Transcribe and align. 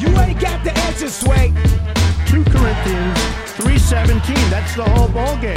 You 0.00 0.16
ain't 0.18 0.40
got 0.40 0.62
the 0.62 0.72
answer, 0.86 1.08
Sway. 1.08 1.52
2 2.26 2.44
Corinthians 2.44 3.18
3.17. 3.58 4.50
That's 4.50 4.76
the 4.76 4.84
whole 4.84 5.08
ball 5.08 5.36
game. 5.38 5.56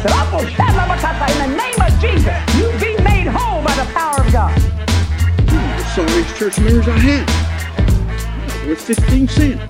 In 0.00 1.38
the 1.38 1.56
name 1.56 1.80
of 1.80 2.00
Jesus, 2.00 2.34
you 2.56 2.72
be 2.80 3.00
made 3.04 3.26
whole 3.28 3.62
by 3.62 3.74
the 3.74 3.84
power 3.92 4.24
of 4.24 4.32
God. 4.32 4.52
I 5.46 5.92
saw 5.94 6.04
these 6.06 6.38
church 6.38 6.58
mirrors 6.58 6.88
I 6.88 6.98
had. 6.98 8.66
Worth 8.66 8.80
15 8.80 9.28
cents. 9.28 9.60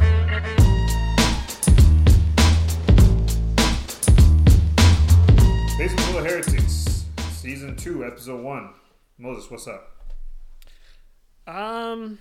Basement 5.76 6.00
full 6.00 6.18
of 6.18 6.24
heretics, 6.26 7.04
season 7.32 7.76
two, 7.76 8.04
episode 8.04 8.42
one. 8.42 8.70
Moses, 9.18 9.50
what's 9.50 9.66
up? 9.66 9.96
Um, 11.46 12.18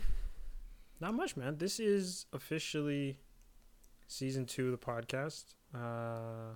not 1.00 1.14
much, 1.14 1.38
man. 1.38 1.58
This 1.58 1.80
is 1.80 2.26
officially 2.34 3.20
season 4.08 4.46
two 4.46 4.66
of 4.66 4.72
the 4.72 4.86
podcast. 4.86 5.54
Uh, 5.74 6.56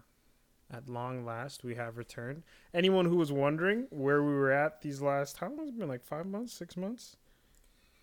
at 0.71 0.89
long 0.89 1.23
last, 1.23 1.63
we 1.63 1.75
have 1.75 1.97
returned. 1.97 2.43
Anyone 2.73 3.05
who 3.05 3.15
was 3.15 3.31
wondering 3.31 3.87
where 3.91 4.23
we 4.23 4.33
were 4.33 4.51
at 4.51 4.81
these 4.81 5.01
last, 5.01 5.37
how 5.37 5.47
long 5.47 5.59
has 5.59 5.69
it 5.69 5.77
been? 5.77 5.87
Like 5.87 6.03
five 6.03 6.25
months, 6.25 6.53
six 6.53 6.75
months? 6.75 7.17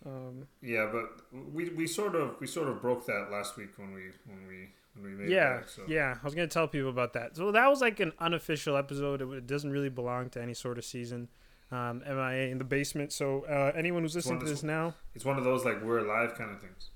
Um, 0.07 0.47
Yeah, 0.63 0.89
but 0.91 1.23
we, 1.53 1.69
we 1.71 1.87
sort 1.87 2.15
of 2.15 2.37
we 2.41 2.47
sort 2.47 2.69
of 2.69 2.81
broke 2.81 3.07
that 3.07 3.29
last 3.31 3.57
week 3.57 3.71
when 3.77 3.93
we 3.93 4.03
when 4.25 4.47
we 4.47 4.69
when 4.95 5.05
we 5.05 5.11
made 5.11 5.31
yeah, 5.31 5.57
it 5.57 5.61
back, 5.61 5.69
so. 5.69 5.83
yeah. 5.89 6.17
I 6.21 6.25
was 6.25 6.35
gonna 6.35 6.47
tell 6.47 6.69
people 6.69 6.89
about 6.91 7.13
that. 7.15 7.37
So 7.37 7.53
that 7.53 7.69
was 7.69 7.81
like 7.81 8.01
an 8.01 8.13
unofficial 8.19 8.77
episode. 8.77 9.21
It, 9.21 9.29
it 9.29 9.47
doesn't 9.47 9.71
really 9.71 9.91
belong 9.91 10.31
to 10.31 10.43
any 10.43 10.55
sort 10.55 10.79
of 10.79 10.85
season. 10.85 11.29
Um, 11.73 12.03
MIA 12.05 12.49
in 12.49 12.59
the 12.59 12.65
basement. 12.65 13.13
So 13.13 13.45
uh, 13.45 13.73
anyone 13.77 14.03
who's 14.03 14.17
listening 14.17 14.41
to 14.41 14.47
this 14.47 14.65
now, 14.65 14.95
It's 15.15 15.25
one 15.25 15.39
of 15.39 15.45
those 15.45 15.65
like 15.65 15.81
we're 15.83 15.99
alive 15.99 16.35
kind 16.37 16.51
of 16.51 16.61
things. 16.61 16.91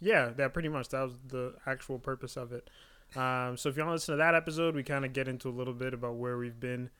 Yeah, 0.00 0.30
that 0.36 0.52
pretty 0.52 0.68
much 0.68 0.90
that 0.90 1.02
was 1.02 1.14
the 1.26 1.54
actual 1.66 1.98
purpose 1.98 2.36
of 2.36 2.52
it. 2.52 2.68
Um, 3.16 3.56
so 3.56 3.68
if 3.68 3.76
you 3.76 3.82
want 3.82 3.90
to 3.90 3.94
listen 3.94 4.12
to 4.12 4.18
that 4.18 4.34
episode, 4.34 4.74
we 4.74 4.82
kind 4.82 5.04
of 5.04 5.12
get 5.12 5.28
into 5.28 5.48
a 5.48 5.50
little 5.50 5.72
bit 5.72 5.94
about 5.94 6.16
where 6.16 6.36
we've 6.36 6.60
been 6.60 6.90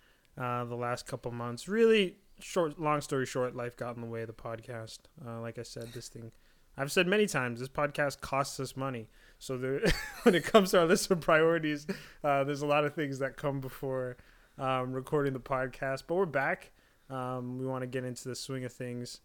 uh, 0.40 0.64
the 0.64 0.74
last 0.74 1.06
couple 1.06 1.30
months. 1.30 1.68
Really 1.68 2.16
short, 2.40 2.78
long 2.80 3.00
story 3.00 3.26
short, 3.26 3.54
life 3.54 3.76
got 3.76 3.96
in 3.96 4.00
the 4.00 4.08
way 4.08 4.22
of 4.22 4.28
the 4.28 4.32
podcast. 4.32 5.00
Uh, 5.26 5.40
like 5.40 5.58
I 5.58 5.62
said, 5.64 5.92
this 5.92 6.08
thing, 6.08 6.32
I've 6.76 6.92
said 6.92 7.06
many 7.06 7.26
times, 7.26 7.60
this 7.60 7.68
podcast 7.68 8.20
costs 8.20 8.58
us 8.60 8.76
money. 8.76 9.08
So 9.38 9.58
there, 9.58 9.80
when 10.22 10.34
it 10.34 10.44
comes 10.44 10.70
to 10.70 10.80
our 10.80 10.86
list 10.86 11.10
of 11.10 11.20
priorities, 11.20 11.86
uh, 12.24 12.44
there's 12.44 12.62
a 12.62 12.66
lot 12.66 12.84
of 12.84 12.94
things 12.94 13.18
that 13.18 13.36
come 13.36 13.60
before 13.60 14.16
um, 14.58 14.92
recording 14.92 15.32
the 15.32 15.40
podcast. 15.40 16.04
But 16.06 16.14
we're 16.14 16.26
back. 16.26 16.70
Um, 17.10 17.58
we 17.58 17.66
want 17.66 17.82
to 17.82 17.86
get 17.86 18.04
into 18.04 18.28
the 18.28 18.34
swing 18.34 18.64
of 18.64 18.72
things. 18.72 19.20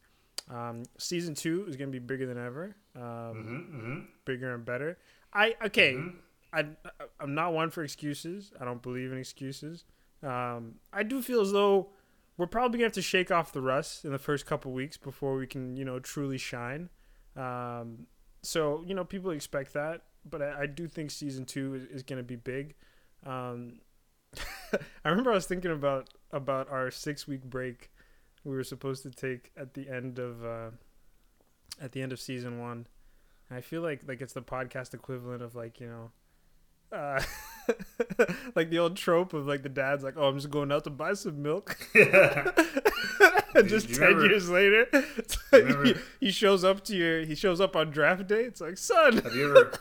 Um, 0.49 0.83
season 0.97 1.35
two 1.35 1.65
is 1.67 1.75
going 1.77 1.91
to 1.91 1.99
be 1.99 2.05
bigger 2.05 2.25
than 2.25 2.37
ever. 2.37 2.75
Um, 2.95 3.01
Mm-hmm, 3.03 3.55
mm-hmm. 3.77 3.99
bigger 4.25 4.53
and 4.53 4.65
better. 4.65 4.97
I 5.33 5.55
okay. 5.65 5.93
Mhm. 5.93 6.15
I 6.53 6.65
I'm 7.19 7.33
not 7.33 7.53
one 7.53 7.71
for 7.71 7.83
excuses. 7.83 8.51
I 8.61 8.65
don't 8.65 8.81
believe 8.81 9.11
in 9.11 9.17
excuses. 9.17 9.85
Um, 10.21 10.75
I 10.93 11.03
do 11.03 11.21
feel 11.21 11.41
as 11.41 11.51
though 11.51 11.89
we're 12.37 12.45
probably 12.47 12.77
gonna 12.77 12.85
have 12.87 12.93
to 12.93 13.01
shake 13.01 13.31
off 13.31 13.51
the 13.51 13.61
rust 13.61 14.05
in 14.05 14.11
the 14.11 14.19
first 14.19 14.45
couple 14.45 14.71
weeks 14.71 14.95
before 14.97 15.35
we 15.35 15.47
can 15.47 15.75
you 15.75 15.83
know 15.85 15.99
truly 15.99 16.37
shine. 16.37 16.89
Um, 17.35 18.05
so 18.43 18.83
you 18.85 18.93
know 18.93 19.03
people 19.03 19.31
expect 19.31 19.73
that, 19.73 20.01
but 20.29 20.41
I, 20.41 20.61
I 20.61 20.65
do 20.67 20.87
think 20.87 21.09
season 21.11 21.45
two 21.45 21.73
is, 21.75 21.83
is 21.85 22.03
gonna 22.03 22.21
be 22.23 22.35
big. 22.35 22.75
Um, 23.25 23.79
I 25.05 25.09
remember 25.09 25.31
I 25.31 25.35
was 25.35 25.45
thinking 25.45 25.71
about 25.71 26.09
about 26.31 26.69
our 26.69 26.89
six 26.91 27.27
week 27.27 27.43
break 27.43 27.89
we 28.45 28.55
were 28.55 28.63
supposed 28.63 29.03
to 29.03 29.09
take 29.09 29.51
at 29.55 29.73
the 29.73 29.87
end 29.89 30.19
of 30.19 30.43
uh, 30.43 30.69
at 31.81 31.91
the 31.93 32.01
end 32.01 32.11
of 32.11 32.19
season 32.19 32.59
one. 32.59 32.87
And 33.49 33.57
I 33.57 33.61
feel 33.61 33.81
like 33.81 34.01
like 34.07 34.21
it's 34.21 34.33
the 34.33 34.41
podcast 34.41 34.93
equivalent 34.93 35.41
of 35.41 35.55
like 35.55 35.79
you 35.79 35.87
know, 35.87 36.11
uh, 36.97 37.21
like 38.55 38.69
the 38.69 38.79
old 38.79 38.97
trope 38.97 39.33
of 39.33 39.47
like 39.47 39.63
the 39.63 39.69
dad's 39.69 40.03
like, 40.03 40.15
oh, 40.17 40.27
I'm 40.27 40.35
just 40.35 40.49
going 40.49 40.71
out 40.71 40.83
to 40.85 40.89
buy 40.89 41.13
some 41.13 41.41
milk. 41.41 41.77
and 41.95 43.67
just 43.67 43.89
ten 43.93 44.01
remember- 44.15 44.25
years 44.27 44.49
later, 44.49 44.87
like 44.93 45.05
he, 45.51 45.57
remember- 45.73 45.99
he 46.19 46.31
shows 46.31 46.63
up 46.63 46.83
to 46.85 46.95
your 46.95 47.21
he 47.25 47.35
shows 47.35 47.61
up 47.61 47.75
on 47.75 47.91
draft 47.91 48.27
day. 48.27 48.43
It's 48.43 48.61
like, 48.61 48.77
son, 48.77 49.17
Have 49.19 49.35
you 49.35 49.51
ever? 49.51 49.71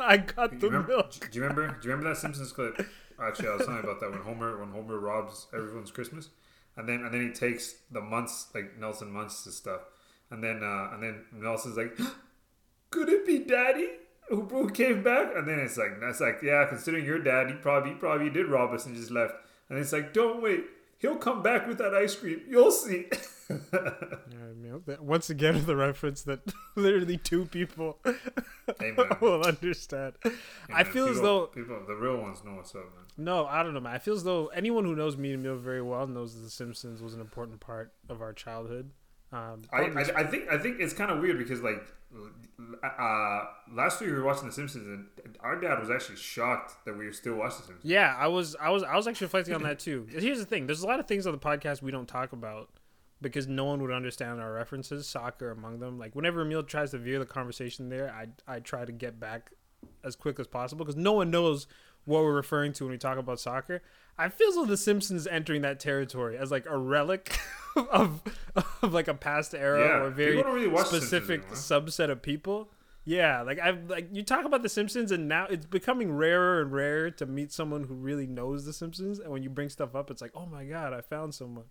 I 0.00 0.16
got 0.16 0.58
the 0.58 0.66
remember, 0.66 0.88
milk. 0.88 1.12
do 1.30 1.38
you 1.38 1.42
remember? 1.42 1.68
Do 1.80 1.88
you 1.88 1.94
remember 1.94 2.12
that 2.12 2.20
Simpsons 2.20 2.52
clip? 2.52 2.86
Actually, 3.22 3.48
I 3.48 3.54
was 3.54 3.66
telling 3.66 3.80
about 3.80 4.00
that 4.00 4.10
when 4.10 4.20
Homer 4.20 4.58
when 4.58 4.70
Homer 4.70 4.98
robs 4.98 5.46
everyone's 5.54 5.90
Christmas, 5.90 6.30
and 6.76 6.88
then 6.88 7.02
and 7.02 7.12
then 7.12 7.28
he 7.28 7.32
takes 7.32 7.74
the 7.90 8.00
months 8.00 8.48
like 8.54 8.78
Nelson 8.78 9.12
Muntz' 9.12 9.54
stuff, 9.54 9.82
and 10.30 10.42
then 10.42 10.62
uh, 10.62 10.90
and 10.92 11.02
then 11.02 11.24
Nelson's 11.32 11.76
like, 11.76 11.98
"Could 12.90 13.08
it 13.08 13.26
be 13.26 13.40
Daddy 13.40 13.88
who, 14.28 14.42
who 14.42 14.68
came 14.70 15.02
back?" 15.02 15.32
And 15.36 15.46
then 15.46 15.58
it's 15.58 15.76
like 15.76 16.00
that's 16.00 16.20
like 16.20 16.40
yeah, 16.42 16.66
considering 16.68 17.04
your 17.04 17.18
dad, 17.18 17.48
he 17.48 17.54
probably 17.54 17.90
he 17.90 17.96
probably 17.96 18.30
did 18.30 18.46
rob 18.46 18.72
us 18.72 18.86
and 18.86 18.96
just 18.96 19.10
left. 19.10 19.34
And 19.68 19.78
it's 19.78 19.92
like, 19.92 20.12
don't 20.12 20.42
wait, 20.42 20.64
he'll 21.02 21.16
come 21.16 21.42
back 21.42 21.66
with 21.68 21.76
that 21.78 21.92
ice 21.94 22.14
cream. 22.14 22.40
You'll 22.48 22.70
see. 22.72 23.06
Yeah, 23.50 24.54
milk. 24.56 24.86
That- 24.86 25.02
Once 25.02 25.28
again, 25.28 25.66
the 25.66 25.76
reference 25.76 26.22
that 26.22 26.40
literally 26.74 27.18
two 27.18 27.44
people 27.44 27.98
Hey, 28.80 28.94
will 29.20 29.42
understand. 29.44 30.14
I 30.24 30.84
Man, 30.84 30.84
feel 30.86 31.08
as 31.08 31.20
though 31.20 31.48
people, 31.48 31.78
the 31.86 31.94
real 31.94 32.16
ones 32.18 32.42
know 32.44 32.52
what's 32.54 32.74
up, 32.74 32.84
man. 32.84 33.04
No, 33.18 33.44
I 33.44 33.62
don't 33.62 33.74
know, 33.74 33.80
man. 33.80 33.92
I 33.94 33.98
feel 33.98 34.14
as 34.14 34.24
though 34.24 34.46
anyone 34.46 34.84
who 34.86 34.96
knows 34.96 35.18
me 35.18 35.34
and 35.34 35.42
Mill 35.42 35.56
very 35.58 35.82
well 35.82 36.06
knows 36.06 36.34
that 36.34 36.40
The 36.40 36.50
Simpsons 36.50 37.02
was 37.02 37.12
an 37.12 37.20
important 37.20 37.60
part 37.60 37.92
of 38.08 38.22
our 38.22 38.32
childhood. 38.32 38.90
Um, 39.32 39.62
I, 39.72 39.82
I, 39.82 40.00
I 40.20 40.24
think 40.24 40.48
I 40.50 40.58
think 40.58 40.80
it's 40.80 40.92
kind 40.92 41.10
of 41.10 41.20
weird 41.20 41.38
because 41.38 41.62
like 41.62 41.82
uh, 42.82 43.44
last 43.72 44.00
week 44.00 44.10
we 44.10 44.16
were 44.16 44.24
watching 44.24 44.46
The 44.46 44.52
Simpsons 44.52 44.86
and 44.86 45.36
our 45.40 45.58
dad 45.58 45.78
was 45.78 45.90
actually 45.90 46.16
shocked 46.16 46.84
that 46.84 46.96
we 46.96 47.06
were 47.06 47.12
still 47.12 47.34
watching 47.34 47.58
The 47.60 47.66
Simpsons. 47.66 47.90
yeah, 47.90 48.14
I 48.18 48.26
was, 48.26 48.56
I 48.60 48.70
was, 48.70 48.82
I 48.82 48.96
was 48.96 49.06
actually 49.06 49.26
reflecting 49.26 49.54
on 49.54 49.62
that 49.62 49.78
too. 49.78 50.06
Here's 50.10 50.38
the 50.38 50.44
thing: 50.44 50.66
there's 50.66 50.82
a 50.82 50.86
lot 50.86 51.00
of 51.00 51.06
things 51.06 51.26
on 51.26 51.32
the 51.32 51.38
podcast 51.38 51.82
we 51.82 51.90
don't 51.90 52.08
talk 52.08 52.32
about 52.32 52.70
because 53.20 53.46
no 53.46 53.64
one 53.64 53.80
would 53.80 53.92
understand 53.92 54.40
our 54.40 54.52
references, 54.52 55.06
soccer 55.08 55.50
among 55.50 55.78
them. 55.78 55.98
Like 55.98 56.14
whenever 56.14 56.42
Emil 56.42 56.64
tries 56.64 56.90
to 56.90 56.98
veer 56.98 57.18
the 57.18 57.24
conversation 57.26 57.88
there, 57.88 58.12
I, 58.12 58.52
I 58.52 58.60
try 58.60 58.84
to 58.84 58.92
get 58.92 59.18
back 59.20 59.52
as 60.04 60.16
quick 60.16 60.38
as 60.40 60.46
possible 60.46 60.84
because 60.84 60.96
no 60.96 61.12
one 61.12 61.30
knows 61.30 61.66
what 62.04 62.22
we're 62.22 62.34
referring 62.34 62.72
to 62.74 62.84
when 62.84 62.90
we 62.90 62.98
talk 62.98 63.18
about 63.18 63.38
soccer. 63.40 63.80
I 64.22 64.28
feel 64.28 64.48
as 64.48 64.54
though 64.54 64.64
The 64.64 64.76
Simpsons 64.76 65.26
entering 65.26 65.62
that 65.62 65.80
territory 65.80 66.36
as 66.38 66.50
like 66.50 66.66
a 66.66 66.76
relic 66.78 67.38
of 67.92 68.22
of 68.82 68.92
like 68.92 69.08
a 69.08 69.14
past 69.14 69.54
era 69.54 69.80
Yeah, 69.80 69.96
or 69.98 70.02
a 70.04 70.10
very 70.10 70.42
really 70.42 70.68
watch 70.68 70.90
The 70.90 71.00
Simpsons 71.00 71.44
specific 71.44 71.48
subset 71.50 72.10
of 72.10 72.22
people. 72.22 72.68
Yeah, 73.04 73.42
like 73.42 73.58
I've 73.58 73.90
like 73.90 74.08
you 74.12 74.22
talk 74.22 74.44
about 74.44 74.62
The 74.62 74.68
Simpsons, 74.68 75.10
and 75.10 75.26
now 75.28 75.46
it's 75.46 75.66
becoming 75.66 76.12
rarer 76.12 76.62
and 76.62 76.72
rarer 76.72 77.10
to 77.10 77.26
meet 77.26 77.52
someone 77.52 77.84
who 77.84 77.94
really 77.94 78.26
knows 78.28 78.64
The 78.64 78.72
Simpsons. 78.72 79.18
And 79.18 79.32
when 79.32 79.42
you 79.42 79.50
bring 79.50 79.68
stuff 79.68 79.96
up, 79.96 80.10
it's 80.10 80.22
like, 80.22 80.32
oh 80.36 80.46
my 80.46 80.64
god, 80.64 80.92
I 80.92 81.00
found 81.00 81.34
someone. 81.34 81.64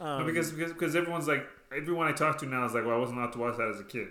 Um, 0.00 0.20
No, 0.20 0.24
because 0.24 0.52
because 0.52 0.72
because 0.72 0.96
everyone's 0.96 1.28
like 1.28 1.46
everyone 1.76 2.06
I 2.06 2.12
talk 2.12 2.38
to 2.38 2.46
now 2.46 2.64
is 2.64 2.72
like, 2.72 2.86
well, 2.86 2.96
I 2.96 2.98
wasn't 2.98 3.18
allowed 3.18 3.32
to 3.32 3.38
watch 3.38 3.56
that 3.58 3.68
as 3.68 3.78
a 3.78 3.84
kid. 3.84 4.08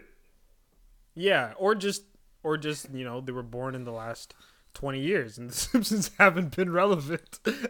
Yeah, 1.16 1.54
or 1.58 1.74
just 1.74 2.04
or 2.44 2.58
just 2.58 2.94
you 2.94 3.04
know 3.04 3.20
they 3.20 3.32
were 3.32 3.44
born 3.44 3.74
in 3.74 3.84
the 3.84 3.92
last 3.92 4.36
twenty 4.74 5.00
years, 5.02 5.38
and 5.38 5.50
The 5.50 5.56
Simpsons 5.56 6.12
haven't 6.18 6.56
been 6.56 6.72
relevant. 6.72 7.40
Been 7.44 7.70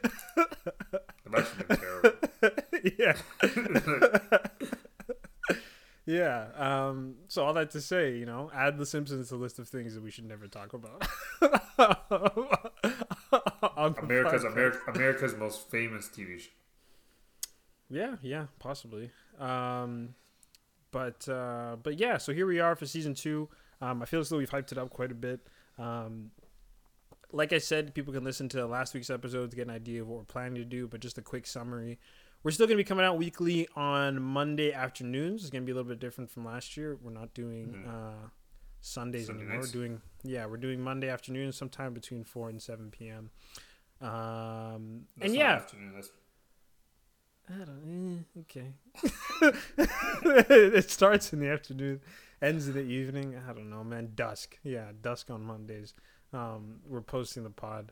terrible. 1.69 2.11
yeah. 2.99 3.17
Yeah. 6.05 6.47
Um, 6.57 7.15
so 7.29 7.45
all 7.45 7.53
that 7.53 7.71
to 7.71 7.79
say, 7.79 8.17
you 8.17 8.25
know, 8.25 8.51
add 8.53 8.77
The 8.77 8.85
Simpsons 8.85 9.29
to 9.29 9.35
the 9.35 9.41
list 9.41 9.57
of 9.57 9.69
things 9.69 9.95
that 9.95 10.03
we 10.03 10.11
should 10.11 10.25
never 10.25 10.47
talk 10.47 10.73
about. 10.73 11.01
America's. 13.77 14.43
America's 14.43 15.35
most 15.37 15.69
famous 15.71 16.09
TV 16.09 16.41
show. 16.41 16.49
Yeah, 17.89 18.15
yeah, 18.21 18.47
possibly. 18.59 19.11
Um, 19.39 20.15
but 20.91 21.27
uh, 21.29 21.77
but 21.81 21.97
yeah, 21.99 22.17
so 22.17 22.33
here 22.33 22.47
we 22.47 22.59
are 22.59 22.75
for 22.75 22.85
season 22.85 23.13
two. 23.13 23.47
Um, 23.81 24.01
I 24.01 24.05
feel 24.05 24.19
as 24.19 24.29
though 24.29 24.37
we've 24.37 24.49
hyped 24.49 24.71
it 24.71 24.77
up 24.77 24.89
quite 24.89 25.11
a 25.11 25.15
bit. 25.15 25.39
Um, 25.77 26.31
like 27.33 27.51
I 27.51 27.57
said, 27.57 27.93
people 27.93 28.13
can 28.13 28.23
listen 28.23 28.47
to 28.49 28.65
last 28.65 28.93
week's 28.93 29.09
episode 29.09 29.49
to 29.51 29.57
get 29.57 29.67
an 29.67 29.73
idea 29.73 30.01
of 30.01 30.07
what 30.07 30.19
we're 30.19 30.25
planning 30.25 30.55
to 30.55 30.65
do. 30.65 30.87
But 30.87 31.01
just 31.01 31.17
a 31.17 31.21
quick 31.21 31.47
summary: 31.47 31.99
we're 32.43 32.51
still 32.51 32.67
going 32.67 32.77
to 32.77 32.83
be 32.83 32.87
coming 32.87 33.05
out 33.05 33.17
weekly 33.17 33.67
on 33.75 34.21
Monday 34.21 34.71
afternoons. 34.71 35.41
It's 35.41 35.49
going 35.49 35.63
to 35.63 35.65
be 35.65 35.71
a 35.71 35.75
little 35.75 35.89
bit 35.89 35.99
different 35.99 36.29
from 36.29 36.45
last 36.45 36.77
year. 36.77 36.97
We're 37.01 37.11
not 37.11 37.33
doing 37.33 37.83
uh, 37.87 38.27
Sundays 38.81 39.27
Sunday 39.27 39.41
anymore. 39.41 39.61
nights. 39.61 39.73
We're 39.73 39.81
doing 39.81 40.01
yeah, 40.23 40.45
we're 40.45 40.57
doing 40.57 40.81
Monday 40.81 41.09
afternoons, 41.09 41.57
sometime 41.57 41.93
between 41.93 42.23
four 42.23 42.49
and 42.49 42.61
seven 42.61 42.91
p.m. 42.91 43.31
Um, 43.99 45.05
That's 45.17 45.31
and 45.31 45.35
yeah, 45.35 45.61
I 47.49 47.65
don't. 47.65 48.25
Eh, 48.35 48.41
okay. 48.41 48.73
it 50.75 50.89
starts 50.89 51.33
in 51.33 51.39
the 51.39 51.49
afternoon, 51.49 52.01
ends 52.41 52.67
in 52.67 52.73
the 52.73 52.81
evening. 52.81 53.35
I 53.49 53.53
don't 53.53 53.69
know, 53.69 53.83
man. 53.83 54.11
Dusk. 54.15 54.59
Yeah, 54.63 54.91
dusk 55.01 55.29
on 55.29 55.43
Mondays. 55.43 55.93
Um, 56.33 56.79
we're 56.87 57.01
posting 57.01 57.43
the 57.43 57.49
pod. 57.49 57.91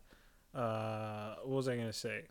Uh, 0.54 1.36
what 1.44 1.56
was 1.58 1.68
I 1.68 1.76
gonna 1.76 1.94
say? 1.94 2.24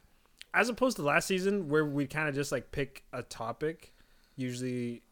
As 0.52 0.68
opposed 0.68 0.96
to 0.96 1.02
last 1.02 1.28
season, 1.28 1.68
where 1.68 1.84
we 1.84 2.06
kind 2.06 2.28
of 2.28 2.34
just 2.34 2.50
like 2.50 2.72
pick 2.72 3.04
a 3.12 3.22
topic, 3.22 3.92
usually 4.36 5.02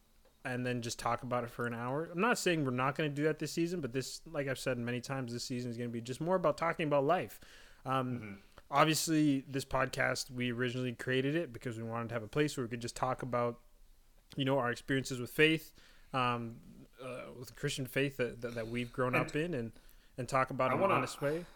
and 0.45 0.65
then 0.65 0.81
just 0.81 0.99
talk 0.99 1.23
about 1.23 1.45
it 1.45 1.51
for 1.51 1.67
an 1.67 1.75
hour. 1.75 2.09
I'm 2.13 2.21
not 2.21 2.39
saying 2.39 2.65
we're 2.65 2.71
not 2.71 2.97
going 2.97 3.11
to 3.11 3.15
do 3.15 3.25
that 3.25 3.39
this 3.39 3.53
season, 3.53 3.81
but 3.81 3.93
this, 3.93 4.23
like 4.33 4.49
I've 4.49 4.59
said 4.59 4.79
many 4.79 5.01
times, 5.01 5.33
this 5.33 5.45
season 5.45 5.71
is 5.71 5.77
going 5.77 5.91
to 5.91 5.93
be 5.93 6.01
just 6.01 6.21
more 6.21 6.37
about 6.37 6.57
talking 6.57 6.87
about 6.87 7.05
life. 7.05 7.39
Um, 7.85 8.39
Obviously, 8.71 9.45
this 9.49 9.65
podcast 9.65 10.31
we 10.31 10.53
originally 10.53 10.93
created 10.93 11.35
it 11.35 11.55
because 11.55 11.79
we 11.79 11.85
wanted 11.85 12.09
to 12.09 12.15
have 12.15 12.23
a 12.23 12.29
place 12.29 12.57
where 12.57 12.65
we 12.67 12.69
could 12.69 12.83
just 12.83 12.97
talk 12.97 13.23
about, 13.23 13.59
you 14.37 14.45
know, 14.45 14.59
our 14.59 14.71
experiences 14.71 15.19
with 15.19 15.31
faith, 15.31 15.73
um, 16.13 16.57
uh, 17.03 17.33
with 17.39 17.57
Christian 17.57 17.87
faith 17.87 18.19
that, 18.19 18.43
that, 18.43 18.55
that 18.55 18.69
we've 18.69 18.93
grown 18.93 19.15
up 19.15 19.35
in, 19.35 19.55
and 19.55 19.73
and 20.19 20.29
talk 20.29 20.51
about 20.51 20.71
I 20.71 20.73
it 20.73 20.75
in 20.77 20.81
wanna- 20.81 20.95
an 20.95 20.99
honest 20.99 21.21
way. 21.23 21.47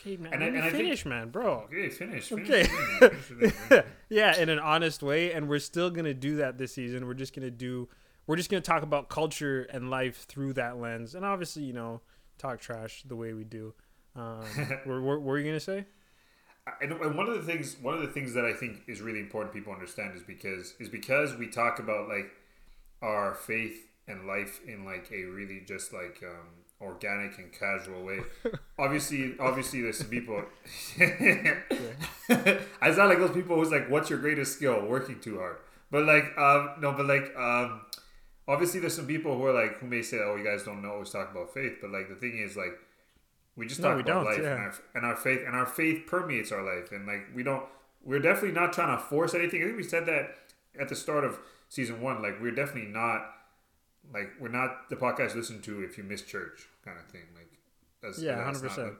Okay, 0.00 0.16
man. 0.16 0.32
And 0.32 0.42
I- 0.42 0.46
let 0.46 0.52
me 0.52 0.58
and 0.60 0.66
I 0.68 0.70
think- 0.70 0.84
finish, 0.84 1.04
man, 1.04 1.30
bro. 1.30 1.62
Okay, 1.64 1.88
finish. 1.90 2.28
finish 2.28 2.48
Okay. 2.48 2.64
finish, 2.64 3.14
finish, 3.24 3.52
finish. 3.52 3.84
yeah, 4.08 4.36
in 4.40 4.48
an 4.48 4.58
honest 4.60 5.02
way, 5.02 5.32
and 5.32 5.48
we're 5.48 5.58
still 5.58 5.90
gonna 5.90 6.14
do 6.14 6.36
that 6.36 6.56
this 6.56 6.72
season. 6.74 7.06
We're 7.06 7.14
just 7.14 7.34
gonna 7.34 7.50
do, 7.50 7.88
we're 8.26 8.36
just 8.36 8.48
gonna 8.50 8.60
talk 8.60 8.82
about 8.84 9.08
culture 9.08 9.62
and 9.70 9.90
life 9.90 10.24
through 10.28 10.52
that 10.54 10.78
lens, 10.78 11.14
and 11.16 11.24
obviously, 11.24 11.64
you 11.64 11.72
know, 11.72 12.00
talk 12.38 12.60
trash 12.60 13.02
the 13.02 13.16
way 13.16 13.32
we 13.32 13.42
do. 13.44 13.74
Um, 14.14 14.42
what, 14.84 14.86
what, 14.86 15.02
what 15.02 15.20
were 15.22 15.38
you 15.38 15.44
gonna 15.46 15.58
say? 15.60 15.84
and, 16.82 16.92
and 16.92 17.16
one 17.16 17.26
of 17.28 17.34
the 17.34 17.42
things 17.42 17.76
one 17.80 17.94
of 17.94 18.00
the 18.02 18.08
things 18.08 18.34
that 18.34 18.44
I 18.44 18.52
think 18.52 18.82
is 18.86 19.00
really 19.00 19.20
important 19.20 19.52
people 19.54 19.72
understand 19.72 20.14
is 20.14 20.22
because 20.22 20.74
is 20.78 20.88
because 20.88 21.34
we 21.34 21.48
talk 21.48 21.78
about 21.80 22.08
like 22.08 22.30
our 23.02 23.34
faith 23.34 23.88
and 24.06 24.26
life 24.26 24.60
in 24.66 24.84
like 24.84 25.10
a 25.10 25.24
really 25.24 25.60
just 25.66 25.92
like 25.92 26.22
um, 26.22 26.46
organic 26.80 27.38
and 27.38 27.52
casual 27.52 28.04
way. 28.04 28.20
obviously, 28.78 29.34
obviously, 29.40 29.82
there's 29.82 29.98
some 29.98 30.08
people. 30.08 30.42
I 31.00 32.92
sound 32.92 33.08
like 33.08 33.18
those 33.18 33.32
people 33.32 33.56
who's 33.56 33.70
like, 33.70 33.88
"What's 33.90 34.10
your 34.10 34.18
greatest 34.18 34.54
skill? 34.54 34.84
Working 34.86 35.20
too 35.20 35.38
hard." 35.38 35.56
But 35.90 36.04
like, 36.04 36.24
um, 36.36 36.70
no, 36.80 36.92
but 36.92 37.06
like, 37.06 37.34
um, 37.36 37.82
obviously, 38.46 38.80
there's 38.80 38.94
some 38.94 39.06
people 39.06 39.36
who 39.36 39.44
are 39.46 39.52
like, 39.54 39.78
who 39.78 39.86
may 39.86 40.02
say, 40.02 40.18
"Oh, 40.22 40.36
you 40.36 40.44
guys 40.44 40.64
don't 40.64 40.82
know 40.82 40.92
always 40.92 41.10
talk 41.10 41.30
about 41.30 41.52
faith," 41.54 41.74
but 41.80 41.90
like 41.90 42.08
the 42.08 42.16
thing 42.16 42.38
is 42.44 42.56
like. 42.56 42.78
We 43.56 43.66
just 43.66 43.80
No, 43.80 43.88
talk 43.88 43.96
we 43.96 44.02
about 44.02 44.24
life 44.24 44.38
yeah. 44.40 44.52
and, 44.52 44.60
our, 44.62 44.74
and 44.94 45.04
our 45.04 45.16
faith, 45.16 45.40
and 45.44 45.56
our 45.56 45.66
faith 45.66 46.06
permeates 46.06 46.52
our 46.52 46.62
life, 46.62 46.92
and 46.92 47.06
like 47.08 47.26
we 47.34 47.42
don't, 47.42 47.64
we're 48.04 48.20
definitely 48.20 48.52
not 48.52 48.72
trying 48.72 48.96
to 48.96 49.02
force 49.02 49.34
anything. 49.34 49.62
I 49.62 49.64
think 49.66 49.76
we 49.76 49.82
said 49.82 50.06
that 50.06 50.36
at 50.80 50.88
the 50.88 50.94
start 50.94 51.24
of 51.24 51.40
season 51.68 52.00
one. 52.00 52.22
Like 52.22 52.40
we're 52.40 52.52
definitely 52.54 52.90
not, 52.92 53.22
like 54.12 54.30
we're 54.40 54.48
not 54.48 54.88
the 54.90 54.96
podcast 54.96 55.34
listen 55.34 55.60
to 55.62 55.82
if 55.82 55.96
you 55.98 56.04
miss 56.04 56.22
church 56.22 56.68
kind 56.84 56.98
of 56.98 57.06
thing. 57.10 57.22
Like 57.34 57.50
that's 58.02 58.18
Yeah, 58.20 58.36
that's 58.36 58.60
100%. 58.60 58.96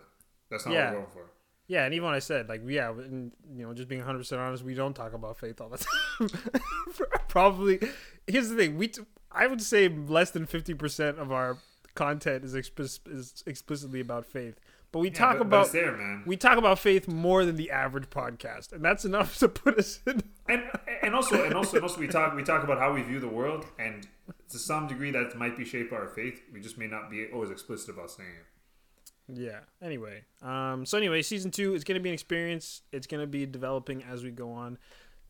That's 0.51 0.67
not 0.67 0.73
Yeah. 0.75 0.85
what 0.87 0.93
we're 0.95 1.01
going 1.01 1.13
for. 1.13 1.31
Yeah, 1.67 1.85
and 1.85 1.93
even 1.93 2.07
when 2.07 2.15
I 2.15 2.19
said 2.21 2.49
like, 2.49 2.63
yeah, 2.67 2.89
and, 2.91 3.33
you 3.55 3.63
know, 3.67 3.75
just 3.75 3.89
being 3.89 4.01
100 4.01 4.19
percent 4.19 4.41
honest, 4.41 4.65
we 4.65 4.75
don't 4.75 4.95
talk 4.95 5.13
about 5.13 5.39
faith 5.39 5.61
all 5.61 5.69
the 5.69 5.79
time. 6.19 6.29
Probably. 7.29 7.79
Here's 8.27 8.49
the 8.49 8.57
thing: 8.57 8.79
we, 8.79 8.89
t- 8.89 9.03
I 9.31 9.47
would 9.47 9.61
say, 9.61 9.89
less 9.89 10.31
than 10.31 10.47
50 10.47 10.75
percent 10.75 11.19
of 11.19 11.31
our 11.33 11.59
content 11.95 12.45
is, 12.45 12.55
explic- 12.55 13.01
is 13.11 13.43
explicitly 13.47 14.01
about 14.01 14.25
faith. 14.25 14.59
But 14.93 15.01
we 15.01 15.09
Yeah, 15.09 15.15
talk 15.15 15.33
but- 15.39 15.51
but 15.51 15.57
about 15.57 15.63
it's 15.65 15.73
there, 15.73 16.23
we 16.25 16.37
talk 16.39 16.57
about 16.57 16.79
faith 16.79 17.07
more 17.07 17.45
than 17.45 17.57
the 17.57 17.71
average 17.71 18.09
podcast, 18.09 18.73
and 18.73 18.83
that's 18.83 19.05
enough 19.05 19.39
to 19.41 19.49
put 19.49 19.79
us 19.79 20.01
in. 20.07 20.23
and 20.49 20.63
and 21.03 21.15
also 21.15 21.45
and 21.45 21.55
also 21.55 21.77
and 21.77 21.83
also 21.85 22.01
we 22.01 22.09
talk 22.09 22.35
we 22.35 22.43
talk 22.43 22.65
about 22.65 22.79
how 22.79 22.93
we 22.95 23.03
view 23.03 23.21
the 23.21 23.29
world, 23.29 23.67
and 23.79 24.09
to 24.51 24.59
some 24.59 24.87
degree 24.87 25.11
that 25.11 25.37
might 25.37 25.57
be 25.57 25.65
shaped 25.65 25.91
by 25.91 25.97
our 25.97 26.09
faith. 26.09 26.41
We 26.53 26.61
just 26.61 26.79
may 26.79 26.87
not 26.87 27.11
be 27.11 27.27
always 27.33 27.51
explicit 27.51 27.91
about 27.91 28.11
saying 28.11 28.31
it. 28.31 28.47
Yeah. 29.31 29.61
Anyway, 29.83 30.25
um, 30.43 30.87
so 30.87 30.97
anyway, 30.97 31.21
season 31.23 31.51
two 31.51 31.75
is 31.75 31.85
going 31.85 31.97
to 31.97 32.03
be 32.03 32.09
an 32.09 32.15
experience. 32.15 32.83
It's 32.93 33.07
going 33.07 33.21
to 33.21 33.27
be 33.27 33.45
developing 33.45 34.03
as 34.03 34.23
we 34.23 34.31
go 34.31 34.53
on. 34.53 34.79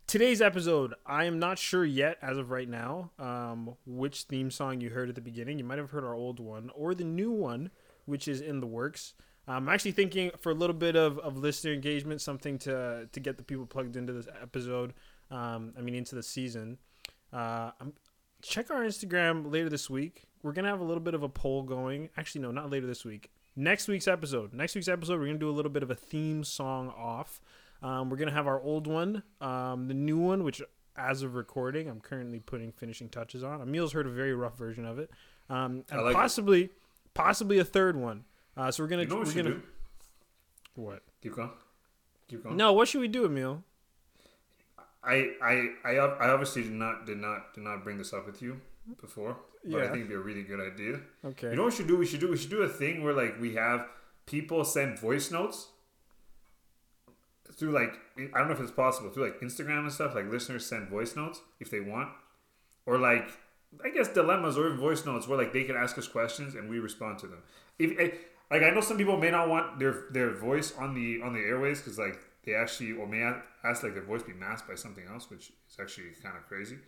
Today's 0.06 0.41
episode, 0.41 0.94
I 1.05 1.25
am 1.25 1.38
not 1.38 1.59
sure 1.59 1.85
yet, 1.85 2.17
as 2.23 2.38
of 2.38 2.50
right 2.50 2.69
now, 2.69 3.11
um, 3.19 3.75
which 3.85 4.23
theme 4.23 4.50
song 4.50 4.81
you 4.81 4.91
heard 4.91 5.09
at 5.09 5.17
the 5.17 5.21
beginning. 5.21 5.59
You 5.59 5.64
might 5.64 5.79
have 5.79 5.91
heard 5.91 6.05
our 6.05 6.14
old 6.14 6.41
one 6.41 6.71
or 6.75 6.94
the 6.94 7.05
new 7.05 7.31
one, 7.31 7.71
which 8.06 8.26
is 8.26 8.41
in 8.41 8.61
the 8.61 8.67
works. 8.67 9.14
I'm 9.49 9.69
actually 9.69 9.93
thinking 9.93 10.31
for 10.41 10.50
a 10.50 10.55
little 10.55 10.76
bit 10.76 10.94
of, 10.94 11.19
of 11.19 11.37
listener 11.38 11.73
engagement, 11.73 12.21
something 12.21 12.59
to 12.61 13.09
to 13.11 13.21
get 13.21 13.37
the 13.37 13.43
people 13.43 13.67
plugged 13.67 13.97
into 13.97 14.12
this 14.12 14.29
episode. 14.41 14.94
Um, 15.31 15.75
I 15.76 15.81
mean, 15.81 15.94
into 15.94 16.14
the 16.14 16.23
season. 16.23 16.79
Uh, 17.32 17.73
I'm, 17.81 17.93
check 18.43 18.70
our 18.70 18.82
Instagram 18.82 19.50
later 19.50 19.69
this 19.69 19.88
week. 19.90 20.25
We're 20.43 20.52
gonna 20.52 20.69
have 20.69 20.81
a 20.81 20.85
little 20.85 21.02
bit 21.02 21.14
of 21.14 21.23
a 21.23 21.29
poll 21.29 21.62
going. 21.62 22.11
Actually, 22.17 22.43
no, 22.43 22.50
not 22.50 22.70
later 22.70 22.87
this 22.87 23.05
week. 23.05 23.31
Next 23.56 23.88
week's 23.88 24.06
episode. 24.06 24.52
Next 24.55 24.75
week's 24.75 24.88
episode, 24.88 25.19
we're 25.19 25.26
gonna 25.26 25.38
do 25.38 25.50
a 25.50 25.52
little 25.52 25.70
bit 25.70 25.82
of 25.82 25.90
a 25.90 25.94
theme 25.94 26.44
song 26.44 26.93
off. 26.96 27.40
Um, 27.82 28.11
we're 28.11 28.17
gonna 28.17 28.32
have 28.32 28.46
our 28.46 28.61
old 28.61 28.87
one, 28.87 29.23
um, 29.40 29.88
the 29.88 29.94
new 29.94 30.19
one, 30.19 30.44
which 30.44 30.62
as 30.96 31.23
of 31.23 31.35
recording, 31.35 31.88
I'm 31.88 32.00
currently 32.00 32.40
putting 32.40 32.73
finishing 32.73 33.08
touches 33.08 33.43
on. 33.43 33.61
Emil's 33.61 33.93
heard 33.93 34.06
a 34.06 34.11
very 34.11 34.35
rough 34.35 34.56
version 34.56 34.85
of 34.85 34.99
it, 34.99 35.11
um, 35.49 35.85
and 35.90 36.02
like 36.02 36.12
it. 36.12 36.14
possibly, 36.14 36.70
possibly 37.14 37.58
a 37.58 37.64
third 37.64 37.96
one. 37.96 38.25
Uh, 38.56 38.70
so 38.70 38.82
we're 38.82 38.88
gonna 38.88 39.02
You 39.02 39.08
know 39.08 39.17
what 39.17 39.26
we're 39.26 39.35
gonna 39.35 39.50
do? 39.50 39.62
what? 40.75 41.02
Keep 41.23 41.35
going. 41.37 41.50
Keep 42.29 42.43
going. 42.44 42.56
No, 42.56 42.73
what 42.73 42.88
should 42.88 43.00
we 43.00 43.08
do, 43.08 43.25
Emil? 43.25 43.62
I, 45.09 45.31
I, 45.43 45.69
I, 45.85 45.95
I 45.95 46.31
obviously 46.31 46.63
did 46.63 46.73
not, 46.73 47.07
did 47.07 47.19
not, 47.19 47.55
did 47.55 47.65
not 47.65 47.83
bring 47.83 47.99
this 47.99 48.13
up 48.13 48.27
with 48.27 48.43
you 48.43 48.61
before, 49.01 49.37
but 49.65 49.81
I 49.81 49.85
think 49.85 49.97
it'd 49.97 50.09
be 50.09 50.15
a 50.15 50.19
really 50.19 50.43
good 50.43 50.61
idea. 50.61 51.01
Okay. 51.25 51.51
You 51.51 51.57
know 51.57 51.63
what 51.63 51.73
we 51.73 51.77
should 51.77 51.89
do? 51.89 51.97
We 51.97 52.07
should 52.07 52.21
do, 52.21 52.31
we 52.31 52.37
should 52.37 52.51
do 52.51 52.63
a 52.63 52.69
thing 52.69 53.03
where 53.03 53.15
like 53.15 53.41
we 53.41 53.55
have 53.55 53.87
people 54.27 54.65
send 54.65 54.99
voice 54.99 55.31
notes 55.31 55.69
through 57.59 57.73
like 57.73 57.95
I 58.17 58.39
don't 58.39 58.49
know 58.49 58.55
if 58.55 58.61
it's 58.61 58.71
possible 58.71 59.11
through 59.11 59.25
like 59.25 59.41
Instagram 59.41 59.81
and 59.81 59.93
stuff. 59.93 60.15
Like 60.15 60.31
listeners 60.31 60.65
send 60.65 60.89
voice 60.89 61.17
notes 61.17 61.41
if 61.61 61.71
they 61.71 61.81
want, 61.81 62.11
or 62.87 62.99
like 62.99 63.29
I 63.85 63.91
guess 63.91 64.09
dilemmas 64.09 64.57
or 64.57 64.67
even 64.67 64.79
voice 64.79 65.05
notes 65.05 65.27
where 65.27 65.39
like 65.39 65.53
they 65.53 65.65
can 65.65 65.77
ask 65.77 65.99
us 65.99 66.07
questions 66.07 66.55
and 66.55 66.71
we 66.71 66.79
respond 66.79 67.19
to 67.21 67.27
them. 67.27 67.43
If 67.79 67.99
eh, 67.99 68.17
like 68.51 68.63
I 68.63 68.71
know 68.71 68.81
some 68.81 68.97
people 68.97 69.17
may 69.17 69.31
not 69.31 69.49
want 69.49 69.79
their 69.79 70.05
their 70.13 70.31
voice 70.35 70.73
on 70.79 70.95
the 70.95 71.21
on 71.23 71.33
the 71.33 71.41
airways 71.41 71.81
because 71.81 71.99
like 71.99 72.19
they 72.49 72.55
actually 72.55 72.93
or 72.93 73.06
may 73.06 73.23
ask 73.62 73.83
like 73.83 73.93
their 73.95 74.03
voice 74.03 74.23
be 74.23 74.33
masked 74.33 74.67
by 74.67 74.75
something 74.75 75.05
else, 75.12 75.29
which 75.31 75.50
is 75.69 75.77
actually 75.79 76.06
kind 76.23 76.37
of 76.37 76.47
crazy. 76.47 76.79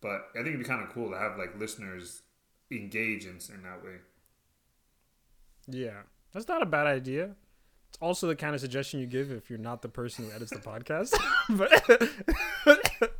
But 0.00 0.28
I 0.34 0.38
think 0.42 0.48
it'd 0.48 0.58
be 0.60 0.64
kind 0.64 0.82
of 0.82 0.88
cool 0.94 1.10
to 1.10 1.18
have 1.18 1.36
like 1.36 1.58
listeners 1.58 2.22
engage 2.72 3.26
in, 3.26 3.38
in 3.54 3.62
that 3.62 3.84
way. 3.84 3.96
Yeah, 5.68 6.02
that's 6.32 6.48
not 6.48 6.62
a 6.62 6.66
bad 6.66 6.86
idea. 6.86 7.32
It's 7.90 7.98
also 8.00 8.28
the 8.28 8.36
kind 8.36 8.54
of 8.54 8.60
suggestion 8.60 9.00
you 9.00 9.06
give 9.06 9.30
if 9.30 9.50
you're 9.50 9.58
not 9.58 9.82
the 9.82 9.88
person 9.88 10.24
who 10.24 10.32
edits 10.32 10.52
the 10.52 10.60
podcast. 10.60 11.12
but 11.50 11.70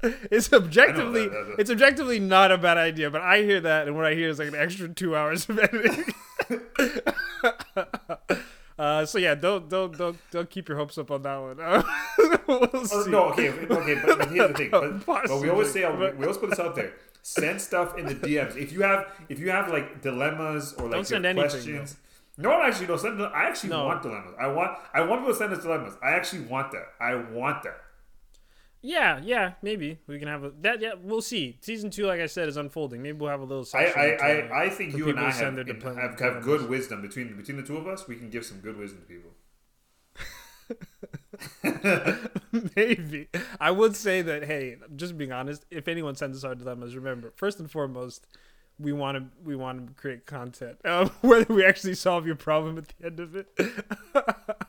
it's 0.30 0.50
objectively 0.52 1.28
that- 1.28 1.46
that- 1.48 1.56
it's 1.58 1.70
objectively 1.70 2.18
not 2.20 2.50
a 2.50 2.56
bad 2.56 2.78
idea. 2.78 3.10
But 3.10 3.20
I 3.22 3.42
hear 3.42 3.60
that, 3.60 3.88
and 3.88 3.96
what 3.96 4.06
I 4.06 4.14
hear 4.14 4.28
is 4.30 4.38
like 4.38 4.48
an 4.48 4.54
extra 4.54 4.88
two 4.88 5.14
hours 5.16 5.46
of 5.48 5.58
editing. 5.58 6.04
uh, 8.80 9.04
so 9.06 9.18
yeah, 9.18 9.34
don't 9.34 9.68
don't 9.68 9.96
don't 9.96 10.18
don't 10.30 10.48
keep 10.50 10.68
your 10.68 10.78
hopes 10.78 10.96
up 10.98 11.10
on 11.10 11.22
that 11.22 11.36
one. 11.36 11.58
Uh, 12.20 12.32
we'll 12.46 12.68
Oh, 12.92 13.04
no, 13.08 13.20
okay, 13.30 13.48
okay, 13.50 13.94
but, 14.04 14.18
but 14.18 14.28
here's 14.30 14.48
the 14.48 14.54
thing. 14.54 14.70
But, 14.70 15.06
but 15.06 15.40
we 15.40 15.48
always 15.48 15.70
say 15.72 15.82
Possibly, 15.82 16.12
we 16.18 16.24
always 16.24 16.38
put 16.38 16.50
this 16.50 16.58
out 16.58 16.74
there. 16.74 16.92
Send 17.22 17.60
stuff 17.60 17.96
in 17.98 18.04
the 18.06 18.14
DMs. 18.14 18.56
If 18.56 18.72
you 18.72 18.82
have 18.82 19.06
if 19.28 19.38
you 19.38 19.50
have 19.50 19.68
like 19.76 20.02
dilemmas 20.02 20.72
or 20.74 20.84
like 20.84 20.92
Don't 20.98 21.06
send 21.06 21.26
anything, 21.26 21.48
questions. 21.50 21.96
No, 22.36 22.60
actually, 22.62 22.86
no. 22.88 22.96
Send. 22.96 23.22
I 23.22 23.44
actually 23.50 23.70
No. 23.70 23.84
want 23.86 24.02
dilemmas. 24.02 24.34
I 24.40 24.48
want. 24.48 24.72
I 24.94 25.00
want 25.02 25.20
people 25.20 25.34
to 25.34 25.38
send 25.38 25.52
us 25.52 25.62
dilemmas. 25.62 25.94
I 26.02 26.10
actually 26.18 26.42
want 26.42 26.72
that. 26.72 26.86
I 26.98 27.14
want 27.14 27.62
that. 27.64 27.78
Yeah, 28.82 29.20
yeah, 29.22 29.52
maybe 29.62 29.98
we 30.06 30.18
can 30.18 30.28
have 30.28 30.42
a 30.42 30.52
that. 30.62 30.80
Yeah, 30.80 30.94
we'll 31.02 31.20
see. 31.20 31.58
Season 31.60 31.90
two, 31.90 32.06
like 32.06 32.20
I 32.20 32.26
said, 32.26 32.48
is 32.48 32.56
unfolding. 32.56 33.02
Maybe 33.02 33.18
we'll 33.18 33.28
have 33.30 33.40
a 33.40 33.44
little. 33.44 33.66
I, 33.74 33.84
I, 33.86 34.06
I, 34.06 34.64
I 34.64 34.68
think 34.70 34.96
you 34.96 35.10
and 35.10 35.20
I 35.20 35.30
have, 35.30 35.58
in- 35.58 35.80
have, 35.80 36.18
have 36.18 36.42
good 36.42 36.68
wisdom 36.68 37.02
between 37.02 37.36
between 37.36 37.58
the 37.58 37.62
two 37.62 37.76
of 37.76 37.86
us. 37.86 38.08
We 38.08 38.16
can 38.16 38.30
give 38.30 38.46
some 38.46 38.60
good 38.60 38.78
wisdom 38.78 39.02
to 39.02 39.06
people. 39.06 39.30
Maybe. 42.76 43.28
I 43.60 43.70
would 43.70 43.96
say 43.96 44.22
that, 44.22 44.44
hey, 44.44 44.76
just 44.96 45.16
being 45.18 45.32
honest, 45.32 45.64
if 45.70 45.88
anyone 45.88 46.14
sends 46.14 46.38
us 46.38 46.44
our 46.44 46.54
dilemmas, 46.54 46.96
remember, 46.96 47.32
first 47.36 47.60
and 47.60 47.70
foremost, 47.70 48.26
we 48.78 48.92
want 48.92 49.18
to 49.18 49.24
we 49.44 49.56
want 49.56 49.86
to 49.88 49.94
create 49.94 50.26
content. 50.26 50.78
Um, 50.84 51.10
whether 51.20 51.52
we 51.52 51.64
actually 51.64 51.94
solve 51.94 52.26
your 52.26 52.36
problem 52.36 52.78
at 52.78 52.88
the 52.88 53.06
end 53.06 53.20
of 53.20 53.36
it, 53.36 53.48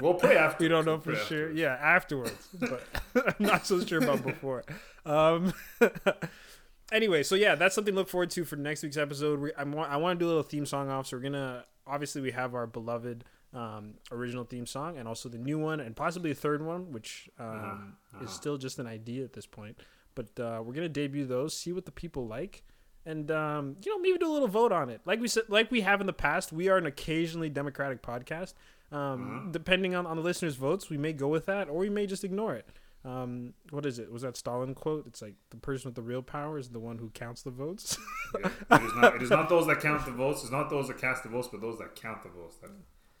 We'll 0.00 0.14
pray 0.14 0.36
after. 0.36 0.64
we 0.64 0.68
don't 0.68 0.84
know 0.84 0.98
for 0.98 1.14
sure. 1.14 1.50
Yeah, 1.52 1.74
afterwards, 1.80 2.48
but 2.58 2.82
I'm 3.14 3.34
not 3.46 3.66
so 3.66 3.84
sure 3.84 4.02
about 4.02 4.24
before. 4.24 4.64
Um, 5.06 5.52
anyway, 6.92 7.22
so 7.22 7.34
yeah, 7.34 7.54
that's 7.54 7.74
something 7.74 7.94
to 7.94 7.98
look 8.00 8.08
forward 8.08 8.30
to 8.30 8.44
for 8.44 8.56
next 8.56 8.82
week's 8.82 8.96
episode. 8.96 9.40
We, 9.40 9.52
I'm, 9.56 9.76
I 9.78 9.96
want 9.96 10.18
to 10.18 10.24
do 10.24 10.26
a 10.26 10.30
little 10.30 10.42
theme 10.42 10.66
song 10.66 10.90
off, 10.90 11.06
so 11.06 11.16
we're 11.16 11.22
gonna 11.22 11.64
obviously 11.86 12.22
we 12.22 12.30
have 12.32 12.54
our 12.54 12.66
beloved 12.66 13.24
um, 13.54 13.94
original 14.10 14.44
theme 14.44 14.66
song 14.66 14.96
and 14.96 15.06
also 15.06 15.28
the 15.28 15.38
new 15.38 15.58
one 15.58 15.80
and 15.80 15.94
possibly 15.94 16.30
a 16.30 16.34
third 16.34 16.64
one, 16.64 16.92
which 16.92 17.28
um, 17.38 17.96
is 18.22 18.30
still 18.30 18.56
just 18.56 18.78
an 18.78 18.86
idea 18.86 19.24
at 19.24 19.32
this 19.32 19.46
point. 19.46 19.78
But 20.14 20.38
uh, 20.38 20.62
we're 20.64 20.74
gonna 20.74 20.88
debut 20.88 21.26
those, 21.26 21.56
see 21.56 21.72
what 21.72 21.84
the 21.84 21.92
people 21.92 22.26
like, 22.26 22.62
and 23.06 23.30
um, 23.30 23.76
you 23.84 23.90
know 23.90 24.00
maybe 24.00 24.18
do 24.18 24.30
a 24.30 24.32
little 24.32 24.48
vote 24.48 24.72
on 24.72 24.90
it. 24.90 25.00
Like 25.04 25.20
we 25.20 25.28
said, 25.28 25.44
like 25.48 25.70
we 25.70 25.80
have 25.80 26.00
in 26.00 26.06
the 26.06 26.12
past, 26.12 26.52
we 26.52 26.68
are 26.68 26.76
an 26.76 26.86
occasionally 26.86 27.48
democratic 27.48 28.02
podcast. 28.02 28.54
Um, 28.92 29.48
Depending 29.50 29.94
on, 29.94 30.06
on 30.06 30.16
the 30.16 30.22
listeners' 30.22 30.56
votes, 30.56 30.90
we 30.90 30.98
may 30.98 31.12
go 31.12 31.28
with 31.28 31.46
that 31.46 31.68
or 31.68 31.78
we 31.78 31.88
may 31.90 32.06
just 32.06 32.24
ignore 32.24 32.54
it. 32.54 32.68
Um, 33.04 33.54
what 33.70 33.84
is 33.84 33.98
it? 33.98 34.12
Was 34.12 34.22
that 34.22 34.36
Stalin 34.36 34.74
quote? 34.74 35.06
It's 35.06 35.22
like 35.22 35.34
the 35.50 35.56
person 35.56 35.88
with 35.88 35.96
the 35.96 36.02
real 36.02 36.22
power 36.22 36.58
is 36.58 36.68
the 36.68 36.78
one 36.78 36.98
who 36.98 37.10
counts 37.10 37.42
the 37.42 37.50
votes. 37.50 37.98
Yeah. 37.98 38.50
It, 38.70 38.82
is 38.82 38.94
not, 38.94 39.16
it 39.16 39.22
is 39.22 39.30
not 39.30 39.48
those 39.50 39.66
that 39.66 39.80
count 39.80 40.06
the 40.06 40.12
votes. 40.12 40.42
It's 40.42 40.52
not 40.52 40.70
those 40.70 40.88
that 40.88 40.98
cast 40.98 41.22
the 41.22 41.28
votes, 41.28 41.48
but 41.50 41.60
those 41.60 41.78
that 41.78 41.94
count 41.94 42.22
the 42.22 42.30
votes 42.30 42.56
that, 42.62 42.70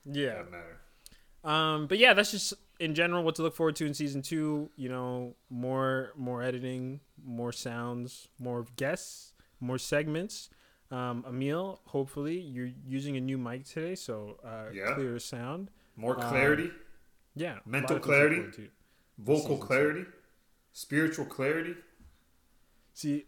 yeah. 0.04 0.36
that 0.36 0.50
matter. 0.50 0.80
Um, 1.44 1.86
but 1.86 1.98
yeah, 1.98 2.14
that's 2.14 2.30
just 2.30 2.54
in 2.80 2.94
general 2.94 3.22
what 3.22 3.34
to 3.34 3.42
look 3.42 3.54
forward 3.54 3.76
to 3.76 3.86
in 3.86 3.94
season 3.94 4.22
two. 4.22 4.70
You 4.76 4.88
know, 4.88 5.34
more 5.50 6.12
more 6.16 6.42
editing, 6.42 7.00
more 7.22 7.52
sounds, 7.52 8.28
more 8.38 8.64
guests, 8.76 9.32
more 9.60 9.78
segments. 9.78 10.48
Um, 10.92 11.24
Emil, 11.26 11.80
hopefully 11.86 12.38
you're 12.38 12.70
using 12.86 13.16
a 13.16 13.20
new 13.20 13.38
mic 13.38 13.64
today, 13.64 13.94
so 13.94 14.38
uh, 14.44 14.70
Yeah. 14.72 14.94
clear 14.94 15.18
sound. 15.18 15.70
More 15.96 16.14
Um, 16.22 16.28
clarity, 16.28 16.70
Yeah, 17.34 17.58
Mental 17.64 17.96
lot 17.96 18.04
of 18.04 18.04
things 18.04 18.16
to 18.18 18.34
look 18.42 18.52
clarity. 18.54 18.70
vocal 19.18 19.42
season 19.46 19.58
two. 19.60 19.66
clarity, 19.66 20.04
spiritual 20.72 21.24
clarity. 21.24 21.76
See, 22.94 23.24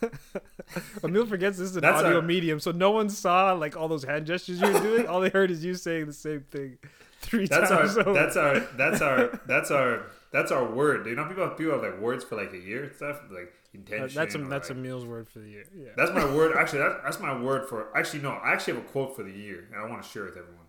Emil 1.04 1.26
forgets 1.26 1.58
this 1.58 1.70
is 1.70 1.76
an 1.76 1.82
That's 1.82 2.02
audio 2.04 2.20
medium, 2.22 2.60
so 2.60 2.70
no 2.70 2.92
one 2.92 3.08
saw 3.10 3.52
like 3.52 3.76
all 3.76 3.88
those 3.88 4.04
hand 4.04 4.26
gestures 4.26 4.60
you 4.60 4.70
were 4.72 4.80
doing. 4.80 5.06
all 5.08 5.20
they 5.20 5.30
heard 5.30 5.50
is 5.50 5.64
you 5.64 5.74
saying 5.74 6.06
the 6.06 6.12
same 6.12 6.42
thing 6.50 6.78
three 7.20 7.46
That's 7.46 7.70
our 7.72 7.82
over. 7.82 8.12
that's 8.12 8.36
our 8.36 8.60
that's 8.76 9.00
our 9.02 9.40
that's 9.46 9.70
our 9.72 10.06
that's 10.30 10.52
our 10.52 10.64
word. 10.64 11.06
You 11.06 11.16
know, 11.16 11.24
people 11.26 11.42
have 11.48 11.58
people 11.58 11.72
have 11.72 11.82
like 11.82 12.00
words 12.00 12.22
for 12.24 12.36
like 12.36 12.52
a 12.52 12.58
year 12.58 12.84
and 12.84 12.94
stuff, 12.94 13.20
like 13.32 13.52
intention. 13.74 14.14
that's 14.14 14.34
a, 14.34 14.38
that's 14.38 14.68
like, 14.68 14.78
Emil's 14.78 15.04
word 15.04 15.28
for 15.28 15.40
the 15.40 15.48
year. 15.48 15.64
Yeah. 15.74 15.90
That's 15.96 16.12
my 16.12 16.24
word. 16.24 16.56
Actually, 16.56 16.80
that, 16.80 17.00
that's 17.04 17.20
my 17.20 17.40
word 17.40 17.68
for. 17.68 17.96
Actually, 17.96 18.22
no. 18.22 18.30
I 18.30 18.52
actually 18.52 18.74
have 18.74 18.84
a 18.84 18.88
quote 18.88 19.16
for 19.16 19.22
the 19.22 19.32
year, 19.32 19.68
and 19.72 19.80
I 19.80 19.88
want 19.88 20.02
to 20.02 20.08
share 20.08 20.24
it 20.24 20.30
with 20.30 20.38
everyone. 20.38 20.66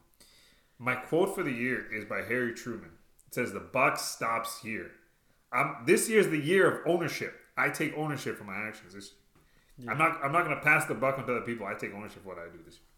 My 0.79 0.95
quote 0.95 1.35
for 1.35 1.43
the 1.43 1.51
year 1.51 1.85
is 1.93 2.05
by 2.05 2.21
Harry 2.23 2.53
Truman. 2.53 2.91
It 3.27 3.33
says, 3.33 3.51
"The 3.51 3.59
buck 3.59 3.97
stops 3.97 4.61
here." 4.61 4.91
I'm, 5.53 5.83
this 5.85 6.09
year 6.09 6.19
is 6.19 6.29
the 6.29 6.39
year 6.39 6.69
of 6.69 6.87
ownership. 6.87 7.35
I 7.57 7.69
take 7.69 7.95
ownership 7.97 8.37
for 8.37 8.45
my 8.45 8.55
actions. 8.55 8.93
This, 8.93 9.13
I'm 9.87 9.97
not. 9.97 10.19
I'm 10.23 10.31
not 10.31 10.45
going 10.45 10.55
to 10.55 10.63
pass 10.63 10.85
the 10.85 10.95
buck 10.95 11.17
on 11.17 11.25
to 11.25 11.37
other 11.37 11.45
people. 11.45 11.65
I 11.65 11.73
take 11.73 11.93
ownership 11.93 12.23
for 12.23 12.29
what 12.29 12.37
I 12.37 12.45
do 12.45 12.59
this 12.65 12.75
year. 12.75 12.90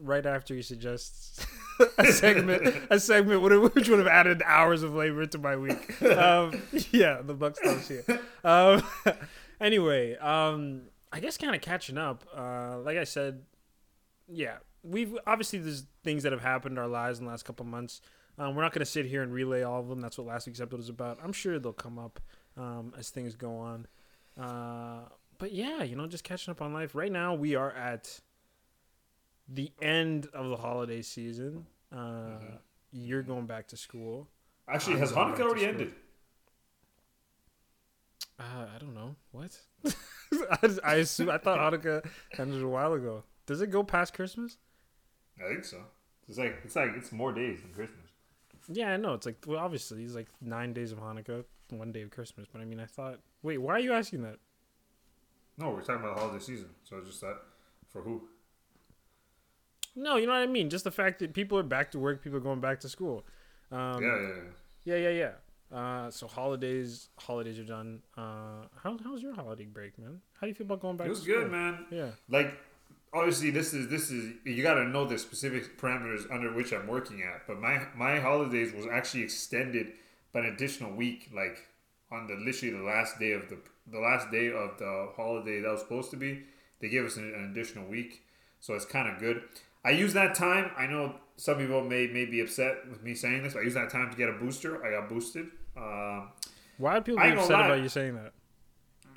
Right 0.00 0.24
after 0.24 0.54
he 0.54 0.62
suggests 0.62 1.44
a 1.98 2.06
segment, 2.06 2.86
a 2.90 2.98
segment 2.98 3.42
which 3.74 3.88
would 3.88 3.98
have 3.98 4.08
added 4.08 4.42
hours 4.44 4.82
of 4.82 4.94
labor 4.94 5.26
to 5.26 5.38
my 5.38 5.56
week. 5.56 6.02
Um, 6.02 6.62
yeah, 6.90 7.20
the 7.22 7.34
buck 7.34 7.56
stops 7.56 7.88
here. 7.88 8.04
Um, 8.42 8.82
anyway, 9.60 10.16
um, 10.16 10.82
I 11.12 11.20
guess 11.20 11.36
kind 11.36 11.54
of 11.54 11.60
catching 11.60 11.98
up. 11.98 12.24
Uh, 12.36 12.78
like 12.80 12.96
I 12.96 13.04
said, 13.04 13.42
yeah, 14.28 14.56
we've 14.82 15.16
obviously 15.26 15.58
there's 15.58 15.86
things 16.02 16.22
that 16.22 16.32
have 16.32 16.42
happened 16.42 16.76
in 16.76 16.78
our 16.78 16.88
lives 16.88 17.18
in 17.18 17.24
the 17.24 17.30
last 17.30 17.44
couple 17.44 17.66
months. 17.66 18.00
Um, 18.36 18.56
we're 18.56 18.62
not 18.62 18.72
going 18.72 18.80
to 18.80 18.90
sit 18.90 19.06
here 19.06 19.22
and 19.22 19.32
relay 19.32 19.62
all 19.62 19.80
of 19.80 19.88
them. 19.88 20.00
That's 20.00 20.18
what 20.18 20.26
last 20.26 20.46
week's 20.46 20.60
episode 20.60 20.78
was 20.78 20.88
about. 20.88 21.18
I'm 21.22 21.32
sure 21.32 21.58
they'll 21.58 21.72
come 21.72 21.98
up 21.98 22.18
um, 22.56 22.92
as 22.98 23.10
things 23.10 23.36
go 23.36 23.58
on. 23.58 23.86
Uh, 24.40 25.08
but 25.38 25.52
yeah, 25.52 25.82
you 25.82 25.94
know, 25.94 26.06
just 26.06 26.24
catching 26.24 26.50
up 26.50 26.60
on 26.60 26.72
life. 26.72 26.94
Right 26.94 27.12
now, 27.12 27.34
we 27.34 27.54
are 27.54 27.70
at 27.72 28.20
the 29.48 29.72
end 29.82 30.28
of 30.32 30.48
the 30.48 30.56
holiday 30.56 31.02
season. 31.02 31.66
Uh, 31.94 32.38
You're 32.92 33.22
going 33.22 33.46
back 33.46 33.68
to 33.68 33.76
school. 33.76 34.28
Actually, 34.68 34.94
I'm 34.94 35.00
has 35.00 35.12
Hanukkah 35.12 35.40
already 35.40 35.60
school. 35.62 35.72
ended? 35.72 35.92
Uh, 38.38 38.66
I 38.74 38.78
don't 38.78 38.94
know 38.94 39.14
what. 39.30 39.56
I, 40.62 40.70
I 40.84 40.94
assume 40.96 41.30
I 41.30 41.38
thought 41.38 41.58
Hanukkah 41.58 42.04
ended 42.38 42.62
a 42.62 42.68
while 42.68 42.92
ago. 42.94 43.22
Does 43.46 43.60
it 43.60 43.70
go 43.70 43.82
past 43.84 44.14
Christmas? 44.14 44.56
I 45.44 45.48
think 45.48 45.64
so. 45.64 45.78
It's 46.28 46.38
like 46.38 46.56
it's 46.64 46.74
like 46.76 46.90
it's 46.96 47.12
more 47.12 47.32
days 47.32 47.60
than 47.60 47.72
Christmas. 47.72 48.00
Yeah, 48.68 48.92
I 48.92 48.96
know. 48.96 49.14
It's 49.14 49.26
like 49.26 49.44
well, 49.46 49.58
obviously 49.58 50.02
it's 50.04 50.14
like 50.14 50.28
nine 50.40 50.72
days 50.72 50.90
of 50.90 50.98
Hanukkah, 50.98 51.44
one 51.70 51.92
day 51.92 52.02
of 52.02 52.10
Christmas. 52.10 52.46
But 52.50 52.62
I 52.62 52.64
mean, 52.64 52.80
I 52.80 52.86
thought. 52.86 53.20
Wait, 53.42 53.58
why 53.58 53.74
are 53.74 53.80
you 53.80 53.92
asking 53.92 54.22
that? 54.22 54.38
No, 55.58 55.70
we're 55.70 55.82
talking 55.82 56.02
about 56.02 56.16
the 56.16 56.20
holiday 56.22 56.42
season. 56.42 56.70
So 56.82 57.00
just 57.04 57.20
that 57.20 57.36
for 57.90 58.00
who? 58.02 58.22
No, 59.96 60.16
you 60.16 60.26
know 60.26 60.32
what 60.32 60.42
I 60.42 60.46
mean. 60.46 60.70
Just 60.70 60.84
the 60.84 60.90
fact 60.90 61.20
that 61.20 61.34
people 61.34 61.58
are 61.58 61.62
back 61.62 61.90
to 61.92 61.98
work, 61.98 62.22
people 62.22 62.38
are 62.38 62.42
going 62.42 62.60
back 62.60 62.80
to 62.80 62.88
school. 62.88 63.24
Um, 63.70 64.02
yeah, 64.02 64.20
yeah, 64.20 64.96
yeah. 64.96 64.96
yeah, 64.96 65.08
yeah. 65.10 65.32
Uh, 65.76 66.10
so 66.10 66.28
holidays, 66.28 67.08
holidays 67.18 67.58
are 67.58 67.64
done. 67.64 68.00
Uh, 68.16 68.66
how 68.82 68.96
how's 69.02 69.22
your 69.22 69.34
holiday 69.34 69.64
break, 69.64 69.98
man? 69.98 70.20
How 70.34 70.46
do 70.46 70.48
you 70.48 70.54
feel 70.54 70.66
about 70.66 70.80
going 70.80 70.96
back? 70.96 71.06
It 71.06 71.10
was 71.10 71.20
to 71.20 71.24
school? 71.24 71.42
good, 71.42 71.50
man. 71.50 71.86
Yeah. 71.90 72.10
like 72.28 72.54
obviously 73.14 73.50
this 73.50 73.72
is 73.72 73.88
this 73.88 74.10
is 74.10 74.34
you 74.44 74.62
got 74.62 74.74
to 74.74 74.84
know 74.84 75.06
the 75.06 75.16
specific 75.16 75.78
parameters 75.78 76.30
under 76.30 76.52
which 76.52 76.72
I'm 76.72 76.86
working 76.86 77.22
at. 77.22 77.46
But 77.46 77.60
my 77.60 77.86
my 77.96 78.20
holidays 78.20 78.72
was 78.72 78.86
actually 78.86 79.22
extended 79.22 79.92
by 80.32 80.40
an 80.40 80.46
additional 80.46 80.92
week, 80.92 81.30
like 81.34 81.68
on 82.10 82.26
the 82.26 82.34
literally 82.34 82.76
the 82.76 82.82
last 82.84 83.18
day 83.18 83.32
of 83.32 83.48
the 83.48 83.58
the 83.86 83.98
last 83.98 84.30
day 84.30 84.48
of 84.48 84.78
the 84.78 85.10
holiday 85.16 85.60
that 85.60 85.70
was 85.70 85.80
supposed 85.80 86.10
to 86.10 86.16
be. 86.16 86.42
They 86.80 86.88
gave 86.88 87.04
us 87.04 87.16
an, 87.16 87.32
an 87.34 87.50
additional 87.50 87.86
week, 87.86 88.24
so 88.60 88.74
it's 88.74 88.84
kind 88.84 89.08
of 89.08 89.18
good. 89.18 89.42
I 89.84 89.90
use 89.90 90.12
that 90.14 90.34
time. 90.34 90.70
I 90.76 90.86
know 90.86 91.16
some 91.36 91.58
people 91.58 91.82
may 91.82 92.06
may 92.06 92.24
be 92.24 92.40
upset 92.40 92.88
with 92.90 93.02
me 93.02 93.14
saying 93.14 93.42
this. 93.42 93.52
But 93.54 93.60
I 93.60 93.62
use 93.64 93.74
that 93.74 93.90
time 93.90 94.10
to 94.10 94.16
get 94.16 94.28
a 94.28 94.32
booster. 94.32 94.84
I 94.84 94.90
got 94.92 95.08
boosted. 95.08 95.46
Um, 95.76 96.30
Why 96.78 96.96
are 96.96 97.00
people 97.00 97.22
be 97.22 97.30
upset 97.30 97.60
about 97.60 97.82
you 97.82 97.88
saying 97.88 98.14
that? 98.14 98.32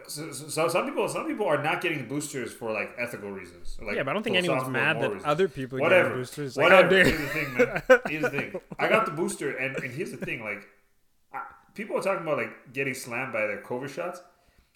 so, 0.08 0.32
so- 0.32 0.48
so 0.48 0.68
some 0.68 0.86
people 0.86 1.08
some 1.10 1.26
people 1.28 1.46
are 1.48 1.62
not 1.62 1.82
getting 1.82 2.08
boosters 2.08 2.52
for 2.54 2.72
like 2.72 2.92
ethical 2.98 3.32
reasons. 3.32 3.78
Like 3.82 3.96
yeah, 3.96 4.04
but 4.04 4.12
I 4.12 4.14
don't 4.14 4.24
think 4.24 4.36
anyone's 4.38 4.68
mad 4.70 4.98
that 5.02 5.08
reasons. 5.12 5.24
other 5.26 5.48
people 5.48 5.80
whatever. 5.80 6.10
getting 6.10 6.18
boosters. 6.20 6.58
Like, 6.58 6.64
whatever. 6.64 6.96
Here's 7.04 7.20
the 7.20 7.28
thing, 7.28 7.54
man. 7.58 7.82
Here's 8.10 8.24
the 8.24 8.30
thing. 8.30 8.62
I 8.80 8.88
got 8.90 9.06
the 9.06 9.12
booster, 9.12 9.56
and, 9.58 9.76
and 9.78 9.92
here's 9.94 10.12
the 10.12 10.18
thing. 10.18 10.44
Like, 10.44 10.68
I, 11.34 11.42
people 11.74 11.98
are 11.98 12.02
talking 12.02 12.24
about 12.24 12.38
like 12.38 12.74
getting 12.74 12.94
slammed 12.94 13.34
by 13.34 13.42
their 13.48 13.62
COVID 13.62 13.90
shots. 13.90 14.22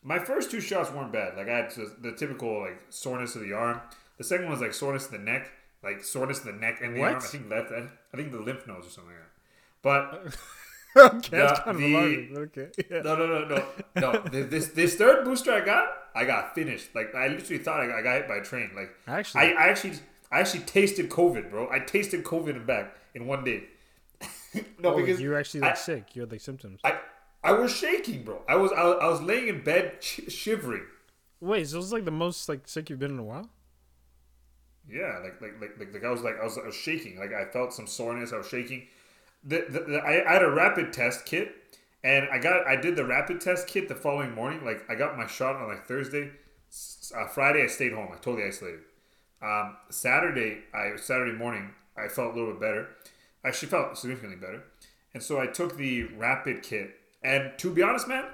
My 0.03 0.19
first 0.19 0.49
two 0.51 0.59
shots 0.59 0.91
weren't 0.91 1.13
bad. 1.13 1.37
Like 1.37 1.47
I 1.47 1.57
had 1.57 1.71
the 2.01 2.11
typical 2.17 2.61
like 2.61 2.79
soreness 2.89 3.35
of 3.35 3.41
the 3.43 3.53
arm. 3.53 3.79
The 4.17 4.23
second 4.23 4.45
one 4.45 4.53
was 4.53 4.61
like 4.61 4.73
soreness 4.73 5.05
in 5.09 5.11
the 5.13 5.31
neck, 5.31 5.51
like 5.83 6.03
soreness 6.03 6.43
in 6.43 6.47
the 6.47 6.57
neck 6.59 6.79
and 6.81 6.95
the 6.95 6.99
What? 6.99 7.13
arm. 7.13 7.21
I 7.23 7.27
think 7.27 7.49
left. 7.49 7.71
I 7.71 8.17
think 8.17 8.31
the 8.31 8.39
lymph 8.39 8.67
nodes 8.67 8.87
or 8.87 8.89
something 8.89 9.13
like 9.13 9.21
that. 9.23 10.33
But 10.95 11.03
okay, 11.15 11.37
The- 11.39 11.61
kind 11.63 11.75
of 11.75 11.77
the- 11.77 12.39
Okay. 12.41 12.67
Yeah. 12.89 13.01
no, 13.01 13.15
no, 13.15 13.25
no, 13.27 13.45
no, 13.95 14.11
no. 14.11 14.21
This, 14.29 14.67
this 14.69 14.95
third 14.95 15.25
booster 15.25 15.51
I 15.53 15.61
got, 15.61 15.87
I 16.13 16.25
got 16.25 16.53
finished. 16.55 16.93
Like 16.93 17.15
I 17.15 17.27
literally 17.27 17.63
thought 17.63 17.79
I, 17.79 17.99
I 17.99 18.01
got 18.01 18.15
hit 18.17 18.27
by 18.27 18.35
a 18.37 18.43
train. 18.43 18.71
Like 18.75 18.89
Actually, 19.07 19.41
I, 19.41 19.65
I 19.65 19.67
actually 19.69 19.93
I 20.31 20.39
actually 20.39 20.63
tasted 20.63 21.09
COVID, 21.09 21.49
bro. 21.49 21.69
I 21.71 21.79
tasted 21.79 22.23
COVID 22.23 22.55
and 22.55 22.67
back 22.67 22.95
in 23.15 23.25
one 23.27 23.43
day. 23.43 23.63
no, 24.79 24.93
oh, 24.93 24.97
because 24.97 25.19
you 25.19 25.29
were 25.29 25.37
actually 25.37 25.61
like 25.61 25.71
I- 25.71 25.75
sick. 25.75 26.15
You 26.15 26.21
had 26.21 26.31
like 26.31 26.41
symptoms. 26.41 26.79
I 26.83 26.99
I 27.43 27.53
was 27.53 27.71
shaking, 27.75 28.23
bro. 28.23 28.41
I 28.47 28.55
was 28.55 28.71
I, 28.71 28.81
I 28.81 29.07
was 29.07 29.21
laying 29.21 29.47
in 29.47 29.63
bed 29.63 29.97
sh- 29.99 30.21
shivering. 30.29 30.83
Wait, 31.39 31.67
so 31.67 31.77
this 31.77 31.85
is 31.87 31.93
like 31.93 32.05
the 32.05 32.11
most 32.11 32.47
like 32.47 32.67
sick 32.67 32.89
you've 32.89 32.99
been 32.99 33.11
in 33.11 33.19
a 33.19 33.23
while? 33.23 33.49
Yeah, 34.89 35.19
like 35.23 35.41
like 35.41 35.59
like 35.61 35.77
like, 35.79 35.93
like 35.93 36.03
I 36.03 36.09
was 36.09 36.21
like 36.21 36.39
I 36.39 36.43
was, 36.43 36.57
I 36.57 36.65
was 36.65 36.75
shaking. 36.75 37.17
Like 37.19 37.33
I 37.33 37.45
felt 37.45 37.73
some 37.73 37.87
soreness. 37.87 38.33
I 38.33 38.37
was 38.37 38.47
shaking. 38.47 38.87
The, 39.43 39.65
the, 39.69 39.79
the 39.79 39.97
I, 39.99 40.29
I 40.29 40.33
had 40.33 40.43
a 40.43 40.51
rapid 40.51 40.91
test 40.93 41.25
kit, 41.25 41.55
and 42.03 42.27
I 42.31 42.39
got 42.39 42.67
I 42.67 42.75
did 42.75 42.95
the 42.95 43.05
rapid 43.05 43.41
test 43.41 43.67
kit 43.67 43.87
the 43.87 43.95
following 43.95 44.33
morning. 44.33 44.65
Like 44.65 44.83
I 44.89 44.95
got 44.95 45.17
my 45.17 45.27
shot 45.27 45.55
on 45.55 45.67
like 45.67 45.85
Thursday. 45.87 46.31
Uh, 47.15 47.27
Friday 47.27 47.63
I 47.63 47.67
stayed 47.67 47.93
home. 47.93 48.09
I 48.11 48.15
totally 48.15 48.45
isolated. 48.45 48.81
Um, 49.41 49.77
Saturday 49.89 50.59
I 50.73 50.95
Saturday 50.97 51.37
morning 51.37 51.71
I 51.97 52.07
felt 52.07 52.33
a 52.33 52.37
little 52.37 52.53
bit 52.53 52.61
better. 52.61 52.87
I 53.43 53.49
actually 53.49 53.69
felt 53.69 53.97
significantly 53.97 54.37
better, 54.37 54.63
and 55.13 55.23
so 55.23 55.39
I 55.39 55.47
took 55.47 55.77
the 55.77 56.03
rapid 56.03 56.63
kit. 56.63 56.95
And 57.23 57.51
to 57.59 57.71
be 57.71 57.83
honest, 57.83 58.07
man, 58.07 58.25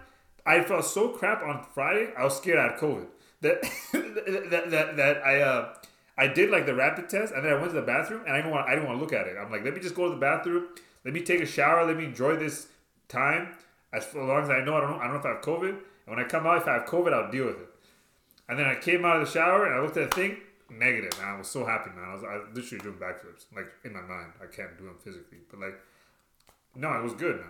I 0.45 0.63
felt 0.63 0.85
so 0.85 1.09
crap 1.09 1.43
on 1.43 1.65
Friday. 1.73 2.13
I 2.17 2.23
was 2.23 2.37
scared 2.37 2.57
I 2.57 2.71
had 2.71 2.79
COVID. 2.79 3.07
That 3.41 3.61
that 3.93 4.71
that, 4.71 4.97
that 4.97 5.17
I 5.25 5.41
uh 5.41 5.73
I 6.17 6.27
did 6.27 6.49
like 6.49 6.65
the 6.65 6.73
rapid 6.73 7.09
test, 7.09 7.33
and 7.33 7.45
then 7.45 7.53
I 7.53 7.55
went 7.55 7.69
to 7.69 7.79
the 7.79 7.85
bathroom, 7.85 8.23
and 8.25 8.33
I 8.33 8.37
didn't 8.37 8.51
want 8.51 8.67
I 8.67 8.73
didn't 8.73 8.87
want 8.87 8.97
to 8.97 9.01
look 9.01 9.13
at 9.13 9.27
it. 9.27 9.37
I'm 9.37 9.51
like, 9.51 9.63
let 9.63 9.73
me 9.73 9.79
just 9.79 9.95
go 9.95 10.05
to 10.05 10.15
the 10.15 10.19
bathroom, 10.19 10.67
let 11.05 11.13
me 11.13 11.21
take 11.21 11.41
a 11.41 11.45
shower, 11.45 11.85
let 11.85 11.97
me 11.97 12.05
enjoy 12.05 12.35
this 12.35 12.67
time. 13.07 13.49
As 13.93 14.07
long 14.13 14.43
as 14.43 14.49
I 14.49 14.63
know 14.63 14.75
I 14.75 14.81
don't 14.81 14.91
know 14.91 14.97
I 14.97 15.03
don't 15.03 15.13
know 15.13 15.19
if 15.19 15.25
I 15.25 15.29
have 15.29 15.41
COVID, 15.41 15.69
and 15.69 15.79
when 16.05 16.19
I 16.19 16.23
come 16.27 16.47
out, 16.47 16.57
if 16.57 16.67
I 16.67 16.73
have 16.73 16.85
COVID, 16.85 17.13
I'll 17.13 17.31
deal 17.31 17.45
with 17.45 17.59
it. 17.59 17.69
And 18.49 18.57
then 18.57 18.65
I 18.65 18.75
came 18.75 19.05
out 19.05 19.17
of 19.17 19.25
the 19.25 19.31
shower 19.31 19.65
and 19.65 19.75
I 19.75 19.81
looked 19.81 19.97
at 19.97 20.09
the 20.09 20.15
thing, 20.15 20.37
negative, 20.69 21.19
man. 21.19 21.35
I 21.35 21.37
was 21.37 21.47
so 21.47 21.65
happy, 21.65 21.89
man. 21.91 22.09
I 22.09 22.13
was, 22.13 22.23
I 22.23 22.53
literally 22.53 22.81
doing 22.81 22.95
backflips, 22.95 23.45
like 23.55 23.67
in 23.83 23.93
my 23.93 24.01
mind. 24.01 24.31
I 24.41 24.45
can't 24.45 24.77
do 24.77 24.85
them 24.85 24.95
physically, 25.03 25.39
but 25.49 25.59
like, 25.59 25.79
no, 26.75 26.93
it 26.93 27.03
was 27.03 27.13
good, 27.13 27.37
man. 27.37 27.49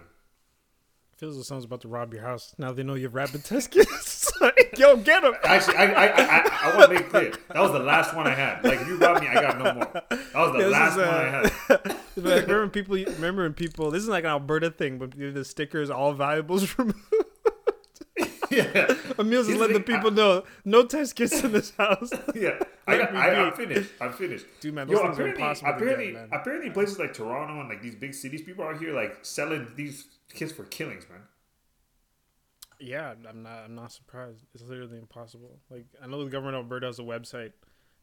Feels 1.18 1.36
like 1.36 1.46
someone's 1.46 1.66
about 1.66 1.82
to 1.82 1.88
rob 1.88 2.14
your 2.14 2.22
house. 2.22 2.54
Now 2.60 2.72
they 2.72 2.84
know 2.84 2.94
you 2.94 3.06
have 3.06 3.16
rapid 3.16 3.44
test 3.44 3.72
kits. 3.72 4.16
Like, 4.40 4.78
Yo, 4.78 4.96
get 4.98 5.24
them. 5.24 5.34
Actually, 5.44 5.78
I 5.78 5.86
I, 5.86 6.06
I, 6.06 6.70
I, 6.72 6.78
want 6.78 6.92
to 6.92 6.96
make 6.96 7.10
clear 7.10 7.32
that 7.32 7.60
was 7.60 7.72
the 7.72 7.80
last 7.80 8.16
one 8.16 8.28
I 8.28 8.36
had. 8.36 8.64
Like, 8.64 8.82
if 8.82 8.88
you 8.88 8.98
robbed 8.98 9.22
me, 9.22 9.28
I 9.28 9.34
got 9.34 9.58
no 9.58 9.74
more. 9.74 9.92
That 10.12 10.36
was 10.36 10.52
the 10.52 10.58
this 10.60 10.72
last 10.72 10.92
is, 10.92 10.98
one 10.98 11.08
I 11.08 11.28
uh, 11.28 11.50
had. 11.70 11.96
like, 12.18 12.42
remember 12.48 12.68
people? 12.68 12.96
Remember 12.98 13.42
when 13.42 13.54
people? 13.54 13.90
This 13.90 14.04
is 14.04 14.10
like 14.10 14.26
an 14.26 14.30
Alberta 14.30 14.70
thing, 14.70 15.00
but 15.00 15.18
the 15.18 15.44
stickers 15.44 15.90
all 15.90 16.14
valuables 16.14 16.72
removed. 16.78 17.02
Yeah, 18.58 18.96
Emil's 19.18 19.48
just 19.48 19.60
letting 19.60 19.78
the 19.78 19.84
people 19.84 20.12
know 20.12 20.44
no 20.66 20.86
test 20.86 21.16
kits 21.16 21.44
in 21.44 21.52
this 21.52 21.72
house. 21.72 22.12
yeah. 22.36 22.60
I 22.88 22.98
got, 22.98 23.16
I, 23.16 23.36
I'm 23.36 23.54
finished. 23.54 23.92
I'm 24.00 24.14
finished. 24.14 24.46
Dude, 24.62 24.74
man, 24.74 24.88
Yo, 24.88 24.96
those 24.96 25.04
things 25.04 25.20
are 25.20 25.28
apparently, 25.28 25.42
impossible 25.42 25.74
to 25.74 25.80
get, 25.80 25.94
apparently, 25.94 26.38
apparently, 26.38 26.70
places 26.70 27.00
like 27.00 27.14
Toronto 27.14 27.60
and 27.60 27.70
like 27.70 27.82
these 27.82 27.96
big 27.96 28.14
cities, 28.14 28.42
people 28.42 28.64
are 28.64 28.78
here 28.78 28.94
like 28.94 29.20
selling 29.24 29.68
these 29.76 30.06
kits 30.34 30.54
for 30.54 30.64
killings, 30.64 31.06
man. 31.10 31.20
Yeah, 32.80 33.14
I'm 33.28 33.44
not. 33.44 33.64
I'm 33.66 33.76
not 33.76 33.92
surprised. 33.92 34.46
It's 34.54 34.64
literally 34.64 35.00
impossible. 35.00 35.60
Like 35.70 35.86
I 36.02 36.08
know 36.08 36.24
the 36.24 36.30
government 36.30 36.56
of 36.58 36.64
Alberta 36.64 36.86
has 36.86 37.00
a 37.00 37.04
website, 37.04 37.52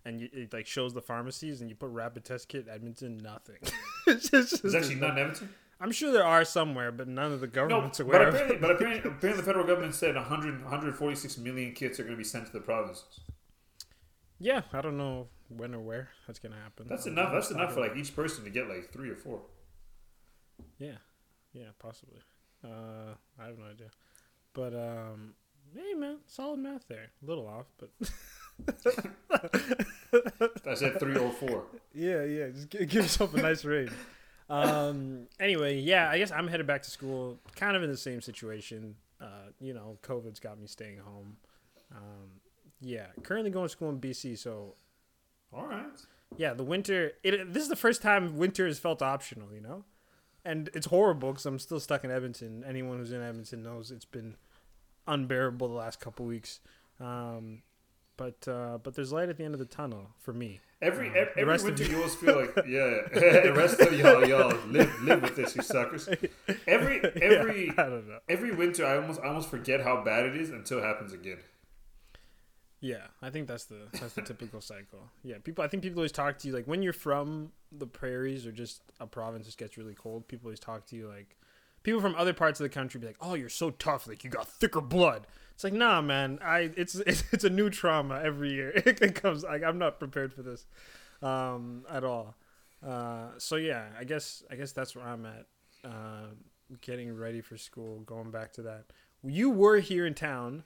and 0.04 0.20
you, 0.20 0.28
it 0.32 0.52
like 0.52 0.66
shows 0.66 0.92
the 0.94 1.02
pharmacies, 1.02 1.61
and 1.61 1.70
you 1.70 1.76
put 1.76 1.90
rapid 1.90 2.25
test 2.25 2.49
kit 2.49 2.66
Edmonton, 2.70 3.18
nothing. 3.18 3.58
it's 4.06 4.28
just, 4.28 4.64
It's 4.64 4.75
actually 4.75 4.96
not 4.96 5.12
in 5.12 5.18
Edmonton. 5.18 5.49
I'm 5.81 5.93
sure 5.93 6.12
there 6.12 6.25
are 6.25 6.45
somewhere, 6.45 6.90
but 6.93 7.09
none 7.09 7.33
of 7.33 7.40
the 7.40 7.47
No, 7.47 7.52
government's 7.52 7.99
but 7.99 8.04
aware 8.07 8.28
of. 8.28 8.35
apparently, 8.35 8.57
but 8.59 8.71
apparently, 8.76 9.11
apparently, 9.11 9.33
the 9.33 9.43
federal 9.43 9.66
government 9.66 9.95
said 9.95 10.14
100, 10.14 10.62
146 10.62 11.38
million 11.38 11.73
kits 11.75 11.99
are 12.00 12.04
going 12.04 12.14
to 12.14 12.19
be 12.19 12.25
sent 12.25 12.47
to 12.47 12.52
the 12.52 12.61
provinces. 12.61 13.21
Yeah, 14.38 14.62
I 14.73 14.81
don't 14.81 14.97
know 14.97 15.28
when 15.49 15.75
or 15.75 15.81
where 15.81 16.09
that's 16.26 16.38
gonna 16.40 16.57
happen. 16.62 16.87
That's 16.88 17.07
enough. 17.07 17.33
That's 17.33 17.50
enough 17.50 17.73
for 17.75 17.81
like 17.81 17.97
each 17.97 18.14
person 18.16 18.45
to 18.45 18.50
get 18.50 18.69
like 18.69 18.93
three 18.93 19.09
or 19.11 19.16
four. 19.16 19.43
Yeah, 20.78 20.97
yeah, 21.52 21.69
possibly. 21.78 22.21
Uh, 22.64 23.14
I 23.40 23.47
have 23.47 23.59
no 23.59 23.66
idea, 23.66 23.90
but 24.52 24.75
um, 24.75 25.35
hey 25.75 25.95
man, 25.95 26.19
solid 26.26 26.59
math 26.59 26.88
there. 26.88 27.11
A 27.23 27.26
little 27.26 27.47
off, 27.47 27.66
but 27.78 27.90
I 30.66 30.75
said 30.75 30.99
three 30.99 31.16
or 31.16 31.31
four. 31.31 31.64
yeah, 31.95 32.25
yeah. 32.25 32.49
Just 32.49 32.69
give, 32.71 32.81
give 32.88 33.02
yourself 33.02 33.35
a 33.35 33.40
nice 33.43 33.64
range. 33.64 33.93
Um. 34.62 35.26
Anyway, 35.40 35.78
yeah. 35.78 36.11
I 36.11 36.18
guess 36.18 36.30
I'm 36.30 36.49
headed 36.49 36.66
back 36.66 36.82
to 36.82 36.90
school. 36.90 37.38
Kind 37.56 37.76
of 37.76 37.82
in 37.82 37.90
the 37.90 37.96
same 37.96 38.20
situation. 38.20 38.96
Uh. 39.20 39.50
You 39.61 39.75
know, 39.75 39.99
COVID's 40.02 40.40
got 40.40 40.58
me 40.61 40.66
staying 40.66 40.99
home. 40.99 41.37
Um. 41.92 42.40
Yeah. 42.80 43.06
Currently 43.23 43.50
going 43.50 43.66
to 43.66 43.70
school 43.70 43.90
in 43.90 44.00
BC. 44.00 44.38
So 44.38 44.75
All 45.52 45.66
right. 45.66 45.87
yeah, 46.37 46.54
the 46.54 46.64
winter. 46.64 47.12
It. 47.23 47.52
This 47.52 47.62
is 47.62 47.68
the 47.68 47.76
first 47.76 48.02
time 48.02 48.37
winter 48.37 48.66
has 48.66 48.78
felt 48.78 49.02
optional. 49.02 49.52
You 49.52 49.61
know, 49.61 49.84
and 50.44 50.70
it's 50.75 50.87
horrible 50.87 51.32
because 51.32 51.46
I'm 51.46 51.58
still 51.58 51.80
stuck 51.80 52.04
in 52.04 52.11
Edmonton. 52.11 52.64
Anyone 52.66 52.99
who's 52.99 53.12
in 53.12 53.23
Edmonton 53.23 53.62
knows 53.62 53.90
it's 53.90 54.04
been 54.04 54.37
unbearable 55.06 55.68
the 55.68 55.75
last 55.75 56.00
couple 56.00 56.26
weeks. 56.26 56.61
Um. 57.00 57.62
But 58.16 58.47
uh, 58.47 58.78
but 58.83 58.94
there's 58.94 59.12
light 59.12 59.28
at 59.28 59.37
the 59.38 59.44
end 59.44 59.54
of 59.54 59.59
the 59.59 59.66
tunnel 59.66 60.11
for 60.21 60.33
me. 60.33 60.61
Every 60.80 61.09
Uh, 61.11 61.14
ev- 61.14 61.28
the 61.35 61.40
every 61.40 61.59
winter 61.64 61.83
you- 61.85 61.90
you 61.90 61.97
always 61.97 62.14
feel 62.23 62.37
like 62.37 62.54
yeah. 62.56 62.62
the 63.42 63.52
rest 63.56 63.80
of 63.80 63.92
y'all 63.99 64.25
y'all 64.26 64.56
live 64.68 65.02
live 65.02 65.23
with 65.23 65.35
this, 65.37 65.56
you 65.56 65.62
suckers. 65.62 66.09
Every 66.66 67.00
every 67.21 67.71
I 67.71 67.75
don't 67.88 68.06
know. 68.09 68.18
every 68.28 68.52
winter 68.54 68.87
I 68.87 68.97
almost 68.97 69.21
I 69.21 69.28
almost 69.28 69.49
forget 69.49 69.80
how 69.83 70.04
bad 70.04 70.26
it 70.26 70.37
is 70.37 70.50
until 70.50 70.78
it 70.78 70.83
happens 70.85 71.12
again. 71.12 71.38
Yeah, 72.80 73.06
I 73.23 73.30
think 73.30 73.49
that's 73.49 73.64
the 73.64 73.88
that's 73.92 74.12
the 74.12 74.23
typical 74.23 74.61
cycle. 74.61 75.09
Yeah, 75.23 75.37
people. 75.42 75.64
I 75.64 75.68
think 75.68 75.83
people 75.83 76.00
always 76.00 76.12
talk 76.12 76.38
to 76.38 76.49
you 76.49 76.54
like 76.54 76.66
when 76.66 76.83
you're 76.83 76.92
from 76.92 77.50
the 77.73 77.87
prairies 77.87 78.47
or 78.47 78.52
just 78.52 78.83
a 79.00 79.06
province 79.06 79.47
that 79.47 79.56
gets 79.56 79.78
really 79.78 79.94
cold. 79.94 80.28
People 80.28 80.49
always 80.49 80.61
talk 80.61 80.87
to 80.88 80.97
you 80.97 81.09
like 81.09 81.35
people 81.83 82.00
from 82.00 82.14
other 82.16 82.35
parts 82.35 82.61
of 82.61 82.64
the 82.64 82.68
country 82.68 83.00
be 83.00 83.06
like, 83.06 83.16
"Oh, 83.23 83.35
you're 83.35 83.49
so 83.49 83.71
tough. 83.71 84.06
Like 84.06 84.23
you 84.23 84.30
got 84.30 84.47
thicker 84.49 84.83
blood." 84.83 85.26
It's 85.54 85.64
like, 85.64 85.73
nah, 85.73 86.00
man. 86.00 86.38
I 86.42 86.70
it's 86.76 86.94
it's, 86.96 87.25
it's 87.32 87.44
a 87.44 87.50
new 87.50 87.70
trauma 87.70 88.20
every 88.23 88.52
year. 88.52 88.73
It 88.87 89.14
comes 89.14 89.44
like 89.44 89.62
I'm 89.62 89.78
not 89.78 89.99
prepared 89.99 90.32
for 90.34 90.42
this 90.42 90.66
um, 91.23 91.84
at 91.90 92.04
all. 92.04 92.34
Uh, 92.87 93.28
so 93.38 93.56
yeah, 93.56 93.87
I 93.99 94.04
guess 94.04 94.42
I 94.50 94.56
guess 94.56 94.73
that's 94.73 94.94
where 94.94 95.04
I'm 95.06 95.26
at. 95.26 95.46
Uh, 95.84 96.26
getting 96.80 97.14
ready 97.14 97.40
for 97.40 97.56
school, 97.56 98.00
going 98.00 98.30
back 98.30 98.52
to 98.54 98.62
that. 98.62 98.87
You 99.23 99.50
were 99.50 99.78
here 99.78 100.06
in 100.06 100.14
town 100.14 100.64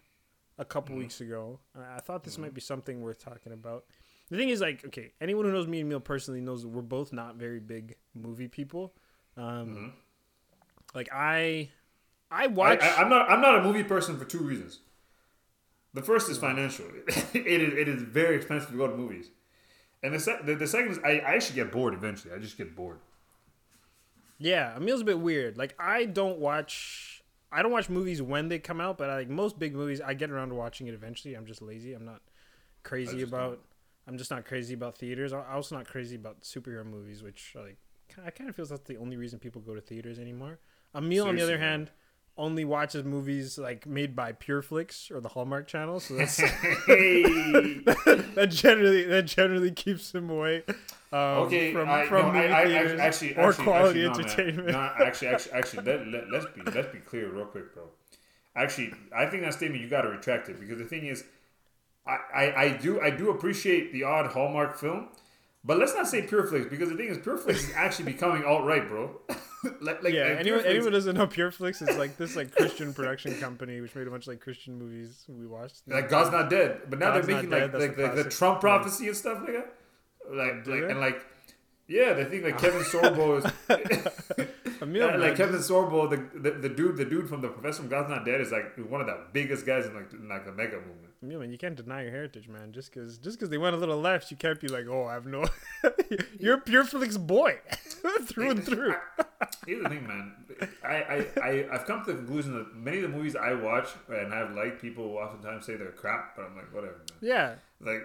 a 0.59 0.65
couple 0.65 0.97
weeks 0.97 1.21
ago. 1.21 1.61
I 1.77 2.01
thought 2.01 2.25
this 2.25 2.39
might 2.39 2.55
be 2.55 2.61
something 2.61 3.01
worth 3.01 3.19
talking 3.23 3.53
about. 3.53 3.85
The 4.31 4.37
thing 4.37 4.49
is, 4.51 4.61
like, 4.61 4.85
okay, 4.87 5.13
anyone 5.21 5.45
who 5.45 5.53
knows 5.53 5.67
me 5.67 5.81
and 5.81 5.89
Neil 5.89 6.01
personally 6.01 6.41
knows 6.41 6.63
that 6.63 6.69
we're 6.69 6.83
both 6.83 7.13
not 7.13 7.37
very 7.37 7.61
big 7.61 7.97
movie 8.15 8.49
people. 8.49 8.95
Um, 9.37 9.93
Like 10.95 11.09
I, 11.13 11.71
I 12.31 12.47
watch. 12.47 12.83
I, 12.83 13.03
I'm 13.03 13.09
not 13.09 13.31
I'm 13.31 13.41
not 13.41 13.59
a 13.59 13.63
movie 13.63 13.85
person 13.85 14.19
for 14.19 14.25
two 14.25 14.39
reasons. 14.39 14.81
The 15.95 16.03
first 16.03 16.29
is 16.29 16.39
financial. 16.39 16.85
it 17.07 17.35
is 17.35 17.75
it 17.75 17.89
is 17.89 18.03
very 18.03 18.37
expensive 18.37 18.71
to 18.71 18.77
go 18.77 18.87
to 18.87 18.97
movies, 18.97 19.31
and 20.03 20.15
the, 20.15 20.21
sec- 20.21 20.45
the, 20.45 20.55
the 20.55 20.67
second 20.67 20.93
is 20.93 20.99
I, 21.05 21.19
I 21.19 21.35
actually 21.35 21.57
get 21.57 21.73
bored 21.73 21.95
eventually. 21.95 22.35
I 22.35 22.39
just 22.39 22.59
get 22.59 22.77
bored. 22.77 22.99
Yeah, 24.39 24.77
Emil's 24.77 25.01
a 25.01 25.05
bit 25.05 25.19
weird. 25.19 25.57
Like 25.57 25.75
I 25.79 26.05
don't 26.05 26.39
watch 26.39 27.23
I 27.51 27.63
don't 27.63 27.73
watch 27.73 27.89
movies 27.89 28.21
when 28.21 28.49
they 28.49 28.59
come 28.59 28.81
out, 28.81 28.99
but 28.99 29.11
I, 29.11 29.17
like 29.17 29.29
most 29.29 29.59
big 29.59 29.75
movies 29.75 30.01
I 30.01 30.15
get 30.15 30.31
around 30.31 30.51
to 30.51 30.55
watching 30.55 30.87
it 30.87 30.95
eventually. 30.95 31.35
I'm 31.35 31.47
just 31.47 31.63
lazy. 31.63 31.95
I'm 31.95 32.05
not 32.05 32.21
crazy 32.83 33.23
about 33.23 33.61
I'm 34.07 34.19
just 34.19 34.31
not 34.31 34.45
crazy 34.45 34.75
about 34.75 34.97
theaters. 34.99 35.33
I'm 35.33 35.45
also 35.51 35.77
not 35.77 35.87
crazy 35.87 36.17
about 36.17 36.43
superhero 36.43 36.85
movies, 36.85 37.23
which 37.23 37.55
like 37.55 37.79
I 38.25 38.31
kind 38.31 38.49
of 38.51 38.57
feels 38.57 38.69
that's 38.69 38.87
the 38.87 38.97
only 38.99 39.17
reason 39.17 39.39
people 39.39 39.61
go 39.63 39.75
to 39.75 39.81
theaters 39.81 40.19
anymore. 40.19 40.59
Emil 40.95 41.27
on 41.27 41.37
the 41.37 41.43
other 41.43 41.59
hand 41.59 41.91
only 42.39 42.65
watches 42.65 43.05
movies 43.05 43.59
like 43.59 43.87
made 43.87 44.17
by 44.17 44.33
Pureflix 44.33 45.11
or 45.11 45.21
the 45.21 45.29
Hallmark 45.29 45.67
channel, 45.67 46.01
so 46.01 46.15
that's 46.15 46.37
that 46.37 46.57
generally 48.51 49.03
that 49.05 49.27
generally 49.27 49.73
keeps 49.73 50.15
him 50.15 50.31
away 50.31 50.63
um, 51.13 51.19
okay. 51.19 51.73
from, 51.73 51.89
I, 51.89 52.07
from 52.07 52.27
no, 52.27 52.33
movie 52.33 52.49
I, 52.49 52.63
I, 52.63 52.67
theaters 52.67 53.01
actually, 53.01 53.35
or 53.35 53.49
actually, 53.49 53.65
quality 53.65 54.07
actually, 54.07 54.25
no, 54.25 54.31
entertainment. 54.31 54.69
No, 54.69 54.93
actually, 55.05 55.29
actually, 55.29 55.53
actually, 55.53 55.85
let, 55.85 56.07
let, 56.07 56.31
let's 56.31 56.47
be 56.55 56.63
let's 56.71 56.93
be 56.93 56.99
clear 56.99 57.31
real 57.31 57.47
quick, 57.47 57.75
bro. 57.75 57.85
Actually, 58.55 58.93
I 59.17 59.27
think 59.27 59.43
that 59.43 59.55
statement 59.55 59.83
you 59.83 59.89
got 59.89 60.03
to 60.03 60.09
retract 60.09 60.49
it 60.49 60.61
because 60.61 60.79
the 60.79 60.85
thing 60.85 61.07
is, 61.07 61.25
I, 62.07 62.19
I, 62.35 62.63
I 62.63 62.69
do 62.77 63.01
I 63.01 63.11
do 63.11 63.31
appreciate 63.31 63.93
the 63.93 64.05
odd 64.05 64.33
Hallmark 64.33 64.79
film, 64.79 65.09
but 65.65 65.79
let's 65.79 65.95
not 65.95 66.07
say 66.07 66.23
Pureflix 66.23 66.71
because 66.71 66.91
the 66.91 66.97
thing 66.97 67.09
is 67.09 67.19
Pureflix 67.19 67.55
is 67.55 67.73
actually 67.75 68.13
becoming 68.13 68.45
alt 68.45 68.65
right, 68.65 68.87
bro. 68.87 69.21
like, 69.81 70.03
like, 70.03 70.15
yeah, 70.15 70.29
like 70.29 70.39
anyone, 70.39 70.61
Pureflix- 70.61 70.67
anyone 70.67 70.93
doesn't 70.93 71.17
know 71.17 71.27
Pureflix 71.27 71.89
is 71.89 71.97
like 71.97 72.17
this 72.17 72.37
like 72.37 72.55
Christian 72.55 72.95
production 72.95 73.39
company 73.41 73.81
which 73.81 73.95
made 73.95 74.07
a 74.07 74.11
bunch 74.11 74.25
of 74.25 74.29
like 74.29 74.41
Christian 74.41 74.79
movies 74.79 75.25
we 75.29 75.47
watched. 75.47 75.83
like 75.87 76.09
God's 76.09 76.31
not 76.31 76.51
dead, 76.51 76.83
but 76.89 76.99
now 76.99 77.13
God's 77.13 77.27
they're 77.27 77.37
making 77.37 77.51
Dead, 77.51 77.75
like 77.75 77.99
like 77.99 78.15
the. 78.15 78.25
Trump 78.25 78.61
prophecy 78.61 79.09
and 79.09 79.17
stuff 79.17 79.39
like 79.43 79.55
that. 79.55 79.75
Like, 80.31 80.67
like 80.67 80.91
and 80.91 81.01
like 81.01 81.25
yeah, 81.89 82.13
they 82.13 82.25
think 82.27 82.45
like 82.45 82.59
Kevin 82.59 82.83
Sorbo 82.83 83.39
is 83.39 84.47
Emil, 84.89 85.07
Yeah, 85.07 85.15
uh, 85.15 85.19
like 85.19 85.37
Kevin 85.37 85.57
Sorbo, 85.57 86.09
the, 86.09 86.39
the 86.39 86.51
the 86.59 86.69
dude, 86.69 86.97
the 86.97 87.05
dude 87.05 87.29
from 87.29 87.41
the 87.43 87.49
Professor 87.49 87.83
from 87.83 87.89
God's 87.89 88.09
Not 88.11 88.25
Dead 88.25 88.41
is 88.41 88.51
like 88.51 88.77
one 88.89 89.01
of 89.01 89.07
the 89.07 89.19
biggest 89.33 89.67
guys 89.67 89.87
in 89.87 89.95
like 89.95 90.13
in 90.13 90.29
like 90.29 90.45
the 90.45 90.53
MAGA 90.53 90.77
movement. 90.77 91.13
Emil, 91.23 91.41
man, 91.41 91.51
you 91.51 91.59
can't 91.59 91.77
deny 91.77 92.03
your 92.03 92.11
heritage, 92.13 92.49
man. 92.49 92.73
Just 92.73 92.93
because 92.93 93.19
just 93.19 93.39
because 93.39 93.51
they 93.51 93.59
went 93.59 93.75
a 93.77 93.79
little 93.79 94.01
left, 94.01 94.31
you 94.31 94.37
can't 94.37 94.61
be 94.61 94.69
like, 94.69 94.87
oh, 94.89 95.05
I 95.05 95.15
have 95.15 95.27
no. 95.27 95.45
You're 96.39 96.57
a 96.59 96.61
Pureflix 96.61 97.19
boy 97.25 97.59
through 98.23 98.51
and 98.51 98.65
through. 98.65 98.95
Here's 99.67 99.83
the 99.83 99.89
thing, 99.89 100.07
man. 100.07 100.35
I, 100.83 100.95
I, 100.95 101.27
I 101.43 101.67
I've 101.73 101.85
come 101.87 102.05
to 102.05 102.13
the 102.13 102.19
conclusion 102.19 102.55
that 102.55 102.75
many 102.75 102.97
of 102.99 103.03
the 103.03 103.17
movies 103.17 103.37
I 103.37 103.55
watch 103.55 103.89
and 104.09 104.33
I 104.33 104.39
have 104.39 104.53
liked, 104.55 104.81
people 104.81 105.05
oftentimes 105.17 105.67
say 105.67 105.77
they're 105.77 105.91
crap, 105.93 106.35
but 106.35 106.47
I'm 106.47 106.57
like, 106.57 106.75
whatever, 106.75 106.97
man. 107.11 107.19
Yeah. 107.21 107.55
Like, 107.81 108.03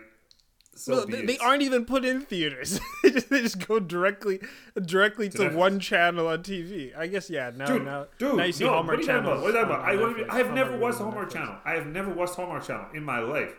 so 0.76 0.94
Well, 0.94 1.06
they, 1.06 1.26
they 1.26 1.38
aren't 1.38 1.62
even 1.62 1.86
put 1.86 2.04
in 2.06 2.22
theaters. 2.22 2.80
they, 3.04 3.12
just, 3.12 3.30
they 3.30 3.42
just 3.42 3.68
go 3.68 3.80
directly 3.80 4.40
directly 4.86 5.30
to 5.30 5.38
Netflix. 5.38 5.54
one 5.54 5.80
channel 5.80 6.28
on 6.28 6.44
TV. 6.44 6.98
I 6.98 7.08
guess 7.08 7.30
yeah. 7.30 7.52
Now 7.56 7.66
Dude, 7.68 7.86
now 7.86 8.08
dude, 8.18 8.36
now 8.38 8.44
you 8.44 8.52
see 8.52 8.64
no, 8.66 8.72
Hallmark 8.72 8.98
what 9.00 9.00
are 9.00 9.02
you 9.02 9.08
talking 9.08 9.24
channels. 9.24 9.42
about? 9.42 9.44
What 9.44 9.56
are 9.56 9.60
you 9.60 9.66
talking 9.66 9.76
about? 9.76 9.88
I, 9.88 9.92
on 9.94 10.00
don't 10.00 10.12
even- 10.12 10.24
Netflix. 10.26 10.30
I 10.34 10.38
have 10.38 10.46
Hallmark 10.48 10.56
never 10.72 10.78
watched 10.78 10.98
the 10.98 11.04
Hallmark 11.04 11.30
Netflix. 11.30 11.34
channel. 11.34 11.56
I 11.66 11.72
have 11.74 11.88
never 11.88 12.10
watched 12.12 12.36
Hallmark 12.36 12.64
channel 12.66 12.86
in 12.94 13.04
my 13.04 13.20
life. 13.20 13.56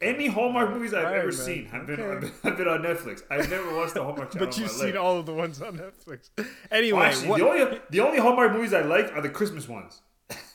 Any 0.00 0.28
Hallmark 0.28 0.70
movies 0.70 0.94
I've 0.94 1.04
Alright, 1.04 1.18
ever 1.18 1.26
man. 1.26 1.32
seen 1.36 1.66
have 1.66 1.86
been 1.86 2.00
Okay. 2.00 2.30
have 2.44 2.56
been 2.56 2.68
on 2.68 2.80
Netflix. 2.82 3.20
I've 3.30 3.50
never 3.50 3.76
watched 3.76 3.92
the 3.92 4.02
Hallmark 4.02 4.30
channel. 4.32 4.46
But 4.48 4.56
you've 4.58 4.70
seen 4.70 4.92
life. 4.92 5.00
all 5.00 5.18
of 5.18 5.26
the 5.26 5.34
ones 5.34 5.60
on 5.60 5.76
Netflix. 5.78 6.30
Anyway, 6.70 6.96
Well, 6.98 7.06
actually, 7.06 7.28
what- 7.28 7.38
the 7.40 7.46
only 7.46 7.80
the 7.90 8.00
only 8.00 8.18
Hallmark 8.18 8.52
movies 8.52 8.72
I 8.72 8.80
like 8.80 9.12
are 9.14 9.20
the 9.20 9.28
Christmas 9.28 9.68
ones. 9.68 10.00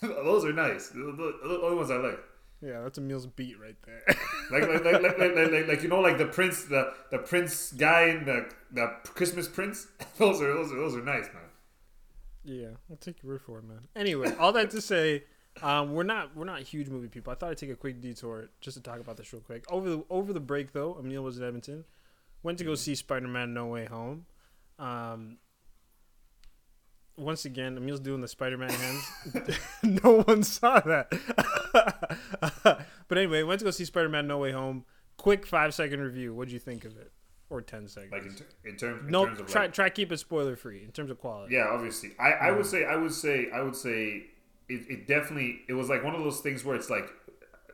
Those 0.02 0.46
are 0.46 0.54
nice. 0.54 0.90
Those 0.90 1.14
are 1.20 1.48
the 1.48 1.60
only 1.64 1.76
ones 1.78 1.92
I 1.92 1.98
like. 1.98 2.20
Yeah, 2.62 2.82
that's 2.82 2.98
a 2.98 3.02
Emil's 3.02 3.26
beat 3.26 3.60
right 3.60 3.76
there. 3.86 4.04
Like 4.52 4.68
like, 4.68 4.84
like, 4.84 5.02
like, 5.02 5.18
like, 5.18 5.36
like, 5.36 5.52
like, 5.52 5.68
like, 5.68 5.84
you 5.84 5.90
know 5.90 6.00
like 6.02 6.18
the 6.18 6.26
prince 6.26 6.66
the 6.66 6.94
the 7.12 7.20
prince 7.20 7.72
guy 7.74 8.08
in 8.10 8.26
the 8.26 8.50
the 8.72 8.88
Christmas 9.04 9.48
prince. 9.48 9.88
Those 10.18 10.42
are 10.42 10.54
those 10.54 10.72
are 10.72 10.76
those 10.76 10.96
are 10.96 11.02
nice, 11.02 11.26
man. 11.34 11.44
yeah, 12.44 12.68
I'll 12.90 12.98
take 12.98 13.24
your 13.24 13.32
word 13.34 13.42
for 13.42 13.60
it, 13.60 13.64
man. 13.64 13.88
Anyway, 13.96 14.34
all 14.40 14.52
that 14.54 14.70
to 14.72 14.82
say, 14.82 15.24
um, 15.62 15.94
we're 15.94 16.04
not 16.04 16.36
we're 16.36 16.46
not 16.46 16.62
huge 16.62 16.90
movie 16.90 17.08
people. 17.08 17.32
I 17.32 17.36
thought 17.36 17.52
I'd 17.52 17.58
take 17.58 17.70
a 17.70 17.76
quick 17.76 18.02
detour 18.02 18.50
just 18.62 18.76
to 18.78 18.84
talk 18.84 19.00
about 19.00 19.18
this 19.18 19.32
real 19.32 19.42
quick. 19.42 19.64
Over 19.72 19.90
the 19.90 20.04
over 20.10 20.34
the 20.34 20.40
break 20.40 20.74
though, 20.74 20.98
Emil 21.00 21.24
was 21.24 21.38
in 21.38 21.44
Edmonton. 21.44 21.86
Went 22.44 22.58
to 22.60 22.64
go 22.64 22.76
see 22.76 22.96
Spider 22.96 23.28
Man 23.28 23.54
No 23.54 23.68
Way 23.68 23.86
Home. 23.86 24.26
Um, 24.78 25.38
once 27.20 27.46
again, 27.46 27.78
Emil's 27.78 28.00
doing 28.00 28.22
the 28.22 28.28
Spider 28.28 28.58
Man 28.58 28.70
hands. 28.70 29.12
no 29.84 30.22
one 30.22 30.44
saw 30.44 30.80
that. 30.80 31.10
but 33.08 33.18
anyway, 33.18 33.44
went 33.44 33.60
to 33.60 33.66
go 33.66 33.72
see 33.72 33.86
Spider 33.86 34.10
Man 34.10 34.28
No 34.28 34.38
Way 34.38 34.52
Home. 34.52 34.86
Quick 35.18 35.46
five 35.46 35.74
second 35.74 36.00
review. 36.00 36.34
What'd 36.34 36.52
you 36.52 36.60
think 36.60 36.86
of 36.86 36.98
it? 36.98 37.12
Or 37.50 37.62
ten 37.62 37.88
seconds? 37.88 38.12
Like 38.12 38.26
in, 38.26 38.36
ter- 38.36 38.46
in 38.70 38.76
terms 38.78 39.06
in 39.06 39.12
no, 39.12 39.26
terms 39.26 39.40
of 39.40 39.48
try 39.48 39.62
like, 39.64 39.74
try 39.74 39.90
keep 39.90 40.12
it 40.12 40.18
spoiler 40.18 40.56
free 40.56 40.84
in 40.84 40.92
terms 40.92 41.12
of 41.12 41.20
quality. 41.20 41.56
Yeah, 41.56 41.68
obviously. 41.70 42.12
I, 42.20 42.32
I 42.32 42.52
would 42.52 42.66
say 42.66 42.86
I 42.86 42.96
would 42.96 43.14
say 43.14 43.50
I 43.52 43.62
would 43.62 43.76
say 43.76 44.28
it, 44.70 44.90
it 44.90 45.08
definitely 45.08 45.62
it 45.68 45.74
was 45.74 45.90
like 45.90 46.04
one 46.04 46.16
of 46.16 46.24
those 46.24 46.42
things 46.42 46.64
where 46.64 46.76
it's 46.76 46.90
like 46.90 47.10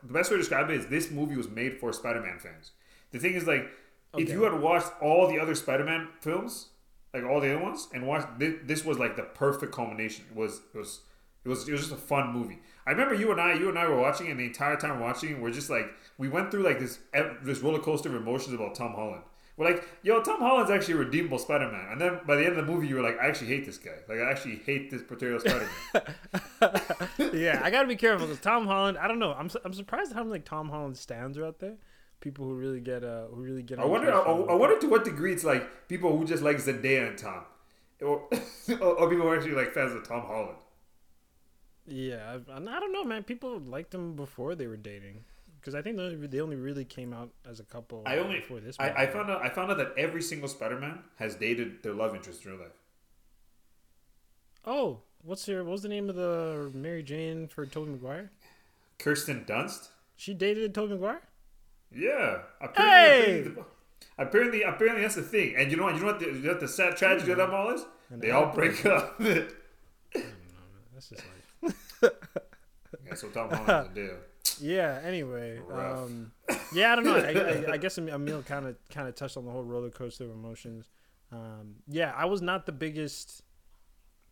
the 0.02 0.14
best 0.14 0.32
way 0.32 0.38
to 0.38 0.42
describe 0.42 0.70
it 0.70 0.78
is 0.78 0.88
this 0.88 1.12
movie 1.12 1.36
was 1.36 1.50
made 1.50 1.80
for 1.80 1.92
Spider-Man 1.92 2.40
fans. 2.40 2.72
The 3.12 3.20
thing 3.20 3.34
is 3.34 3.46
like 3.46 3.70
if 4.18 4.30
you 4.30 4.44
had 4.44 4.60
watched 4.62 4.92
all 5.02 5.28
the 5.28 5.40
other 5.40 5.56
Spider-Man 5.56 6.08
films, 6.22 6.70
like 7.16 7.24
all 7.24 7.40
the 7.40 7.54
other 7.56 7.64
ones, 7.64 7.88
and 7.94 8.06
watch 8.06 8.26
this, 8.38 8.56
this 8.64 8.86
was 8.86 9.00
like 9.00 9.16
the 9.16 9.24
perfect 9.24 9.72
culmination. 9.72 10.26
It 10.30 10.36
was 10.36 10.62
it 10.74 10.78
was 10.78 11.02
it 11.44 11.50
was 11.50 11.68
it 11.68 11.72
was 11.72 11.82
just 11.82 11.94
a 11.94 11.98
fun 11.98 12.34
movie. 12.34 12.60
I 12.86 12.92
remember 12.92 13.16
you 13.16 13.32
and 13.32 13.42
I, 13.42 13.54
you 13.54 13.70
and 13.70 13.80
I 13.80 13.88
were 13.88 14.00
watching, 14.00 14.28
and 14.30 14.40
the 14.40 14.46
entire 14.46 14.76
time 14.76 15.00
watching, 15.00 15.42
we're 15.42 15.52
just 15.52 15.70
like, 15.70 15.88
we 16.18 16.28
went 16.28 16.52
through 16.52 16.64
like 16.64 16.80
this 16.80 17.00
this 17.44 17.60
roller 17.60 17.80
coaster 17.80 18.10
of 18.10 18.16
emotions 18.16 18.54
about 18.54 18.76
Tom 18.76 18.94
Holland. 18.94 19.24
We're 19.58 19.72
like, 19.72 19.88
yo, 20.04 20.22
Tom 20.22 20.40
Holland's 20.40 20.70
actually 20.70 20.96
a 20.96 20.98
redeemable 20.98 21.40
Spider 21.40 21.72
Man. 21.72 21.88
And 21.90 22.02
then 22.02 22.20
by 22.28 22.36
the 22.36 22.46
end 22.46 22.58
of 22.58 22.66
the 22.66 22.72
movie, 22.72 22.88
you 22.88 22.96
were 22.96 23.02
like, 23.02 23.18
I 23.20 23.28
actually 23.28 23.48
hate 23.48 23.66
this 23.66 23.78
guy. 23.78 23.94
Like, 24.10 24.20
I 24.20 24.30
actually 24.30 24.58
hate 24.58 24.92
this 24.92 25.02
particular 25.02 25.40
Spider 25.40 25.70
Man. 25.94 27.32
yeah, 27.34 27.62
I 27.64 27.72
gotta 27.72 27.88
be 27.88 27.96
careful 27.96 28.28
because 28.28 28.42
Tom 28.42 28.68
Holland. 28.68 28.98
I 28.98 29.08
don't 29.08 29.20
know. 29.20 29.34
I'm 29.34 29.50
I'm 29.64 29.74
surprised 29.74 30.12
how 30.12 30.20
many 30.20 30.32
like 30.32 30.46
Tom 30.46 30.70
Holland 30.70 30.98
stands 30.98 31.38
are 31.38 31.46
out 31.46 31.60
there. 31.60 31.76
People 32.20 32.46
who 32.46 32.56
really 32.56 32.80
get 32.80 33.04
uh 33.04 33.26
who 33.28 33.42
really 33.42 33.62
get. 33.62 33.80
I 33.80 33.86
wonder, 33.86 34.12
I, 34.12 34.20
I 34.20 34.56
wonder 34.56 34.80
to 34.80 34.88
what 34.88 35.04
degree 35.04 35.34
it's 35.34 35.44
like 35.44 35.88
people 35.88 36.18
who 36.18 36.26
just 36.26 36.42
like 36.42 36.58
Zendaya 36.58 37.10
and 37.10 37.18
Tom, 37.18 37.44
or, 38.02 38.24
or, 38.82 39.10
people 39.10 39.26
who 39.26 39.28
are 39.28 39.36
actually 39.36 39.54
like 39.54 39.74
fans 39.74 39.94
of 39.94 40.08
Tom 40.08 40.22
Holland. 40.22 40.58
Yeah, 41.86 42.38
I, 42.50 42.56
I 42.56 42.80
don't 42.80 42.92
know, 42.92 43.04
man. 43.04 43.24
People 43.24 43.60
liked 43.60 43.92
them 43.92 44.16
before 44.16 44.56
they 44.56 44.66
were 44.66 44.78
dating 44.78 45.24
because 45.66 45.74
I 45.74 45.82
think 45.82 45.98
they 45.98 46.42
only, 46.42 46.56
really 46.56 46.86
came 46.86 47.12
out 47.12 47.32
as 47.50 47.60
a 47.60 47.64
couple. 47.64 48.04
I 48.06 48.18
only 48.18 48.40
before 48.40 48.60
this. 48.60 48.76
I. 48.80 48.92
I 48.92 49.08
found 49.08 49.32
out 49.32 49.44
I 49.44 49.50
found 49.50 49.72
out 49.72 49.78
that 49.78 49.94
every 49.98 50.22
single 50.22 50.48
Spider 50.48 50.80
Man 50.80 51.00
has 51.16 51.36
dated 51.36 51.82
their 51.82 51.94
love 51.94 52.16
interest 52.16 52.46
in 52.46 52.52
real 52.52 52.62
life. 52.62 52.72
Oh, 54.64 55.00
what's 55.24 55.48
your 55.48 55.64
what 55.64 55.72
was 55.72 55.82
the 55.82 55.90
name 55.90 56.08
of 56.08 56.16
the 56.16 56.72
Mary 56.74 57.02
Jane 57.02 57.48
for 57.48 57.66
Tobey 57.66 57.92
Maguire? 57.92 58.30
Kirsten 59.00 59.44
Dunst. 59.46 59.90
She 60.16 60.36
dated 60.36 60.74
Tobey 60.76 60.94
Maguire. 60.94 61.22
Yeah. 61.96 62.40
Hey! 62.76 63.46
Apparently, 63.48 63.64
apparently, 64.18 64.62
apparently, 64.64 65.02
that's 65.02 65.16
the 65.16 65.22
thing. 65.22 65.56
And 65.58 65.72
you 65.72 65.78
know 65.78 65.84
what? 65.84 65.96
You 65.96 66.02
know 66.02 66.08
what? 66.08 66.20
The, 66.20 66.26
you 66.26 66.34
know 66.34 66.50
what 66.52 66.60
the 66.60 66.68
sad 66.68 66.98
tragedy 66.98 67.32
of 67.32 67.38
them 67.38 67.54
all 67.54 67.72
is? 67.72 67.86
They 68.12 68.32
all 68.32 68.54
break 68.54 68.86
up. 68.86 69.16
yeah, 69.20 69.42
That's 70.94 71.10
just 71.10 71.24
like. 71.62 72.14
so 73.16 73.30
Tom 73.30 73.50
Holland's 73.50 73.92
a 73.92 73.94
deal. 73.96 74.18
Yeah. 74.60 75.00
Anyway, 75.04 75.60
um, 75.72 76.32
yeah, 76.74 76.92
I 76.92 76.96
don't 76.96 77.06
know. 77.06 77.16
I, 77.16 77.70
I, 77.70 77.74
I 77.74 77.78
guess 77.78 77.98
Emil 77.98 78.44
kind 78.44 78.68
of 78.68 78.76
kind 78.90 79.08
of 79.08 79.16
touched 79.16 79.38
on 79.38 79.46
the 79.46 79.52
whole 79.52 79.64
roller 79.64 79.90
coaster 79.90 80.26
of 80.26 80.32
emotions. 80.32 80.90
Um, 81.32 81.76
yeah, 81.88 82.14
I 82.16 82.26
was 82.26 82.42
not 82.42 82.66
the 82.66 82.72
biggest 82.72 83.42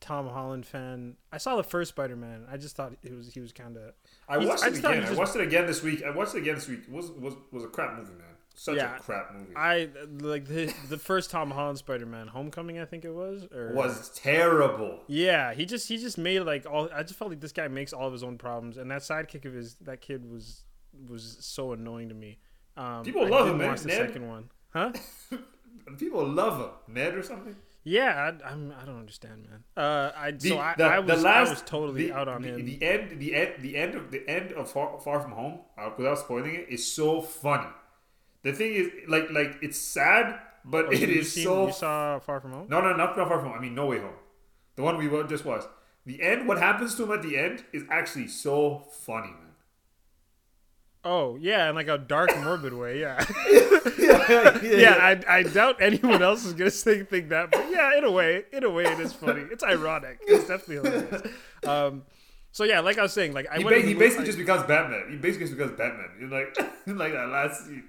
Tom 0.03 0.27
Holland 0.27 0.65
fan. 0.65 1.15
I 1.31 1.37
saw 1.37 1.55
the 1.55 1.63
first 1.63 1.89
Spider 1.89 2.15
Man. 2.15 2.45
I 2.51 2.57
just 2.57 2.75
thought 2.75 2.93
it 3.03 3.15
was 3.15 3.33
he 3.33 3.39
was 3.39 3.51
kind 3.51 3.77
of. 3.77 3.93
I 4.29 4.37
watched 4.37 4.63
I 4.63 4.67
it 4.67 4.69
just 4.71 4.83
again. 4.85 5.03
I 5.05 5.13
watched 5.13 5.35
it 5.35 5.41
again 5.41 5.65
this 5.65 5.81
week. 5.81 6.03
I 6.03 6.11
watched 6.11 6.35
it 6.35 6.39
again 6.39 6.55
this 6.55 6.67
week. 6.67 6.81
It 6.87 6.91
was 6.91 7.09
was 7.11 7.33
was 7.51 7.63
a 7.63 7.67
crap 7.67 7.97
movie, 7.97 8.11
man. 8.13 8.27
Such 8.55 8.75
Yeah. 8.75 8.97
a 8.97 8.99
crap 8.99 9.33
movie. 9.33 9.53
I 9.55 9.89
like 10.19 10.45
the 10.45 10.71
the 10.89 10.97
first 10.97 11.31
Tom 11.31 11.49
Holland 11.49 11.77
Spider 11.79 12.05
Man, 12.05 12.27
Homecoming, 12.27 12.77
I 12.79 12.85
think 12.85 13.03
it 13.05 13.13
was. 13.13 13.45
Or 13.51 13.73
was 13.73 14.09
terrible. 14.15 14.99
Yeah, 15.07 15.53
he 15.53 15.65
just 15.65 15.87
he 15.87 15.97
just 15.97 16.17
made 16.19 16.41
like 16.41 16.65
all. 16.69 16.89
I 16.93 17.01
just 17.03 17.17
felt 17.17 17.31
like 17.31 17.39
this 17.39 17.51
guy 17.53 17.67
makes 17.67 17.93
all 17.93 18.05
of 18.07 18.13
his 18.13 18.23
own 18.23 18.37
problems, 18.37 18.77
and 18.77 18.91
that 18.91 19.01
sidekick 19.01 19.45
of 19.45 19.53
his, 19.53 19.75
that 19.81 20.01
kid 20.01 20.29
was 20.29 20.63
was 21.09 21.37
so 21.39 21.71
annoying 21.73 22.09
to 22.09 22.15
me. 22.15 22.37
Um, 22.77 23.03
People 23.03 23.25
I 23.25 23.29
love 23.29 23.47
him, 23.47 23.57
man. 23.57 23.69
Watch 23.69 23.81
the 23.81 23.87
Ned. 23.87 24.07
second 24.07 24.27
one, 24.27 24.49
huh? 24.71 24.91
People 25.97 26.25
love 26.27 26.59
him. 26.59 26.93
Ned 26.93 27.15
or 27.15 27.23
something. 27.23 27.55
Yeah, 27.85 28.31
I, 28.43 28.49
I'm. 28.51 28.73
I 28.81 28.85
don't 28.85 28.99
understand, 28.99 29.45
man. 29.49 29.63
Uh, 29.75 30.11
I 30.15 30.31
The, 30.31 30.49
so 30.49 30.57
I, 30.59 30.73
the, 30.77 30.83
I 30.85 30.99
was 30.99 31.17
the 31.17 31.21
last, 31.23 31.47
I 31.47 31.49
was 31.51 31.61
totally 31.63 32.07
the, 32.07 32.13
out 32.13 32.27
on 32.29 32.41
the, 32.41 32.49
him. 32.49 32.65
The 32.65 32.81
end, 32.83 33.19
the 33.19 33.35
end, 33.35 33.53
the 33.59 33.75
end 33.77 33.95
of 33.95 34.09
the 34.11 34.27
end 34.27 34.51
of 34.53 34.71
Far, 34.71 34.99
Far 35.01 35.19
From 35.19 35.31
Home, 35.33 35.59
uh, 35.77 35.89
without 35.97 36.17
spoiling 36.19 36.55
it, 36.55 36.67
is 36.69 36.89
so 36.89 37.21
funny. 37.21 37.67
The 38.43 38.53
thing 38.53 38.73
is, 38.73 38.87
like, 39.07 39.29
like 39.31 39.57
it's 39.61 39.77
sad, 39.77 40.39
but 40.63 40.85
Oh, 40.87 40.91
it 40.91 40.99
you 41.01 41.19
is 41.19 41.33
seen- 41.33 41.43
so. 41.43 41.67
You 41.67 41.73
saw 41.73 42.19
Far 42.19 42.39
From 42.39 42.51
Home? 42.53 42.67
No, 42.69 42.79
no, 42.81 42.95
not, 42.95 43.17
not 43.17 43.27
Far 43.27 43.39
From 43.39 43.49
Home. 43.49 43.57
I 43.57 43.61
mean, 43.61 43.75
No 43.75 43.87
Way 43.87 43.99
Home. 43.99 44.15
The 44.75 44.83
one 44.83 44.97
we 44.97 45.07
just 45.27 45.43
watched. 45.45 45.67
The 46.05 46.21
end. 46.21 46.47
What 46.47 46.57
happens 46.59 46.95
to 46.95 47.03
him 47.03 47.11
at 47.11 47.21
the 47.21 47.37
end 47.37 47.63
is 47.73 47.83
actually 47.89 48.27
so 48.27 48.87
funny, 49.05 49.27
man. 49.27 49.42
Oh 51.05 51.37
yeah, 51.39 51.69
in 51.69 51.75
like 51.75 51.87
a 51.89 51.97
dark, 51.97 52.29
morbid 52.41 52.73
way. 52.73 52.99
Yeah, 53.99 54.59
yeah, 54.61 54.61
yeah. 54.63 54.95
I, 55.27 55.39
I 55.39 55.43
doubt 55.43 55.81
anyone 55.81 56.21
else 56.23 56.45
is 56.45 56.53
gonna 56.53 56.69
think, 56.69 57.09
think 57.09 57.29
that, 57.29 57.51
but 57.51 57.69
yeah, 57.69 57.97
in 57.97 58.03
a 58.05 58.11
way, 58.11 58.43
in 58.53 58.63
a 58.63 58.69
way, 58.69 58.85
it 58.85 58.99
is 58.99 59.11
funny. 59.13 59.41
It's 59.51 59.63
ironic. 59.63 60.19
It's 60.25 60.47
definitely 60.47 60.89
hilarious. 60.89 61.21
Um, 61.65 62.03
so 62.51 62.63
yeah, 62.63 62.79
like 62.79 62.97
I 62.97 63.01
was 63.01 63.13
saying, 63.13 63.33
like 63.33 63.47
I 63.51 63.57
He, 63.57 63.63
ba- 63.63 63.81
he 63.81 63.93
basically 63.93 64.25
just 64.25 64.37
becomes 64.37 64.63
Batman. 64.63 65.07
He 65.09 65.17
basically 65.17 65.47
just 65.47 65.57
becomes 65.57 65.77
Batman. 65.77 66.09
You're 66.19 66.29
like, 66.29 66.57
like 66.87 67.13
that 67.13 67.27
last 67.29 67.65
scene. 67.65 67.83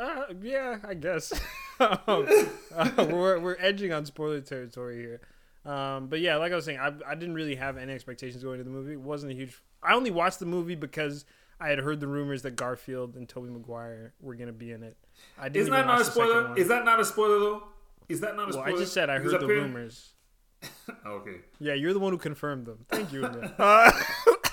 Uh, 0.00 0.24
yeah, 0.40 0.78
I 0.84 0.94
guess. 0.94 1.32
um, 1.80 2.26
uh, 2.74 3.06
we're 3.10 3.38
we're 3.40 3.56
edging 3.58 3.92
on 3.92 4.04
spoiler 4.06 4.40
territory 4.40 5.00
here. 5.00 5.20
Um, 5.64 6.08
but 6.08 6.20
yeah, 6.20 6.36
like 6.36 6.52
I 6.52 6.56
was 6.56 6.64
saying, 6.64 6.78
I 6.78 6.92
I 7.06 7.14
didn't 7.14 7.34
really 7.34 7.56
have 7.56 7.76
any 7.76 7.92
expectations 7.92 8.42
going 8.42 8.58
to 8.58 8.64
the 8.64 8.70
movie. 8.70 8.92
It 8.92 9.00
wasn't 9.00 9.32
a 9.32 9.34
huge. 9.34 9.60
I 9.82 9.94
only 9.94 10.10
watched 10.10 10.38
the 10.38 10.46
movie 10.46 10.74
because 10.76 11.24
I 11.62 11.68
had 11.68 11.78
heard 11.78 12.00
the 12.00 12.08
rumors 12.08 12.42
that 12.42 12.56
Garfield 12.56 13.14
and 13.14 13.28
Tobey 13.28 13.50
Maguire 13.50 14.14
were 14.20 14.34
gonna 14.34 14.52
be 14.52 14.72
in 14.72 14.82
it. 14.82 14.96
I 15.38 15.44
didn't 15.48 15.62
Isn't 15.62 15.72
that 15.72 15.86
not 15.86 15.94
a 15.94 15.98
watch 15.98 16.06
the 16.06 16.12
second 16.12 16.28
spoiler? 16.30 16.58
Is 16.58 16.68
that 16.68 16.84
not 16.84 17.00
a 17.00 17.04
spoiler 17.04 17.38
though? 17.38 17.62
Is 18.08 18.20
that 18.20 18.36
not 18.36 18.42
a 18.42 18.46
well, 18.46 18.52
spoiler? 18.64 18.76
I 18.76 18.80
just 18.80 18.92
said 18.92 19.10
I 19.10 19.18
heard 19.18 19.40
the 19.40 19.46
rumors. 19.46 20.12
Okay. 21.04 21.36
Yeah, 21.58 21.74
you're 21.74 21.92
the 21.92 21.98
one 21.98 22.12
who 22.12 22.18
confirmed 22.18 22.66
them. 22.66 22.84
Thank 22.88 23.12
you. 23.12 23.24
Uh, 23.24 23.90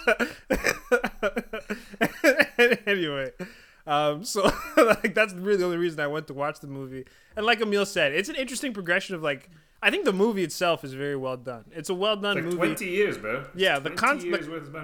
anyway, 2.88 3.32
um, 3.88 4.24
so 4.24 4.52
like 4.78 5.14
that's 5.14 5.34
really 5.34 5.58
the 5.58 5.66
only 5.66 5.78
reason 5.78 6.00
I 6.00 6.08
went 6.08 6.28
to 6.28 6.34
watch 6.34 6.60
the 6.60 6.68
movie. 6.68 7.06
And 7.36 7.46
like 7.46 7.62
Emil 7.62 7.86
said, 7.86 8.14
it's 8.14 8.30
an 8.30 8.36
interesting 8.36 8.74
progression 8.74 9.16
of 9.16 9.24
like 9.24 9.50
I 9.82 9.90
think 9.92 10.06
the 10.06 10.14
movie 10.14 10.44
itself 10.44 10.84
is 10.84 10.94
very 10.94 11.16
well 11.16 11.38
done. 11.38 11.66
It's 11.72 11.90
a 11.90 11.94
well 11.94 12.16
done 12.16 12.36
Like 12.36 12.44
movie. 12.46 12.58
twenty 12.58 12.90
years, 12.90 13.18
bro. 13.18 13.46
Yeah, 13.56 13.80
the 13.80 13.90
20 13.92 13.96
con- 13.96 14.22
years 14.22 14.46
the- 14.46 14.52
worth 14.52 14.68
of. 14.68 14.76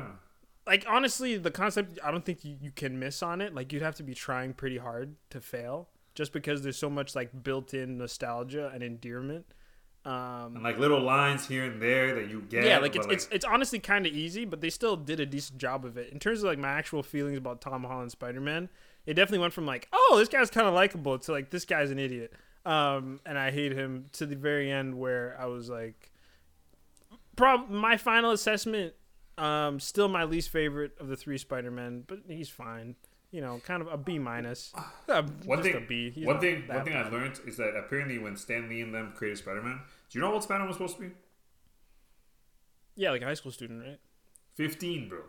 Like 0.68 0.86
honestly, 0.88 1.38
the 1.38 1.52
concept 1.52 2.00
I 2.04 2.12
don't 2.12 2.26
think 2.26 2.44
you, 2.44 2.56
you 2.62 2.72
can 2.72 3.00
miss 3.00 3.22
on 3.22 3.42
it. 3.42 3.54
Like 3.54 3.72
you'd 3.72 3.82
have 3.82 3.96
to 3.96 4.04
be 4.04 4.14
trying 4.14 4.54
pretty 4.54 4.78
hard 4.78 5.16
to 5.30 5.42
fail, 5.42 5.90
just 6.14 6.34
because 6.34 6.62
there's 6.64 6.78
so 6.78 6.90
much 6.90 7.16
like 7.16 7.44
built-in 7.44 7.98
nostalgia 7.98 8.72
and 8.74 8.84
endearment. 8.84 9.46
Um, 10.06 10.56
and 10.56 10.64
like 10.64 10.78
little 10.78 11.02
lines 11.02 11.48
here 11.48 11.66
and 11.66 11.82
there 11.82 12.14
that 12.14 12.30
you 12.30 12.42
get. 12.42 12.64
yeah, 12.64 12.78
like 12.78 12.96
it's, 12.96 13.08
it's 13.08 13.28
it's 13.32 13.46
honestly 13.46 13.80
kind 13.80 14.06
of 14.06 14.14
easy, 14.14 14.46
but 14.46 14.62
they 14.62 14.70
still 14.70 14.96
did 14.96 15.20
a 15.20 15.26
decent 15.26 15.58
job 15.58 15.84
of 15.84 15.98
it. 15.98 16.12
In 16.14 16.20
terms 16.20 16.40
of 16.40 16.46
like 16.46 16.60
my 16.60 16.70
actual 16.70 17.02
feelings 17.02 17.40
about 17.40 17.60
Tom 17.60 17.84
Holland 17.84 18.12
Spider 18.12 18.40
Man, 18.40 18.70
it 19.08 19.16
definitely 19.16 19.40
went 19.40 19.54
from 19.54 19.66
like, 19.66 19.88
oh, 19.92 20.16
this 20.20 20.30
guy's 20.30 20.52
kind 20.52 20.68
of 20.68 20.76
likable 20.76 21.18
to 21.18 21.32
like 21.32 21.50
this 21.50 21.66
guy's 21.66 21.90
an 21.90 21.98
idiot, 21.98 22.34
um, 22.68 23.20
and 23.26 23.38
I 23.38 23.50
hate 23.50 23.72
him 23.72 24.06
to 24.14 24.28
the 24.28 24.36
very 24.36 24.72
end 24.72 24.96
where 24.96 25.36
I 25.40 25.46
was 25.46 25.70
like, 25.70 26.12
prob 27.36 27.72
my 27.72 27.98
final 27.98 28.30
assessment, 28.30 28.94
um, 29.38 29.80
still 29.80 30.08
my 30.08 30.24
least 30.24 30.50
favorite 30.50 30.92
of 31.00 31.08
the 31.08 31.16
three 31.16 31.38
Spider 31.38 31.72
Men, 31.72 32.04
but 32.08 32.20
he's 32.28 32.50
fine. 32.50 32.96
You 33.32 33.42
know, 33.42 33.60
kind 33.66 33.82
of 33.82 33.88
a 33.92 33.98
B 33.98 34.18
minus. 34.18 34.72
Uh, 35.10 35.24
one 35.46 35.62
thing. 35.62 35.76
a 35.76 35.80
B. 35.82 36.10
He's 36.12 36.26
one 36.26 36.40
thing. 36.40 36.64
One 36.68 36.86
thing 36.86 36.94
bad. 36.94 37.08
I 37.08 37.10
learned 37.10 37.40
is 37.46 37.58
that 37.58 37.76
apparently 37.76 38.18
when 38.18 38.38
Stan 38.38 38.70
Lee 38.70 38.82
and 38.82 38.94
them 38.94 39.12
created 39.16 39.38
Spider 39.40 39.62
Man, 39.62 39.82
do 40.10 40.18
you 40.18 40.24
know 40.24 40.32
what 40.32 40.44
Spider 40.44 40.60
Man 40.60 40.68
was 40.68 40.78
supposed 40.78 40.96
to 40.98 41.02
be? 41.02 41.12
Yeah, 42.96 43.12
like 43.12 43.22
a 43.22 43.26
high 43.26 43.34
school 43.34 43.52
student, 43.52 43.84
right? 43.84 44.00
Fifteen, 44.56 45.10
bro. 45.10 45.20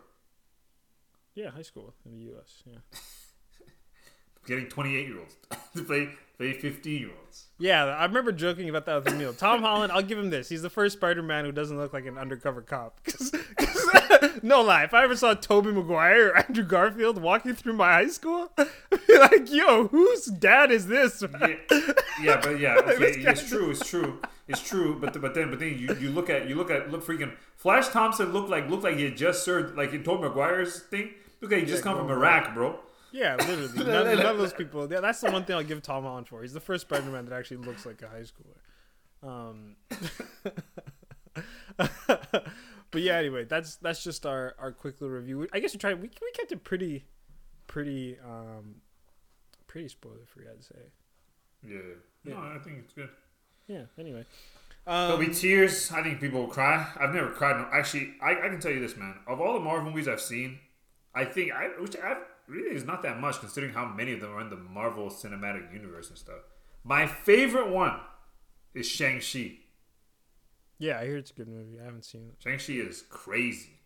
Yeah, 1.35 1.49
high 1.49 1.63
school 1.63 1.93
in 2.05 2.13
the 2.17 2.23
U.S. 2.25 2.63
Yeah. 2.65 2.77
Getting 4.47 4.67
twenty 4.67 4.95
eight 4.95 5.07
year 5.07 5.19
olds 5.19 5.35
to 5.75 5.83
play 5.83 6.09
play 6.37 6.53
fifteen 6.53 7.01
year 7.01 7.11
olds. 7.21 7.47
Yeah, 7.59 7.83
I 7.83 8.05
remember 8.05 8.31
joking 8.31 8.69
about 8.69 8.85
that 8.85 9.03
with 9.03 9.13
Emil. 9.13 9.33
Tom 9.33 9.61
Holland, 9.61 9.91
I'll 9.91 10.01
give 10.01 10.17
him 10.17 10.29
this. 10.29 10.47
He's 10.47 10.61
the 10.61 10.69
first 10.69 10.97
Spider-Man 10.97 11.43
who 11.43 11.51
doesn't 11.51 11.77
look 11.77 11.91
like 11.91 12.05
an 12.05 12.17
undercover 12.17 12.61
cop. 12.61 13.01
'cause- 13.03 13.33
no 14.43 14.61
lie, 14.61 14.83
if 14.83 14.93
I 14.93 15.03
ever 15.03 15.15
saw 15.15 15.33
Tobey 15.33 15.71
Maguire 15.71 16.29
or 16.29 16.37
Andrew 16.47 16.63
Garfield 16.63 17.21
walking 17.21 17.53
through 17.55 17.73
my 17.73 17.93
high 17.93 18.07
school, 18.07 18.51
I'd 18.57 18.67
be 19.07 19.17
like, 19.17 19.51
yo, 19.51 19.87
whose 19.87 20.25
dad 20.25 20.71
is 20.71 20.87
this? 20.87 21.23
Yeah, 21.41 21.55
yeah, 22.21 22.39
but 22.41 22.59
yeah, 22.59 22.75
okay, 22.77 22.97
This 22.97 23.17
it's 23.17 23.49
true, 23.49 23.71
it's 23.71 23.87
true, 23.87 24.21
it's 24.47 24.61
true. 24.61 24.97
But 24.99 25.19
but 25.21 25.33
then 25.33 25.49
but 25.49 25.59
then 25.59 25.77
you, 25.77 25.93
you 25.95 26.09
look 26.09 26.29
at 26.29 26.47
you 26.47 26.55
look 26.55 26.71
at 26.71 26.91
look 26.91 27.05
freaking 27.05 27.33
Flash 27.55 27.89
Thompson 27.89 28.31
looked 28.33 28.49
like 28.49 28.69
looked 28.69 28.83
like 28.83 28.97
he 28.97 29.03
had 29.03 29.17
just 29.17 29.43
served 29.43 29.77
like 29.77 29.93
in 29.93 30.03
Tobey 30.03 30.23
Maguire's 30.23 30.81
thing. 30.83 31.11
Look 31.41 31.51
like 31.51 31.61
he 31.61 31.65
just 31.65 31.83
Yeah, 31.85 31.91
come 31.91 31.97
from 31.99 32.11
Iraq, 32.11 32.53
bro. 32.53 32.79
Yeah, 33.11 33.35
literally. 33.35 33.69
None, 33.77 34.17
none 34.17 34.25
of 34.25 34.37
those 34.37 34.53
people. 34.53 34.91
Yeah, 34.91 34.99
that's 34.99 35.21
the 35.21 35.31
one 35.31 35.45
thing 35.45 35.55
I'll 35.55 35.63
give 35.63 35.81
Tom 35.81 36.03
Holland 36.03 36.27
for. 36.27 36.41
He's 36.41 36.53
the 36.53 36.59
first 36.59 36.81
Spider-Man 36.87 37.25
that 37.25 37.33
actually 37.35 37.57
looks 37.57 37.85
like 37.85 38.01
a 38.01 38.07
high 38.09 38.23
schooler. 38.23 38.57
Um, 39.23 39.75
but 42.91 43.01
yeah, 43.01 43.15
anyway, 43.17 43.45
that's 43.45 43.75
that's 43.77 44.03
just 44.03 44.25
our 44.25 44.55
our 44.59 44.71
quick 44.71 45.01
little 45.01 45.15
review. 45.15 45.47
I 45.53 45.59
guess 45.59 45.73
we 45.73 45.79
tried. 45.79 45.95
We 46.01 46.09
we 46.21 46.31
kept 46.31 46.51
it 46.51 46.63
pretty, 46.63 47.05
pretty, 47.67 48.17
um, 48.23 48.75
pretty 49.67 49.87
spoiler 49.89 50.25
free. 50.25 50.45
I'd 50.51 50.63
say. 50.63 50.75
Yeah, 51.67 51.79
no, 52.23 52.37
I 52.37 52.59
think 52.63 52.77
it's 52.79 52.93
good. 52.93 53.09
Yeah. 53.67 53.83
Anyway. 53.99 54.25
There'll 54.85 55.13
Um, 55.15 55.19
be 55.25 55.33
tears. 55.33 55.91
I 55.91 56.01
think 56.01 56.21
people 56.21 56.39
will 56.41 56.47
cry. 56.47 56.87
I've 56.97 57.13
never 57.13 57.29
cried. 57.31 57.57
No, 57.57 57.67
actually, 57.73 58.13
I, 58.21 58.45
I 58.45 58.47
can 58.49 58.61
tell 58.61 58.71
you 58.71 58.79
this, 58.79 58.95
man. 58.95 59.15
Of 59.27 59.41
all 59.41 59.53
the 59.53 59.59
Marvel 59.59 59.89
movies 59.89 60.07
I've 60.07 60.21
seen, 60.21 60.59
I 61.13 61.25
think 61.25 61.51
I 61.51 61.67
which 61.81 61.97
I 61.97 62.15
really 62.47 62.73
is 62.73 62.85
not 62.85 63.01
that 63.03 63.19
much 63.19 63.39
considering 63.41 63.73
how 63.73 63.85
many 63.85 64.13
of 64.13 64.21
them 64.21 64.31
are 64.31 64.39
in 64.39 64.49
the 64.49 64.55
Marvel 64.55 65.09
Cinematic 65.09 65.73
Universe 65.73 66.07
and 66.07 66.17
stuff. 66.17 66.39
My 66.85 67.05
favorite 67.05 67.67
one 67.69 67.99
is 68.73 68.87
Shang 68.87 69.19
Chi. 69.19 69.57
Yeah, 70.79 70.99
I 70.99 71.05
hear 71.05 71.17
it's 71.17 71.31
a 71.31 71.33
good 71.33 71.47
movie. 71.47 71.79
I 71.81 71.85
haven't 71.85 72.05
seen 72.05 72.27
it. 72.29 72.35
Shang 72.41 72.57
Chi 72.59 72.73
is 72.87 73.03
crazy. 73.09 73.79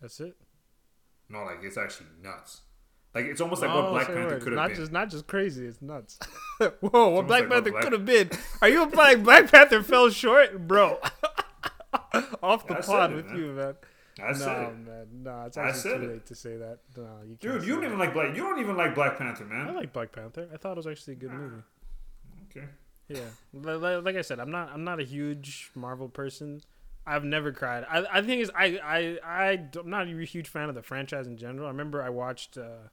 That's 0.00 0.20
it. 0.20 0.36
No, 1.28 1.44
like 1.44 1.58
it's 1.62 1.76
actually 1.76 2.08
nuts. 2.22 2.62
Like 3.14 3.26
it's 3.26 3.40
almost 3.40 3.60
like 3.62 3.74
what 3.74 3.84
Oh, 3.86 3.90
Black 3.90 4.06
Panther 4.06 4.38
could 4.38 4.52
have 4.52 4.54
not 4.54 4.68
been. 4.68 4.76
just 4.76 4.92
not 4.92 5.10
just 5.10 5.26
crazy. 5.26 5.66
It's 5.66 5.82
nuts. 5.82 6.18
Whoa, 6.80 7.08
what 7.10 7.26
Black 7.26 7.42
like 7.42 7.50
Panther 7.50 7.70
Black- 7.70 7.82
could 7.84 7.92
have 7.92 8.04
been? 8.04 8.30
Are 8.62 8.68
you 8.68 8.82
implying 8.82 9.22
Black 9.24 9.50
Panther 9.50 9.82
fell 9.82 10.10
short, 10.10 10.66
bro? 10.66 10.98
Off 12.42 12.66
the 12.66 12.76
pod 12.76 13.12
it, 13.12 13.16
with 13.16 13.26
man. 13.26 13.36
you, 13.36 13.46
man. 13.52 13.74
I 14.22 14.32
no, 14.32 14.38
said 14.38 14.86
man, 14.86 15.06
no, 15.22 15.44
it's 15.46 15.56
actually 15.56 15.90
too 15.98 16.02
it. 16.04 16.08
late 16.12 16.26
to 16.26 16.34
say 16.34 16.56
that. 16.56 16.78
No, 16.96 17.02
you 17.26 17.36
can't 17.36 17.40
Dude, 17.40 17.62
you 17.64 17.72
don't 17.72 17.80
that. 17.80 17.86
even 17.86 17.98
like 17.98 18.12
Black. 18.12 18.36
You 18.36 18.42
don't 18.42 18.58
even 18.60 18.76
like 18.76 18.94
Black 18.94 19.16
Panther, 19.18 19.44
man. 19.44 19.68
I 19.68 19.72
like 19.72 19.92
Black 19.92 20.12
Panther. 20.12 20.48
I 20.52 20.56
thought 20.56 20.72
it 20.72 20.76
was 20.76 20.86
actually 20.86 21.14
a 21.14 21.16
good 21.16 21.32
movie. 21.32 21.62
okay. 22.50 22.66
Yeah, 23.10 23.20
Li- 23.52 23.74
li- 23.74 23.96
like 23.96 24.14
I 24.14 24.22
said, 24.22 24.38
I'm 24.38 24.52
not 24.52 24.70
I'm 24.72 24.84
not 24.84 25.00
a 25.00 25.02
huge 25.02 25.70
Marvel 25.74 26.08
person. 26.08 26.62
I've 27.04 27.24
never 27.24 27.50
cried. 27.50 27.84
I 27.90 28.04
I 28.10 28.22
think 28.22 28.42
is 28.42 28.50
I 28.54 28.78
I 28.84 29.18
I 29.24 29.52
am 29.78 29.90
not 29.90 30.06
a 30.06 30.24
huge 30.24 30.48
fan 30.48 30.68
of 30.68 30.76
the 30.76 30.82
franchise 30.82 31.26
in 31.26 31.36
general. 31.36 31.66
I 31.66 31.70
remember 31.70 32.02
I 32.02 32.10
watched 32.10 32.56
uh, 32.56 32.88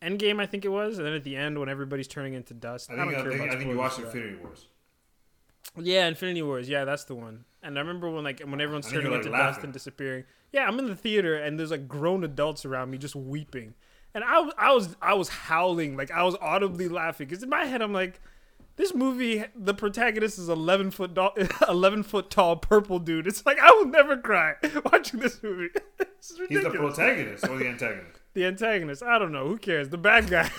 Endgame, 0.00 0.40
I 0.40 0.46
think 0.46 0.64
it 0.64 0.68
was, 0.68 0.98
and 0.98 1.06
then 1.06 1.14
at 1.14 1.24
the 1.24 1.34
end 1.34 1.58
when 1.58 1.68
everybody's 1.68 2.06
turning 2.06 2.34
into 2.34 2.54
dust. 2.54 2.90
I 2.90 2.94
I, 2.94 2.96
don't 2.96 3.08
think 3.08 3.18
I, 3.18 3.22
care 3.22 3.32
think, 3.32 3.50
I 3.50 3.56
think 3.56 3.70
you 3.70 3.76
watched. 3.76 3.98
Infinity 3.98 4.36
Wars. 4.36 4.68
Yeah, 5.76 6.06
Infinity 6.06 6.42
Wars. 6.42 6.68
Yeah, 6.68 6.84
that's 6.84 7.04
the 7.04 7.14
one. 7.16 7.44
And 7.62 7.76
I 7.76 7.80
remember 7.80 8.10
when 8.10 8.22
like 8.22 8.40
when 8.40 8.60
everyone's 8.60 8.88
turning 8.88 9.10
like, 9.10 9.24
into 9.24 9.30
dust 9.30 9.64
and 9.64 9.72
disappearing. 9.72 10.24
Yeah, 10.52 10.66
I'm 10.66 10.78
in 10.78 10.86
the 10.86 10.94
theater 10.94 11.34
and 11.34 11.58
there's 11.58 11.72
like 11.72 11.88
grown 11.88 12.22
adults 12.22 12.64
around 12.64 12.90
me 12.90 12.98
just 12.98 13.16
weeping, 13.16 13.74
and 14.14 14.22
I 14.22 14.38
was 14.38 14.52
I 14.56 14.72
was 14.72 14.96
I 15.02 15.14
was 15.14 15.28
howling 15.28 15.96
like 15.96 16.12
I 16.12 16.22
was 16.22 16.36
audibly 16.40 16.88
laughing 16.88 17.26
because 17.26 17.42
in 17.42 17.48
my 17.48 17.64
head 17.64 17.82
I'm 17.82 17.92
like, 17.92 18.20
this 18.76 18.94
movie 18.94 19.44
the 19.54 19.74
protagonist 19.74 20.38
is 20.38 20.48
11 20.48 20.90
foot 20.90 21.14
tall, 21.14 21.34
11 21.68 22.02
foot 22.04 22.30
tall 22.30 22.56
purple 22.56 22.98
dude. 22.98 23.26
It's 23.26 23.44
like 23.46 23.58
I 23.58 23.70
will 23.72 23.86
never 23.86 24.16
cry 24.16 24.54
watching 24.92 25.20
this 25.20 25.42
movie. 25.42 25.68
This 26.26 26.38
He's 26.48 26.62
the 26.62 26.70
protagonist 26.70 27.46
or 27.46 27.58
the 27.58 27.68
antagonist. 27.68 28.18
the 28.32 28.46
antagonist. 28.46 29.02
I 29.02 29.18
don't 29.18 29.30
know. 29.30 29.46
Who 29.46 29.58
cares? 29.58 29.90
The 29.90 29.98
bad 29.98 30.30
guy. 30.30 30.50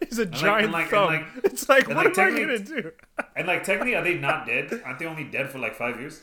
He's 0.00 0.18
a 0.18 0.22
like- 0.24 0.30
giant 0.32 0.64
and 0.64 0.72
like- 0.72 0.82
and 0.82 0.90
thumb. 0.90 1.06
like- 1.06 1.44
it's 1.44 1.68
like, 1.68 1.86
and 1.86 1.96
what 1.96 2.06
like 2.06 2.18
am 2.18 2.34
I 2.34 2.40
gonna 2.40 2.58
do? 2.58 2.92
And 3.36 3.46
like 3.46 3.64
technically, 3.64 3.94
are 3.94 4.02
they 4.04 4.14
not 4.18 4.46
dead? 4.46 4.82
Aren't 4.84 4.98
they 4.98 5.06
only 5.06 5.24
dead 5.24 5.48
for 5.50 5.58
like 5.58 5.74
five 5.74 5.98
years? 5.98 6.22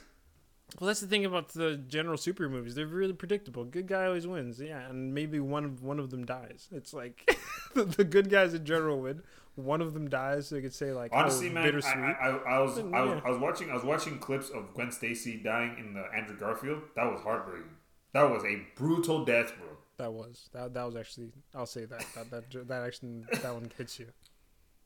Well, 0.80 0.88
that's 0.88 1.00
the 1.00 1.08
thing 1.08 1.26
about 1.26 1.50
the 1.54 1.78
general 1.78 2.16
super 2.18 2.48
movies. 2.48 2.76
They're 2.76 2.86
really 2.86 3.14
predictable. 3.14 3.64
Good 3.66 3.88
guy 3.88 4.06
always 4.06 4.28
wins. 4.28 4.60
Yeah, 4.62 4.88
and 4.88 5.14
maybe 5.16 5.40
one 5.40 5.66
of 5.66 5.82
one 5.82 5.98
of 6.00 6.12
them 6.12 6.26
dies. 6.26 6.68
It's 6.72 6.94
like 6.94 7.36
the, 7.74 7.86
the 7.86 8.04
good 8.04 8.30
guys 8.30 8.54
in 8.54 8.66
general 8.66 9.00
win. 9.00 9.24
One 9.56 9.82
of 9.82 9.94
them 9.94 10.10
dies, 10.10 10.48
so 10.48 10.56
they 10.56 10.62
could 10.62 10.74
say 10.74 10.92
like, 10.94 11.12
Honestly, 11.14 11.50
oh, 11.50 11.54
man, 11.54 11.64
I, 11.64 11.66
bittersweet. 11.66 11.96
I, 11.96 12.12
I, 12.22 12.30
I 12.56 12.60
was 12.60 12.78
I 12.78 12.82
was 13.02 13.10
Yeah. 13.16 13.22
I 13.26 13.30
was 13.30 13.40
watching 13.40 13.70
I 13.70 13.74
was 13.74 13.84
watching 13.84 14.18
clips 14.20 14.50
of 14.50 14.74
Gwen 14.74 14.92
Stacy 14.92 15.38
dying 15.44 15.76
in 15.80 15.94
the 15.94 16.06
Andrew 16.16 16.38
Garfield. 16.38 16.82
That 16.96 17.12
was 17.12 17.22
heartbreaking. 17.22 17.72
That 18.14 18.24
was 18.30 18.44
a 18.46 18.62
brutal 18.76 19.26
death, 19.26 19.54
bro. 19.58 19.68
that 19.98 20.12
was 20.14 20.50
that. 20.54 20.74
That 20.74 20.86
was 20.86 20.96
actually. 20.96 21.32
I'll 21.54 21.66
say 21.66 21.86
that. 21.86 22.06
That 22.16 22.32
that, 22.32 22.68
that 22.70 22.84
actually 22.84 23.24
that 23.42 23.54
one 23.54 23.70
hits 23.78 24.00
you. 24.00 24.08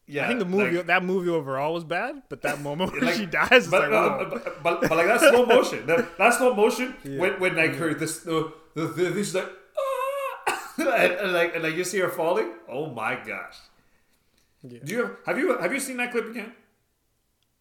Yeah, 0.06 0.26
I 0.26 0.28
think 0.28 0.40
the 0.40 0.46
movie 0.46 0.76
like- 0.78 0.88
that 0.88 1.04
movie 1.06 1.30
overall 1.30 1.74
was 1.74 1.86
bad, 1.86 2.24
but 2.28 2.42
that 2.42 2.60
moment 2.60 2.92
when 2.94 3.06
like- 3.06 3.16
she 3.16 3.26
dies 3.26 3.68
but, 3.70 3.90
like, 3.90 3.92
uh, 3.92 4.18
whoa. 4.18 4.30
but, 4.32 4.64
but, 4.64 4.82
but 4.82 4.92
like 4.98 5.08
that 5.08 5.22
slow 5.22 5.46
motion, 5.46 5.86
that, 5.86 6.18
that 6.18 6.34
slow 6.34 6.54
motion 6.54 6.96
Yeah. 7.06 7.20
when 7.20 7.40
when 7.40 7.56
like 7.56 7.76
her 7.76 7.94
this 7.94 8.20
the 8.20 8.52
the, 8.74 8.88
the 8.88 9.10
this 9.12 9.34
like 9.34 9.50
ah, 10.48 10.74
and, 10.80 11.14
and 11.14 11.32
like 11.34 11.54
and 11.56 11.64
like 11.64 11.76
you 11.76 11.84
see 11.86 12.00
her 12.00 12.10
falling. 12.10 12.52
Oh 12.68 12.88
my 12.88 13.16
gosh! 13.16 13.56
Yeah. 14.64 14.80
Do 14.84 14.94
you 14.94 15.18
have 15.26 15.38
you 15.38 15.58
have 15.58 15.74
you 15.74 15.80
seen 15.80 15.98
that 15.98 16.12
clip 16.12 16.30
again? 16.30 16.54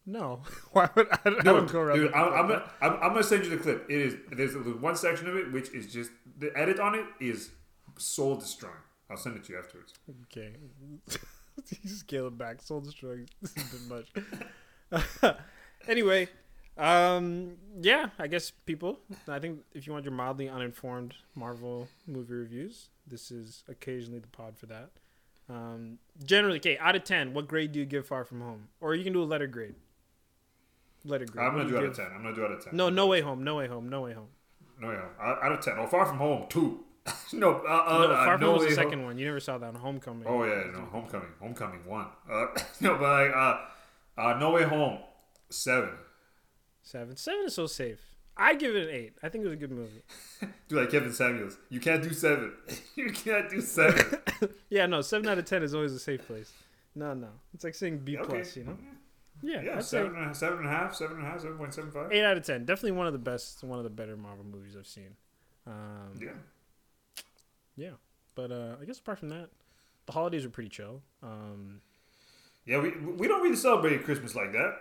no, 0.05 0.41
why 0.71 0.89
would 0.95 1.07
I, 1.11 1.17
I 1.25 1.29
Dude, 1.29 1.43
don't 1.43 1.71
go 1.71 1.79
around? 1.79 1.97
dude 1.97 2.13
I'm. 2.13 2.33
I'm, 2.33 2.47
gonna, 2.47 2.63
I'm, 2.81 2.93
I'm 2.93 3.09
gonna 3.09 3.23
send 3.23 3.43
you 3.45 3.49
the 3.51 3.57
clip. 3.57 3.85
It 3.89 3.99
is 3.99 4.15
there's 4.31 4.55
one 4.55 4.95
section 4.95 5.27
of 5.27 5.35
it 5.35 5.51
which 5.51 5.69
is 5.73 5.91
just 5.91 6.11
the 6.37 6.51
edit 6.57 6.79
on 6.79 6.95
it 6.95 7.05
is 7.19 7.51
soul 7.97 8.35
destroying. 8.35 8.75
I'll 9.09 9.17
send 9.17 9.35
it 9.37 9.43
to 9.45 9.53
you 9.53 9.59
afterwards. 9.59 9.93
Okay. 10.23 10.53
you 11.83 11.89
scale 11.89 12.27
it 12.27 12.37
back. 12.37 12.61
Soul 12.61 12.81
destroying. 12.81 13.29
This 13.41 13.55
is 13.57 13.73
a 13.73 13.89
bit 13.89 15.03
much. 15.19 15.35
anyway, 15.87 16.27
um, 16.77 17.57
yeah, 17.79 18.09
I 18.17 18.27
guess 18.27 18.51
people. 18.65 18.99
I 19.27 19.39
think 19.39 19.59
if 19.73 19.85
you 19.85 19.93
want 19.93 20.05
your 20.05 20.13
mildly 20.13 20.49
uninformed 20.49 21.13
Marvel 21.35 21.87
movie 22.07 22.33
reviews, 22.33 22.89
this 23.05 23.29
is 23.31 23.63
occasionally 23.67 24.19
the 24.19 24.27
pod 24.27 24.57
for 24.57 24.65
that. 24.67 24.89
Um, 25.49 25.99
generally, 26.23 26.57
okay, 26.57 26.77
out 26.77 26.95
of 26.95 27.03
ten, 27.03 27.33
what 27.33 27.47
grade 27.47 27.71
do 27.71 27.79
you 27.79 27.85
give 27.85 28.05
Far 28.07 28.23
From 28.23 28.41
Home? 28.41 28.69
Or 28.81 28.95
you 28.95 29.03
can 29.03 29.13
do 29.13 29.21
a 29.21 29.25
letter 29.25 29.47
grade. 29.47 29.75
Letter 31.05 31.25
grade. 31.25 31.45
I'm 31.45 31.51
gonna 31.53 31.65
do 31.65 31.71
do 31.71 31.77
out 31.77 31.83
of 31.83 31.95
ten. 31.95 32.07
I'm 32.15 32.23
gonna 32.23 32.35
do 32.35 32.45
out 32.45 32.51
of 32.51 32.63
ten. 32.63 32.75
No, 32.75 32.89
no 32.89 33.07
way 33.07 33.21
home. 33.21 33.43
No 33.43 33.55
way 33.57 33.67
home. 33.67 33.89
No 33.89 34.01
way 34.01 34.13
home. 34.13 34.29
no, 34.79 34.91
yeah, 34.91 35.03
out 35.21 35.43
out 35.43 35.51
of 35.51 35.59
ten. 35.61 35.75
Oh, 35.77 35.85
far 35.87 36.05
from 36.05 36.17
home, 36.17 36.45
two. 36.49 36.85
no, 37.33 37.55
uh, 37.55 37.83
uh, 37.85 37.97
No, 38.07 38.11
uh, 38.11 38.25
Far 38.25 38.37
From 38.37 38.41
no 38.41 38.47
Home 38.47 38.55
was 38.59 38.63
way 38.63 38.69
the 38.73 38.81
Home. 38.81 38.85
second 38.91 39.03
one. 39.03 39.17
You 39.17 39.25
never 39.25 39.41
saw 39.41 39.57
that 39.57 39.67
on 39.67 39.75
Homecoming. 39.75 40.25
Oh 40.25 40.45
yeah, 40.45 40.63
no, 40.71 40.85
Homecoming, 40.91 41.27
Homecoming 41.41 41.85
one. 41.85 42.07
Uh, 42.31 42.45
no, 42.79 42.97
but 42.97 43.01
like, 43.27 43.35
uh, 43.35 43.57
uh, 44.17 44.37
No 44.39 44.51
Way 44.51 44.63
Home, 44.63 44.99
seven. 45.49 45.89
Seven. 46.81 47.17
Seven 47.17 47.45
is 47.47 47.53
so 47.55 47.65
safe. 47.67 47.99
I 48.35 48.55
give 48.55 48.75
it 48.75 48.87
an 48.87 48.93
eight. 48.93 49.13
I 49.21 49.29
think 49.29 49.43
it 49.43 49.47
was 49.47 49.53
a 49.53 49.57
good 49.59 49.71
movie. 49.71 50.01
Do 50.67 50.79
like 50.79 50.89
Kevin 50.89 51.13
Samuels. 51.13 51.57
You 51.69 51.79
can't 51.79 52.01
do 52.01 52.11
seven. 52.13 52.53
you 52.95 53.11
can't 53.11 53.49
do 53.49 53.61
seven. 53.61 54.17
Yeah, 54.69 54.87
no, 54.87 55.01
seven 55.01 55.27
out 55.29 55.37
of 55.37 55.45
ten 55.45 55.61
is 55.63 55.73
always 55.75 55.93
a 55.93 55.99
safe 55.99 56.25
place. 56.27 56.51
No, 56.95 57.13
no, 57.13 57.29
it's 57.53 57.63
like 57.63 57.75
saying 57.75 57.99
B 57.99 58.17
okay. 58.17 58.27
plus. 58.39 58.57
You 58.57 58.63
know? 58.65 58.77
Yeah, 59.41 59.61
Yeah, 59.61 59.79
say 59.79 59.97
seven, 59.99 60.15
and 60.17 60.31
a- 60.31 60.35
seven 60.35 60.57
and 60.59 60.67
a 60.67 60.71
half, 60.71 60.95
seven 60.95 61.17
and 61.17 61.25
a 61.25 61.29
half, 61.29 61.41
seven 61.41 61.57
point 61.57 61.73
seven 61.73 61.91
five. 61.91 62.11
eight 62.11 62.23
out 62.23 62.35
of 62.37 62.43
ten. 62.43 62.65
Definitely 62.65 62.93
one 62.93 63.07
of 63.07 63.13
the 63.13 63.19
best, 63.19 63.63
one 63.63 63.77
of 63.77 63.83
the 63.83 63.89
better 63.91 64.17
Marvel 64.17 64.43
movies 64.45 64.75
I've 64.77 64.87
seen. 64.87 65.15
Um, 65.67 66.19
Yeah. 66.19 66.31
yeah, 67.77 67.91
but 68.35 68.51
uh, 68.51 68.75
I 68.81 68.85
guess 68.85 68.99
apart 68.99 69.19
from 69.19 69.29
that, 69.29 69.49
the 70.07 70.11
holidays 70.11 70.43
were 70.43 70.49
pretty 70.51 70.69
chill. 70.69 71.01
Um, 71.21 71.81
Yeah, 72.65 72.79
we 72.79 72.89
we 72.91 73.27
don't 73.27 73.41
really 73.43 73.55
celebrate 73.55 74.03
Christmas 74.03 74.35
like 74.35 74.51
that. 74.53 74.75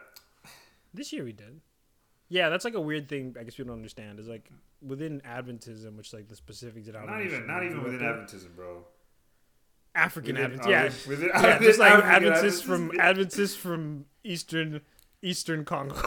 this 0.95 1.12
year 1.12 1.23
we 1.25 1.33
did. 1.33 1.61
Yeah, 2.33 2.49
that's 2.49 2.64
like 2.64 2.73
a 2.73 2.81
weird 2.81 3.11
thing. 3.11 3.37
I 3.38 3.42
guess 3.45 3.57
people 3.57 3.68
don't 3.73 3.77
understand. 3.81 4.18
Is 4.18 4.27
like 4.27 4.51
within 4.81 5.21
Adventism, 5.21 5.97
which 5.99 6.14
like 6.14 6.29
the 6.29 6.35
specific 6.35 6.87
Not 6.87 7.21
even 7.21 7.47
not 7.47 7.62
even 7.62 7.83
within. 7.83 8.01
Adventism, 8.01 8.57
bro. 8.57 8.85
African 9.95 10.37
Within- 10.37 10.53
Advent. 10.53 10.66
uh, 10.66 10.71
Yeah, 10.71 10.85
with- 10.85 11.07
within- 11.09 11.29
yeah, 11.35 11.59
just 11.59 11.79
like 11.79 11.92
African 11.92 12.11
Adventists 12.33 12.62
from 12.62 12.90
Adventists 12.99 13.55
from 13.57 14.07
Eastern 14.25 14.81
Eastern 15.21 15.66
Congo. 15.66 15.95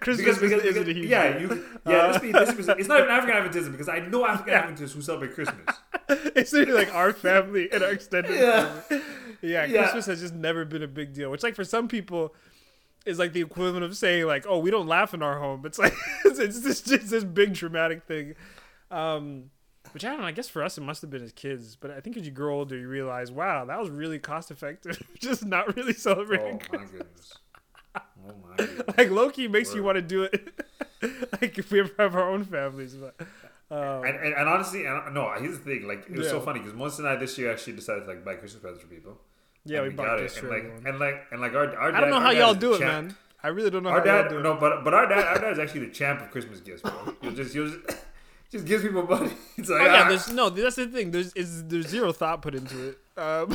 Christmas 0.00 0.38
Because, 0.38 0.38
because, 0.38 0.62
isn't 0.64 0.84
because 0.84 0.88
a 1.04 1.06
yeah, 1.08 1.38
you 1.38 1.64
yeah. 1.86 2.06
this 2.08 2.18
be, 2.18 2.32
this 2.32 2.52
be, 2.54 2.62
it's 2.78 2.88
not 2.88 3.00
even 3.00 3.10
African 3.10 3.42
Adventism 3.42 3.72
because 3.72 3.88
I 3.88 4.00
know 4.00 4.26
African 4.26 4.54
Adventists 4.54 4.92
who 4.92 5.00
celebrate 5.00 5.34
Christmas. 5.34 5.64
it's 6.08 6.52
like 6.52 6.94
our 6.94 7.12
family 7.14 7.70
and 7.72 7.82
our 7.82 7.92
extended 7.92 8.38
Yeah. 8.38 8.80
family. 8.80 9.04
Yeah, 9.42 9.64
Yeah. 9.64 9.80
Christmas 9.82 10.06
has 10.06 10.20
just 10.20 10.34
never 10.34 10.64
been 10.66 10.82
a 10.82 10.86
big 10.88 11.12
deal. 11.14 11.30
Which, 11.30 11.42
like, 11.42 11.54
for 11.54 11.64
some 11.64 11.88
people, 11.88 12.34
is 13.04 13.18
like 13.18 13.32
the 13.32 13.40
equivalent 13.40 13.84
of 13.84 13.96
saying, 13.96 14.26
like, 14.26 14.46
"Oh, 14.48 14.58
we 14.58 14.70
don't 14.70 14.86
laugh 14.86 15.14
in 15.14 15.22
our 15.22 15.38
home." 15.38 15.64
It's 15.66 15.78
like 15.78 15.94
it's, 16.24 16.38
it's 16.38 16.60
just, 16.60 16.86
just 16.86 17.10
this 17.10 17.24
big 17.24 17.54
dramatic 17.54 18.04
thing. 18.04 18.34
Um, 18.90 19.50
which 19.92 20.04
I 20.04 20.10
don't 20.10 20.20
know. 20.20 20.26
I 20.26 20.32
guess 20.32 20.48
for 20.48 20.62
us, 20.62 20.78
it 20.78 20.80
must 20.80 21.02
have 21.02 21.10
been 21.10 21.22
as 21.22 21.32
kids. 21.32 21.76
But 21.76 21.90
I 21.90 22.00
think 22.00 22.16
as 22.16 22.24
you 22.24 22.32
grow 22.32 22.54
older, 22.56 22.76
you 22.76 22.88
realize, 22.88 23.30
wow, 23.30 23.64
that 23.66 23.78
was 23.78 23.90
really 23.90 24.18
cost 24.18 24.50
effective. 24.50 25.00
just 25.20 25.44
not 25.44 25.76
really 25.76 25.92
celebrating. 25.92 26.60
Oh 26.62 26.66
celebrating. 26.66 26.80
my 26.80 26.98
goodness. 26.98 27.32
Oh 27.96 28.34
my 28.48 28.56
goodness. 28.56 28.96
like 28.98 29.08
lowkey 29.08 29.50
makes 29.50 29.74
you 29.74 29.82
want 29.82 29.96
to 29.96 30.02
do 30.02 30.22
it. 30.24 30.48
like 31.40 31.58
if 31.58 31.70
we 31.70 31.80
ever 31.80 31.92
have 31.98 32.14
our 32.14 32.30
own 32.30 32.44
families, 32.44 32.94
but. 32.96 33.14
Um, 33.70 34.04
And, 34.04 34.16
and, 34.16 34.34
and 34.34 34.48
honestly, 34.48 34.84
and, 34.86 35.14
no. 35.14 35.32
Here's 35.38 35.58
the 35.58 35.64
thing. 35.64 35.86
Like 35.86 36.06
it 36.08 36.16
was 36.16 36.28
so 36.28 36.40
funny 36.40 36.60
because 36.60 36.74
Melissa 36.74 37.02
and 37.02 37.08
I 37.08 37.16
this 37.16 37.36
year 37.38 37.52
actually 37.52 37.74
decided 37.74 38.04
to 38.04 38.06
like 38.06 38.24
buy 38.24 38.34
Christmas 38.34 38.62
presents 38.62 38.82
for 38.82 38.88
people. 38.88 39.20
Yeah, 39.64 39.78
And 39.80 39.88
we, 39.88 39.94
bought 39.94 40.18
this 40.18 40.36
and 40.38 40.48
like 40.48 40.64
and 40.84 40.98
like 40.98 41.24
and 41.32 41.40
like 41.40 41.52
our, 41.54 41.74
our 41.76 41.90
dad, 41.92 41.96
I 41.96 42.00
don't 42.00 42.10
know 42.10 42.20
how 42.20 42.30
y'all 42.30 42.54
do 42.54 42.74
it, 42.74 42.78
champ- 42.80 43.06
man. 43.06 43.16
I 43.42 43.48
really 43.48 43.70
don't 43.70 43.82
know 43.82 43.90
Our 43.90 44.00
how 44.00 44.06
y'all 44.06 44.22
dad, 44.24 44.28
do 44.30 44.38
it. 44.38 44.42
no, 44.42 44.54
but 44.56 44.84
but 44.84 44.94
our 44.94 45.06
dad, 45.06 45.24
our 45.26 45.38
dad 45.38 45.52
is 45.52 45.58
actually 45.58 45.86
the 45.86 45.92
champ 45.92 46.20
of 46.22 46.30
Christmas 46.30 46.60
gifts, 46.60 46.82
bro. 46.82 47.14
He'll 47.22 47.32
just 47.32 47.52
he'll 47.54 47.68
just, 47.68 47.98
just 48.50 48.64
gives 48.64 48.82
people 48.82 49.06
money. 49.06 49.32
It's 49.56 49.68
like 49.68 49.80
Oh 49.82 49.84
yeah, 49.84 50.02
ah, 50.04 50.08
there's 50.08 50.32
no. 50.32 50.50
That's 50.50 50.76
the 50.76 50.86
thing. 50.86 51.10
There's 51.10 51.32
is 51.34 51.64
there's 51.64 51.88
zero 51.88 52.12
thought 52.12 52.40
put 52.42 52.54
into 52.54 52.88
it. 52.88 52.98
Um, 53.16 53.54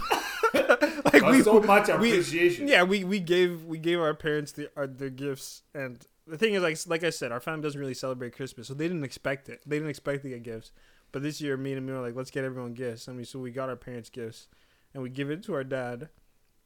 like 0.54 1.26
we 1.26 1.42
so 1.42 1.60
much 1.62 1.90
appreciation. 1.90 2.68
yeah, 2.68 2.84
we 2.84 3.04
we 3.04 3.20
gave 3.20 3.66
we 3.66 3.78
gave 3.78 4.00
our 4.00 4.14
parents 4.14 4.52
the 4.54 4.70
our, 4.78 4.88
their 4.88 5.10
gifts, 5.10 5.64
and 5.74 6.00
the 6.28 6.38
thing 6.38 6.54
is, 6.54 6.62
like 6.64 6.78
like 6.88 7.04
I 7.04 7.10
said, 7.10 7.32
our 7.32 7.40
family 7.40 7.62
doesn't 7.64 7.80
really 7.80 7.94
celebrate 7.94 8.36
Christmas, 8.36 8.68
so 8.68 8.74
they 8.74 8.88
didn't 8.88 9.04
expect 9.04 9.50
it. 9.50 9.62
They 9.66 9.78
didn't 9.78 9.90
expect 9.90 10.24
to 10.24 10.30
get 10.30 10.44
gifts. 10.44 10.72
But 11.12 11.24
this 11.24 11.42
year, 11.42 11.58
me 11.58 11.74
and 11.74 11.84
me 11.86 11.92
were 11.94 12.00
like, 12.02 12.16
let's 12.16 12.30
get 12.30 12.44
everyone 12.44 12.74
gifts. 12.74 13.10
I 13.10 13.14
mean, 13.14 13.26
so 13.26 13.40
we 13.40 13.50
got 13.52 13.68
our 13.70 13.76
parents 13.76 14.10
gifts, 14.12 14.48
and 14.94 15.04
we 15.04 15.10
give 15.10 15.30
it 15.30 15.44
to 15.44 15.54
our 15.54 15.64
dad. 15.64 16.10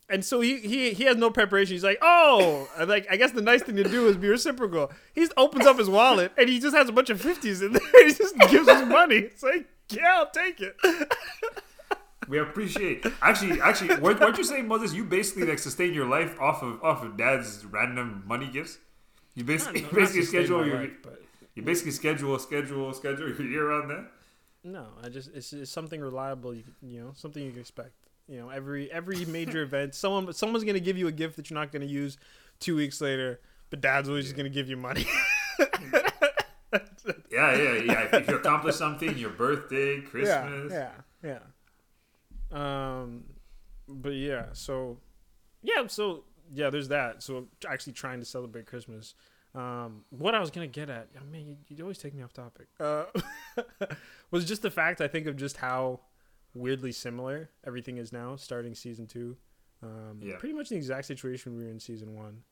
And 0.09 0.23
so 0.23 0.41
he, 0.41 0.57
he 0.57 0.93
he 0.93 1.05
has 1.05 1.15
no 1.15 1.31
preparation. 1.31 1.73
He's 1.73 1.83
like, 1.83 1.97
oh, 2.01 2.67
and 2.77 2.89
like 2.89 3.07
I 3.09 3.15
guess 3.15 3.31
the 3.31 3.41
nice 3.41 3.63
thing 3.63 3.77
to 3.77 3.83
do 3.83 4.07
is 4.07 4.17
be 4.17 4.27
reciprocal. 4.27 4.91
He 5.13 5.27
opens 5.37 5.65
up 5.65 5.77
his 5.77 5.89
wallet 5.89 6.33
and 6.37 6.49
he 6.49 6.59
just 6.59 6.75
has 6.75 6.89
a 6.89 6.91
bunch 6.91 7.09
of 7.09 7.21
fifties 7.21 7.61
in 7.61 7.71
there. 7.73 7.81
he 8.05 8.13
just 8.13 8.37
gives 8.49 8.67
us 8.67 8.85
money. 8.87 9.15
It's 9.15 9.43
like, 9.43 9.67
yeah, 9.89 10.15
I'll 10.17 10.29
take 10.29 10.59
it. 10.59 10.75
We 12.27 12.39
appreciate. 12.39 13.05
Actually, 13.21 13.59
actually, 13.61 13.95
weren't, 13.99 14.19
weren't 14.19 14.37
you 14.37 14.43
saying 14.43 14.67
Moses? 14.67 14.93
You 14.93 15.03
basically 15.03 15.45
like 15.45 15.59
sustain 15.59 15.93
your 15.93 16.07
life 16.07 16.39
off 16.39 16.63
of 16.63 16.81
off 16.83 17.03
of 17.03 17.17
dad's 17.17 17.65
random 17.65 18.23
money 18.25 18.47
gifts. 18.47 18.77
You 19.35 19.43
basically, 19.43 19.81
Not- 19.81 19.91
you 19.91 19.97
basically 19.97 20.21
sustain 20.21 20.41
my 20.41 20.45
schedule 20.47 20.65
your, 20.65 20.75
life, 20.77 20.97
but 21.01 21.21
you 21.55 21.63
basically 21.63 21.91
schedule, 21.91 22.39
schedule, 22.39 22.93
schedule 22.93 23.29
your 23.29 23.41
year 23.41 23.69
around 23.69 23.89
that. 23.89 24.05
no, 24.63 24.87
I 25.03 25.09
just 25.09 25.31
it's, 25.33 25.53
it's 25.53 25.71
something 25.71 25.99
reliable. 25.99 26.53
You, 26.53 26.63
you 26.81 27.01
know, 27.01 27.11
something 27.15 27.43
you 27.43 27.51
can 27.51 27.59
expect. 27.59 27.93
You 28.27 28.39
know, 28.39 28.49
every 28.49 28.91
every 28.91 29.25
major 29.25 29.61
event, 29.63 29.95
someone 29.95 30.31
someone's 30.33 30.63
gonna 30.63 30.79
give 30.79 30.97
you 30.97 31.07
a 31.07 31.11
gift 31.11 31.35
that 31.35 31.49
you're 31.49 31.59
not 31.59 31.71
gonna 31.71 31.85
use 31.85 32.17
two 32.59 32.75
weeks 32.75 33.01
later, 33.01 33.39
but 33.69 33.81
dad's 33.81 34.07
always 34.09 34.25
just 34.25 34.35
gonna 34.35 34.49
give 34.49 34.69
you 34.69 34.77
money. 34.77 35.05
Yeah, 37.33 37.55
yeah, 37.55 37.73
yeah. 37.73 38.01
If, 38.03 38.13
if 38.13 38.27
you 38.29 38.35
accomplish 38.35 38.75
something, 38.75 39.17
your 39.17 39.31
birthday, 39.31 40.01
Christmas. 40.01 40.71
Yeah, 40.71 40.91
yeah, 41.23 41.39
yeah. 42.51 43.01
Um, 43.01 43.23
but 43.87 44.13
yeah, 44.13 44.45
so 44.53 44.99
yeah, 45.63 45.87
so 45.87 46.25
yeah, 46.53 46.69
there's 46.69 46.89
that. 46.89 47.23
So 47.23 47.47
actually 47.67 47.93
trying 47.93 48.19
to 48.19 48.25
celebrate 48.25 48.67
Christmas. 48.67 49.15
Um, 49.55 50.05
what 50.09 50.35
I 50.35 50.39
was 50.39 50.51
gonna 50.51 50.67
get 50.67 50.89
at, 50.89 51.09
I 51.19 51.23
mean, 51.23 51.47
you, 51.47 51.57
you 51.67 51.83
always 51.83 51.97
take 51.97 52.13
me 52.13 52.23
off 52.23 52.33
topic. 52.33 52.67
Uh, 52.79 53.05
was 54.31 54.45
just 54.45 54.61
the 54.61 54.71
fact 54.71 55.01
I 55.01 55.07
think 55.07 55.27
of 55.27 55.35
just 55.35 55.57
how 55.57 56.01
weirdly 56.53 56.91
similar 56.91 57.49
everything 57.65 57.97
is 57.97 58.11
now, 58.11 58.35
starting 58.35 58.75
season 58.75 59.07
two. 59.07 59.37
Um, 59.81 60.19
Yeah. 60.21 60.37
pretty 60.37 60.53
much 60.53 60.69
the 60.69 60.75
exact 60.75 61.05
situation 61.07 61.57
we 61.57 61.63
were 61.65 61.69
in 61.69 61.79
season 61.79 62.13
one, 62.15 62.43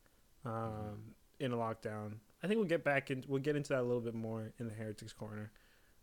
um, 0.46 1.16
in 1.40 1.52
a 1.54 1.56
lockdown. 1.56 2.16
I 2.44 2.48
think 2.48 2.58
we'll 2.58 2.68
get 2.68 2.84
back 2.84 3.10
in. 3.12 3.24
We'll 3.28 3.42
get 3.42 3.56
into 3.56 3.70
that 3.70 3.82
a 3.82 3.84
little 3.84 4.02
bit 4.02 4.16
more 4.16 4.52
in 4.60 4.68
the 4.68 4.74
Heretics 4.74 5.14
Corner. 5.14 5.52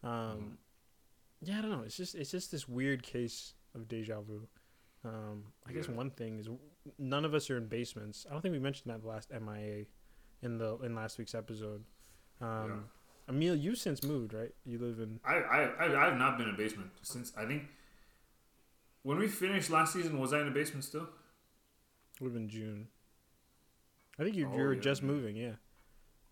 Um, 0.03 0.59
yeah, 1.43 1.59
I 1.59 1.63
don't 1.63 1.71
know. 1.71 1.83
It's 1.83 1.97
just 1.97 2.15
it's 2.15 2.31
just 2.31 2.51
this 2.51 2.69
weird 2.69 3.03
case 3.03 3.55
of 3.75 3.89
deja 3.89 4.21
vu. 4.21 4.49
Um, 5.05 5.45
I 5.67 5.73
guess 5.73 5.89
one 5.89 6.11
thing 6.11 6.39
is 6.39 6.49
none 6.99 7.25
of 7.25 7.35
us 7.35 7.51
are 7.51 7.57
in 7.57 7.67
basements. 7.67 8.27
I 8.29 8.33
don't 8.33 8.41
think 8.43 8.53
we 8.53 8.59
mentioned 8.59 8.93
that 8.93 9.05
last 9.05 9.31
MIA 9.31 9.87
in 10.43 10.59
the 10.59 10.77
in 10.79 10.95
last 10.95 11.19
week's 11.19 11.35
episode. 11.35 11.85
Um, 12.41 12.89
Emil, 13.29 13.57
you 13.57 13.75
since 13.75 14.03
moved, 14.03 14.33
right? 14.33 14.55
You 14.65 14.79
live 14.79 15.01
in 15.01 15.21
I, 15.25 15.35
I, 15.35 15.63
I, 15.87 16.07
I've 16.07 16.17
not 16.19 16.39
been 16.39 16.49
in 16.49 16.55
a 16.55 16.57
basement 16.57 16.91
since 17.03 17.33
I 17.37 17.45
think 17.45 17.65
when 19.03 19.19
we 19.19 19.29
finished 19.29 19.71
last 19.71 19.93
season. 19.93 20.19
Was 20.19 20.33
I 20.33 20.41
in 20.41 20.47
the 20.47 20.51
basement 20.53 20.85
still? 20.85 21.09
Would 22.21 22.29
have 22.29 22.35
been 22.35 22.49
June. 22.49 22.89
I 24.19 24.25
think 24.25 24.37
you 24.37 24.49
Oh, 24.53 24.57
you 24.57 24.63
were 24.65 24.75
yeah, 24.75 24.81
just 24.81 25.03
yeah. 25.03 25.09
moving, 25.09 25.37
yeah. 25.37 25.53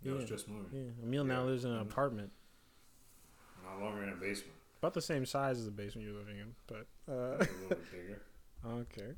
Yeah, 0.03 0.13
I 0.13 0.17
was 0.17 0.25
just 0.29 0.49
moving. 0.49 0.69
Yeah, 0.73 1.05
Emil 1.05 1.25
now 1.25 1.45
lives 1.45 1.65
in 1.65 1.71
an 1.71 1.81
apartment, 1.81 2.31
No 3.65 3.85
longer 3.85 4.03
in 4.03 4.11
a 4.11 4.17
basement. 4.17 4.53
about 4.81 4.95
the 4.95 5.01
same 5.01 5.25
size 5.25 5.59
as 5.59 5.65
the 5.65 5.71
basement 5.71 6.07
you're 6.07 6.17
living 6.17 6.39
in, 6.39 6.55
but 6.67 6.87
uh, 7.09 7.13
A 7.13 7.39
little 7.39 7.69
bit 7.69 7.93
bigger. 7.93 8.23
okay, 8.67 9.13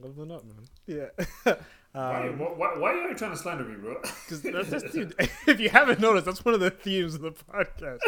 leveling 0.00 0.30
up, 0.32 0.44
man. 0.44 0.66
Yeah. 0.86 1.06
Why, 1.92 2.28
um, 2.28 2.38
why, 2.38 2.78
why 2.78 2.90
are 2.92 3.08
you 3.08 3.14
trying 3.16 3.32
to 3.32 3.36
slander 3.36 3.64
me, 3.64 3.74
bro? 3.74 3.96
Because 4.28 4.42
that's 4.42 4.70
just, 4.70 4.92
dude, 4.94 5.12
if 5.48 5.58
you 5.58 5.70
haven't 5.70 5.98
noticed, 5.98 6.24
that's 6.24 6.44
one 6.44 6.54
of 6.54 6.60
the 6.60 6.70
themes 6.70 7.16
of 7.16 7.22
the 7.22 7.32
podcast. 7.32 8.00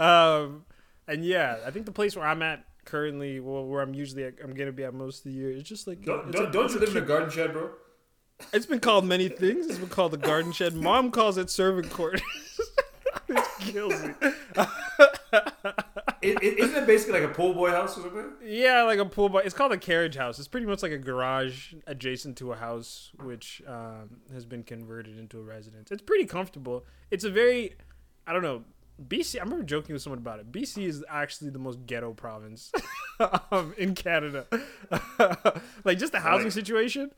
Um, 0.00 0.64
and 1.08 1.24
yeah, 1.24 1.56
I 1.66 1.72
think 1.72 1.84
the 1.86 1.90
place 1.90 2.14
where 2.14 2.24
I'm 2.28 2.42
at 2.42 2.64
currently, 2.84 3.40
well, 3.40 3.64
where 3.64 3.82
I'm 3.82 3.94
usually 3.94 4.24
at, 4.24 4.34
I'm 4.42 4.54
gonna 4.54 4.72
be 4.72 4.84
at 4.84 4.94
most 4.94 5.18
of 5.18 5.24
the 5.24 5.32
year, 5.32 5.50
it's 5.50 5.68
just 5.68 5.86
like 5.86 6.04
don't 6.04 6.30
don't, 6.30 6.48
a- 6.48 6.52
don't 6.52 6.72
you 6.72 6.80
live 6.80 6.90
in 6.90 7.02
a 7.02 7.06
garden 7.06 7.30
shed, 7.30 7.52
bro? 7.52 7.70
It's 8.52 8.66
been 8.66 8.80
called 8.80 9.04
many 9.04 9.28
things. 9.28 9.66
It's 9.66 9.78
been 9.78 9.88
called 9.88 10.12
the 10.12 10.18
garden 10.18 10.52
shed. 10.52 10.74
Mom 10.74 11.10
calls 11.10 11.38
it 11.38 11.50
servant 11.50 11.90
quarters. 11.90 12.22
it 13.28 13.44
kills 13.60 14.02
me. 14.02 14.12
It, 16.24 16.42
it, 16.42 16.58
isn't 16.58 16.74
it 16.74 16.86
basically 16.86 17.20
like 17.20 17.30
a 17.30 17.34
pool 17.34 17.52
boy 17.52 17.70
house 17.70 17.98
or 17.98 18.02
something? 18.02 18.32
Yeah, 18.42 18.84
like 18.84 18.98
a 18.98 19.04
pool 19.04 19.28
boy. 19.28 19.40
It's 19.40 19.54
called 19.54 19.72
a 19.72 19.76
carriage 19.78 20.16
house. 20.16 20.38
It's 20.38 20.48
pretty 20.48 20.66
much 20.66 20.82
like 20.82 20.92
a 20.92 20.98
garage 20.98 21.74
adjacent 21.86 22.38
to 22.38 22.52
a 22.52 22.56
house, 22.56 23.10
which 23.22 23.62
um, 23.68 24.20
has 24.32 24.46
been 24.46 24.62
converted 24.62 25.18
into 25.18 25.38
a 25.38 25.42
residence. 25.42 25.90
It's 25.90 26.00
pretty 26.00 26.24
comfortable. 26.24 26.86
It's 27.10 27.24
a 27.24 27.30
very, 27.30 27.74
I 28.26 28.32
don't 28.32 28.42
know, 28.42 28.64
BC. 29.02 29.40
I 29.40 29.42
remember 29.44 29.64
joking 29.64 29.92
with 29.92 30.02
someone 30.02 30.18
about 30.18 30.38
it. 30.40 30.52
BC 30.52 30.86
is 30.86 31.04
actually 31.10 31.50
the 31.50 31.58
most 31.58 31.84
ghetto 31.86 32.12
province 32.12 32.70
um, 33.50 33.74
in 33.76 33.94
Canada. 33.94 34.46
like 35.84 35.98
just 35.98 36.12
the 36.12 36.20
housing 36.20 36.46
Like- 36.46 36.52
situation. 36.52 37.10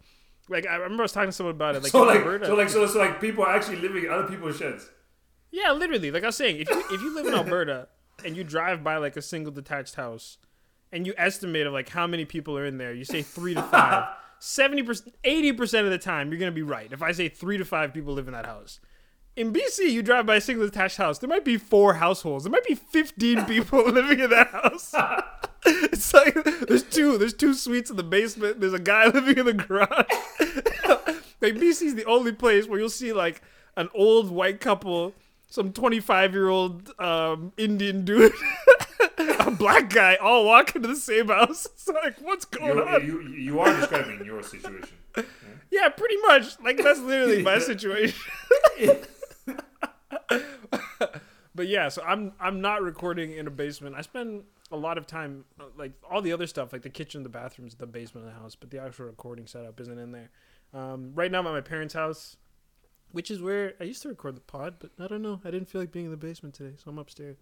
Like 0.49 0.67
I 0.67 0.77
remember 0.77 1.03
I 1.03 1.05
was 1.05 1.13
talking 1.13 1.29
to 1.31 1.33
someone 1.33 1.55
about 1.57 1.75
it. 1.75 1.83
Like 1.83 1.93
so 1.93 2.03
like, 2.05 2.19
Alberta. 2.21 2.47
so 2.47 2.55
like, 2.55 2.69
so, 2.69 2.87
so 2.87 2.99
like, 3.01 3.21
people 3.21 3.43
are 3.45 3.55
actually 3.55 3.79
living 3.79 4.05
in 4.05 4.11
other 4.11 4.29
people's 4.29 4.57
sheds. 4.59 4.89
Yeah, 5.51 5.73
literally. 5.73 6.11
Like 6.13 6.23
I 6.23 6.27
was 6.27 6.37
saying, 6.37 6.59
if 6.61 6.71
you 6.71 6.79
if 6.93 7.01
you 7.03 7.15
live 7.15 7.27
in 7.27 7.35
Alberta 7.35 7.89
and 8.25 8.37
you 8.37 8.45
drive 8.45 8.85
by 8.85 8.97
like 8.99 9.17
a 9.17 9.23
single 9.23 9.53
detached 9.53 9.97
house 9.97 10.39
and 10.93 11.05
you 11.07 11.15
estimate 11.17 11.67
of 11.67 11.73
like 11.73 11.89
how 11.89 12.07
many 12.07 12.25
people 12.25 12.57
are 12.57 12.65
in 12.65 12.79
there, 12.79 12.95
you 12.95 13.05
say 13.05 13.23
three 13.23 13.55
to 13.55 13.63
five. 13.63 14.09
Seventy 14.39 14.83
percent, 14.83 15.15
eighty 15.25 15.53
percent 15.53 15.85
of 15.87 15.91
the 15.91 15.99
time, 15.99 16.31
you're 16.31 16.39
gonna 16.39 16.53
be 16.53 16.63
right. 16.63 16.93
If 16.93 17.03
I 17.03 17.11
say 17.13 17.29
three 17.29 17.59
to 17.59 17.65
five 17.65 17.93
people 17.95 18.15
live 18.15 18.29
in 18.29 18.35
that 18.35 18.45
house, 18.47 18.79
in 19.37 19.53
BC, 19.53 19.91
you 19.91 20.03
drive 20.03 20.25
by 20.27 20.37
a 20.37 20.41
single 20.41 20.67
detached 20.67 20.97
house, 20.97 21.19
there 21.19 21.29
might 21.29 21.45
be 21.45 21.59
four 21.59 21.95
households. 21.95 22.45
There 22.45 22.51
might 22.51 22.65
be 22.65 22.75
fifteen 22.75 23.45
people 23.47 23.85
living 23.91 24.21
in 24.21 24.31
that 24.31 24.49
house. 24.49 24.95
It's 25.69 26.15
like 26.15 26.35
there's 26.69 26.85
two, 26.85 27.19
there's 27.19 27.35
two 27.35 27.53
suites 27.53 27.91
in 27.91 27.97
the 27.97 28.05
basement. 28.05 28.61
There's 28.61 28.73
a 28.73 28.79
guy 28.79 29.07
living 29.09 29.37
in 29.37 29.47
the 29.47 29.53
garage. 29.53 29.91
like 31.41 31.57
is 31.57 31.97
the 31.97 32.05
only 32.05 32.31
place 32.31 32.69
where 32.69 32.79
you'll 32.79 32.89
see 32.89 33.13
like 33.13 33.43
an 33.77 33.89
old 33.93 34.31
white 34.31 34.61
couple, 34.61 35.13
some 35.49 35.73
25 35.73 36.35
year 36.35 36.49
old 36.51 36.93
um, 37.01 37.53
Indian 37.57 38.05
dude, 38.05 38.33
a 39.19 39.51
black 39.51 39.91
guy, 39.91 40.15
all 40.17 40.45
walk 40.45 40.77
into 40.77 40.87
the 40.87 40.95
same 40.95 41.27
house. 41.27 41.67
It's 41.67 41.89
like, 41.89 42.17
what's 42.21 42.45
going 42.45 42.77
You're, 42.77 42.89
on? 42.89 43.05
you 43.05 43.23
you 43.23 43.59
are 43.59 43.77
describing 43.77 44.25
your 44.25 44.45
situation. 44.45 44.97
Yeah, 45.73 45.89
pretty 45.89 46.17
much. 46.29 46.61
Like 46.63 46.77
that's 46.77 47.01
literally 47.01 47.43
my 47.43 47.59
situation. 47.59 48.21
but 51.55 51.67
yeah, 51.69 51.89
so 51.89 52.03
I'm 52.03 52.33
I'm 52.41 52.61
not 52.61 52.83
recording 52.83 53.33
in 53.33 53.47
a 53.47 53.51
basement. 53.51 53.97
I 53.97 54.03
spend 54.03 54.45
a 54.73 54.77
lot 54.77 54.99
of 54.99 55.07
time 55.07 55.45
like 55.77 55.93
all 56.11 56.21
the 56.23 56.33
other 56.33 56.47
stuff, 56.47 56.73
like 56.73 56.83
the 56.83 56.91
kitchen, 56.91 57.23
the 57.23 57.29
bathrooms, 57.29 57.75
the 57.77 57.87
basement 57.87 58.27
of 58.27 58.35
the 58.35 58.39
house, 58.41 58.55
but 58.55 58.71
the 58.71 58.81
actual 58.83 59.07
recording 59.07 59.47
setup 59.47 59.81
isn't 59.81 59.99
in 59.99 60.13
there. 60.13 60.31
Um, 60.75 61.13
right 61.15 61.31
now 61.31 61.39
I'm 61.41 61.47
at 61.47 61.53
my 61.53 61.61
parents' 61.61 61.95
house, 61.95 62.37
which 63.13 63.31
is 63.31 63.41
where 63.41 63.75
I 63.81 63.85
used 63.85 64.03
to 64.03 64.09
record 64.09 64.37
the 64.37 64.41
pod, 64.41 64.75
but 64.81 64.91
I 65.03 65.07
don't 65.07 65.23
know. 65.23 65.41
I 65.45 65.51
didn't 65.51 65.69
feel 65.69 65.81
like 65.81 65.93
being 65.93 66.07
in 66.07 66.11
the 66.11 66.17
basement 66.17 66.55
today, 66.55 66.75
so 66.77 66.91
I'm 66.91 66.99
upstairs. 66.99 67.37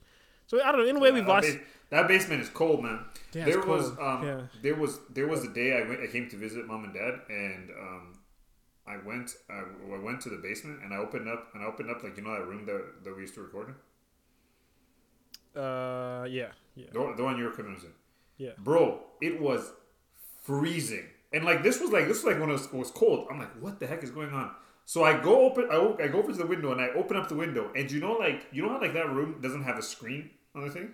So 0.47 0.62
I 0.62 0.70
don't 0.73 0.83
know. 0.83 0.87
In 0.87 0.97
a 0.97 1.01
way, 1.01 1.11
we've 1.11 1.25
that, 1.25 1.31
lost. 1.31 1.47
bas- 1.49 1.61
that 1.90 2.07
basement 2.07 2.42
is 2.42 2.51
cold, 2.51 2.83
man. 2.83 3.01
Yeah, 3.33 3.47
there 3.47 3.61
was 3.62 3.90
um 3.99 4.23
Yeah. 4.23 4.40
there 4.62 4.75
was 4.75 5.01
there 5.11 5.27
was 5.27 5.42
a 5.44 5.49
day 5.49 5.73
I 5.83 5.88
went 5.88 6.01
I 6.03 6.07
came 6.07 6.29
to 6.29 6.37
visit 6.37 6.66
mom 6.66 6.85
and 6.85 6.92
dad 6.92 7.20
and 7.31 7.70
um 7.70 8.18
I 8.87 8.97
went 8.99 9.35
I, 9.51 9.62
I 9.94 9.99
went 9.99 10.20
to 10.23 10.29
the 10.31 10.37
basement 10.37 10.81
and 10.83 10.92
I 10.92 10.99
opened 10.99 11.29
up 11.29 11.49
and 11.55 11.62
I 11.62 11.66
opened 11.66 11.90
up 11.90 12.03
like 12.03 12.16
you 12.16 12.23
know 12.23 12.35
that 12.35 12.47
room 12.47 12.66
that, 12.66 13.05
that 13.05 13.14
we 13.16 13.23
used 13.23 13.35
to 13.35 13.42
record 13.42 13.68
in? 13.68 13.75
Uh, 15.61 16.25
yeah, 16.29 16.49
yeah, 16.75 16.87
the, 16.92 17.01
one- 17.01 17.16
the 17.16 17.23
one 17.23 17.38
your 17.38 17.51
equipment 17.51 17.77
was 17.77 17.85
in 17.85 17.92
yeah. 18.38 18.51
bro 18.59 19.01
it 19.20 19.40
was 19.40 19.73
freezing. 20.42 21.07
And 21.33 21.44
like 21.44 21.62
this 21.62 21.81
was 21.81 21.90
like 21.90 22.07
this 22.07 22.18
was 22.23 22.33
like 22.33 22.40
when 22.40 22.51
it 22.51 22.53
was, 22.53 22.66
it 22.66 22.75
was 22.75 22.90
cold. 22.90 23.27
I'm 23.31 23.38
like 23.38 23.55
what 23.61 23.81
the 23.81 23.87
heck 23.87 24.03
is 24.03 24.11
going 24.11 24.31
on? 24.31 24.51
So 24.85 25.03
I 25.05 25.18
go 25.20 25.42
open 25.47 25.68
I, 25.70 26.05
I 26.05 26.09
go 26.09 26.18
over 26.18 26.33
to 26.33 26.38
the 26.38 26.47
window 26.47 26.73
and 26.73 26.81
I 26.81 26.88
open 26.90 27.16
up 27.16 27.29
the 27.29 27.35
window. 27.37 27.70
And 27.75 27.90
you 27.90 28.01
know 28.01 28.12
like 28.14 28.47
you 28.53 28.62
know 28.62 28.68
how 28.70 28.81
like 28.81 28.94
that 28.94 29.09
room 29.11 29.38
doesn't 29.40 29.64
have 29.64 29.79
a 29.79 29.83
screen 29.83 30.31
on 30.55 30.64
the 30.66 30.70
thing? 30.70 30.92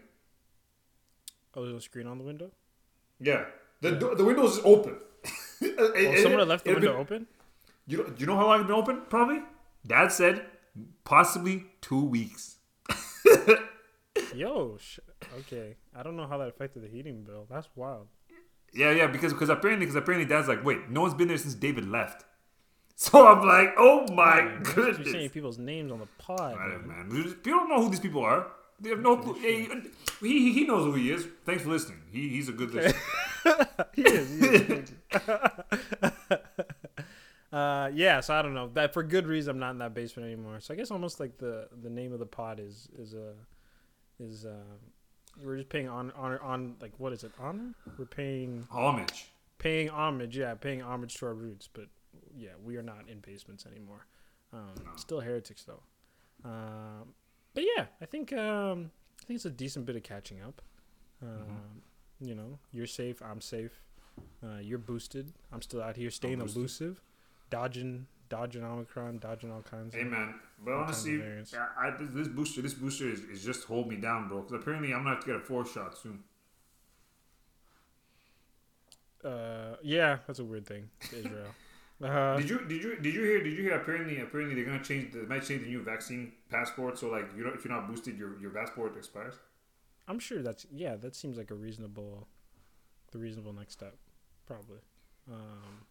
Oh, 1.54 1.64
there's 1.64 1.76
a 1.76 1.80
screen 1.80 2.06
on 2.06 2.18
the 2.18 2.24
window. 2.24 2.50
yeah. 3.20 3.44
The 3.82 3.92
do- 3.92 4.14
the 4.14 4.24
window 4.24 4.44
is 4.44 4.60
open. 4.64 4.96
Oh, 5.62 6.14
someone 6.22 6.38
had 6.40 6.48
left 6.48 6.64
the 6.64 6.72
window 6.74 6.96
open. 6.96 7.26
You 7.90 7.98
know, 7.98 8.12
you 8.16 8.26
know 8.26 8.36
how 8.36 8.46
long 8.46 8.60
it's 8.60 8.66
been 8.68 8.76
open? 8.76 9.02
Probably. 9.08 9.40
Dad 9.84 10.12
said 10.12 10.44
possibly 11.02 11.64
two 11.80 12.04
weeks. 12.04 12.56
Yo, 14.32 14.76
sh- 14.78 15.00
okay. 15.40 15.74
I 15.96 16.04
don't 16.04 16.16
know 16.16 16.28
how 16.28 16.38
that 16.38 16.48
affected 16.48 16.84
the 16.84 16.88
heating 16.88 17.24
bill. 17.24 17.46
That's 17.50 17.68
wild. 17.74 18.06
Yeah, 18.72 18.92
yeah, 18.92 19.08
because 19.08 19.32
because 19.32 19.48
apparently 19.48 19.86
because 19.86 19.96
apparently 19.96 20.24
Dad's 20.28 20.46
like, 20.46 20.64
wait, 20.64 20.88
no 20.88 21.00
one's 21.00 21.14
been 21.14 21.26
there 21.26 21.36
since 21.36 21.54
David 21.54 21.88
left. 21.88 22.24
So 23.02 23.26
I'm 23.26 23.40
like, 23.46 23.72
oh 23.78 24.06
my 24.12 24.42
Man, 24.42 24.62
you're 24.76 25.04
saying 25.06 25.30
people's 25.30 25.56
names 25.56 25.90
on 25.90 26.00
the 26.00 26.08
pod. 26.18 26.52
It, 26.52 26.86
man. 26.86 27.08
man. 27.08 27.10
You 27.10 27.34
don't 27.50 27.66
know 27.70 27.82
who 27.82 27.88
these 27.88 27.98
people 27.98 28.22
are. 28.22 28.48
They 28.78 28.90
have 28.90 29.00
no 29.00 29.16
clue. 29.16 29.32
Hey, 29.40 29.66
he, 30.20 30.52
he 30.52 30.64
knows 30.66 30.84
who 30.84 30.92
he 30.92 31.10
is. 31.10 31.26
Thanks 31.46 31.62
for 31.62 31.70
listening. 31.70 32.02
He, 32.12 32.28
he's 32.28 32.50
a 32.50 32.52
good 32.52 32.70
listener. 32.74 33.00
he 33.94 34.02
is. 34.02 34.38
He 34.38 34.46
is. 34.74 34.92
uh, 37.52 37.90
yeah. 37.94 38.20
So 38.20 38.34
I 38.34 38.42
don't 38.42 38.54
know. 38.54 38.68
That 38.74 38.92
for 38.92 39.02
good 39.02 39.26
reason, 39.26 39.50
I'm 39.52 39.58
not 39.58 39.70
in 39.72 39.78
that 39.78 39.94
basement 39.94 40.26
anymore. 40.26 40.60
So 40.60 40.74
I 40.74 40.76
guess 40.76 40.90
almost 40.90 41.20
like 41.20 41.38
the 41.38 41.68
the 41.82 41.90
name 41.90 42.12
of 42.12 42.18
the 42.18 42.26
pod 42.26 42.60
is 42.60 42.88
is 42.98 43.14
a 43.14 43.34
is 44.18 44.44
uh, 44.46 44.54
we're 45.44 45.56
just 45.56 45.68
paying 45.68 45.88
on 45.88 46.12
honor 46.16 46.40
on 46.40 46.76
like 46.80 46.92
what 46.98 47.12
is 47.12 47.24
it 47.24 47.32
honor? 47.40 47.74
We're 47.98 48.04
paying 48.06 48.66
Homage. 48.70 49.30
paying 49.58 49.88
homage. 49.88 50.36
Yeah, 50.36 50.54
paying 50.54 50.82
homage 50.82 51.14
to 51.16 51.26
our 51.26 51.34
roots. 51.34 51.68
But 51.72 51.86
yeah, 52.36 52.50
we 52.62 52.76
are 52.76 52.82
not 52.82 53.08
in 53.08 53.20
basements 53.20 53.66
anymore. 53.66 54.06
Um, 54.52 54.74
Still 54.96 55.20
heretics 55.20 55.64
though. 55.64 55.82
Um, 56.44 57.14
but 57.54 57.64
yeah, 57.76 57.86
I 58.00 58.06
think 58.06 58.32
um, 58.32 58.90
I 59.22 59.26
think 59.26 59.36
it's 59.36 59.44
a 59.44 59.50
decent 59.50 59.86
bit 59.86 59.96
of 59.96 60.02
catching 60.02 60.40
up. 60.42 60.60
Um, 61.22 61.82
You 62.22 62.34
know, 62.34 62.58
you're 62.72 62.86
safe. 62.86 63.22
I'm 63.22 63.40
safe. 63.40 63.80
Uh, 64.44 64.58
you're 64.60 64.78
boosted. 64.78 65.32
I'm 65.52 65.62
still 65.62 65.82
out 65.82 65.96
here 65.96 66.10
staying 66.10 66.40
elusive, 66.42 67.00
dodging 67.50 68.06
dodging 68.28 68.64
Omicron, 68.64 69.18
dodging 69.18 69.52
all 69.52 69.62
kinds. 69.62 69.94
Hey 69.94 70.02
of 70.02 70.08
man, 70.08 70.34
but 70.64 70.72
honestly. 70.72 71.20
I, 71.20 71.88
I, 71.88 71.90
this, 71.98 72.28
booster, 72.28 72.62
this 72.62 72.74
booster 72.74 73.08
is, 73.08 73.20
is 73.20 73.44
just 73.44 73.64
hold 73.64 73.88
me 73.88 73.96
down, 73.96 74.28
bro. 74.28 74.42
Because 74.42 74.62
apparently 74.62 74.94
I'm 74.94 75.02
gonna 75.02 75.16
have 75.16 75.24
to 75.24 75.26
get 75.26 75.36
a 75.36 75.40
fourth 75.40 75.72
shot 75.72 75.98
soon. 75.98 76.22
Uh, 79.22 79.76
yeah, 79.82 80.18
that's 80.26 80.38
a 80.38 80.44
weird 80.44 80.66
thing. 80.66 80.88
Israel. 81.12 81.46
Uh, 82.02 82.38
Did 82.38 82.48
you 82.48 82.58
did 82.66 82.82
you 82.82 82.96
did 82.96 83.12
you 83.12 83.22
hear 83.24 83.42
did 83.42 83.52
you 83.58 83.62
hear 83.64 83.74
apparently 83.74 84.20
apparently 84.20 84.54
they're 84.54 84.64
gonna 84.64 84.82
change 84.82 85.12
they 85.12 85.20
might 85.20 85.44
change 85.44 85.60
the 85.60 85.68
new 85.68 85.82
vaccine 85.82 86.32
passport 86.48 86.98
so 86.98 87.10
like 87.10 87.28
you 87.36 87.44
know 87.44 87.50
if 87.50 87.62
you're 87.62 87.74
not 87.74 87.86
boosted 87.86 88.16
your 88.16 88.40
your 88.40 88.48
passport 88.52 88.96
expires. 88.96 89.34
I'm 90.08 90.18
sure 90.18 90.40
that's 90.40 90.66
yeah. 90.72 90.96
That 90.96 91.14
seems 91.14 91.36
like 91.36 91.50
a 91.50 91.54
reasonable, 91.54 92.26
the 93.12 93.18
reasonable 93.18 93.52
next 93.52 93.74
step, 93.74 93.96
probably. 94.46 94.78
Um, 95.30 95.84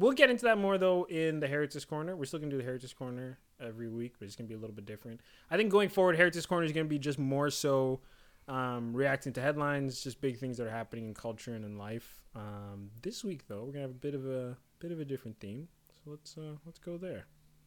we'll 0.00 0.12
get 0.12 0.30
into 0.30 0.46
that 0.46 0.58
more 0.58 0.78
though 0.78 1.04
in 1.04 1.38
the 1.38 1.46
Heretics 1.46 1.84
Corner. 1.84 2.16
We're 2.16 2.24
still 2.24 2.40
gonna 2.40 2.50
do 2.50 2.56
the 2.56 2.64
Heretics 2.64 2.92
Corner 2.92 3.38
every 3.60 3.88
week, 3.88 4.14
but 4.18 4.26
it's 4.26 4.34
gonna 4.34 4.48
be 4.48 4.54
a 4.54 4.58
little 4.58 4.74
bit 4.74 4.86
different. 4.86 5.20
I 5.50 5.56
think 5.56 5.70
going 5.70 5.90
forward, 5.90 6.16
Heretics 6.16 6.46
Corner 6.46 6.64
is 6.64 6.72
gonna 6.72 6.86
be 6.86 6.98
just 6.98 7.18
more 7.18 7.50
so 7.50 8.00
um, 8.48 8.92
reacting 8.94 9.32
to 9.34 9.40
headlines, 9.40 10.02
just 10.02 10.20
big 10.20 10.38
things 10.38 10.56
that 10.56 10.66
are 10.66 10.70
happening 10.70 11.06
in 11.06 11.14
culture 11.14 11.54
and 11.54 11.64
in 11.64 11.78
life. 11.78 12.22
Um, 12.34 12.90
this 13.02 13.22
week 13.22 13.46
though, 13.46 13.64
we're 13.64 13.72
gonna 13.72 13.82
have 13.82 13.90
a 13.90 13.94
bit 13.94 14.14
of 14.14 14.26
a 14.26 14.56
bit 14.80 14.90
of 14.90 15.00
a 15.00 15.04
different 15.04 15.38
theme. 15.38 15.68
So 15.92 16.10
let's 16.10 16.36
uh, 16.36 16.56
let's 16.64 16.78
go 16.78 16.96
there. 16.96 17.26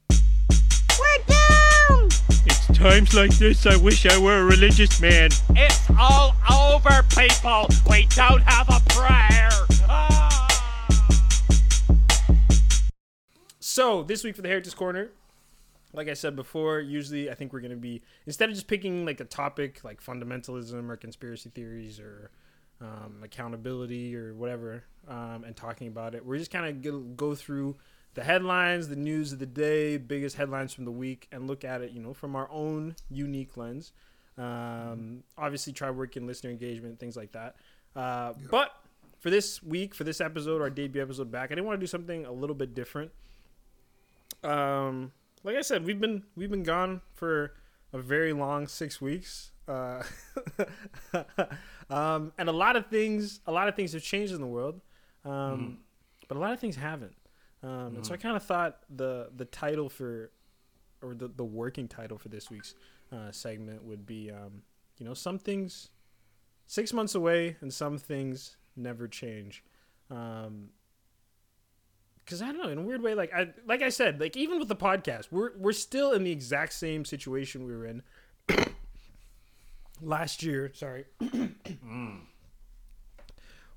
We're 0.09 1.23
down. 1.27 2.09
It's 2.45 2.67
times 2.77 3.13
like 3.13 3.31
this 3.37 3.65
I 3.65 3.77
wish 3.77 4.05
I 4.05 4.17
were 4.17 4.39
a 4.39 4.45
religious 4.45 4.99
man. 4.99 5.29
It's 5.51 5.89
all 5.99 6.33
over, 6.51 7.03
people. 7.15 7.67
We 7.89 8.07
don't 8.15 8.41
have 8.41 8.69
a 8.69 8.81
prayer. 8.89 9.49
Ah! 9.87 10.32
So 13.73 14.03
this 14.03 14.23
week 14.23 14.35
for 14.35 14.43
the 14.43 14.49
Heretics 14.49 14.75
Corner, 14.75 15.09
like 15.93 16.07
I 16.07 16.13
said 16.13 16.35
before, 16.35 16.79
usually 16.79 17.31
I 17.31 17.33
think 17.33 17.51
we're 17.51 17.59
gonna 17.59 17.75
be 17.75 18.03
instead 18.27 18.49
of 18.49 18.53
just 18.53 18.67
picking 18.67 19.03
like 19.03 19.19
a 19.19 19.25
topic 19.25 19.83
like 19.83 19.99
fundamentalism 19.99 20.87
or 20.91 20.95
conspiracy 20.95 21.49
theories 21.49 21.99
or 21.99 22.29
um, 22.81 23.21
accountability 23.23 24.15
or 24.15 24.35
whatever, 24.35 24.83
um, 25.07 25.43
and 25.43 25.55
talking 25.55 25.87
about 25.87 26.13
it, 26.13 26.23
we're 26.23 26.37
just 26.37 26.51
kind 26.51 26.67
of 26.67 26.83
go, 26.83 26.99
go 26.99 27.33
through 27.33 27.75
the 28.13 28.23
headlines, 28.23 28.89
the 28.89 28.95
news 28.95 29.33
of 29.33 29.39
the 29.39 29.47
day, 29.47 29.97
biggest 29.97 30.35
headlines 30.35 30.71
from 30.71 30.85
the 30.85 30.91
week, 30.91 31.27
and 31.31 31.47
look 31.47 31.63
at 31.63 31.81
it, 31.81 31.93
you 31.93 31.99
know, 31.99 32.13
from 32.13 32.35
our 32.35 32.47
own 32.51 32.95
unique 33.09 33.57
lens. 33.57 33.91
Um, 34.37 35.23
obviously, 35.35 35.73
try 35.73 35.89
working 35.89 36.27
listener 36.27 36.51
engagement, 36.51 36.99
things 36.99 37.17
like 37.17 37.31
that. 37.31 37.55
Uh, 37.95 38.33
But 38.51 38.69
for 39.19 39.31
this 39.31 39.63
week, 39.63 39.95
for 39.95 40.03
this 40.03 40.21
episode, 40.21 40.61
our 40.61 40.69
debut 40.69 41.01
episode 41.01 41.31
back, 41.31 41.51
I 41.51 41.55
didn't 41.55 41.65
want 41.65 41.79
to 41.79 41.83
do 41.83 41.87
something 41.87 42.23
a 42.27 42.31
little 42.31 42.55
bit 42.55 42.75
different 42.75 43.11
um 44.43 45.11
like 45.43 45.55
i 45.55 45.61
said 45.61 45.85
we've 45.85 45.99
been 45.99 46.23
we've 46.35 46.51
been 46.51 46.63
gone 46.63 47.01
for 47.13 47.53
a 47.93 47.99
very 47.99 48.33
long 48.33 48.67
six 48.67 48.99
weeks. 48.99 49.51
Uh 49.67 50.03
um 51.89 52.33
and 52.37 52.49
a 52.49 52.51
lot 52.51 52.75
of 52.75 52.87
things 52.87 53.39
a 53.45 53.51
lot 53.51 53.67
of 53.67 53.75
things 53.75 53.93
have 53.93 54.03
changed 54.03 54.33
in 54.33 54.41
the 54.41 54.47
world. 54.47 54.81
Um 55.23 55.79
but 56.27 56.37
a 56.37 56.39
lot 56.39 56.51
of 56.51 56.59
things 56.59 56.75
haven't. 56.75 57.15
Um 57.61 57.95
and 57.95 58.05
so 58.05 58.13
i 58.13 58.17
kind 58.17 58.35
of 58.35 58.43
thought 58.43 58.79
the 58.89 59.29
the 59.35 59.45
title 59.45 59.89
for 59.89 60.31
or 61.01 61.13
the, 61.13 61.27
the 61.27 61.43
working 61.45 61.87
title 61.87 62.17
for 62.17 62.29
this 62.29 62.49
week's 62.49 62.75
uh 63.11 63.31
segment 63.31 63.83
would 63.83 64.05
be 64.05 64.31
um 64.31 64.63
you 64.97 65.05
know 65.05 65.13
some 65.13 65.37
things 65.37 65.89
six 66.65 66.91
months 66.91 67.13
away 67.15 67.55
and 67.61 67.73
some 67.73 67.97
things 67.97 68.57
never 68.75 69.07
change. 69.07 69.63
Um 70.09 70.69
because 72.25 72.41
I 72.41 72.47
don't 72.47 72.57
know, 72.57 72.69
in 72.69 72.77
a 72.77 72.81
weird 72.81 73.01
way, 73.01 73.15
like 73.15 73.33
I 73.33 73.49
like 73.65 73.81
I 73.81 73.89
said, 73.89 74.19
like 74.19 74.37
even 74.37 74.59
with 74.59 74.67
the 74.67 74.75
podcast, 74.75 75.27
we're 75.31 75.51
we're 75.57 75.71
still 75.73 76.11
in 76.13 76.23
the 76.23 76.31
exact 76.31 76.73
same 76.73 77.05
situation 77.05 77.65
we 77.65 77.73
were 77.73 77.85
in 77.85 78.03
last 80.01 80.43
year. 80.43 80.71
Sorry, 80.73 81.05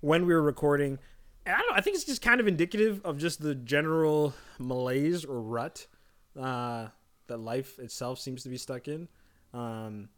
when 0.00 0.26
we 0.26 0.34
were 0.34 0.42
recording, 0.42 0.98
and 1.44 1.54
I 1.54 1.58
don't. 1.58 1.70
know, 1.70 1.76
I 1.76 1.80
think 1.80 1.96
it's 1.96 2.04
just 2.04 2.22
kind 2.22 2.40
of 2.40 2.46
indicative 2.46 3.00
of 3.04 3.18
just 3.18 3.40
the 3.40 3.54
general 3.54 4.34
malaise 4.58 5.24
or 5.24 5.40
rut 5.40 5.86
uh, 6.40 6.88
that 7.26 7.38
life 7.38 7.78
itself 7.78 8.18
seems 8.18 8.42
to 8.44 8.48
be 8.48 8.56
stuck 8.56 8.88
in. 8.88 9.08
Um, 9.52 10.08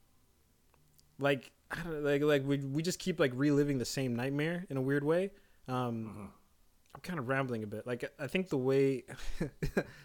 like 1.18 1.50
like 1.86 2.22
like 2.22 2.46
we 2.46 2.58
we 2.58 2.82
just 2.82 2.98
keep 2.98 3.20
like 3.20 3.32
reliving 3.34 3.78
the 3.78 3.84
same 3.84 4.14
nightmare 4.14 4.66
in 4.70 4.76
a 4.76 4.80
weird 4.82 5.04
way. 5.04 5.30
Um, 5.66 6.30
I'm 6.94 7.00
kind 7.02 7.18
of 7.18 7.28
rambling 7.28 7.62
a 7.62 7.66
bit. 7.66 7.86
Like 7.86 8.10
I 8.18 8.26
think 8.26 8.48
the 8.48 8.56
way, 8.58 9.04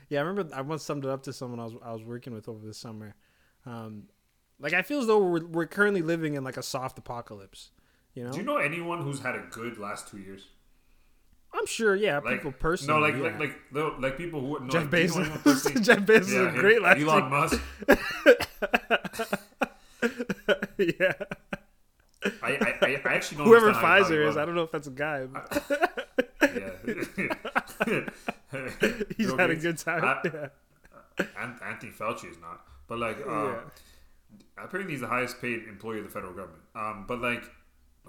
yeah, 0.10 0.20
I 0.20 0.24
remember 0.24 0.54
I 0.56 0.62
once 0.62 0.84
summed 0.84 1.06
it 1.06 1.10
up 1.10 1.24
to 1.24 1.34
someone 1.34 1.60
I 1.60 1.64
was 1.64 1.74
I 1.84 1.92
was 1.94 2.04
working 2.04 2.34
with 2.34 2.48
over 2.50 2.66
the 2.66 2.74
summer. 2.74 3.16
Um, 3.66 4.04
like 4.60 4.74
I 4.74 4.82
feel 4.82 5.00
as 5.00 5.08
though 5.08 5.20
we're 5.20 5.46
we're 5.46 5.66
currently 5.66 6.02
living 6.02 6.36
in 6.36 6.44
like 6.44 6.58
a 6.58 6.64
soft 6.64 6.98
apocalypse. 7.00 7.72
You 8.14 8.26
know, 8.26 8.32
Do 8.32 8.38
you 8.38 8.44
know 8.44 8.58
anyone 8.58 9.02
who's 9.02 9.22
had 9.22 9.36
a 9.36 9.44
good 9.50 9.80
last 9.80 10.08
two 10.08 10.20
years? 10.20 10.48
I'm 11.56 11.66
sure. 11.66 11.96
Yeah, 11.96 12.20
Like 12.20 12.36
people 12.38 12.52
personally. 12.52 13.00
No, 13.00 13.08
like 13.08 13.16
yeah. 13.16 13.40
like 13.40 13.56
like 13.72 14.00
like 14.00 14.18
people 14.18 14.42
who 14.42 14.60
no, 14.60 14.70
Jeff 14.70 14.84
like, 14.84 14.92
Bezos. 14.92 15.82
Jeff 15.84 16.00
Bezos 16.00 16.32
Yeah, 16.32 16.50
is 16.50 16.56
a 16.56 16.60
great 16.60 16.82
last 16.82 17.00
Elon. 17.00 17.30
Musk. 17.30 17.62
yeah, 20.78 21.14
I, 22.42 22.76
I, 22.82 23.02
I 23.06 23.14
actually 23.14 23.38
don't 23.38 23.48
whoever 23.48 23.68
understand 23.68 23.86
how 23.88 23.98
he 23.98 24.04
Pfizer 24.04 24.28
is, 24.28 24.38
I 24.38 24.46
don't 24.46 24.56
know 24.56 24.64
if 24.64 24.72
that's 24.72 24.88
a 24.88 24.92
guy. 24.92 25.26
but 25.26 26.33
Yeah. 26.44 28.10
He's 29.18 29.32
had 29.34 29.50
a 29.50 29.56
good 29.56 29.78
time. 29.78 30.04
I- 30.04 30.22
yeah. 30.26 30.48
An- 31.38 31.60
Anthony 31.64 31.91
Fauci 31.91 32.30
is 32.32 32.38
not, 32.39 32.66
but 32.88 32.98
like, 32.98 33.18
uh, 33.28 33.56
apparently 34.58 34.94
he's 34.94 35.02
the 35.02 35.08
highest 35.08 35.39
paid 35.39 35.64
employee 35.68 36.00
of 36.00 36.06
the 36.06 36.10
federal 36.10 36.34
government. 36.34 36.64
Um, 36.76 37.06
but 37.08 37.22
like, 37.22 37.44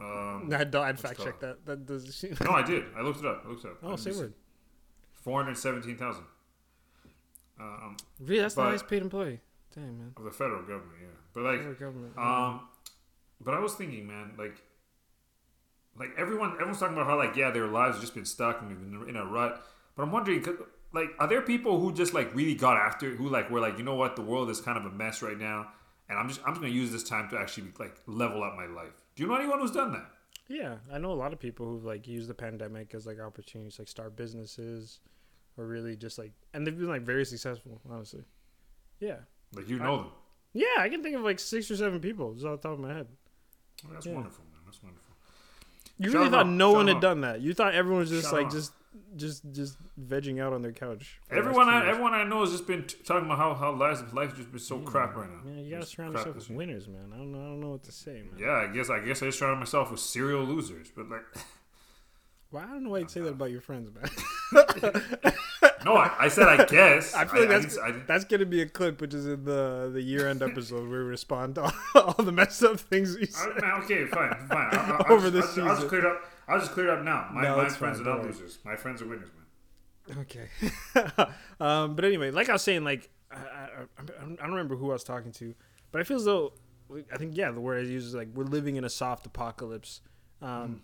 um, 0.01 0.51
I 0.57 0.65
don't. 0.65 0.85
I'd 0.85 0.99
fact 0.99 1.21
it 1.21 1.25
check 1.25 1.41
that. 1.41 1.67
That 1.67 1.85
does 1.85 2.15
seem. 2.15 2.35
No, 2.43 2.53
I 2.53 2.63
did. 2.63 2.85
I 2.97 3.03
looked 3.03 3.19
it 3.21 3.27
up. 3.27 3.43
I 3.45 3.49
looked 3.51 3.65
it 3.65 3.71
up. 3.73 3.79
Oh, 3.83 3.97
say 3.97 4.13
word. 4.13 4.33
Four 5.13 5.43
hundred 5.43 5.59
seventeen 5.59 5.97
thousand. 5.99 6.25
Um, 7.61 7.97
Really, 8.21 8.41
that's 8.41 8.55
the 8.55 8.63
highest 8.63 8.89
paid 8.89 9.03
employee. 9.03 9.41
Damn 9.75 9.99
man. 9.99 10.13
of 10.17 10.25
the 10.25 10.31
federal 10.31 10.63
government, 10.63 10.99
yeah. 11.03 11.09
But 11.35 11.43
like, 11.45 11.59
Federal 11.59 11.75
government. 11.75 12.17
Um, 12.19 12.69
but 13.41 13.53
I 13.55 13.59
was 13.59 13.75
thinking, 13.75 14.07
man, 14.07 14.33
like, 14.39 14.63
like 15.99 16.11
everyone, 16.19 16.53
everyone's 16.53 16.81
talking 16.81 16.97
about 16.97 17.07
how 17.07 17.17
like 17.17 17.37
yeah, 17.37 17.51
their 17.51 17.67
lives 17.67 17.95
have 17.97 18.01
just 18.03 18.15
been 18.15 18.25
stuck 18.25 18.61
and 18.61 18.69
we've 18.69 18.79
been 18.81 19.09
in 19.09 19.17
a 19.17 19.25
rut. 19.25 19.65
But 19.97 20.03
I'm 20.03 20.13
wondering, 20.13 20.45
like, 20.93 21.11
are 21.21 21.29
there 21.29 21.41
people 21.43 21.79
who 21.81 21.93
just 21.93 22.15
like 22.15 22.35
really 22.35 22.55
got 22.55 22.77
after 22.77 23.13
it, 23.13 23.17
who 23.17 23.29
like 23.29 23.51
were 23.51 23.61
like, 23.61 23.79
you 23.79 23.85
know 23.85 23.95
what, 23.95 24.17
the 24.17 24.23
world 24.23 24.51
is 24.51 24.61
kind 24.61 24.77
of 24.79 24.85
a 24.87 24.91
mess 24.91 25.23
right 25.23 25.39
now, 25.39 25.69
and 26.09 26.19
I'm 26.19 26.29
just 26.29 26.41
I'm 26.43 26.55
just 26.55 26.61
gonna 26.63 26.73
use 26.73 26.91
this 26.91 27.05
time 27.05 27.29
to 27.31 27.39
actually 27.39 27.69
like 27.79 27.97
level 28.07 28.43
up 28.43 28.57
my 28.57 28.67
life. 28.67 28.93
Do 29.15 29.23
you 29.23 29.29
know 29.29 29.37
anyone 29.37 29.61
who's 29.61 29.71
done 29.71 29.93
that? 29.93 30.07
Yeah, 30.49 30.77
I 30.93 30.99
know 30.99 31.13
a 31.13 31.15
lot 31.15 31.33
of 31.33 31.39
people 31.39 31.65
who've 31.67 31.85
like 31.85 32.07
used 32.09 32.29
the 32.29 32.35
pandemic 32.35 32.93
as 32.95 33.07
like 33.07 33.21
opportunities, 33.21 33.79
like 33.79 33.89
start 33.89 34.17
businesses, 34.17 34.99
or 35.57 35.65
really 35.67 35.97
just 35.97 36.19
like, 36.19 36.33
and 36.53 36.67
they've 36.67 36.77
been 36.77 36.89
like 36.89 37.03
very 37.03 37.25
successful, 37.25 37.81
honestly. 37.89 38.25
Yeah, 39.01 39.19
Like 39.55 39.69
you 39.69 39.79
know 39.79 39.97
them. 39.99 40.07
yeah, 40.53 40.81
I 40.81 40.89
can 40.89 41.03
think 41.03 41.17
of 41.17 41.23
like 41.23 41.39
six 41.39 41.71
or 41.71 41.77
seven 41.77 42.01
people 42.01 42.35
just 42.35 42.45
off 42.47 42.61
the 42.61 42.69
top 42.69 42.79
of 42.79 42.81
my 42.81 42.93
head. 42.95 43.07
Oh, 43.87 43.93
that's 43.93 44.07
Yeah. 44.07 44.15
wonderful, 44.15 44.45
man. 44.53 44.61
That's 44.67 44.83
wonderful. 44.83 45.04
You 46.05 46.13
really 46.13 46.31
thought 46.31 46.49
no 46.49 46.73
one 46.73 46.89
had 46.89 47.01
done 47.01 47.23
that. 47.23 47.41
You 47.41 47.55
thought 47.55 47.75
everyone 47.75 48.01
was 48.01 48.11
just 48.11 48.33
like 48.33 48.51
just 48.51 48.73
just 49.17 49.43
just 49.53 49.77
vegging 50.01 50.41
out 50.43 50.53
on 50.53 50.63
their 50.63 50.73
couch. 50.73 51.21
for 51.29 51.35
the 51.35 51.41
last 51.41 51.47
Everyone, 51.49 51.69
I, 51.69 51.89
everyone 51.89 52.15
I 52.15 52.25
know 52.25 52.41
has 52.41 52.51
just 52.51 52.67
been 52.67 52.85
t- 52.85 52.97
talking 53.05 53.27
about 53.27 53.39
how 53.39 53.55
how 53.55 53.73
life 53.73 54.01
life's 54.13 54.35
just 54.35 54.51
been 54.51 54.61
so 54.61 54.79
crap 54.79 55.17
right 55.17 55.29
now. 55.31 55.51
Yeah, 55.51 55.61
you 55.61 55.71
gotta 55.71 55.83
Just 55.83 55.95
surround 55.97 56.15
yourself 56.15 56.37
with 56.37 56.51
winners, 56.51 56.89
man. 56.89 57.11
I 57.13 57.17
don't 57.17 57.33
know. 57.33 57.39
I 57.39 57.43
don't 57.43 57.61
know 57.61 57.71
what 57.71 57.85
to 57.85 57.93
say, 57.93 58.23
man. 58.23 58.39
Yeah, 58.39 58.53
I 58.53 58.67
guess 58.69 58.91
I 58.91 59.01
guess 59.01 59.23
I 59.23 59.31
surrounded 59.31 59.61
myself 59.61 59.91
with 59.91 60.01
serial 60.01 60.45
losers, 60.45 60.91
but 60.95 61.09
like, 61.09 61.23
Well, 62.51 62.63
I 62.65 62.67
don't 62.67 62.85
know 62.85 62.91
why 62.91 62.99
you'd 62.99 63.11
say 63.11 63.21
that 63.21 63.31
about 63.31 63.51
your 63.51 63.61
friends, 63.61 63.91
man. 63.95 64.09
no, 65.85 65.97
I, 65.97 66.11
I 66.21 66.29
said 66.29 66.49
I 66.49 66.65
guess. 66.65 67.15
I 67.17 67.25
feel 67.27 67.41
like 67.43 67.51
I, 67.51 67.59
that's 67.59 67.79
I 67.79 67.91
that's 68.07 68.25
gonna 68.25 68.47
be 68.47 68.63
a 68.63 68.69
clip, 68.69 69.01
which 69.01 69.15
is 69.15 69.27
in 69.27 69.45
the 69.45 69.91
the 69.93 70.03
year 70.03 70.29
end 70.29 70.43
episode 70.43 70.89
where 70.89 71.01
we 71.01 71.11
respond 71.11 71.57
to 71.57 71.63
all, 71.63 71.73
all 72.19 72.25
the 72.25 72.33
messed 72.33 72.63
up 72.63 72.79
things 72.81 73.17
we 73.17 73.27
said. 73.27 73.51
okay, 73.83 74.07
fine, 74.07 74.35
fine. 74.49 74.69
I, 74.73 74.77
I, 74.77 75.03
I'll 75.09 75.13
Over 75.13 75.31
just, 75.31 75.55
this 75.57 75.65
I'll, 75.65 75.71
I'll 75.71 75.77
just 75.77 75.89
clear 75.89 76.01
it 76.01 76.07
up. 76.07 76.23
I'll 76.49 76.59
just 76.61 76.73
clear 76.73 76.89
it 76.89 76.99
up 76.99 77.05
now. 77.05 77.29
My, 77.33 77.43
No, 77.43 77.57
my 77.57 77.69
friends 77.69 77.99
fine, 77.99 78.07
are 78.07 78.11
not 78.11 78.19
worry. 78.21 78.33
losers. 78.33 78.59
My 78.65 78.77
friends 78.77 79.01
are 79.03 79.07
winners, 79.07 79.31
man. 80.09 80.19
Okay. 80.21 80.49
um, 81.61 81.95
but 81.97 82.05
anyway, 82.05 82.31
like 82.31 82.49
I 82.49 82.53
was 82.53 82.63
saying, 82.63 82.85
like 82.85 83.09
I, 83.33 83.37
I, 83.37 83.83
I 83.99 84.25
don't 84.25 84.51
remember 84.51 84.77
who 84.77 84.91
I 84.91 84.95
was 84.95 85.05
talking 85.05 85.33
to, 85.33 85.55
but 85.93 86.01
I 86.01 86.05
feel 86.05 86.17
as 86.19 86.25
though 86.25 86.53
I 87.13 87.17
think 87.17 87.37
yeah, 87.37 87.51
the 87.51 87.61
word 87.61 87.85
I 87.85 87.89
use 87.89 88.05
is 88.05 88.15
like 88.15 88.29
we're 88.35 88.45
living 88.45 88.77
in 88.77 88.85
a 88.85 88.91
soft 88.91 89.27
apocalypse. 89.27 90.01
Um, 90.43 90.83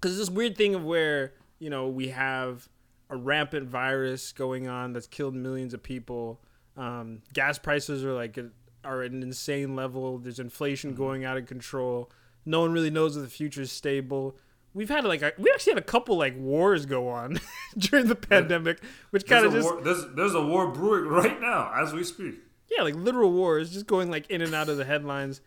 because 0.00 0.18
it's 0.18 0.28
this 0.28 0.34
weird 0.34 0.56
thing 0.56 0.74
of 0.74 0.84
where 0.84 1.32
you 1.58 1.70
know 1.70 1.88
we 1.88 2.08
have 2.08 2.68
a 3.12 3.16
rampant 3.16 3.68
virus 3.68 4.32
going 4.32 4.66
on 4.66 4.94
that's 4.94 5.06
killed 5.06 5.34
millions 5.34 5.74
of 5.74 5.82
people. 5.82 6.40
Um, 6.76 7.20
gas 7.34 7.58
prices 7.58 8.04
are 8.04 8.14
like 8.14 8.38
are 8.82 9.02
at 9.02 9.12
an 9.12 9.22
insane 9.22 9.76
level. 9.76 10.18
There's 10.18 10.38
inflation 10.38 10.94
going 10.94 11.24
out 11.24 11.36
of 11.36 11.46
control. 11.46 12.10
No 12.44 12.60
one 12.60 12.72
really 12.72 12.90
knows 12.90 13.16
if 13.16 13.22
the 13.22 13.28
future 13.28 13.62
is 13.62 13.70
stable. 13.70 14.36
we've 14.74 14.88
had 14.88 15.04
like 15.04 15.20
a, 15.20 15.32
we 15.38 15.50
actually 15.52 15.74
had 15.74 15.82
a 15.82 15.86
couple 15.86 16.16
like 16.16 16.36
wars 16.38 16.86
go 16.86 17.08
on 17.08 17.38
during 17.78 18.06
the 18.06 18.16
pandemic, 18.16 18.82
which 19.10 19.26
kind 19.26 19.44
of 19.44 19.52
just 19.52 19.70
war, 19.70 19.82
there's, 19.82 20.04
there's 20.16 20.34
a 20.34 20.44
war 20.44 20.68
brewing 20.72 21.08
right 21.08 21.40
now 21.40 21.70
as 21.76 21.92
we 21.92 22.02
speak. 22.02 22.36
yeah, 22.70 22.82
like 22.82 22.94
literal 22.94 23.30
wars, 23.30 23.70
just 23.70 23.86
going 23.86 24.10
like 24.10 24.28
in 24.30 24.40
and 24.40 24.54
out 24.54 24.70
of 24.70 24.78
the 24.78 24.86
headlines, 24.86 25.42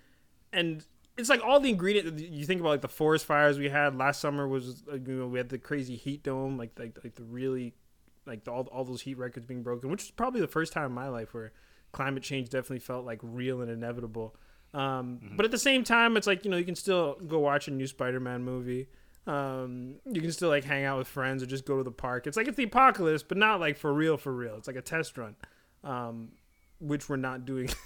and 0.53 0.86
it's 1.18 1.30
like 1.30 1.41
all 1.43 1.59
the 1.59 1.70
ingredients. 1.70 2.22
You 2.22 2.45
think 2.45 2.59
about 2.61 2.70
like 2.70 2.82
the 2.82 2.88
forest 2.88 3.26
fires 3.26 3.57
we 3.57 3.70
had 3.70 3.97
last 3.97 4.20
summer 4.20 4.47
was 4.47 4.84
you 4.91 5.13
know 5.13 5.28
we 5.28 5.38
had 5.38 5.49
the 5.49 5.57
crazy 5.57 5.95
heat 5.95 6.24
dome, 6.24 6.57
like 6.57 6.72
like 6.78 6.97
like 7.03 7.16
the 7.16 7.24
really 7.24 7.74
like 8.26 8.43
the, 8.43 8.51
all 8.51 8.68
all 8.72 8.84
those 8.84 9.01
heat 9.01 9.18
records 9.18 9.45
being 9.45 9.63
broken, 9.63 9.89
which 9.89 10.03
was 10.03 10.11
probably 10.11 10.41
the 10.41 10.47
first 10.47 10.74
time 10.74 10.86
in 10.86 10.91
my 10.91 11.07
life 11.07 11.34
where 11.34 11.51
climate 11.91 12.24
change 12.24 12.49
definitely 12.49 12.80
felt 12.80 13.05
like 13.05 13.20
real 13.22 13.61
and 13.61 13.72
inevitable. 13.72 14.36
Um, 14.74 15.20
But 15.38 15.45
at 15.45 15.51
the 15.51 15.57
same 15.57 15.84
time, 15.86 16.18
it's 16.18 16.28
like 16.28 16.43
you 16.43 16.51
know 16.51 16.57
you 16.57 16.66
can 16.66 16.76
still 16.76 17.16
go 17.28 17.39
watch 17.39 17.68
a 17.68 17.72
new 17.72 17.88
Spider-Man 17.88 18.43
movie. 18.43 18.88
Um, 19.28 19.95
you 20.05 20.22
can 20.22 20.32
still 20.32 20.49
like 20.49 20.66
hang 20.66 20.84
out 20.84 20.97
with 20.99 21.07
friends 21.07 21.41
or 21.41 21.45
just 21.47 21.66
go 21.66 21.78
to 21.78 21.84
the 21.84 21.91
park. 21.91 22.28
It's 22.28 22.38
like 22.38 22.47
it's 22.47 22.57
the 22.57 22.66
apocalypse, 22.66 23.24
but 23.24 23.38
not 23.38 23.59
like 23.59 23.78
for 23.78 23.93
real, 23.93 24.18
for 24.18 24.34
real. 24.34 24.55
It's 24.57 24.68
like 24.68 24.76
a 24.76 24.82
test 24.82 25.18
run, 25.18 25.36
um, 25.84 26.30
which 26.80 27.07
we're 27.09 27.17
not 27.17 27.45
doing. 27.45 27.69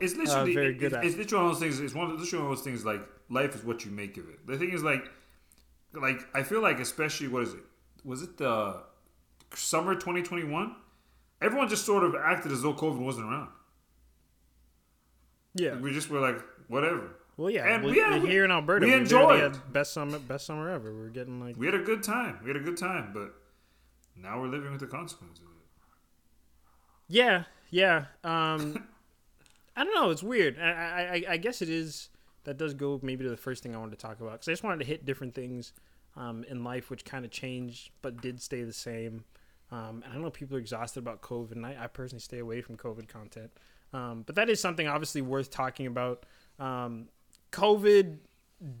It's 0.00 0.14
uh, 0.14 0.18
literally 0.18 0.54
very 0.54 0.68
it- 0.70 0.78
good 0.78 0.92
it-. 0.94 1.04
It's 1.04 1.16
literally 1.16 1.44
one 1.44 1.52
of 1.52 1.60
those 1.60 1.60
things. 1.60 1.80
It's 1.80 1.94
one 1.94 2.10
of 2.10 2.18
literally 2.18 2.42
one 2.44 2.52
of 2.52 2.58
those 2.58 2.64
things 2.64 2.84
like 2.86 3.02
life 3.28 3.54
is 3.54 3.62
what 3.64 3.84
you 3.84 3.90
make 3.90 4.16
of 4.16 4.28
it. 4.30 4.46
The 4.46 4.56
thing 4.56 4.70
is 4.72 4.82
like, 4.82 5.10
like 5.92 6.20
I 6.34 6.42
feel 6.42 6.62
like 6.62 6.78
especially 6.80 7.28
what 7.28 7.42
is 7.42 7.52
it? 7.54 7.60
Was 8.04 8.22
it 8.22 8.38
the 8.38 8.82
summer 9.54 9.94
2021? 9.94 10.74
Everyone 11.42 11.68
just 11.68 11.84
sort 11.84 12.02
of 12.04 12.14
acted 12.14 12.52
as 12.52 12.62
though 12.62 12.72
COVID 12.72 12.98
wasn't 12.98 13.26
around. 13.26 13.48
yeah. 15.54 15.76
We 15.76 15.92
just 15.92 16.08
were 16.10 16.20
like 16.20 16.42
whatever. 16.68 17.16
Well, 17.36 17.50
yeah. 17.50 17.66
And 17.74 17.84
we, 17.84 17.92
we 17.92 17.98
had- 17.98 18.22
uh, 18.22 18.26
here 18.26 18.44
in 18.44 18.50
Alberta, 18.50 18.86
we 18.86 18.92
we 18.92 18.98
enjoyed. 18.98 19.40
had 19.42 19.72
best 19.72 19.92
summer, 19.92 20.18
best 20.18 20.46
summer 20.46 20.70
ever. 20.70 20.94
We 20.94 21.02
are 21.02 21.10
getting 21.10 21.40
like 21.40 21.56
We 21.56 21.66
had 21.66 21.74
a 21.74 21.82
good 21.82 22.02
time. 22.02 22.38
We 22.42 22.48
had 22.48 22.56
a 22.56 22.60
good 22.64 22.76
time, 22.78 23.10
but 23.12 23.34
now 24.16 24.40
we're 24.40 24.48
living 24.48 24.70
with 24.70 24.80
the 24.80 24.86
consequences. 24.86 25.44
Yeah, 27.10 27.44
yeah. 27.70 28.06
Um, 28.24 28.86
I 29.76 29.84
don't 29.84 29.94
know. 29.94 30.10
It's 30.10 30.22
weird. 30.22 30.58
I, 30.58 31.22
I, 31.28 31.32
I- 31.32 31.36
guess 31.36 31.62
it 31.62 31.68
is. 31.68 32.08
That 32.44 32.56
does 32.56 32.72
go 32.72 32.98
maybe 33.02 33.24
to 33.24 33.30
the 33.30 33.36
first 33.36 33.62
thing 33.62 33.74
I 33.74 33.78
wanted 33.78 33.98
to 33.98 34.06
talk 34.06 34.20
about 34.20 34.32
because 34.32 34.48
I 34.48 34.52
just 34.52 34.62
wanted 34.62 34.78
to 34.78 34.86
hit 34.86 35.04
different 35.04 35.34
things 35.34 35.74
um, 36.16 36.44
in 36.48 36.64
life 36.64 36.88
which 36.88 37.04
kind 37.04 37.26
of 37.26 37.30
changed 37.30 37.90
but 38.00 38.22
did 38.22 38.40
stay 38.40 38.62
the 38.62 38.72
same. 38.72 39.24
Um, 39.70 40.02
and 40.06 40.14
I 40.14 40.16
know 40.16 40.30
people 40.30 40.56
are 40.56 40.60
exhausted 40.60 41.00
about 41.00 41.20
COVID, 41.20 41.52
and 41.52 41.66
I, 41.66 41.76
I 41.78 41.86
personally 41.88 42.20
stay 42.20 42.38
away 42.38 42.62
from 42.62 42.78
COVID 42.78 43.06
content. 43.06 43.50
Um, 43.92 44.22
but 44.24 44.34
that 44.36 44.48
is 44.48 44.60
something 44.60 44.88
obviously 44.88 45.20
worth 45.20 45.50
talking 45.50 45.86
about. 45.86 46.24
Um, 46.58 47.08
COVID 47.52 48.16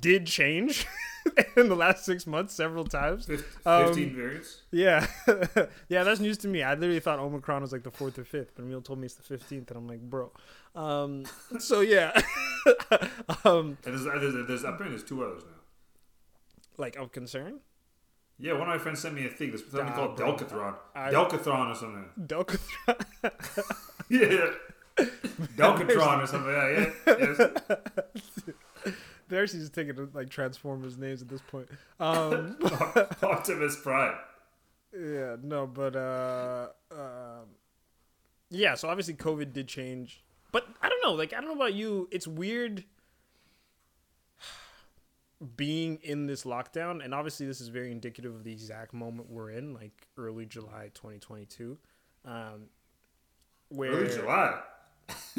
did 0.00 0.26
change 0.26 0.86
in 1.56 1.68
the 1.68 1.76
last 1.76 2.06
six 2.06 2.26
months 2.26 2.54
several 2.54 2.84
times. 2.84 3.28
Um, 3.66 3.86
Fifteen 3.88 4.14
variants. 4.16 4.62
Yeah, 4.70 5.06
yeah, 5.88 6.02
that's 6.04 6.20
news 6.20 6.38
to 6.38 6.48
me. 6.48 6.62
I 6.62 6.74
literally 6.74 7.00
thought 7.00 7.18
Omicron 7.18 7.62
was 7.62 7.72
like 7.72 7.82
the 7.82 7.90
fourth 7.90 8.18
or 8.18 8.24
fifth, 8.24 8.52
but 8.54 8.62
Emil 8.62 8.80
told 8.82 8.98
me 8.98 9.06
it's 9.06 9.14
the 9.14 9.22
fifteenth, 9.22 9.70
and 9.70 9.78
I'm 9.78 9.86
like, 9.86 10.00
bro. 10.00 10.32
Um, 10.74 11.24
so 11.58 11.80
yeah, 11.80 12.12
um, 13.44 13.78
And 13.84 13.94
there's, 13.94 14.04
there's, 14.04 14.46
there's 14.46 14.62
apparently 14.62 14.90
there's 14.90 15.04
two 15.04 15.24
others 15.24 15.42
now. 15.44 15.56
like 16.76 16.96
of 16.96 17.12
concern. 17.12 17.60
Yeah, 18.40 18.52
one 18.52 18.62
of 18.62 18.68
my 18.68 18.78
friends 18.78 19.00
sent 19.00 19.14
me 19.14 19.26
a 19.26 19.30
thing. 19.30 19.48
There's 19.50 19.64
something 19.68 19.92
called 19.94 20.16
bro. 20.16 20.34
Delcatron. 20.36 20.74
I- 20.94 21.10
Delcatron 21.12 21.70
or 21.72 21.74
something. 21.74 22.04
Delcatron. 22.20 23.74
Yeah. 24.10 24.50
Delcatron 25.56 26.22
or 26.22 26.26
something. 26.26 26.50
Yeah, 26.52 26.90
yeah. 27.06 27.16
Yes. 27.18 28.94
They're 29.28 29.42
actually 29.42 29.58
just 29.60 29.74
taking 29.74 30.08
like 30.14 30.30
Transformers 30.30 30.96
names 30.96 31.20
at 31.20 31.28
this 31.28 31.42
point. 31.42 31.68
Um, 32.00 32.56
Optimus 33.22 33.76
Prime. 33.82 34.14
Yeah, 34.98 35.36
no, 35.42 35.66
but 35.66 35.94
uh, 35.96 36.68
um, 36.90 37.46
yeah. 38.50 38.74
So 38.74 38.88
obviously, 38.88 39.14
COVID 39.14 39.52
did 39.52 39.68
change, 39.68 40.24
but 40.52 40.66
I 40.82 40.88
don't 40.88 41.02
know. 41.02 41.12
Like, 41.12 41.32
I 41.32 41.36
don't 41.36 41.46
know 41.46 41.56
about 41.56 41.74
you. 41.74 42.08
It's 42.10 42.26
weird 42.26 42.84
being 45.56 45.98
in 46.02 46.26
this 46.26 46.44
lockdown, 46.44 47.04
and 47.04 47.14
obviously, 47.14 47.46
this 47.46 47.60
is 47.60 47.68
very 47.68 47.92
indicative 47.92 48.34
of 48.34 48.44
the 48.44 48.52
exact 48.52 48.92
moment 48.92 49.30
we're 49.30 49.50
in, 49.50 49.74
like 49.74 50.08
early 50.16 50.46
July 50.46 50.90
2022. 50.94 51.78
Um, 52.24 52.66
where 53.68 53.90
Early 53.90 54.14
July. 54.14 54.60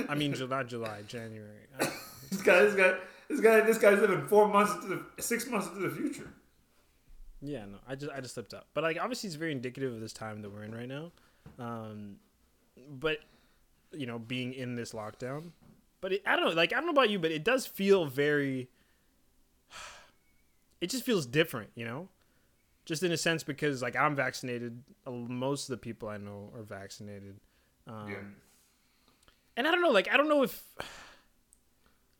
I 0.07 0.16
mean, 0.16 0.34
July, 0.34 0.64
July, 0.64 1.01
January. 1.07 1.68
Uh, 1.80 1.86
This 2.30 2.43
guy, 2.43 2.60
this 2.62 2.76
guy, 2.76 2.93
this 3.28 3.39
guy, 3.39 3.60
this 3.62 3.78
guy's 3.80 3.99
living 3.99 4.28
four 4.28 4.47
months 4.47 4.76
into 4.76 4.88
the, 4.88 5.22
six 5.24 5.47
months 5.47 5.68
into 5.68 5.80
the 5.80 5.89
future. 5.89 6.32
Yeah, 7.42 7.66
no, 7.66 7.78
I 7.88 7.96
just 7.96 8.12
I 8.12 8.20
just 8.22 8.34
slipped 8.34 8.54
up. 8.54 8.68
But 8.74 8.84
like 8.84 8.98
obviously 9.00 9.28
it's 9.28 9.36
very 9.36 9.52
indicative 9.52 9.94
of 9.94 10.02
this 10.02 10.14
time 10.14 10.42
that 10.42 10.52
we're 10.52 10.64
in 10.64 10.74
right 10.76 10.88
now. 10.88 11.12
Um 11.58 12.18
but 12.90 13.20
you 13.94 14.06
know, 14.06 14.20
being 14.20 14.54
in 14.54 14.76
this 14.76 14.92
lockdown. 14.94 15.52
But 16.02 16.14
it, 16.14 16.24
I 16.26 16.36
don't 16.36 16.46
know, 16.50 16.52
like 16.52 16.72
I 16.74 16.78
don't 16.78 16.86
know 16.86 16.92
about 16.92 17.10
you, 17.10 17.20
but 17.20 17.32
it 17.32 17.44
does 17.44 17.66
feel 17.66 18.06
very 18.06 18.70
it 20.82 20.90
just 20.90 21.04
feels 21.06 21.26
different, 21.26 21.70
you 21.76 21.86
know? 21.86 22.10
Just 22.86 23.04
in 23.04 23.12
a 23.12 23.18
sense 23.18 23.44
because 23.44 23.82
like 23.82 23.96
I'm 23.96 24.16
vaccinated, 24.16 24.82
most 25.08 25.70
of 25.70 25.74
the 25.74 25.78
people 25.78 26.10
I 26.10 26.18
know 26.18 26.52
are 26.56 26.64
vaccinated. 26.64 27.40
Um 27.88 28.10
Yeah. 28.10 28.18
and 29.58 29.68
I 29.68 29.72
don't 29.72 29.82
know, 29.82 29.92
like 29.92 30.12
I 30.12 30.18
don't 30.18 30.30
know 30.30 30.44
if 30.44 30.64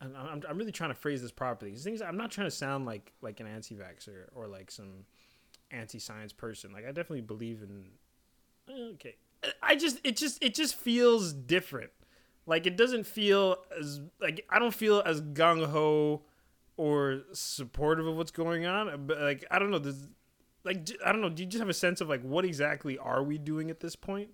I'm, 0.00 0.42
I'm, 0.48 0.56
really 0.58 0.72
trying 0.72 0.90
to 0.90 0.94
phrase 0.94 1.20
this 1.20 1.30
properly. 1.30 1.72
These 1.72 1.84
things 1.84 2.00
I'm 2.00 2.16
not 2.16 2.30
trying 2.30 2.46
to 2.46 2.50
sound 2.50 2.86
like 2.86 3.12
like 3.20 3.40
an 3.40 3.46
anti-vaxxer 3.46 4.28
or 4.34 4.46
like 4.46 4.70
some 4.70 5.04
anti-science 5.70 6.32
person. 6.32 6.72
Like 6.72 6.84
I 6.84 6.88
definitely 6.88 7.20
believe 7.20 7.62
in. 7.62 7.86
Okay, 8.92 9.16
I 9.62 9.76
just 9.76 10.00
it 10.04 10.16
just 10.16 10.42
it 10.42 10.54
just 10.54 10.74
feels 10.74 11.32
different. 11.32 11.90
Like 12.46 12.66
it 12.66 12.76
doesn't 12.76 13.06
feel 13.06 13.58
as 13.78 14.00
like 14.20 14.44
I 14.48 14.58
don't 14.58 14.74
feel 14.74 15.02
as 15.04 15.20
gung 15.20 15.66
ho 15.66 16.22
or 16.76 17.22
supportive 17.32 18.06
of 18.06 18.16
what's 18.16 18.30
going 18.30 18.64
on. 18.64 19.06
But 19.06 19.20
like 19.20 19.44
I 19.50 19.58
don't 19.58 19.70
know, 19.70 19.78
there's 19.78 20.08
like 20.64 20.88
I 21.04 21.12
don't 21.12 21.20
know. 21.20 21.28
Do 21.28 21.42
you 21.42 21.48
just 21.48 21.60
have 21.60 21.68
a 21.68 21.74
sense 21.74 22.00
of 22.00 22.08
like 22.08 22.22
what 22.22 22.46
exactly 22.46 22.96
are 22.96 23.22
we 23.22 23.36
doing 23.36 23.70
at 23.70 23.80
this 23.80 23.96
point? 23.96 24.30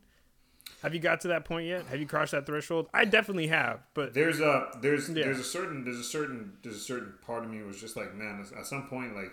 Have 0.83 0.95
you 0.95 1.01
got 1.01 1.21
to 1.23 1.29
that 1.29 1.45
point 1.45 1.67
yet? 1.67 1.87
Have 1.87 2.01
you 2.01 2.07
crossed 2.07 2.33
that 2.33 2.47
threshold? 2.47 2.89
I 2.93 3.05
definitely 3.05 3.47
have, 3.49 3.81
but 3.95 4.15
There's 4.15 4.41
a 4.41 4.69
there's 4.81 5.09
Yeah. 5.09 5.25
there's 5.25 5.39
a 5.39 5.45
certain 5.45 5.85
there's 5.85 5.99
a 5.99 6.05
certain 6.05 6.53
there's 6.63 6.77
a 6.77 6.81
certain 6.81 7.15
part 7.27 7.45
of 7.45 7.51
me 7.51 7.63
was 7.63 7.81
just 7.81 7.97
like 7.97 8.15
man 8.15 8.45
at 8.57 8.67
some 8.67 8.87
point 8.89 9.15
like 9.17 9.33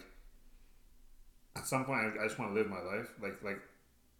at 1.55 1.67
some 1.67 1.85
point 1.85 1.99
I, 1.99 2.23
I 2.23 2.27
just 2.27 2.39
want 2.39 2.51
to 2.51 2.55
live 2.55 2.69
my 2.69 2.81
life 2.81 3.09
like 3.21 3.43
like 3.43 3.59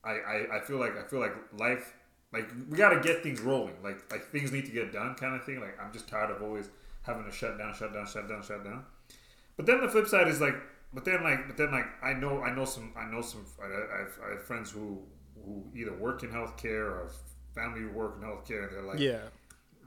I, 0.03 0.11
I 0.11 0.57
I 0.57 0.59
feel 0.61 0.77
like 0.77 0.97
I 0.97 1.07
feel 1.07 1.19
like 1.19 1.33
life 1.57 1.93
like 2.31 2.49
we 2.69 2.77
got 2.77 2.89
to 2.89 2.99
get 2.99 3.23
things 3.23 3.39
rolling 3.41 3.75
like 3.83 4.11
like 4.11 4.25
things 4.31 4.51
need 4.51 4.65
to 4.65 4.71
get 4.71 4.91
done 4.91 5.15
kind 5.15 5.35
of 5.35 5.43
thing 5.43 5.59
like 5.59 5.79
I'm 5.81 5.91
just 5.93 6.07
tired 6.07 6.29
of 6.29 6.41
always 6.43 6.69
having 7.03 7.25
to 7.25 7.31
shut 7.31 7.57
down 7.57 7.73
shut 7.73 7.93
down 7.93 8.05
shut 8.05 8.27
down 8.27 8.43
shut 8.43 8.63
down 8.63 8.83
but 9.55 9.65
then 9.65 9.81
the 9.81 9.87
flip 9.87 10.07
side 10.07 10.27
is 10.27 10.41
like 10.41 10.55
but 10.93 11.05
then 11.05 11.23
like 11.23 11.47
but 11.47 11.57
then 11.57 11.71
like 11.71 11.85
I 12.03 12.13
know 12.13 12.41
I 12.41 12.53
know 12.53 12.65
some 12.65 12.91
I 12.97 13.05
know 13.05 13.21
some 13.21 13.45
I, 13.61 13.65
I 13.65 14.29
have 14.31 14.43
friends 14.43 14.71
who 14.71 15.01
who 15.35 15.65
either 15.75 15.93
work 15.93 16.23
in 16.23 16.29
healthcare 16.29 16.85
or 16.85 17.11
family 17.53 17.81
who 17.81 17.91
work 17.91 18.15
in 18.17 18.27
healthcare 18.27 18.67
and 18.67 18.75
they're 18.75 18.83
like 18.83 18.99
yeah, 18.99 19.19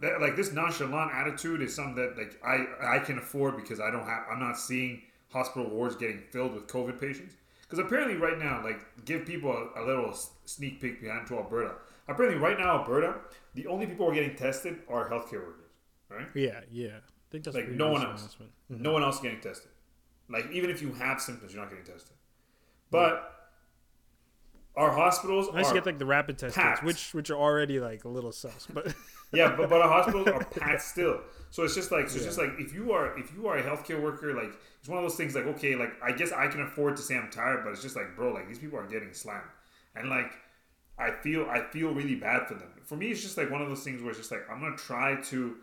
that, 0.01 0.21
like 0.21 0.37
this 0.37 0.53
nonchalant 0.53 1.13
attitude 1.13 1.63
is 1.63 1.75
something 1.75 1.95
that 1.97 2.17
like 2.17 2.39
I 2.45 2.97
I 2.97 2.99
can 3.01 3.19
afford 3.19 3.57
because 3.57 3.81
I 3.81 3.91
don't 3.91 4.07
have 4.07 4.25
I'm 4.31 4.41
not 4.41 4.59
seeing 4.59 5.03
hospital 5.31 5.69
wards 5.71 5.97
getting 5.97 6.23
filled 6.31 6.55
with 6.55 6.67
COVID 6.67 7.01
patients. 7.01 7.35
Because 7.63 7.85
apparently 7.85 8.17
right 8.17 8.39
now, 8.39 8.63
like 8.63 8.81
give 9.05 9.27
people 9.27 9.51
a, 9.51 9.83
a 9.83 9.85
little 9.85 10.17
sneak 10.45 10.81
peek 10.81 11.01
behind 11.03 11.27
to 11.29 11.37
Alberta. 11.37 11.75
Apparently 12.09 12.39
right 12.41 12.59
now, 12.59 12.79
Alberta, 12.79 13.17
the 13.55 13.67
only 13.67 13.87
people 13.87 14.07
who 14.07 14.13
are 14.13 14.15
getting 14.15 14.37
tested 14.37 14.79
are 14.89 15.09
healthcare 15.11 15.45
workers, 15.45 15.73
right? 16.09 16.27
yeah, 16.35 16.61
yeah. 16.71 16.89
I 16.99 17.33
think 17.33 17.43
that's 17.45 17.57
Like 17.57 17.69
no 17.69 17.91
one 17.91 18.03
else. 18.03 18.21
announcement. 18.21 18.53
No 18.69 18.77
mm-hmm. 18.77 18.93
one 18.93 19.03
else 19.03 19.21
getting 19.21 19.41
tested. 19.41 19.71
Like 20.29 20.51
even 20.53 20.71
if 20.71 20.81
you 20.81 20.93
have 20.93 21.21
symptoms, 21.21 21.53
you're 21.53 21.63
not 21.63 21.71
getting 21.71 21.85
tested. 21.85 22.15
But 22.91 23.36
our 24.77 24.91
hospitals 24.91 25.49
are 25.49 25.63
to 25.63 25.73
get 25.73 25.87
like 25.87 25.99
the 25.99 26.07
rapid 26.07 26.39
test 26.39 26.57
kits, 26.57 26.83
which 26.83 27.15
which 27.15 27.31
are 27.31 27.37
already 27.37 27.81
like 27.81 28.05
a 28.05 28.09
little 28.09 28.33
sus, 28.33 28.67
but 28.73 28.95
yeah, 29.33 29.55
but, 29.57 29.71
but 29.71 29.81
our 29.81 29.89
hospitals 29.89 30.29
are 30.29 30.45
packed 30.45 30.83
still. 30.83 31.21
So 31.51 31.63
it's 31.63 31.75
just 31.75 31.91
like 31.91 32.11
so 32.11 32.17
it's 32.17 32.25
just 32.25 32.39
like 32.39 32.51
if 32.59 32.75
you 32.75 32.93
are 32.93 33.19
if 33.19 33.33
you 33.35 33.47
are 33.47 33.57
a 33.57 33.63
healthcare 33.63 34.03
worker, 34.03 34.35
like 34.35 34.53
it's 34.81 34.89
one 34.89 34.99
of 34.99 35.05
those 35.05 35.17
things 35.17 35.35
like 35.35 35.47
okay, 35.47 35.75
like 35.77 35.93
I 36.03 36.13
guess 36.13 36.33
I 36.33 36.49
can 36.49 36.61
afford 36.61 36.97
to 36.97 37.03
say 37.03 37.17
I'm 37.17 37.31
tired, 37.31 37.65
but 37.65 37.71
it's 37.71 37.83
just 37.83 37.97
like 37.97 38.15
bro, 38.15 38.33
like 38.33 38.49
these 38.49 38.59
people 38.59 38.79
are 38.79 38.87
getting 38.87 39.15
slammed, 39.15 39.49
and 39.95 40.11
like 40.11 40.33
I 40.99 41.11
feel 41.11 41.47
I 41.51 41.63
feel 41.71 41.95
really 41.95 42.17
bad 42.17 42.47
for 42.47 42.55
them. 42.55 42.69
For 42.85 42.97
me, 42.97 43.09
it's 43.09 43.23
just 43.23 43.39
like 43.39 43.51
one 43.51 43.63
of 43.63 43.69
those 43.69 43.83
things 43.83 44.03
where 44.03 44.11
it's 44.11 44.19
just 44.19 44.31
like 44.31 44.43
I'm 44.51 44.61
gonna 44.61 44.77
try 44.77 45.21
to 45.23 45.57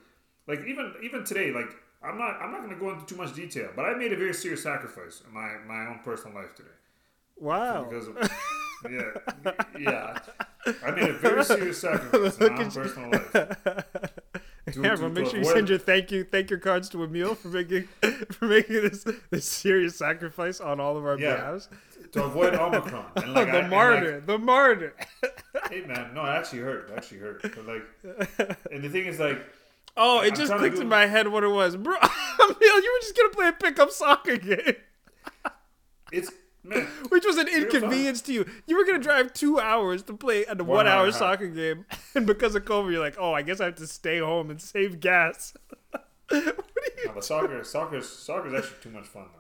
like 0.48 0.62
even 0.68 0.94
even 1.04 1.24
today, 1.24 1.52
like 1.52 1.70
I'm 2.04 2.18
not 2.18 2.42
I'm 2.42 2.52
not 2.52 2.62
gonna 2.62 2.80
go 2.80 2.90
into 2.90 3.06
too 3.06 3.16
much 3.16 3.36
detail, 3.36 3.70
but 3.76 3.86
I 3.86 3.94
made 3.94 4.12
a 4.12 4.18
very 4.18 4.34
serious 4.34 4.64
sacrifice 4.64 5.22
in 5.26 5.32
my 5.32 5.58
my 5.68 5.86
own 5.88 6.00
personal 6.04 6.36
life 6.36 6.56
today 6.56 6.70
wow. 7.38 7.84
because 7.84 8.08
of 8.08 8.18
yeah 8.90 9.12
yeah. 9.80 10.20
I 10.86 10.92
mean, 10.92 11.10
a 11.10 11.14
very 11.14 11.44
serious 11.44 11.82
sacrifice 11.82 12.38
in 12.38 12.56
my 12.56 12.64
personal 12.64 13.12
life. 13.12 13.34
Yeah, 14.82 14.96
to- 14.96 15.02
but 15.02 15.12
make 15.12 15.28
sure 15.28 15.40
you 15.40 15.44
send 15.46 15.68
your 15.68 15.78
thank 15.78 16.10
you 16.10 16.24
thank 16.24 16.50
your 16.50 16.58
cards 16.60 16.88
to 16.90 17.04
Emil 17.04 17.36
for 17.36 17.50
making 17.50 17.84
for 18.32 18.46
making 18.46 18.76
this 18.82 19.06
this 19.30 19.44
serious 19.46 19.98
sacrifice 19.98 20.62
on 20.62 20.80
all 20.80 20.96
of 20.98 21.06
our 21.06 21.20
Yeah. 21.20 21.36
behalves. 21.36 21.68
to 22.14 22.24
avoid 22.24 22.56
Omicron. 22.56 23.06
And 23.18 23.34
like, 23.34 23.50
I- 23.50 23.52
the 23.52 23.60
and, 23.60 23.70
martyr, 23.70 24.20
the 24.22 24.38
martyr. 24.38 24.96
Hey 25.70 25.82
man, 25.82 26.14
no, 26.14 26.24
it 26.24 26.30
actually 26.30 26.60
hurt. 26.60 26.90
It 26.90 26.98
actually 26.98 27.20
hurt. 27.20 27.42
But 27.42 27.66
like, 27.68 28.58
and 28.72 28.82
the 28.84 28.90
thing 28.90 29.06
is 29.06 29.20
like, 29.20 29.40
Oh, 29.98 30.22
it 30.22 30.32
I'm 30.32 30.36
just 30.38 30.54
clicked 30.54 30.78
in 30.78 30.88
my 30.88 31.08
head 31.08 31.28
what 31.28 31.44
it 31.44 31.50
was, 31.50 31.76
bro. 31.76 31.96
Emil, 31.98 32.56
you 32.62 32.94
were 32.94 33.02
just 33.02 33.18
gonna 33.18 33.30
play 33.30 33.50
a 33.50 33.52
pickup 33.54 33.92
soccer 33.92 34.38
game, 34.38 34.76
it's 36.12 36.32
man. 36.64 36.88
which 37.10 37.26
was 37.26 37.38
an 37.38 37.48
inconvenience 37.48 38.22
to 38.24 38.34
you. 38.34 38.46
You 38.68 38.78
were 38.78 38.86
gonna 38.86 39.00
drive 39.00 39.34
two 39.34 39.60
hours 39.60 40.04
to 40.04 40.14
play 40.14 40.46
a 40.46 40.56
One 40.56 40.88
hour 40.88 40.94
hour 40.94 41.06
and 41.06 41.10
a 41.10 41.12
half. 41.14 41.20
soccer 41.20 41.48
game, 41.48 41.86
and 42.16 42.26
because 42.26 42.56
of 42.56 42.66
COVID, 42.66 42.92
you're 42.92 43.02
like, 43.02 43.16
oh, 43.20 43.34
I 43.34 43.42
guess 43.42 43.60
I 43.62 43.66
have 43.66 43.76
to 43.76 43.88
stay 43.88 44.20
home 44.20 44.50
and 44.50 44.62
save 44.62 45.00
gas. 45.00 45.54
what? 45.92 46.08
No, 47.06 47.12
but 47.14 47.24
soccer, 47.24 47.64
soccer, 47.64 48.02
soccer 48.02 48.48
is 48.48 48.54
actually 48.64 48.78
too 48.82 48.90
much 48.90 49.06
fun 49.06 49.26
though. 49.34 49.40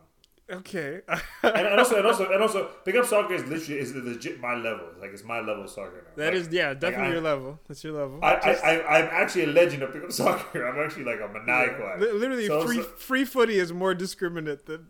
Okay. 0.58 1.00
And, 1.42 1.56
and 1.68 1.80
also, 1.80 1.96
and 1.98 2.06
also, 2.06 2.30
and 2.30 2.42
also, 2.42 2.66
pickup 2.84 3.06
soccer 3.06 3.34
is 3.34 3.46
literally 3.46 3.80
is 3.80 3.96
legit 3.96 4.42
my 4.42 4.54
level. 4.56 4.88
Like 5.00 5.12
it's 5.14 5.24
my 5.24 5.40
level 5.40 5.64
of 5.64 5.70
soccer. 5.70 6.04
Now. 6.06 6.12
That 6.24 6.34
like, 6.34 6.42
is, 6.42 6.50
yeah, 6.50 6.74
definitely 6.74 7.08
I- 7.08 7.12
your 7.14 7.22
level. 7.22 7.60
That's 7.68 7.82
your 7.84 7.94
level. 7.94 8.20
I, 8.22 8.34
I, 8.36 8.52
I, 8.52 8.98
I'm 9.00 9.10
actually 9.24 9.46
a 9.46 9.48
legend 9.48 9.84
of 9.84 9.94
pickup 9.94 10.12
soccer. 10.12 10.68
I'm 10.68 10.84
actually 10.86 11.06
like 11.06 11.22
a 11.22 11.30
maniacal. 11.30 11.96
Li- 11.98 12.12
Literally, 12.12 12.48
So- 12.48 12.66
free 12.68 12.76
so- 12.78 12.84
free 12.84 13.24
footy 13.26 13.58
is 13.58 13.72
more 13.72 13.94
discriminate 13.96 14.66
than 14.66 14.90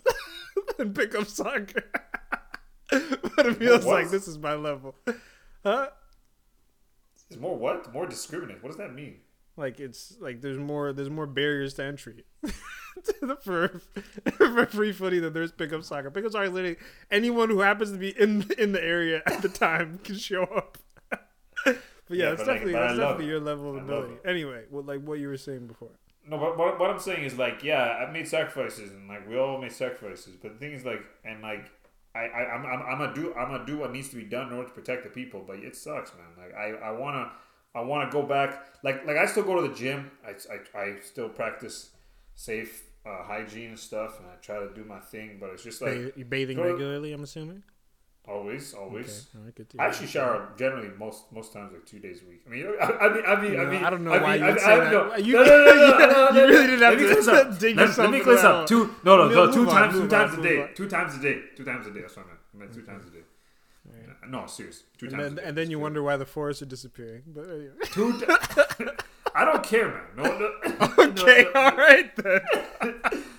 than 0.78 0.94
pickup 0.94 1.28
soccer. 1.28 1.84
but 2.92 3.46
it 3.46 3.58
feels 3.58 3.86
like 3.86 4.10
this 4.10 4.28
is 4.28 4.38
my 4.38 4.54
level, 4.56 4.96
huh? 5.64 5.90
It's 7.30 7.40
more 7.40 7.58
what? 7.58 7.92
More 7.94 8.06
discriminate. 8.06 8.62
What 8.62 8.70
does 8.70 8.78
that 8.78 8.94
mean? 8.94 9.18
Like 9.56 9.80
it's 9.80 10.16
like 10.20 10.42
there's 10.42 10.58
more 10.58 10.94
there's 10.94 11.10
more 11.10 11.28
barriers 11.28 11.76
to 11.76 11.84
entry 11.84 12.24
to 12.44 13.38
for 13.44 13.82
for 14.32 14.66
free 14.66 14.92
footy 14.92 15.20
than 15.20 15.34
there's 15.34 15.52
pickup 15.52 15.84
soccer. 15.84 16.10
Pickup 16.12 16.32
soccer 16.32 16.46
is 16.46 16.52
literally 16.52 16.78
anyone 17.12 17.50
who 17.50 17.60
happens 17.62 17.92
to 17.92 17.98
be 17.98 18.10
in 18.20 18.50
in 18.58 18.72
the 18.72 18.84
area 18.84 19.22
at 19.28 19.42
the 19.42 19.50
time 19.50 20.00
can 20.04 20.16
show 20.18 20.44
up. 20.44 20.78
but 21.12 21.28
yeah, 21.66 21.76
Yeah, 22.10 22.32
it's 22.32 22.40
like, 22.42 22.48
definitely 22.48 22.76
I 22.76 22.80
that's 22.82 22.98
definitely 23.00 23.26
it. 23.26 23.30
your 23.30 23.40
level 23.42 23.70
of 23.72 23.78
I 23.78 23.82
ability. 23.84 24.14
Anyway, 24.26 24.64
what 24.70 24.86
like 24.88 25.02
what 25.02 25.20
you 25.20 25.28
were 25.28 25.38
saying 25.38 25.68
before. 25.68 25.92
No, 26.28 26.38
but 26.38 26.58
what, 26.58 26.80
what 26.80 26.90
I'm 26.90 27.00
saying 27.00 27.24
is 27.24 27.38
like, 27.38 27.64
yeah, 27.64 27.98
I've 28.02 28.14
made 28.14 28.28
sacrifices, 28.28 28.92
and 28.92 29.08
like 29.08 29.28
we 29.28 29.38
all 29.38 29.60
make 29.60 29.72
sacrifices. 29.72 30.36
But 30.42 30.54
the 30.54 30.60
thing 30.60 30.74
is 30.74 30.86
like, 30.86 31.02
and 31.26 31.42
like, 31.42 31.70
I, 32.16 32.20
I 32.22 32.54
I'm, 32.54 32.66
I'm, 32.66 32.82
I'm 32.84 32.98
gonna 33.00 33.14
do 33.14 33.34
I'm 33.34 33.52
gonna 33.52 33.66
do 33.66 33.78
what 33.78 33.92
needs 33.92 34.10
to 34.10 34.16
be 34.16 34.24
done 34.24 34.48
in 34.48 34.54
order 34.54 34.70
to 34.70 34.74
protect 34.74 35.04
the 35.04 35.10
people. 35.10 35.44
But 35.46 35.58
it 35.58 35.76
sucks, 35.76 36.12
man. 36.14 36.28
Like 36.38 36.56
I, 36.56 36.88
I 36.88 36.92
wanna 36.92 37.32
I 37.76 37.82
wanna 37.82 38.10
go 38.12 38.24
back. 38.24 38.66
Like 38.84 39.06
like 39.06 39.18
I 39.18 39.26
still 39.26 39.44
go 39.44 39.62
to 39.62 39.68
the 39.68 39.74
gym. 39.74 40.12
I, 40.26 40.32
I, 40.32 40.80
I 40.80 40.96
still 41.02 41.30
practice 41.30 41.90
safe 42.36 42.84
uh, 43.06 43.24
hygiene 43.24 43.70
and 43.70 43.80
stuff, 43.80 44.20
and 44.20 44.28
I 44.28 44.36
try 44.42 44.60
to 44.60 44.74
do 44.74 44.86
my 44.86 45.00
thing. 45.00 45.38
But 45.40 45.50
it's 45.52 45.64
just 45.64 45.82
like 45.82 45.94
Ba- 45.94 46.12
you 46.16 46.26
bathing 46.26 46.60
regularly? 46.60 47.14
I'm 47.14 47.24
assuming. 47.24 47.64
Always, 48.28 48.74
always. 48.74 49.28
Okay, 49.50 49.64
right, 49.76 49.82
I 49.84 49.88
actually 49.88 50.08
shower 50.08 50.50
generally 50.58 50.90
most 50.98 51.32
most 51.32 51.54
times 51.54 51.74
like 51.74 51.86
two 51.86 52.00
days 52.00 52.22
a 52.24 52.30
week. 52.30 52.42
I 52.48 52.50
mean, 52.50 52.66
I, 52.80 52.86
I 52.86 53.14
mean, 53.14 53.24
I 53.26 53.36
mean, 53.42 53.60
I 53.60 53.66
mean, 53.66 53.84
I 53.84 53.90
don't 53.90 54.04
know 54.04 54.14
I 54.14 54.22
why 54.22 54.38
mean, 54.38 54.46
you 54.48 54.60
say 54.60 54.80
that. 54.80 54.92
no, 54.92 55.16
You- 55.18 55.34
no, 55.34 55.44
no, 55.44 55.66
no, 55.66 56.30
no, 56.30 56.30
you 56.34 56.48
really 56.48 56.68
didn't 56.68 56.82
have 56.82 57.26
to 57.26 57.32
up. 57.52 57.60
dig 57.60 57.76
Let- 57.78 57.88
yourself 57.88 57.98
Let 58.06 58.12
me 58.12 58.20
clear 58.22 58.36
this 58.36 58.44
up. 58.44 58.68
Two, 58.68 58.96
no, 59.04 59.18
no, 59.18 59.28
no, 59.30 59.52
two 59.52 59.66
times, 59.66 59.94
two 59.94 60.08
times 60.08 60.38
a 60.38 60.42
day, 60.42 60.70
two 60.76 60.88
times 60.90 61.16
a 61.16 61.20
day, 61.22 61.42
two 61.56 61.64
times 61.66 61.88
a 61.88 61.92
day. 61.92 62.02
That's 62.02 62.16
what 62.16 62.26
I 62.26 62.30
meant. 62.30 62.40
I 62.54 62.58
meant 62.58 62.74
two 62.74 62.82
times 62.84 63.06
a 63.08 63.10
day. 63.12 63.20
No, 64.30 64.46
serious, 64.48 64.84
two 64.98 65.08
And 65.08 65.16
times. 65.18 65.36
then, 65.36 65.44
and 65.46 65.58
then 65.58 65.70
you 65.70 65.80
wonder 65.80 66.02
why 66.02 66.16
the 66.16 66.26
forests 66.26 66.62
are 66.62 66.66
disappearing. 66.66 67.24
But 67.28 67.42
anyway. 67.50 67.72
Two. 67.92 68.24
I 69.36 69.44
don't 69.46 69.64
care, 69.64 69.88
man. 69.90 70.04
No, 70.16 70.24
no, 70.24 70.52
okay, 71.10 71.44
no, 71.44 71.52
no, 71.54 71.62
all 71.62 71.76
right 71.76 72.16
then. 72.16 72.42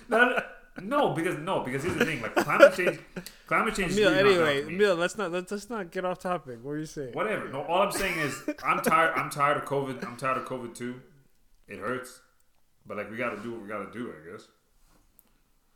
no, 0.09 0.39
no, 0.81 1.13
because 1.13 1.37
no, 1.37 1.61
because 1.61 1.83
here's 1.83 1.95
the 1.95 2.05
thing. 2.05 2.21
Like 2.21 2.35
climate 2.35 2.73
change, 2.75 2.99
climate 3.47 3.75
change. 3.75 3.91
is 3.91 3.97
Emil, 3.97 4.11
really 4.11 4.23
not 4.23 4.39
down 4.39 4.49
anyway. 4.49 4.73
Emil, 4.73 4.95
let's 4.95 5.17
not 5.17 5.31
let's, 5.31 5.51
let's 5.51 5.69
not 5.69 5.91
get 5.91 6.05
off 6.05 6.19
topic. 6.19 6.59
What 6.61 6.71
are 6.71 6.79
you 6.79 6.85
saying? 6.85 7.13
Whatever. 7.13 7.49
No, 7.49 7.63
all 7.63 7.83
I'm 7.83 7.91
saying 7.91 8.19
is 8.19 8.43
I'm 8.63 8.81
tired. 8.81 9.13
I'm 9.15 9.29
tired 9.29 9.57
of 9.57 9.65
COVID. 9.65 10.05
I'm 10.05 10.17
tired 10.17 10.37
of 10.37 10.45
COVID 10.45 10.75
too. 10.75 11.01
It 11.67 11.79
hurts, 11.79 12.21
but 12.85 12.97
like 12.97 13.09
we 13.09 13.17
got 13.17 13.35
to 13.35 13.41
do 13.41 13.53
what 13.53 13.61
we 13.61 13.67
got 13.67 13.91
to 13.91 13.97
do. 13.97 14.11
I 14.11 14.31
guess. 14.31 14.47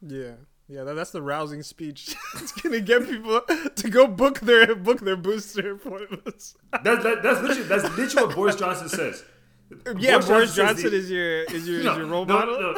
Yeah, 0.01 0.31
yeah, 0.69 0.83
that, 0.83 0.93
that's 0.93 1.11
the 1.11 1.21
rousing 1.21 1.63
speech. 1.63 2.15
it's 2.35 2.51
gonna 2.51 2.79
get 2.79 3.07
people 3.07 3.41
to 3.75 3.89
go 3.89 4.05
book 4.05 4.39
their 4.41 4.75
book 4.75 4.99
their 4.99 5.17
booster 5.17 5.71
appointments. 5.73 6.55
That's 6.83 7.03
that, 7.03 7.23
that's 7.23 7.41
literally 7.41 7.63
that's 7.63 7.97
literally 7.97 8.27
what 8.27 8.35
Boris 8.35 8.55
Johnson 8.55 8.89
says. 8.89 9.23
Yeah, 9.97 10.19
Boris 10.19 10.53
says 10.53 10.55
Johnson 10.55 10.91
the- 10.91 10.97
is 10.97 11.11
your 11.11 11.43
is 11.43 11.67
your, 11.67 11.83
no, 11.83 11.91
is 11.91 11.97
your 11.97 12.07
role 12.07 12.25
no, 12.25 12.39
model. 12.39 12.59
no. 12.59 12.73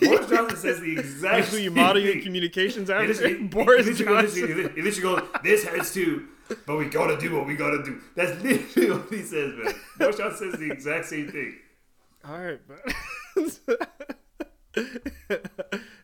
Boris 0.02 0.28
Johnson 0.28 0.56
says 0.58 0.80
the 0.80 0.98
exact. 0.98 1.48
Who 1.48 1.56
you 1.58 1.70
model 1.70 2.02
your 2.02 2.22
communications 2.22 2.90
after. 2.90 3.38
Boris 3.50 3.86
Johnson. 3.98 4.36
He 4.36 4.54
literally, 4.54 4.74
he 4.74 4.82
literally 4.82 5.20
goes, 5.20 5.28
"This 5.42 5.64
hurts 5.64 5.94
too, 5.94 6.28
but 6.66 6.76
we 6.76 6.86
gotta 6.86 7.18
do 7.18 7.34
what 7.34 7.46
we 7.46 7.56
gotta 7.56 7.82
do." 7.82 8.00
That's 8.14 8.42
literally 8.42 8.90
what 8.90 9.10
he 9.10 9.22
says, 9.22 9.54
man. 9.56 9.74
Boris 9.98 10.16
Johnson 10.18 10.50
says 10.50 10.60
the 10.60 10.70
exact 10.70 11.06
same 11.06 11.30
thing. 11.30 11.56
All 12.26 12.38
right, 12.38 12.60
but 12.66 12.80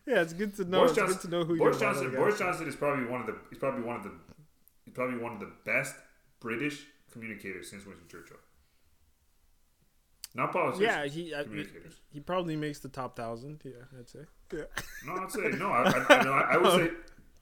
yeah, 0.07 0.21
it's 0.21 0.33
good 0.33 0.55
to 0.55 0.65
know. 0.65 0.79
Boris 0.79 0.91
it's 0.91 0.99
Johnson, 0.99 1.17
good 1.17 1.21
to 1.21 1.29
know 1.29 1.45
who 1.45 1.57
Boris 1.57 1.79
Johnson, 1.79 2.11
Boris 2.11 2.39
Johnson 2.39 2.67
is 2.67 2.75
probably 2.75 3.05
one 3.05 3.21
of 3.21 3.27
the. 3.27 3.35
He's 3.49 3.59
probably 3.59 3.83
one 3.83 3.97
of 3.97 4.03
the. 4.03 4.11
He's 4.85 4.93
probably 4.93 5.17
one 5.17 5.33
of 5.33 5.39
the 5.39 5.51
best 5.65 5.95
British 6.39 6.85
communicators 7.11 7.69
since 7.69 7.85
Winston 7.85 8.07
Churchill. 8.09 8.37
Not 10.33 10.53
politicians. 10.53 10.81
Yeah, 10.81 11.05
he 11.05 11.35
I, 11.35 11.43
communicators. 11.43 11.99
he 12.09 12.19
probably 12.19 12.55
makes 12.55 12.79
the 12.79 12.87
top 12.89 13.15
thousand. 13.15 13.61
Yeah, 13.63 13.71
I'd 13.99 14.09
say. 14.09 14.19
Yeah. 14.53 14.63
No, 15.05 15.13
I'd 15.15 15.31
say 15.31 15.49
no. 15.57 15.69
I, 15.69 15.83
I, 15.83 16.19
I, 16.19 16.23
no, 16.23 16.31
I, 16.31 16.41
I 16.53 16.57
would 16.57 16.71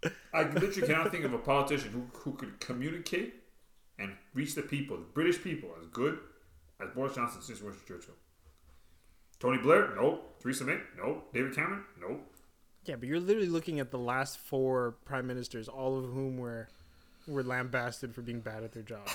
say 0.04 0.12
I 0.34 0.44
literally 0.44 0.88
cannot 0.88 1.12
think 1.12 1.26
of 1.26 1.34
a 1.34 1.38
politician 1.38 1.92
who, 1.92 2.20
who 2.20 2.38
could 2.38 2.60
communicate 2.60 3.36
and 3.98 4.14
reach 4.34 4.56
the 4.56 4.62
people, 4.62 4.98
the 4.98 5.04
British 5.04 5.42
people, 5.42 5.70
as 5.80 5.86
good 5.88 6.20
as 6.82 6.90
Boris 6.96 7.16
Johnson 7.16 7.42
since 7.42 7.62
Winston 7.62 7.86
Churchill. 7.88 8.16
Tony 9.40 9.58
Blair, 9.58 9.94
nope. 9.96 10.40
Theresa 10.42 10.64
May, 10.64 10.78
nope. 10.98 11.32
David 11.34 11.56
Cameron, 11.56 11.84
nope. 12.00 12.22
Yeah, 12.86 12.96
but 12.96 13.08
you're 13.08 13.20
literally 13.20 13.50
looking 13.50 13.80
at 13.80 13.92
the 13.92 14.00
last 14.00 14.40
four 14.40 14.96
prime 15.06 15.28
ministers, 15.28 15.68
all 15.68 15.98
of 16.00 16.06
whom 16.06 16.38
were 16.38 16.70
were 17.28 17.44
lambasted 17.44 18.16
for 18.16 18.22
being 18.22 18.40
bad 18.40 18.64
at 18.64 18.72
their 18.72 18.84
job. 18.84 19.08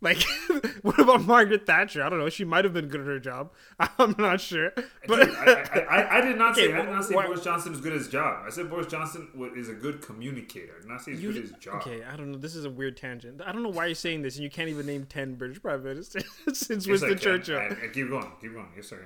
Like, 0.00 0.22
what 0.82 1.00
about 1.00 1.22
Margaret 1.24 1.66
Thatcher? 1.66 2.04
I 2.04 2.08
don't 2.08 2.20
know. 2.20 2.28
She 2.28 2.44
might 2.44 2.64
have 2.64 2.72
been 2.72 2.86
good 2.86 3.00
at 3.00 3.06
her 3.08 3.18
job. 3.18 3.50
I'm 3.98 4.14
not 4.16 4.40
sure. 4.40 4.70
But 5.08 5.28
I, 5.36 5.52
I, 5.52 5.80
I, 5.80 6.18
I 6.18 6.20
did 6.20 6.38
not 6.38 6.54
say 6.54 6.72
I 6.72 6.82
did 6.82 6.90
not 6.90 7.04
say 7.04 7.16
why- 7.16 7.26
Boris 7.26 7.42
Johnson 7.42 7.72
is 7.72 7.80
good 7.80 7.92
at 7.92 7.98
his 7.98 8.08
job. 8.08 8.44
I 8.46 8.50
said 8.50 8.70
Boris 8.70 8.86
Johnson 8.86 9.28
is 9.56 9.68
a 9.68 9.74
good 9.74 10.00
communicator. 10.00 10.74
I 10.78 10.80
did 10.82 10.88
not 10.88 11.02
say 11.02 11.10
he's 11.12 11.22
you, 11.22 11.32
good 11.32 11.42
at 11.44 11.48
his 11.50 11.58
job. 11.58 11.74
okay, 11.82 12.04
I 12.04 12.16
don't 12.16 12.30
know. 12.30 12.38
This 12.38 12.54
is 12.54 12.64
a 12.64 12.70
weird 12.70 12.96
tangent. 12.96 13.40
I 13.44 13.50
don't 13.50 13.64
know 13.64 13.70
why 13.70 13.86
you're 13.86 13.94
saying 13.96 14.22
this, 14.22 14.36
and 14.36 14.44
you 14.44 14.50
can't 14.50 14.68
even 14.68 14.86
name 14.86 15.04
ten 15.04 15.34
British 15.34 15.60
prime 15.60 15.82
ministers 15.82 16.22
since 16.52 16.86
Yes, 16.86 17.00
Winston. 17.02 17.18
Churchill. 17.18 17.58
I- 17.58 17.88
keep 17.92 18.08
going. 18.08 18.30
Keep 18.40 18.52
going. 18.54 18.68
Yes, 18.76 18.86
sir. 18.88 19.00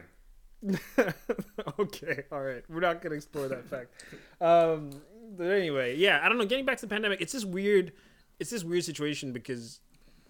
okay, 1.79 2.25
all 2.31 2.41
right. 2.43 2.63
We're 2.69 2.81
not 2.81 3.03
gonna 3.03 3.15
explore 3.17 3.49
that 3.49 3.65
fact. 3.69 4.05
Um, 4.41 4.91
but 5.37 5.45
anyway, 5.51 5.97
yeah, 5.97 6.21
I 6.23 6.29
don't 6.29 6.39
know. 6.39 6.45
Getting 6.45 6.65
back 6.65 6.77
to 6.79 6.87
the 6.87 6.91
pandemic, 6.95 7.21
it's 7.21 7.33
this 7.33 7.45
weird, 7.45 7.93
it's 8.39 8.51
this 8.51 8.65
weird 8.65 8.85
situation 8.85 9.33
because, 9.33 9.81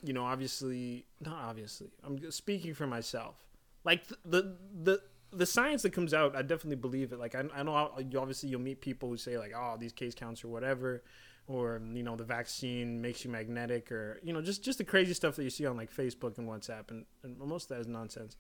you 0.03 0.12
know, 0.12 0.24
obviously, 0.24 1.07
not 1.20 1.36
obviously. 1.36 1.90
I'm 2.05 2.30
speaking 2.30 2.74
for 2.74 2.86
myself. 2.86 3.36
Like 3.84 4.07
the 4.24 4.57
the 4.82 5.00
the, 5.32 5.46
science 5.46 5.82
that 5.82 5.90
comes 5.90 6.12
out, 6.12 6.36
I 6.36 6.42
definitely 6.42 6.76
believe 6.76 7.12
it. 7.12 7.18
Like 7.18 7.34
I, 7.34 7.44
I 7.55 7.62
know 7.62 7.72
how- 7.72 7.98
obviously 8.18 8.50
you'll 8.50 8.61
meet 8.61 8.80
people 8.80 9.09
who 9.09 9.16
say 9.16 9.38
like, 9.38 9.53
oh, 9.57 9.76
these 9.78 9.92
case 9.92 10.14
counts 10.14 10.44
or 10.44 10.48
whatever. 10.48 11.03
Or 11.48 11.82
you 11.92 12.05
know 12.05 12.14
the 12.14 12.24
vaccine 12.24 13.03
makes 13.03 13.24
you 13.24 13.30
magnetic, 13.30 13.90
or 13.90 14.20
you 14.22 14.32
know 14.32 14.40
just 14.40 14.62
just 14.62 14.78
the 14.78 14.84
crazy 14.84 15.12
stuff 15.12 15.34
that 15.36 15.42
you 15.42 15.50
see 15.50 15.66
on 15.66 15.76
like 15.76 15.92
Facebook 15.92 16.38
and 16.38 16.48
WhatsApp, 16.48 16.90
and, 16.92 17.05
and 17.24 17.36
most 17.38 17.64
of 17.64 17.68
that 17.70 17.80
is 17.80 17.88
nonsense 17.88 18.36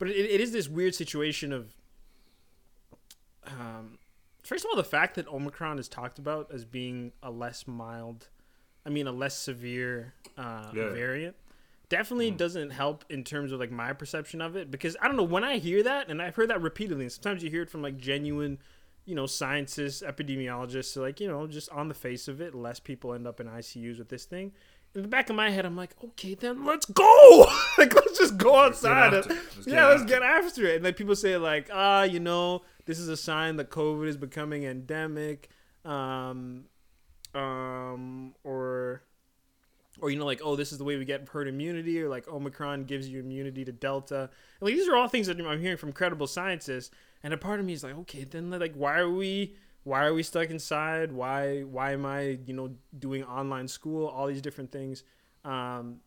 but 0.00 0.08
it, 0.08 0.16
it 0.16 0.40
is 0.40 0.50
this 0.50 0.68
weird 0.68 0.96
situation 0.96 1.52
of 1.52 1.72
um, 3.46 3.98
first 4.42 4.64
of 4.64 4.70
all 4.70 4.76
the 4.76 4.82
fact 4.82 5.14
that 5.14 5.28
omicron 5.28 5.78
is 5.78 5.88
talked 5.88 6.18
about 6.18 6.50
as 6.52 6.64
being 6.64 7.12
a 7.22 7.30
less 7.30 7.68
mild 7.68 8.28
i 8.84 8.88
mean 8.88 9.06
a 9.06 9.12
less 9.12 9.38
severe 9.38 10.14
uh, 10.40 10.70
Yeah. 10.74 10.90
variant. 10.90 11.36
Definitely 11.88 12.30
doesn't 12.30 12.70
help 12.70 13.04
in 13.10 13.24
terms 13.24 13.50
of 13.52 13.58
like 13.60 13.70
my 13.72 13.92
perception 13.92 14.40
of 14.40 14.54
it 14.54 14.70
because 14.70 14.96
i 15.02 15.08
don't 15.08 15.16
know 15.16 15.24
when 15.24 15.42
i 15.42 15.58
hear 15.58 15.82
that 15.82 16.08
and 16.08 16.22
i've 16.22 16.36
heard 16.36 16.48
that 16.50 16.62
repeatedly 16.62 17.04
and 17.04 17.10
sometimes 17.12 17.42
you 17.42 17.50
hear 17.50 17.62
it 17.62 17.70
from 17.70 17.82
like 17.82 17.96
genuine 17.96 18.58
you 19.06 19.16
know 19.16 19.26
scientists 19.26 20.00
epidemiologists 20.06 20.92
so 20.92 21.00
like 21.00 21.18
you 21.18 21.26
know 21.26 21.48
just 21.48 21.68
on 21.70 21.88
the 21.88 21.94
face 21.94 22.28
of 22.28 22.40
it 22.40 22.54
less 22.54 22.78
people 22.78 23.12
end 23.12 23.26
up 23.26 23.40
in 23.40 23.48
icus 23.48 23.98
with 23.98 24.08
this 24.08 24.24
thing. 24.24 24.52
In 24.94 25.02
the 25.02 25.08
back 25.08 25.30
of 25.30 25.36
my 25.36 25.50
head 25.50 25.66
i'm 25.66 25.76
like 25.76 25.90
okay 26.04 26.34
then 26.34 26.64
let's 26.64 26.86
go! 26.86 27.46
Like 27.78 27.92
let's 27.94 28.16
just 28.18 28.36
go 28.36 28.54
outside. 28.56 29.12
Let's 29.12 29.26
get 29.26 29.66
yeah 29.66 29.86
let's 29.88 30.04
get 30.04 30.22
after 30.22 30.66
it. 30.66 30.76
And 30.76 30.84
then 30.84 30.94
people 30.94 31.16
say 31.16 31.36
like 31.38 31.70
ah 31.72 32.02
you 32.04 32.20
know 32.20 32.62
this 32.86 33.00
is 33.00 33.08
a 33.08 33.16
sign 33.16 33.56
that 33.56 33.70
covid 33.70 34.06
is 34.06 34.16
becoming 34.16 34.62
endemic 34.64 35.48
um 35.84 36.66
um 37.34 38.34
or 38.44 39.02
or 40.00 40.10
you 40.10 40.18
know 40.18 40.24
like 40.24 40.40
oh 40.42 40.56
this 40.56 40.72
is 40.72 40.78
the 40.78 40.84
way 40.84 40.96
we 40.96 41.04
get 41.04 41.28
herd 41.28 41.48
immunity 41.48 42.00
or 42.02 42.08
like 42.08 42.28
omicron 42.28 42.84
gives 42.84 43.08
you 43.08 43.20
immunity 43.20 43.64
to 43.64 43.72
delta. 43.72 44.20
And, 44.22 44.30
like 44.60 44.74
these 44.74 44.88
are 44.88 44.96
all 44.96 45.08
things 45.08 45.26
that 45.26 45.40
i'm 45.40 45.60
hearing 45.60 45.76
from 45.76 45.92
credible 45.92 46.26
scientists. 46.26 46.90
And 47.22 47.34
a 47.34 47.36
part 47.36 47.60
of 47.60 47.66
me 47.66 47.72
is 47.72 47.84
like 47.84 47.96
okay 47.98 48.24
then 48.24 48.50
like 48.50 48.74
why 48.74 48.98
are 48.98 49.10
we 49.10 49.56
why 49.84 50.04
are 50.04 50.12
we 50.12 50.22
stuck 50.22 50.50
inside? 50.50 51.12
Why 51.12 51.62
why 51.62 51.92
am 51.92 52.06
i 52.06 52.38
you 52.46 52.54
know 52.54 52.70
doing 52.98 53.24
online 53.24 53.68
school? 53.68 54.06
All 54.06 54.26
these 54.26 54.42
different 54.42 54.72
things. 54.72 55.04
Um 55.44 56.00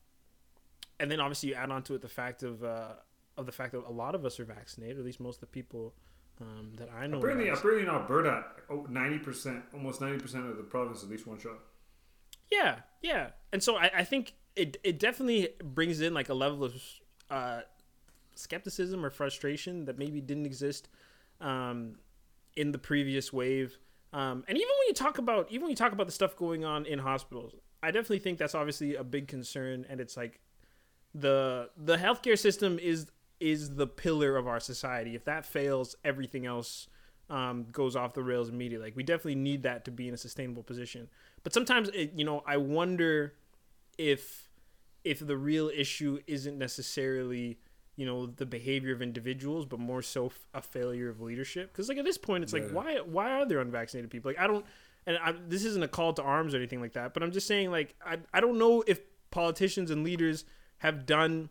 and 0.99 1.09
then 1.11 1.19
obviously 1.19 1.49
you 1.49 1.55
add 1.55 1.69
on 1.71 1.83
to 1.83 1.95
it 1.95 2.01
the 2.01 2.09
fact 2.09 2.43
of 2.43 2.63
uh 2.63 2.93
of 3.37 3.45
the 3.45 3.51
fact 3.51 3.71
that 3.73 3.83
a 3.87 3.91
lot 3.91 4.15
of 4.15 4.25
us 4.25 4.39
are 4.39 4.45
vaccinated 4.45 4.99
at 4.99 5.05
least 5.05 5.19
most 5.19 5.37
of 5.37 5.41
the 5.41 5.47
people 5.47 5.93
um, 6.41 6.71
that 6.77 6.89
i 6.95 7.07
know 7.07 7.17
are 7.17 7.19
Apparently, 7.19 7.49
apparently 7.49 7.83
in 7.83 7.89
Alberta, 7.89 8.43
oh, 8.69 8.85
ninety 8.89 9.19
percent, 9.19 9.63
almost 9.73 10.01
ninety 10.01 10.19
percent 10.19 10.45
of 10.47 10.57
the 10.57 10.63
province 10.63 11.03
at 11.03 11.09
least 11.09 11.27
one 11.27 11.39
shot. 11.39 11.59
Yeah, 12.51 12.79
yeah. 13.01 13.29
And 13.51 13.61
so 13.63 13.77
I, 13.77 13.91
I 13.97 14.03
think 14.03 14.33
it 14.55 14.77
it 14.83 14.99
definitely 14.99 15.49
brings 15.63 16.01
in 16.01 16.13
like 16.13 16.29
a 16.29 16.33
level 16.33 16.63
of 16.63 16.81
uh, 17.29 17.61
skepticism 18.35 19.05
or 19.05 19.09
frustration 19.09 19.85
that 19.85 19.97
maybe 19.97 20.21
didn't 20.21 20.45
exist 20.45 20.89
um, 21.41 21.95
in 22.55 22.71
the 22.71 22.77
previous 22.77 23.33
wave. 23.33 23.77
Um, 24.13 24.43
and 24.47 24.57
even 24.57 24.69
when 24.69 24.87
you 24.87 24.93
talk 24.93 25.17
about 25.17 25.47
even 25.49 25.61
when 25.63 25.69
you 25.71 25.75
talk 25.75 25.91
about 25.91 26.05
the 26.05 26.11
stuff 26.13 26.35
going 26.35 26.63
on 26.63 26.85
in 26.85 26.99
hospitals, 26.99 27.55
I 27.81 27.91
definitely 27.91 28.19
think 28.19 28.37
that's 28.37 28.55
obviously 28.55 28.95
a 28.95 29.03
big 29.03 29.27
concern. 29.27 29.85
And 29.89 29.99
it's 29.99 30.15
like 30.15 30.39
the 31.13 31.69
the 31.77 31.97
healthcare 31.97 32.37
system 32.37 32.79
is 32.79 33.07
is 33.39 33.75
the 33.75 33.87
pillar 33.87 34.37
of 34.37 34.47
our 34.47 34.59
society. 34.59 35.15
If 35.15 35.25
that 35.25 35.45
fails, 35.45 35.95
everything 36.05 36.45
else 36.45 36.87
um, 37.29 37.65
goes 37.71 37.95
off 37.95 38.13
the 38.13 38.23
rails 38.23 38.49
immediately. 38.49 38.87
Like 38.87 38.95
we 38.95 39.03
definitely 39.03 39.35
need 39.35 39.63
that 39.63 39.85
to 39.85 39.91
be 39.91 40.07
in 40.07 40.13
a 40.13 40.17
sustainable 40.17 40.63
position. 40.63 41.09
But 41.43 41.53
sometimes, 41.53 41.89
it, 41.89 42.13
you 42.15 42.25
know, 42.25 42.43
I 42.45 42.57
wonder 42.57 43.33
if 43.97 44.49
if 45.03 45.25
the 45.25 45.37
real 45.37 45.69
issue 45.69 46.19
isn't 46.27 46.57
necessarily 46.57 47.59
you 47.95 48.05
know 48.05 48.25
the 48.25 48.45
behavior 48.45 48.93
of 48.93 49.01
individuals, 49.01 49.65
but 49.65 49.79
more 49.79 50.01
so 50.01 50.27
f- 50.27 50.47
a 50.53 50.61
failure 50.61 51.09
of 51.09 51.21
leadership. 51.21 51.71
Because 51.71 51.89
like 51.89 51.97
at 51.97 52.05
this 52.05 52.17
point, 52.17 52.43
it's 52.43 52.53
like 52.53 52.69
why 52.71 52.97
why 53.05 53.31
are 53.31 53.45
there 53.45 53.59
unvaccinated 53.59 54.09
people? 54.09 54.31
Like 54.31 54.39
I 54.39 54.47
don't, 54.47 54.65
and 55.05 55.17
I, 55.17 55.33
this 55.47 55.63
isn't 55.65 55.83
a 55.83 55.87
call 55.87 56.13
to 56.13 56.23
arms 56.23 56.53
or 56.53 56.57
anything 56.57 56.81
like 56.81 56.93
that. 56.93 57.13
But 57.13 57.23
I'm 57.23 57.31
just 57.31 57.47
saying 57.47 57.69
like 57.71 57.95
I 58.05 58.17
I 58.33 58.39
don't 58.39 58.57
know 58.57 58.83
if 58.87 59.01
politicians 59.31 59.91
and 59.91 60.03
leaders 60.03 60.45
have 60.79 61.05
done 61.05 61.49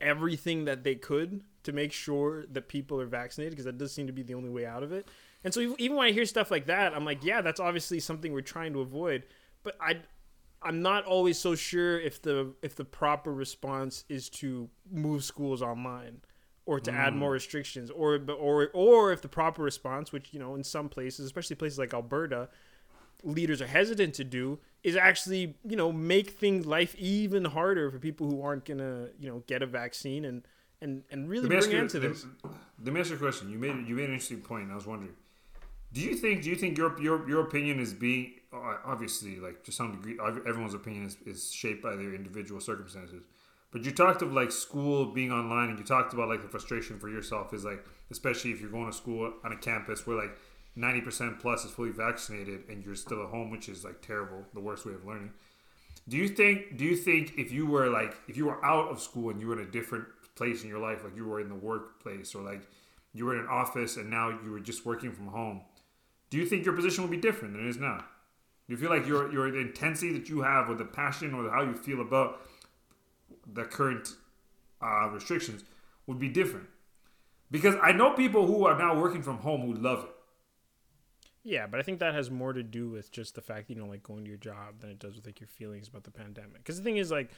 everything 0.00 0.64
that 0.64 0.82
they 0.82 0.94
could 0.94 1.42
to 1.62 1.72
make 1.72 1.92
sure 1.92 2.44
that 2.50 2.68
people 2.68 3.00
are 3.00 3.06
vaccinated 3.06 3.52
because 3.52 3.66
that 3.66 3.78
does 3.78 3.92
seem 3.92 4.06
to 4.06 4.12
be 4.12 4.22
the 4.22 4.34
only 4.34 4.48
way 4.48 4.64
out 4.66 4.82
of 4.82 4.92
it. 4.92 5.08
And 5.44 5.54
so 5.54 5.74
even 5.78 5.96
when 5.96 6.06
I 6.06 6.12
hear 6.12 6.26
stuff 6.26 6.50
like 6.50 6.66
that, 6.66 6.94
I'm 6.94 7.04
like, 7.04 7.24
yeah, 7.24 7.40
that's 7.40 7.60
obviously 7.60 8.00
something 8.00 8.32
we're 8.32 8.42
trying 8.42 8.72
to 8.74 8.80
avoid. 8.80 9.24
But 9.62 9.76
I, 9.80 10.00
I'm 10.62 10.82
not 10.82 11.04
always 11.06 11.38
so 11.38 11.54
sure 11.54 11.98
if 11.98 12.20
the 12.20 12.52
if 12.62 12.76
the 12.76 12.84
proper 12.84 13.32
response 13.32 14.04
is 14.08 14.28
to 14.30 14.68
move 14.90 15.24
schools 15.24 15.62
online 15.62 16.20
or 16.66 16.78
to 16.80 16.92
add 16.92 17.14
mm. 17.14 17.16
more 17.16 17.30
restrictions 17.30 17.90
or 17.90 18.20
or 18.38 18.68
or 18.74 19.12
if 19.12 19.22
the 19.22 19.28
proper 19.28 19.62
response, 19.62 20.12
which 20.12 20.32
you 20.32 20.38
know 20.38 20.54
in 20.54 20.64
some 20.64 20.88
places, 20.88 21.24
especially 21.24 21.56
places 21.56 21.78
like 21.78 21.94
Alberta, 21.94 22.48
leaders 23.22 23.62
are 23.62 23.66
hesitant 23.66 24.14
to 24.14 24.24
do 24.24 24.58
is 24.82 24.96
actually 24.96 25.56
you 25.66 25.76
know 25.76 25.90
make 25.90 26.30
things 26.30 26.66
life 26.66 26.94
even 26.96 27.44
harder 27.46 27.90
for 27.90 27.98
people 27.98 28.28
who 28.28 28.42
aren't 28.42 28.66
gonna 28.66 29.08
you 29.18 29.28
know 29.28 29.42
get 29.46 29.62
a 29.62 29.66
vaccine 29.66 30.26
and 30.26 30.42
and 30.80 31.02
and 31.10 31.28
really 31.28 31.48
bring 31.48 31.70
you, 31.70 31.78
end 31.78 31.90
to 31.90 32.00
this. 32.00 32.26
Let 32.82 32.94
me 32.94 33.00
ask 33.00 33.10
you 33.10 33.16
a 33.16 33.18
question. 33.18 33.50
You 33.50 33.58
made 33.58 33.86
you 33.86 33.94
made 33.94 34.04
an 34.04 34.12
interesting 34.12 34.40
point. 34.40 34.70
I 34.70 34.74
was 34.74 34.86
wondering, 34.86 35.14
do 35.92 36.00
you 36.00 36.14
think 36.14 36.42
do 36.42 36.50
you 36.50 36.56
think 36.56 36.78
your 36.78 37.00
your 37.00 37.28
your 37.28 37.40
opinion 37.42 37.80
is 37.80 37.92
being 37.92 38.32
uh, 38.52 38.76
obviously 38.84 39.36
like 39.36 39.62
to 39.64 39.72
some 39.72 39.92
degree 39.92 40.18
everyone's 40.46 40.74
opinion 40.74 41.06
is, 41.06 41.16
is 41.26 41.52
shaped 41.52 41.82
by 41.82 41.96
their 41.96 42.14
individual 42.14 42.60
circumstances. 42.60 43.24
But 43.72 43.84
you 43.84 43.92
talked 43.92 44.22
of 44.22 44.32
like 44.32 44.50
school 44.50 45.06
being 45.06 45.30
online, 45.30 45.70
and 45.70 45.78
you 45.78 45.84
talked 45.84 46.12
about 46.12 46.28
like 46.28 46.42
the 46.42 46.48
frustration 46.48 46.98
for 46.98 47.08
yourself 47.08 47.54
is 47.54 47.64
like, 47.64 47.84
especially 48.10 48.50
if 48.50 48.60
you're 48.60 48.70
going 48.70 48.90
to 48.90 48.96
school 48.96 49.32
on 49.44 49.52
a 49.52 49.56
campus 49.56 50.06
where 50.06 50.16
like 50.16 50.36
ninety 50.74 51.00
percent 51.00 51.38
plus 51.38 51.64
is 51.64 51.70
fully 51.70 51.90
vaccinated, 51.90 52.62
and 52.68 52.84
you're 52.84 52.96
still 52.96 53.22
at 53.22 53.30
home, 53.30 53.50
which 53.50 53.68
is 53.68 53.84
like 53.84 54.02
terrible, 54.02 54.44
the 54.54 54.60
worst 54.60 54.84
way 54.84 54.94
of 54.94 55.04
learning. 55.04 55.30
Do 56.08 56.16
you 56.16 56.28
think? 56.28 56.76
Do 56.76 56.84
you 56.84 56.96
think 56.96 57.34
if 57.38 57.52
you 57.52 57.66
were 57.66 57.88
like 57.88 58.16
if 58.26 58.36
you 58.36 58.46
were 58.46 58.64
out 58.64 58.90
of 58.90 59.00
school 59.00 59.30
and 59.30 59.40
you 59.40 59.46
were 59.46 59.60
in 59.60 59.68
a 59.68 59.70
different 59.70 60.06
place 60.34 60.64
in 60.64 60.68
your 60.68 60.80
life, 60.80 61.04
like 61.04 61.14
you 61.14 61.26
were 61.26 61.40
in 61.40 61.48
the 61.48 61.54
workplace 61.54 62.34
or 62.34 62.42
like 62.42 62.62
you 63.12 63.24
were 63.24 63.34
in 63.34 63.40
an 63.40 63.48
office 63.48 63.96
and 63.96 64.10
now 64.10 64.30
you 64.44 64.50
were 64.50 64.60
just 64.60 64.84
working 64.84 65.12
from 65.12 65.28
home, 65.28 65.60
do 66.30 66.38
you 66.38 66.46
think 66.46 66.64
your 66.64 66.74
position 66.74 67.02
would 67.02 67.10
be 67.10 67.16
different 67.16 67.54
than 67.54 67.66
it 67.66 67.68
is 67.68 67.76
now? 67.76 68.04
Do 68.68 68.74
you 68.74 68.76
feel 68.76 68.90
like 68.90 69.06
your 69.06 69.32
your 69.32 69.48
intensity 69.58 70.12
that 70.12 70.28
you 70.28 70.42
have 70.42 70.70
or 70.70 70.76
the 70.76 70.84
passion 70.84 71.34
or 71.34 71.50
how 71.50 71.62
you 71.62 71.74
feel 71.74 72.00
about 72.00 72.40
the 73.52 73.64
current 73.64 74.14
uh, 74.80 75.08
restrictions 75.10 75.64
would 76.06 76.20
be 76.20 76.28
different? 76.28 76.68
Because 77.50 77.74
I 77.82 77.92
know 77.92 78.12
people 78.12 78.46
who 78.46 78.64
are 78.64 78.78
now 78.78 78.98
working 78.98 79.22
from 79.22 79.38
home 79.38 79.62
who 79.62 79.74
love 79.74 80.04
it. 80.04 80.10
Yeah, 81.42 81.66
but 81.66 81.80
I 81.80 81.82
think 81.82 81.98
that 81.98 82.14
has 82.14 82.30
more 82.30 82.52
to 82.52 82.62
do 82.62 82.90
with 82.90 83.10
just 83.10 83.34
the 83.34 83.40
fact 83.40 83.70
you 83.70 83.76
know 83.76 83.86
like 83.86 84.02
going 84.02 84.24
to 84.24 84.28
your 84.28 84.38
job 84.38 84.80
than 84.80 84.90
it 84.90 85.00
does 85.00 85.16
with 85.16 85.26
like 85.26 85.40
your 85.40 85.48
feelings 85.48 85.88
about 85.88 86.04
the 86.04 86.10
pandemic. 86.10 86.58
Because 86.58 86.76
the 86.76 86.84
thing 86.84 86.98
is 86.98 87.10
like, 87.10 87.30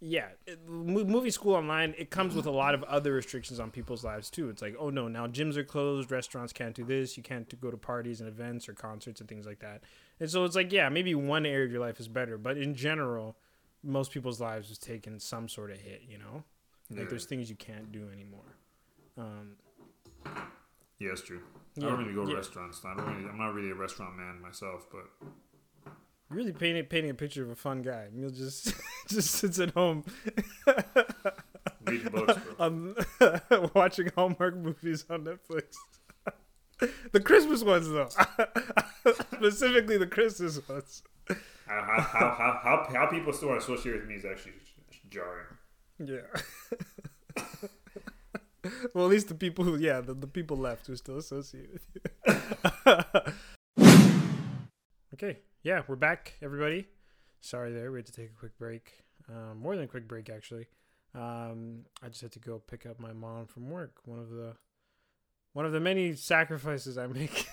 yeah, 0.00 0.28
it, 0.46 0.58
mo- 0.68 1.04
moving 1.04 1.30
school 1.30 1.54
online 1.54 1.94
it 1.98 2.10
comes 2.10 2.34
with 2.34 2.46
a 2.46 2.50
lot 2.50 2.74
of 2.74 2.82
other 2.84 3.12
restrictions 3.12 3.58
on 3.60 3.70
people's 3.70 4.04
lives 4.04 4.30
too. 4.30 4.48
It's 4.48 4.62
like 4.62 4.76
oh 4.78 4.90
no, 4.90 5.08
now 5.08 5.26
gyms 5.26 5.56
are 5.56 5.64
closed, 5.64 6.10
restaurants 6.10 6.52
can't 6.52 6.74
do 6.74 6.84
this, 6.84 7.16
you 7.16 7.22
can't 7.22 7.60
go 7.60 7.70
to 7.70 7.76
parties 7.76 8.20
and 8.20 8.28
events 8.28 8.68
or 8.68 8.74
concerts 8.74 9.20
and 9.20 9.28
things 9.28 9.46
like 9.46 9.60
that. 9.60 9.82
And 10.20 10.30
so 10.30 10.44
it's 10.44 10.54
like 10.56 10.72
yeah, 10.72 10.88
maybe 10.88 11.14
one 11.14 11.44
area 11.46 11.64
of 11.66 11.72
your 11.72 11.80
life 11.80 11.98
is 12.00 12.08
better, 12.08 12.38
but 12.38 12.56
in 12.56 12.74
general, 12.74 13.36
most 13.82 14.10
people's 14.12 14.40
lives 14.40 14.70
is 14.70 14.78
taking 14.78 15.18
some 15.18 15.48
sort 15.48 15.70
of 15.70 15.78
hit. 15.80 16.02
You 16.08 16.18
know, 16.18 16.44
like 16.90 17.00
Yeah. 17.00 17.04
there's 17.08 17.26
things 17.26 17.50
you 17.50 17.56
can't 17.56 17.90
do 17.92 18.08
anymore. 18.12 18.56
Um, 19.16 19.56
Yeah, 20.98 21.10
it's 21.12 21.22
true. 21.22 21.40
I 21.76 21.82
don't 21.82 21.98
really 21.98 22.12
go 22.14 22.24
to 22.24 22.30
yeah. 22.32 22.36
restaurants. 22.38 22.80
I 22.84 22.94
don't 22.96 23.06
really, 23.06 23.28
I'm 23.28 23.38
not 23.38 23.54
really 23.54 23.70
a 23.70 23.74
restaurant 23.74 24.16
man 24.16 24.40
myself, 24.40 24.86
but 24.90 25.04
really 26.30 26.52
painting 26.52 26.84
painting 26.84 27.10
a 27.10 27.14
picture 27.14 27.42
of 27.42 27.50
a 27.50 27.56
fun 27.56 27.82
guy. 27.82 28.06
Emil 28.12 28.30
just 28.30 28.74
just 29.08 29.30
sits 29.32 29.58
at 29.58 29.70
home 29.70 30.04
reading 31.86 32.08
books, 32.10 32.34
bro. 32.56 32.66
um, 32.66 32.96
watching 33.74 34.10
Hallmark 34.14 34.56
movies 34.56 35.04
on 35.10 35.24
Netflix. 35.24 35.76
the 37.12 37.20
Christmas 37.20 37.64
ones, 37.64 37.88
though, 37.88 38.08
specifically 39.34 39.98
the 39.98 40.06
Christmas 40.06 40.66
ones. 40.68 41.02
How, 41.66 41.82
how, 41.82 42.00
how, 42.00 42.34
how, 42.38 42.60
how, 42.62 42.94
how 42.94 43.06
people 43.06 43.32
still 43.32 43.50
are 43.50 43.58
associated 43.58 44.02
with 44.02 44.08
me 44.08 44.14
is 44.16 44.24
actually 44.24 44.52
jarring. 45.10 45.46
Yeah. 45.98 46.20
well, 48.94 49.06
at 49.06 49.10
least 49.10 49.28
the 49.28 49.34
people 49.34 49.64
who, 49.64 49.76
yeah, 49.76 50.00
the, 50.00 50.14
the 50.14 50.26
people 50.26 50.56
left 50.56 50.86
who 50.86 50.96
still 50.96 51.18
associate 51.18 51.68
with 51.72 51.86
you. 51.94 53.04
okay, 55.14 55.38
yeah, 55.62 55.82
we're 55.88 55.96
back, 55.96 56.34
everybody. 56.40 56.86
Sorry 57.40 57.72
there, 57.72 57.90
we 57.90 57.98
had 57.98 58.06
to 58.06 58.12
take 58.12 58.30
a 58.30 58.38
quick 58.38 58.56
break. 58.58 59.04
Um, 59.28 59.58
more 59.60 59.74
than 59.74 59.84
a 59.84 59.88
quick 59.88 60.06
break, 60.06 60.30
actually. 60.30 60.66
Um, 61.14 61.84
I 62.02 62.08
just 62.08 62.20
had 62.20 62.32
to 62.32 62.38
go 62.38 62.60
pick 62.66 62.86
up 62.86 63.00
my 63.00 63.12
mom 63.12 63.46
from 63.46 63.70
work. 63.70 63.96
One 64.04 64.18
of 64.18 64.30
the 64.30 64.54
one 65.54 65.64
of 65.64 65.72
the 65.72 65.80
many 65.80 66.14
sacrifices 66.14 66.98
I 66.98 67.06
make 67.06 67.48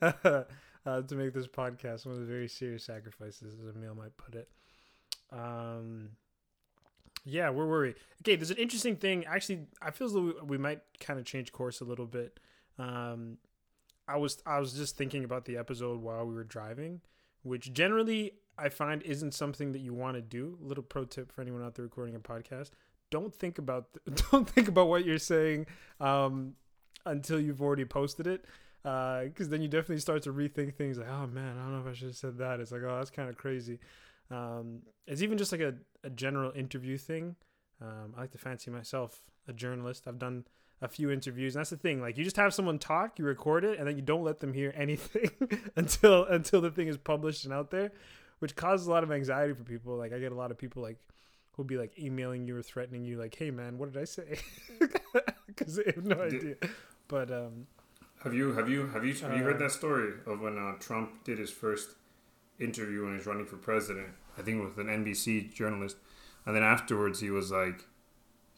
uh, 0.02 0.44
to 0.84 1.14
make 1.14 1.32
this 1.32 1.48
podcast. 1.48 2.06
One 2.06 2.14
of 2.14 2.20
the 2.20 2.26
very 2.26 2.48
serious 2.48 2.84
sacrifices, 2.84 3.54
as 3.60 3.74
Emil 3.74 3.94
might 3.94 4.16
put 4.16 4.34
it. 4.34 4.48
Um, 5.32 6.10
yeah, 7.24 7.50
we're 7.50 7.66
worried. 7.66 7.96
Okay, 8.22 8.36
there's 8.36 8.50
an 8.50 8.58
interesting 8.58 8.96
thing. 8.96 9.24
Actually, 9.26 9.66
I 9.82 9.90
feel 9.90 10.06
as 10.06 10.12
though 10.12 10.20
we, 10.20 10.32
we 10.44 10.58
might 10.58 10.80
kind 11.00 11.18
of 11.18 11.24
change 11.24 11.50
course 11.50 11.80
a 11.80 11.84
little 11.84 12.06
bit. 12.06 12.38
Um, 12.78 13.38
I 14.08 14.16
was 14.16 14.42
I 14.46 14.58
was 14.58 14.72
just 14.72 14.96
thinking 14.96 15.22
about 15.22 15.44
the 15.44 15.56
episode 15.58 16.00
while 16.00 16.24
we 16.26 16.34
were 16.34 16.44
driving, 16.44 17.02
which 17.42 17.72
generally 17.72 18.32
I 18.56 18.70
find 18.70 19.02
isn't 19.02 19.34
something 19.34 19.72
that 19.72 19.80
you 19.80 19.92
want 19.92 20.16
to 20.16 20.22
do. 20.22 20.58
little 20.60 20.82
pro 20.82 21.04
tip 21.04 21.30
for 21.30 21.42
anyone 21.42 21.62
out 21.62 21.74
there 21.74 21.84
recording 21.84 22.14
a 22.14 22.20
podcast: 22.20 22.70
don't 23.10 23.34
think 23.34 23.58
about 23.58 23.86
don't 24.32 24.48
think 24.48 24.68
about 24.68 24.88
what 24.88 25.04
you're 25.04 25.18
saying 25.18 25.66
um, 26.00 26.54
until 27.04 27.38
you've 27.38 27.60
already 27.60 27.84
posted 27.84 28.26
it, 28.26 28.46
because 28.82 29.50
then 29.50 29.60
you 29.60 29.68
definitely 29.68 29.98
start 29.98 30.22
to 30.22 30.32
rethink 30.32 30.74
things. 30.74 30.98
Like, 30.98 31.08
oh 31.08 31.26
man, 31.26 31.58
I 31.58 31.62
don't 31.62 31.74
know 31.74 31.80
if 31.80 31.86
I 31.86 31.94
should 31.94 32.08
have 32.08 32.16
said 32.16 32.38
that. 32.38 32.60
It's 32.60 32.72
like, 32.72 32.82
oh, 32.82 32.96
that's 32.96 33.10
kind 33.10 33.28
of 33.28 33.36
crazy. 33.36 33.78
Um, 34.30 34.82
it's 35.06 35.22
even 35.22 35.38
just 35.38 35.52
like 35.52 35.60
a, 35.60 35.74
a 36.02 36.10
general 36.10 36.52
interview 36.54 36.98
thing. 36.98 37.36
Um, 37.80 38.14
I 38.16 38.22
like 38.22 38.32
to 38.32 38.38
fancy 38.38 38.70
myself 38.70 39.20
a 39.46 39.52
journalist. 39.52 40.04
I've 40.06 40.18
done 40.18 40.44
a 40.80 40.88
few 40.88 41.10
interviews, 41.10 41.54
and 41.56 41.60
that's 41.60 41.70
the 41.70 41.76
thing. 41.76 42.00
Like 42.00 42.16
you 42.18 42.24
just 42.24 42.36
have 42.36 42.54
someone 42.54 42.78
talk, 42.78 43.18
you 43.18 43.24
record 43.24 43.64
it, 43.64 43.78
and 43.78 43.86
then 43.88 43.96
you 43.96 44.02
don't 44.02 44.24
let 44.24 44.40
them 44.40 44.52
hear 44.52 44.72
anything 44.76 45.30
until 45.76 46.24
until 46.24 46.60
the 46.60 46.70
thing 46.70 46.88
is 46.88 46.96
published 46.96 47.44
and 47.44 47.52
out 47.52 47.70
there, 47.70 47.92
which 48.38 48.54
causes 48.56 48.86
a 48.86 48.90
lot 48.90 49.02
of 49.04 49.10
anxiety 49.12 49.54
for 49.54 49.64
people. 49.64 49.96
Like 49.96 50.12
I 50.12 50.18
get 50.18 50.32
a 50.32 50.36
lot 50.36 50.50
of 50.50 50.58
people 50.58 50.82
like 50.82 50.98
who'll 51.52 51.64
be 51.64 51.76
like 51.76 51.98
emailing 51.98 52.46
you 52.46 52.56
or 52.56 52.62
threatening 52.62 53.04
you, 53.04 53.18
like, 53.18 53.34
"Hey 53.34 53.50
man, 53.50 53.78
what 53.78 53.92
did 53.92 54.00
I 54.00 54.04
say?" 54.04 54.38
Because 55.46 55.76
they 55.76 55.92
have 55.94 56.04
no 56.04 56.20
idea. 56.22 56.54
But 57.08 57.30
um, 57.32 57.66
Have 58.22 58.32
you 58.34 58.52
have 58.52 58.68
you 58.68 58.86
have 58.88 59.04
you 59.04 59.14
have 59.14 59.32
you 59.36 59.42
Uh, 59.42 59.44
heard 59.44 59.58
that 59.58 59.72
story 59.72 60.12
of 60.26 60.40
when 60.40 60.56
uh, 60.58 60.74
Trump 60.78 61.24
did 61.24 61.38
his 61.38 61.50
first 61.50 61.96
interview 62.60 63.02
when 63.02 63.12
he 63.12 63.16
was 63.16 63.26
running 63.26 63.46
for 63.46 63.56
president, 63.56 64.08
I 64.38 64.42
think 64.42 64.62
with 64.62 64.78
an 64.78 64.86
NBC 64.86 65.52
journalist, 65.52 65.96
and 66.46 66.54
then 66.54 66.62
afterwards 66.62 67.20
he 67.20 67.30
was 67.30 67.50
like, 67.50 67.86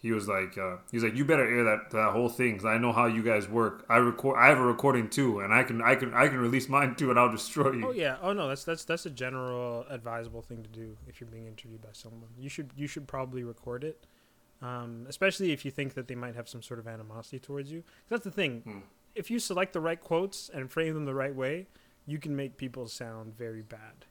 he 0.02 0.12
was 0.12 0.26
like, 0.26 0.56
uh, 0.56 0.76
he 0.90 0.96
was 0.96 1.04
like, 1.04 1.14
you 1.14 1.26
better 1.26 1.46
air 1.46 1.64
that 1.64 1.90
that 1.90 2.12
whole 2.12 2.30
thing 2.30 2.52
because 2.52 2.64
I 2.64 2.78
know 2.78 2.90
how 2.92 3.06
you 3.06 3.22
guys 3.22 3.48
work. 3.48 3.84
I 3.88 3.98
record, 3.98 4.38
I 4.38 4.48
have 4.48 4.58
a 4.58 4.62
recording 4.62 5.10
too, 5.10 5.40
and 5.40 5.52
I 5.52 5.62
can, 5.62 5.82
I 5.82 5.94
can, 5.94 6.14
I 6.14 6.28
can 6.28 6.38
release 6.38 6.68
mine 6.68 6.94
too, 6.94 7.10
and 7.10 7.18
I'll 7.18 7.30
destroy 7.30 7.72
you. 7.72 7.88
Oh 7.88 7.92
yeah. 7.92 8.16
Oh 8.22 8.32
no, 8.32 8.48
that's 8.48 8.64
that's 8.64 8.84
that's 8.84 9.04
a 9.04 9.10
general 9.10 9.84
advisable 9.90 10.40
thing 10.40 10.62
to 10.62 10.70
do 10.70 10.96
if 11.06 11.20
you're 11.20 11.28
being 11.28 11.46
interviewed 11.46 11.82
by 11.82 11.90
someone. 11.92 12.30
You 12.38 12.48
should 12.48 12.70
you 12.76 12.86
should 12.86 13.06
probably 13.06 13.44
record 13.44 13.84
it, 13.84 14.06
um, 14.62 15.04
especially 15.08 15.52
if 15.52 15.64
you 15.66 15.70
think 15.70 15.94
that 15.94 16.08
they 16.08 16.14
might 16.14 16.34
have 16.34 16.48
some 16.48 16.62
sort 16.62 16.80
of 16.80 16.88
animosity 16.88 17.38
towards 17.38 17.70
you. 17.70 17.84
That's 18.08 18.24
the 18.24 18.30
thing. 18.30 18.62
Hmm. 18.64 18.78
If 19.14 19.30
you 19.30 19.38
select 19.38 19.74
the 19.74 19.80
right 19.80 20.00
quotes 20.00 20.48
and 20.48 20.70
frame 20.70 20.94
them 20.94 21.04
the 21.04 21.14
right 21.14 21.34
way, 21.34 21.66
you 22.06 22.18
can 22.18 22.34
make 22.34 22.56
people 22.56 22.86
sound 22.88 23.36
very 23.36 23.62
bad. 23.62 24.06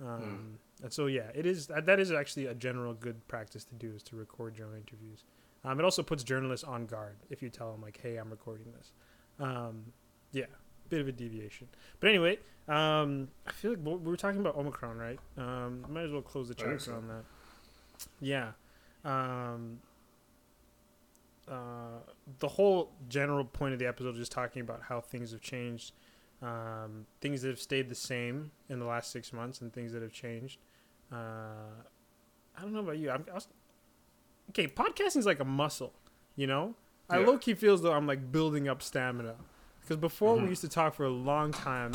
Um, 0.00 0.58
And 0.82 0.92
so 0.92 1.06
yeah, 1.06 1.30
it 1.34 1.46
is 1.46 1.68
that 1.68 1.98
is 1.98 2.12
actually 2.12 2.46
a 2.46 2.54
general 2.54 2.94
good 2.94 3.26
practice 3.28 3.64
to 3.64 3.74
do 3.74 3.92
is 3.94 4.02
to 4.04 4.16
record 4.16 4.58
your 4.58 4.68
own 4.68 4.76
interviews. 4.76 5.24
Um, 5.64 5.80
it 5.80 5.84
also 5.84 6.02
puts 6.02 6.22
journalists 6.22 6.64
on 6.64 6.86
guard 6.86 7.16
if 7.30 7.42
you 7.42 7.48
tell 7.48 7.72
them 7.72 7.82
like, 7.82 7.98
"Hey, 8.00 8.16
I'm 8.16 8.30
recording 8.30 8.72
this." 8.76 8.92
Um, 9.38 9.92
yeah, 10.32 10.46
bit 10.88 11.00
of 11.00 11.08
a 11.08 11.12
deviation. 11.12 11.68
But 12.00 12.10
anyway, 12.10 12.38
um, 12.68 13.28
I 13.46 13.52
feel 13.52 13.72
like 13.72 13.80
we 13.84 13.94
we 13.94 14.10
were 14.10 14.16
talking 14.16 14.40
about 14.40 14.56
Omicron, 14.56 14.98
right? 14.98 15.18
Um, 15.38 15.84
might 15.88 16.04
as 16.04 16.12
well 16.12 16.22
close 16.22 16.48
the 16.48 16.54
chapter 16.54 16.78
so. 16.78 16.94
on 16.94 17.08
that. 17.08 17.24
Yeah. 18.20 18.52
Um, 19.04 19.78
uh, 21.48 22.00
the 22.40 22.48
whole 22.48 22.90
general 23.08 23.44
point 23.44 23.72
of 23.72 23.78
the 23.78 23.86
episode 23.86 24.10
is 24.10 24.18
just 24.18 24.32
talking 24.32 24.62
about 24.62 24.82
how 24.82 25.00
things 25.00 25.30
have 25.32 25.40
changed, 25.40 25.92
um, 26.42 27.06
things 27.20 27.42
that 27.42 27.48
have 27.48 27.60
stayed 27.60 27.88
the 27.88 27.94
same 27.94 28.50
in 28.68 28.78
the 28.78 28.84
last 28.86 29.10
six 29.10 29.32
months, 29.32 29.60
and 29.60 29.72
things 29.72 29.92
that 29.92 30.02
have 30.02 30.12
changed. 30.12 30.58
Uh, 31.12 31.16
I 32.56 32.62
don't 32.62 32.72
know 32.72 32.80
about 32.80 32.98
you. 32.98 33.10
I'm, 33.10 33.24
I 33.30 33.34
was, 33.34 33.48
okay, 34.50 34.66
podcasting 34.66 35.18
is 35.18 35.26
like 35.26 35.40
a 35.40 35.44
muscle, 35.44 35.92
you 36.36 36.46
know. 36.46 36.74
I 37.08 37.18
Yeah. 37.20 37.26
low 37.26 37.38
key 37.38 37.54
feels 37.54 37.82
though 37.82 37.92
I'm 37.92 38.06
like 38.06 38.32
building 38.32 38.66
up 38.68 38.82
stamina 38.82 39.36
because 39.80 39.96
before 39.96 40.36
Mhm. 40.36 40.42
we 40.44 40.48
used 40.50 40.62
to 40.62 40.68
talk 40.68 40.94
for 40.94 41.04
a 41.04 41.10
long 41.10 41.52
time, 41.52 41.92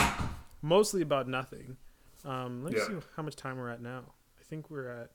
mostly 0.62 1.02
about 1.02 1.28
nothing. 1.28 1.78
Um, 2.24 2.64
let 2.64 2.74
me 2.74 2.80
Yeah. 2.80 2.86
see 2.86 3.08
how 3.16 3.24
much 3.24 3.36
time 3.36 3.58
we're 3.58 3.70
at 3.70 3.82
now. 3.82 4.14
I 4.40 4.44
think 4.44 4.70
we're 4.70 4.88
at. 4.90 5.12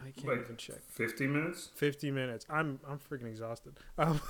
I 0.00 0.10
can't 0.10 0.28
Like 0.28 0.40
even 0.44 0.56
check. 0.56 0.80
fifty 0.88 1.26
minutes. 1.26 1.70
50 1.74 2.10
minutes. 2.10 2.46
I'm 2.48 2.80
I'm 2.88 2.98
freaking 2.98 3.26
exhausted. 3.28 3.74
Um, 3.98 4.20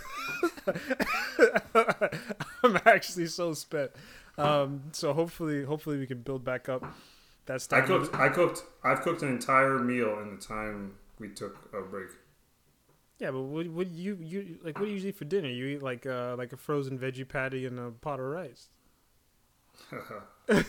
I'm 2.64 2.79
actually 2.87 3.27
so 3.27 3.53
spent. 3.55 3.93
Um, 4.37 4.83
so 4.93 5.12
hopefully 5.12 5.64
hopefully 5.64 5.99
we 5.99 6.07
can 6.07 6.23
build 6.23 6.45
back 6.45 6.69
up 6.69 6.85
that 7.47 7.66
I 7.73 7.81
cooked, 7.81 8.14
I 8.14 8.29
cooked, 8.29 8.62
I've 8.85 9.01
cooked 9.03 9.23
an 9.23 9.29
entire 9.31 9.79
meal 9.79 10.19
in 10.21 10.37
the 10.37 10.41
time 10.41 10.95
we 11.19 11.29
took 11.31 11.57
a 11.73 11.81
break. 11.81 12.09
Yeah, 13.19 13.31
but 13.33 13.43
what 13.43 13.66
what 13.69 13.93
do 13.93 13.99
you 13.99 14.16
you 14.21 14.59
like 14.62 14.79
what 14.79 14.87
do 14.87 14.93
you 14.93 15.09
eat 15.09 15.16
for 15.16 15.25
dinner? 15.25 15.49
You 15.49 15.66
eat 15.66 15.83
like 15.83 16.07
uh 16.07 16.37
like 16.37 16.53
a 16.53 16.57
frozen 16.57 16.99
veggie 16.99 17.27
patty 17.29 17.66
and 17.66 17.79
a 17.79 17.91
pot 17.91 18.21
of 18.21 18.27
rice. 18.27 18.69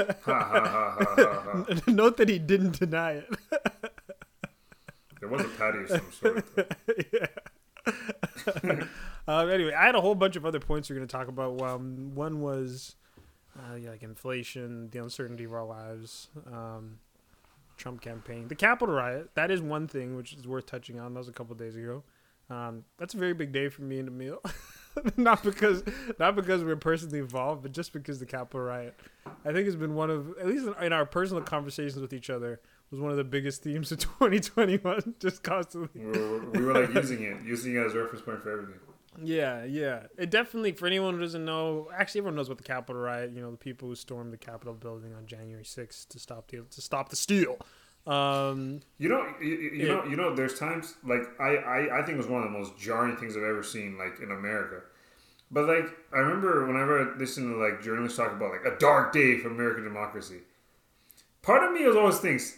Note 1.86 2.16
that 2.16 2.28
he 2.28 2.38
didn't 2.38 2.78
deny 2.78 3.12
it. 3.12 3.28
There 5.20 5.28
was 5.28 5.42
a 5.42 5.48
patty 5.48 5.80
of 5.80 5.88
some 5.88 6.12
sort. 6.12 6.44
Um, 9.28 9.48
anyway, 9.48 9.72
I 9.74 9.86
had 9.86 9.94
a 9.94 10.00
whole 10.00 10.16
bunch 10.16 10.34
of 10.34 10.44
other 10.44 10.58
points 10.58 10.88
we 10.88 10.96
are 10.96 10.98
going 10.98 11.06
to 11.06 11.12
talk 11.12 11.28
about. 11.28 11.60
Um, 11.62 12.16
one 12.16 12.40
was 12.40 12.96
uh, 13.56 13.76
yeah, 13.76 13.90
like 13.90 14.02
inflation, 14.02 14.90
the 14.90 15.00
uncertainty 15.00 15.44
of 15.44 15.52
our 15.52 15.64
lives, 15.64 16.28
um, 16.52 16.98
Trump 17.76 18.00
campaign, 18.00 18.48
the 18.48 18.54
Capitol 18.54 18.94
riot. 18.94 19.30
That 19.34 19.50
is 19.50 19.60
one 19.60 19.86
thing 19.86 20.16
which 20.16 20.32
is 20.32 20.48
worth 20.48 20.66
touching 20.66 20.98
on. 20.98 21.14
That 21.14 21.20
was 21.20 21.28
a 21.28 21.32
couple 21.32 21.54
days 21.54 21.76
ago. 21.76 22.02
Um, 22.50 22.84
that's 22.98 23.14
a 23.14 23.16
very 23.16 23.32
big 23.32 23.52
day 23.52 23.68
for 23.68 23.82
me 23.82 23.98
and 23.98 24.08
Emil. 24.08 24.42
not 25.16 25.42
because 25.42 25.84
not 26.18 26.34
because 26.34 26.64
we're 26.64 26.76
personally 26.76 27.20
involved, 27.20 27.62
but 27.62 27.72
just 27.72 27.92
because 27.92 28.18
the 28.18 28.26
Capitol 28.26 28.60
riot, 28.60 28.94
I 29.44 29.52
think, 29.52 29.66
has 29.66 29.76
been 29.76 29.94
one 29.94 30.10
of 30.10 30.36
at 30.38 30.46
least 30.46 30.66
in 30.82 30.92
our 30.92 31.06
personal 31.06 31.42
conversations 31.42 32.00
with 32.00 32.12
each 32.12 32.28
other 32.28 32.60
was 32.90 33.00
one 33.00 33.12
of 33.12 33.16
the 33.16 33.24
biggest 33.24 33.62
themes 33.62 33.92
of 33.92 33.98
2021. 34.18 35.14
Just 35.20 35.42
constantly. 35.42 36.02
We 36.02 36.10
were, 36.10 36.50
we 36.50 36.64
were 36.64 36.74
like 36.74 36.94
using 36.94 37.22
it, 37.22 37.42
using 37.44 37.76
it 37.76 37.86
as 37.86 37.94
a 37.94 37.98
reference 37.98 38.24
point 38.24 38.42
for 38.42 38.50
everything. 38.52 38.80
Yeah, 39.22 39.64
yeah. 39.64 40.06
It 40.16 40.30
definitely, 40.30 40.72
for 40.72 40.86
anyone 40.86 41.14
who 41.14 41.20
doesn't 41.20 41.44
know, 41.44 41.88
actually 41.94 42.20
everyone 42.20 42.36
knows 42.36 42.46
about 42.46 42.58
the 42.58 42.64
Capitol 42.64 43.00
riot. 43.02 43.32
You 43.32 43.42
know, 43.42 43.50
the 43.50 43.56
people 43.56 43.88
who 43.88 43.94
stormed 43.94 44.32
the 44.32 44.38
Capitol 44.38 44.74
building 44.74 45.14
on 45.14 45.26
January 45.26 45.64
6th 45.64 46.08
to 46.08 46.18
stop 46.18 46.48
the 46.48 46.62
to 46.70 46.80
stop 46.80 47.08
the 47.10 47.16
steal. 47.16 47.58
Um, 48.06 48.80
You 48.98 49.08
know, 49.08 49.26
you, 49.40 49.48
you 49.48 49.70
Yeah. 49.86 49.94
know, 49.96 50.04
you 50.04 50.16
know. 50.16 50.34
There's 50.34 50.58
times 50.58 50.94
like 51.04 51.22
I, 51.38 51.56
I, 51.56 51.98
I 52.00 52.02
think 52.02 52.14
it 52.14 52.18
was 52.18 52.26
one 52.26 52.42
of 52.42 52.50
the 52.52 52.58
most 52.58 52.78
jarring 52.78 53.16
things 53.16 53.36
I've 53.36 53.42
ever 53.42 53.62
seen, 53.62 53.98
like 53.98 54.20
in 54.20 54.30
America. 54.30 54.80
But 55.50 55.66
like 55.66 55.86
I 56.12 56.18
remember 56.18 56.66
whenever 56.66 56.98
I 57.12 57.16
listened 57.18 57.52
to 57.54 57.58
like 57.62 57.82
journalists 57.82 58.16
talk 58.16 58.32
about 58.32 58.52
like 58.52 58.64
a 58.64 58.78
dark 58.78 59.12
day 59.12 59.38
for 59.38 59.48
American 59.48 59.84
democracy, 59.84 60.38
part 61.42 61.62
of 61.62 61.72
me 61.72 61.84
was 61.86 61.96
always 61.96 62.18
thinks 62.18 62.56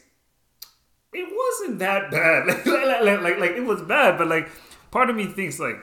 it 1.12 1.28
wasn't 1.30 1.78
that 1.80 2.10
bad. 2.10 2.46
Like, 2.66 2.66
like, 2.66 3.02
like, 3.02 3.20
like, 3.22 3.38
like 3.38 3.50
it 3.52 3.64
was 3.64 3.82
bad, 3.82 4.16
but 4.18 4.28
like 4.28 4.48
part 4.90 5.10
of 5.10 5.16
me 5.16 5.26
thinks 5.26 5.58
like 5.58 5.76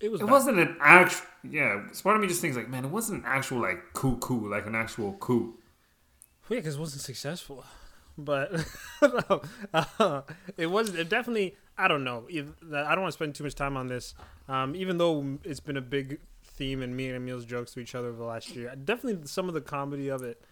it 0.00 0.10
was. 0.10 0.20
it 0.20 0.24
bad. 0.24 0.30
wasn't 0.32 0.58
an 0.58 0.76
actual. 0.80 1.26
Yeah, 1.44 1.82
part 2.04 2.14
of 2.16 2.22
me 2.22 2.28
just 2.28 2.40
thinks 2.40 2.56
like, 2.56 2.68
man, 2.68 2.84
it 2.84 2.90
wasn't 2.90 3.24
an 3.24 3.26
actual 3.26 3.60
like 3.60 3.92
coup 3.92 4.16
coup, 4.18 4.48
like 4.48 4.66
an 4.66 4.74
actual 4.76 5.14
coup. 5.14 5.54
Yeah, 6.48 6.58
because 6.58 6.76
it 6.76 6.80
wasn't 6.80 7.02
successful. 7.02 7.64
But 8.18 8.52
uh, 9.72 10.22
it 10.56 10.66
was 10.66 10.94
it 10.94 11.08
definitely. 11.08 11.56
I 11.78 11.88
don't 11.88 12.04
know. 12.04 12.26
I 12.30 12.40
don't 12.94 13.00
want 13.00 13.06
to 13.08 13.12
spend 13.12 13.34
too 13.34 13.44
much 13.44 13.54
time 13.54 13.76
on 13.76 13.86
this. 13.88 14.14
Um, 14.48 14.76
even 14.76 14.98
though 14.98 15.38
it's 15.44 15.60
been 15.60 15.76
a 15.78 15.82
big 15.82 16.20
theme 16.44 16.82
in 16.82 16.94
me 16.94 17.06
and 17.08 17.16
Emil's 17.16 17.46
jokes 17.46 17.72
to 17.72 17.80
each 17.80 17.94
other 17.94 18.08
over 18.08 18.18
the 18.18 18.24
last 18.24 18.54
year, 18.54 18.74
definitely 18.84 19.26
some 19.26 19.48
of 19.48 19.54
the 19.54 19.60
comedy 19.62 20.08
of 20.08 20.22
it 20.22 20.42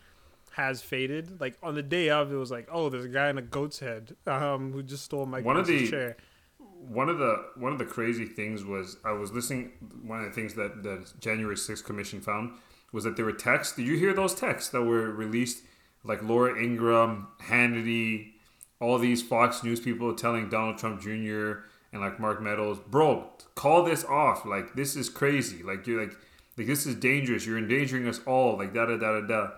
has 0.52 0.80
faded. 0.80 1.40
Like 1.40 1.58
on 1.62 1.74
the 1.74 1.82
day 1.82 2.08
of, 2.08 2.32
it 2.32 2.36
was 2.36 2.50
like, 2.50 2.66
oh, 2.72 2.88
there's 2.88 3.04
a 3.04 3.08
guy 3.08 3.28
in 3.28 3.36
a 3.36 3.42
goat's 3.42 3.78
head 3.80 4.16
um, 4.26 4.72
who 4.72 4.82
just 4.82 5.04
stole 5.04 5.26
my 5.26 5.40
One 5.42 5.58
of 5.58 5.66
the- 5.66 5.86
chair. 5.88 6.16
one 6.58 7.10
of 7.10 7.18
the 7.18 7.44
one 7.56 7.72
of 7.72 7.78
the 7.78 7.84
crazy 7.84 8.24
things 8.24 8.64
was 8.64 8.96
I 9.04 9.12
was 9.12 9.30
listening. 9.32 9.72
One 10.02 10.20
of 10.20 10.24
the 10.26 10.32
things 10.32 10.54
that 10.54 10.82
the 10.82 11.06
January 11.20 11.56
6th 11.56 11.84
commission 11.84 12.22
found 12.22 12.52
was 12.92 13.04
that 13.04 13.16
there 13.16 13.26
were 13.26 13.32
texts. 13.32 13.76
Did 13.76 13.86
you 13.86 13.98
hear 13.98 14.14
those 14.14 14.34
texts 14.34 14.70
that 14.70 14.82
were 14.82 15.10
released? 15.10 15.62
Like 16.04 16.22
Laura 16.22 16.60
Ingraham, 16.60 17.28
Hannity, 17.42 18.32
all 18.80 18.98
these 18.98 19.22
Fox 19.22 19.62
News 19.62 19.80
people 19.80 20.14
telling 20.14 20.48
Donald 20.48 20.78
Trump 20.78 21.00
Jr. 21.00 21.64
and 21.92 22.00
like 22.00 22.18
Mark 22.18 22.40
Meadows, 22.40 22.78
bro, 22.78 23.30
call 23.54 23.84
this 23.84 24.04
off. 24.04 24.44
Like 24.46 24.74
this 24.74 24.96
is 24.96 25.08
crazy. 25.08 25.62
Like 25.62 25.86
you're 25.86 26.00
like 26.00 26.16
like 26.56 26.66
this 26.66 26.86
is 26.86 26.94
dangerous. 26.94 27.46
You're 27.46 27.58
endangering 27.58 28.08
us 28.08 28.20
all. 28.26 28.56
Like 28.56 28.72
da 28.74 28.86
da 28.86 28.96
da 28.96 29.20
da 29.20 29.26
da. 29.26 29.50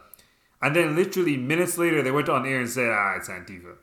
And 0.60 0.76
then 0.76 0.94
literally 0.94 1.36
minutes 1.36 1.78
later, 1.78 2.02
they 2.02 2.10
went 2.10 2.28
on 2.28 2.46
air 2.46 2.60
and 2.60 2.70
said, 2.70 2.90
"Ah, 2.90 3.16
it's 3.16 3.28
Antifa." 3.28 3.76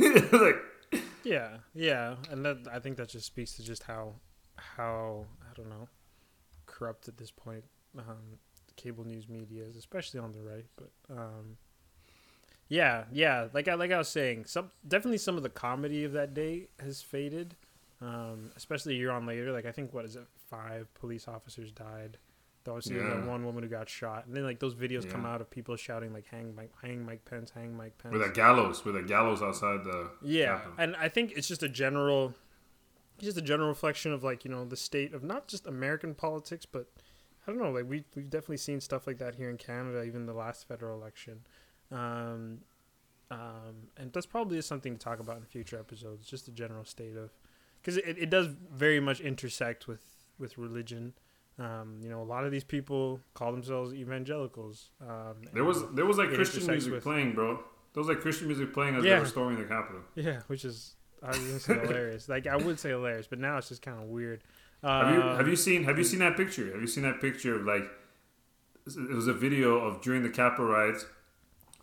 like 0.32 1.02
Yeah, 1.24 1.58
yeah, 1.74 2.16
and 2.30 2.44
that 2.44 2.68
I 2.72 2.78
think 2.78 2.96
that 2.96 3.08
just 3.08 3.26
speaks 3.26 3.54
to 3.56 3.62
just 3.64 3.84
how 3.84 4.14
how 4.56 5.26
I 5.42 5.54
don't 5.54 5.68
know 5.68 5.88
corrupt 6.66 7.08
at 7.08 7.16
this 7.16 7.30
point 7.30 7.64
um, 7.98 8.38
cable 8.76 9.04
news 9.04 9.28
media 9.28 9.64
is, 9.64 9.76
especially 9.76 10.20
on 10.20 10.32
the 10.32 10.42
right. 10.42 10.66
But 10.76 10.90
um, 11.10 11.56
yeah, 12.68 13.04
yeah, 13.12 13.48
like 13.52 13.68
I 13.68 13.74
like 13.74 13.92
I 13.92 13.98
was 13.98 14.08
saying, 14.08 14.46
some 14.46 14.70
definitely 14.86 15.18
some 15.18 15.36
of 15.36 15.42
the 15.42 15.48
comedy 15.50 16.04
of 16.04 16.12
that 16.12 16.34
day 16.34 16.68
has 16.80 17.02
faded, 17.02 17.54
um, 18.00 18.50
especially 18.56 18.94
a 18.94 18.98
year 18.98 19.10
on 19.10 19.26
later. 19.26 19.52
Like 19.52 19.66
I 19.66 19.72
think 19.72 19.92
what 19.94 20.04
is 20.04 20.16
it, 20.16 20.26
five 20.50 20.92
police 20.94 21.28
officers 21.28 21.70
died. 21.72 22.18
Though 22.64 22.72
obviously, 22.74 22.96
Yeah. 22.96 23.20
the 23.20 23.28
one 23.28 23.44
woman 23.44 23.62
who 23.62 23.68
got 23.68 23.88
shot, 23.88 24.26
and 24.26 24.34
then 24.36 24.42
like 24.42 24.58
those 24.58 24.74
videos 24.74 25.08
come 25.08 25.24
out 25.24 25.40
of 25.40 25.48
people 25.48 25.76
shouting 25.76 26.12
like 26.12 26.26
"Hang 26.26 26.52
Mike, 26.56 26.72
hang 26.82 27.06
Mike 27.06 27.24
Pence, 27.24 27.50
hang 27.52 27.76
Mike 27.76 27.96
Pence." 27.98 28.12
with 28.12 28.22
a 28.22 28.28
gallows, 28.30 28.84
with 28.84 28.96
a 28.96 29.02
gallows 29.02 29.40
outside 29.42 29.84
the 29.84 30.10
Yeah, 30.20 30.56
Capitol. 30.56 30.72
and 30.78 30.96
I 30.96 31.08
think 31.08 31.32
it's 31.36 31.46
just 31.46 31.62
a 31.62 31.68
general, 31.68 32.34
just 33.18 33.36
a 33.38 33.42
general 33.42 33.68
reflection 33.68 34.12
of 34.12 34.24
like 34.24 34.44
you 34.44 34.50
know 34.50 34.64
the 34.64 34.76
state 34.76 35.14
of 35.14 35.22
not 35.22 35.46
just 35.46 35.68
American 35.68 36.12
politics, 36.16 36.66
but 36.66 36.88
I 37.46 37.52
don't 37.52 37.60
know, 37.62 37.70
like 37.70 37.88
we 37.88 38.02
we've 38.16 38.28
definitely 38.28 38.56
seen 38.56 38.80
stuff 38.80 39.06
like 39.06 39.18
that 39.18 39.36
here 39.36 39.48
in 39.48 39.58
Canada, 39.58 40.02
even 40.02 40.26
the 40.26 40.34
last 40.34 40.66
federal 40.66 40.98
election, 41.00 41.46
um, 41.92 42.58
um, 43.30 43.88
and 43.96 44.12
that's 44.12 44.26
probably 44.26 44.60
something 44.62 44.92
to 44.94 44.98
talk 44.98 45.18
about 45.20 45.36
in 45.38 45.42
future 45.44 45.78
episodes. 45.78 46.26
Just 46.26 46.46
the 46.46 46.52
general 46.52 46.84
state 46.84 47.16
of, 47.16 47.30
because 47.80 47.96
it, 47.96 48.16
it 48.18 48.30
does 48.30 48.48
very 48.72 49.00
much 49.00 49.20
intersect 49.20 49.88
with 49.88 50.02
with 50.38 50.56
religion. 50.58 51.14
Um, 51.58 52.00
you 52.02 52.10
know, 52.10 52.20
a 52.20 52.24
lot 52.24 52.44
of 52.44 52.52
these 52.52 52.64
people 52.64 53.20
call 53.34 53.50
themselves 53.50 53.94
evangelicals. 53.94 54.90
Um, 55.00 55.36
There 55.54 55.64
was 55.64 55.90
there 55.94 56.04
was 56.06 56.18
like 56.18 56.28
Christian 56.30 56.66
music 56.66 56.92
with- 56.92 57.02
playing, 57.02 57.32
bro. 57.34 57.56
There 57.94 58.00
was 58.02 58.08
like 58.08 58.20
Christian 58.20 58.46
music 58.48 58.74
playing 58.74 58.96
as 58.96 59.02
they 59.04 59.18
were 59.18 59.24
storming 59.24 59.58
the 59.58 59.64
Capitol. 59.64 60.02
Yeah, 60.14 60.40
which 60.48 60.64
is 60.66 60.96
I 61.22 61.28
was 61.28 61.38
gonna 61.38 61.58
say 61.60 61.74
hilarious. 61.86 62.28
Like 62.28 62.46
I 62.46 62.56
would 62.56 62.78
say 62.78 62.90
hilarious, 62.90 63.26
but 63.26 63.38
now 63.38 63.56
it's 63.56 63.70
just 63.70 63.80
kind 63.82 63.98
of 64.02 64.08
weird. 64.08 64.42
Have 64.84 65.14
you 65.14 65.22
Um, 65.22 65.36
have 65.38 65.48
you 65.48 65.56
seen 65.56 65.84
have 65.84 65.96
you 65.96 66.04
seen 66.04 66.18
that 66.20 66.36
picture? 66.36 66.70
Have 66.72 66.80
you 66.82 66.86
seen 66.86 67.02
that 67.04 67.20
picture 67.22 67.56
of 67.56 67.64
like 67.64 67.84
it 68.86 69.14
was 69.14 69.26
a 69.26 69.32
video 69.32 69.78
of 69.78 70.00
during 70.02 70.22
the 70.22 70.28
Capitol 70.28 70.66
riots, 70.66 71.06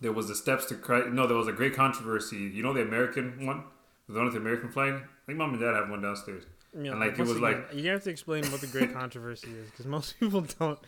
there 0.03 0.11
was 0.13 0.27
the 0.27 0.35
steps 0.35 0.65
to 0.65 0.75
Christ. 0.75 1.07
No, 1.09 1.25
there 1.25 1.37
was 1.37 1.47
a 1.47 1.51
great 1.51 1.73
controversy. 1.73 2.37
You 2.37 2.61
know 2.61 2.73
the 2.73 2.81
American 2.83 3.45
one, 3.47 3.63
the 4.07 4.13
one 4.15 4.25
with 4.25 4.33
the 4.35 4.39
American 4.39 4.69
flag. 4.69 4.93
I 4.93 5.25
think 5.25 5.39
mom 5.39 5.51
and 5.53 5.59
dad 5.59 5.73
have 5.75 5.89
one 5.89 6.01
downstairs. 6.01 6.43
You 6.75 6.83
know, 6.85 6.91
and 6.91 6.99
like 6.99 7.13
it 7.13 7.19
was 7.19 7.31
again, 7.31 7.41
like 7.41 7.73
you 7.73 7.89
have 7.89 8.03
to 8.03 8.09
explain 8.09 8.43
what 8.51 8.61
the 8.61 8.67
great 8.67 8.93
controversy 9.01 9.49
is 9.51 9.69
because 9.71 9.85
most 9.85 10.19
people 10.19 10.41
don't. 10.59 10.79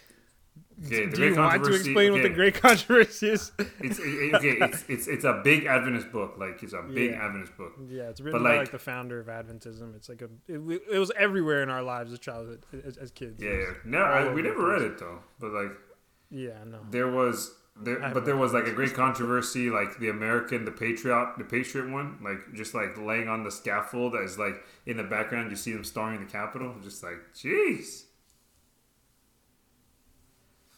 okay, 0.86 1.06
the 1.06 1.12
Do 1.12 1.18
great 1.18 1.34
you 1.34 1.40
want 1.40 1.64
to 1.64 1.74
explain 1.74 2.12
what 2.14 2.24
the 2.24 2.30
great 2.30 2.56
controversy 2.56 3.30
is? 3.30 3.52
It's 3.80 4.00
it, 4.00 4.34
okay. 4.36 4.58
It's 4.62 4.84
it's 4.90 5.08
it's 5.08 5.24
a 5.26 5.42
big 5.44 5.66
Adventist 5.66 6.12
book. 6.12 6.36
Like 6.38 6.62
it's 6.64 6.74
a 6.74 6.82
big 6.82 7.12
Yeah. 7.12 7.26
Adventist 7.26 7.56
book. 7.56 7.74
Yeah, 7.88 8.10
it's 8.10 8.20
written 8.20 8.42
But, 8.42 8.48
by 8.48 8.50
like- 8.52 8.60
like 8.66 8.72
the 8.72 8.80
founder 8.80 9.20
of 9.20 9.28
Adventism. 9.28 9.96
It's 9.96 10.10
like 10.10 10.22
a 10.24 10.30
it, 10.48 10.60
it 10.92 10.98
was 11.00 11.12
everywhere 11.16 11.62
in 11.64 11.70
our 11.70 11.84
lives 11.84 12.12
as 12.12 12.20
childhood 12.20 12.66
as, 12.86 12.98
as 12.98 13.12
kids. 13.12 13.42
Yeah, 13.42 13.52
yeah. 13.52 13.74
No, 13.86 14.00
I, 14.00 14.34
we 14.34 14.42
never 14.42 14.66
read 14.68 14.82
it 14.82 14.98
though. 14.98 15.20
But 15.40 15.52
like 15.52 15.72
Yeah, 16.32 16.64
no. 16.66 16.80
there 16.90 17.10
was 17.12 17.54
there, 17.78 18.12
but 18.14 18.26
there 18.26 18.38
was 18.38 18.54
like 18.54 18.68
a 18.68 18.72
great 18.72 18.94
controversy, 18.94 19.70
like 19.70 20.00
the 20.00 20.10
American, 20.10 20.64
the 20.66 20.72
Patriot, 20.72 21.34
the 21.38 21.44
Patriot 21.44 21.90
one, 21.90 22.18
like 22.24 22.54
just 22.54 22.74
like 22.74 22.98
laying 22.98 23.28
on 23.28 23.44
the 23.44 23.52
scaffold 23.52 24.16
as 24.16 24.40
like 24.40 24.64
in 24.86 24.98
the 24.98 25.04
background 25.04 25.52
you 25.52 25.58
see 25.58 25.74
them 25.74 25.84
storming 25.84 26.26
the 26.26 26.32
Capitol. 26.32 26.76
Just 26.82 27.04
like, 27.04 27.18
jeez. 27.34 28.04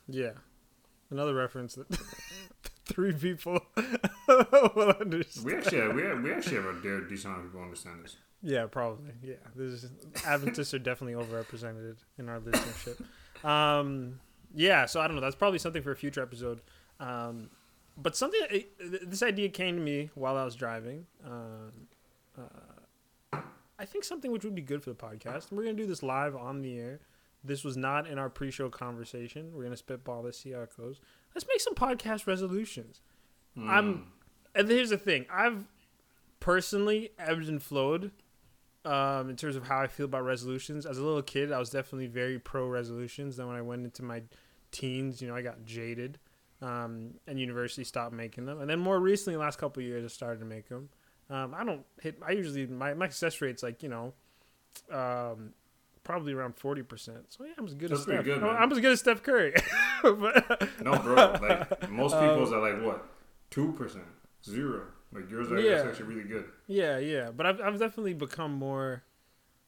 Yeah, 0.07 0.31
another 1.11 1.35
reference 1.35 1.75
that 1.75 1.87
three 2.85 3.13
people 3.13 3.59
will 4.27 4.95
understand. 4.99 5.45
We 5.45 5.55
actually 5.55 5.79
have, 5.79 5.93
we 5.93 6.01
have, 6.01 6.21
we 6.21 6.33
actually 6.33 6.55
have 6.55 6.65
a 6.65 7.07
decent 7.07 7.25
amount 7.25 7.45
of 7.45 7.51
people 7.51 7.61
understand 7.61 8.03
this. 8.03 8.15
Yeah, 8.41 8.65
probably. 8.67 9.11
Yeah, 9.21 9.35
this 9.55 9.83
is, 9.83 9.91
Adventists 10.25 10.73
are 10.73 10.79
definitely 10.79 11.21
overrepresented 11.21 11.97
in 12.17 12.29
our 12.29 12.39
listenership. 12.39 13.03
Um, 13.43 14.19
yeah, 14.55 14.87
so 14.87 14.99
I 14.99 15.05
don't 15.05 15.15
know. 15.15 15.21
That's 15.21 15.35
probably 15.35 15.59
something 15.59 15.83
for 15.83 15.91
a 15.91 15.95
future 15.95 16.23
episode. 16.23 16.59
Um, 16.99 17.49
but 17.97 18.15
something, 18.15 18.41
this 18.79 19.23
idea 19.23 19.49
came 19.49 19.75
to 19.75 19.81
me 19.81 20.09
while 20.15 20.37
I 20.37 20.45
was 20.45 20.55
driving. 20.55 21.05
Um, 21.25 21.71
uh, 22.37 23.39
I 23.79 23.85
think 23.85 24.03
something 24.03 24.31
which 24.31 24.43
would 24.43 24.55
be 24.55 24.61
good 24.61 24.83
for 24.83 24.89
the 24.89 24.95
podcast. 24.95 25.51
We're 25.51 25.63
gonna 25.63 25.75
do 25.75 25.85
this 25.85 26.03
live 26.03 26.35
on 26.35 26.61
the 26.61 26.77
air. 26.77 26.99
This 27.43 27.63
was 27.63 27.77
not 27.77 28.07
in 28.07 28.17
our 28.17 28.29
pre-show 28.29 28.69
conversation. 28.69 29.51
We're 29.53 29.63
gonna 29.63 29.77
spitball 29.77 30.23
this, 30.23 30.39
see 30.39 30.51
how 30.51 30.61
it 30.61 30.75
goes. 30.77 30.99
Let's 31.35 31.47
make 31.47 31.61
some 31.61 31.75
podcast 31.75 32.27
resolutions. 32.27 33.01
I'm, 33.59 34.11
and 34.53 34.69
here's 34.69 34.91
the 34.91 34.97
thing. 34.97 35.25
I've 35.31 35.65
personally 36.39 37.09
ebbed 37.17 37.47
and 37.47 37.61
flowed 37.61 38.11
um, 38.85 39.29
in 39.29 39.35
terms 39.35 39.55
of 39.55 39.67
how 39.67 39.79
I 39.79 39.87
feel 39.87 40.05
about 40.05 40.25
resolutions. 40.25 40.85
As 40.85 40.99
a 40.99 41.03
little 41.03 41.23
kid, 41.23 41.51
I 41.51 41.57
was 41.57 41.71
definitely 41.71 42.07
very 42.07 42.37
pro 42.37 42.67
resolutions. 42.67 43.37
Then 43.37 43.47
when 43.47 43.55
I 43.55 43.61
went 43.61 43.83
into 43.83 44.03
my 44.03 44.21
teens, 44.71 45.21
you 45.21 45.27
know, 45.27 45.35
I 45.35 45.41
got 45.41 45.65
jaded, 45.65 46.19
um, 46.61 47.11
and 47.27 47.39
university 47.39 47.83
stopped 47.83 48.13
making 48.13 48.45
them. 48.45 48.61
And 48.61 48.69
then 48.69 48.79
more 48.79 48.99
recently, 48.99 49.35
the 49.35 49.39
last 49.41 49.57
couple 49.59 49.81
of 49.81 49.87
years, 49.87 50.03
I 50.03 50.07
started 50.07 50.39
to 50.39 50.45
make 50.45 50.67
them. 50.69 50.89
Um, 51.29 51.53
I 51.55 51.63
don't 51.63 51.85
hit. 52.01 52.17
I 52.25 52.31
usually 52.31 52.67
my 52.67 52.93
my 52.93 53.07
success 53.09 53.39
rate's 53.41 53.61
like 53.63 53.83
you 53.83 53.89
know, 53.89 54.13
um, 54.91 55.53
probably 56.03 56.33
around 56.33 56.55
forty 56.55 56.83
percent. 56.83 57.25
So 57.29 57.43
yeah, 57.45 57.51
I'm 57.57 57.65
as 57.65 57.73
good 57.73 57.89
That's 57.89 57.99
as 58.01 58.05
Steph. 58.05 58.23
good, 58.25 58.41
No. 58.41 58.49
I'm 58.49 58.71
as 58.71 58.79
good 58.79 58.91
as 58.93 58.99
Steph 58.99 59.23
Curry. 59.23 59.53
but, 60.03 60.69
No, 60.83 60.97
bro. 60.99 61.15
Like 61.41 61.89
most 61.89 62.13
people's 62.19 62.51
are 62.53 62.61
like 62.61 62.81
what, 62.83 63.05
two 63.49 63.73
percent, 63.73 64.05
zero. 64.45 64.83
Like 65.11 65.29
yours 65.29 65.51
are 65.51 65.59
Yeah. 65.59 65.83
actually 65.87 66.05
really 66.05 66.27
good. 66.27 66.45
Yeah, 66.67 66.97
yeah, 66.97 67.29
but 67.31 67.45
I've 67.45 67.61
I've 67.61 67.79
definitely 67.79 68.13
become 68.13 68.53
more 68.53 69.03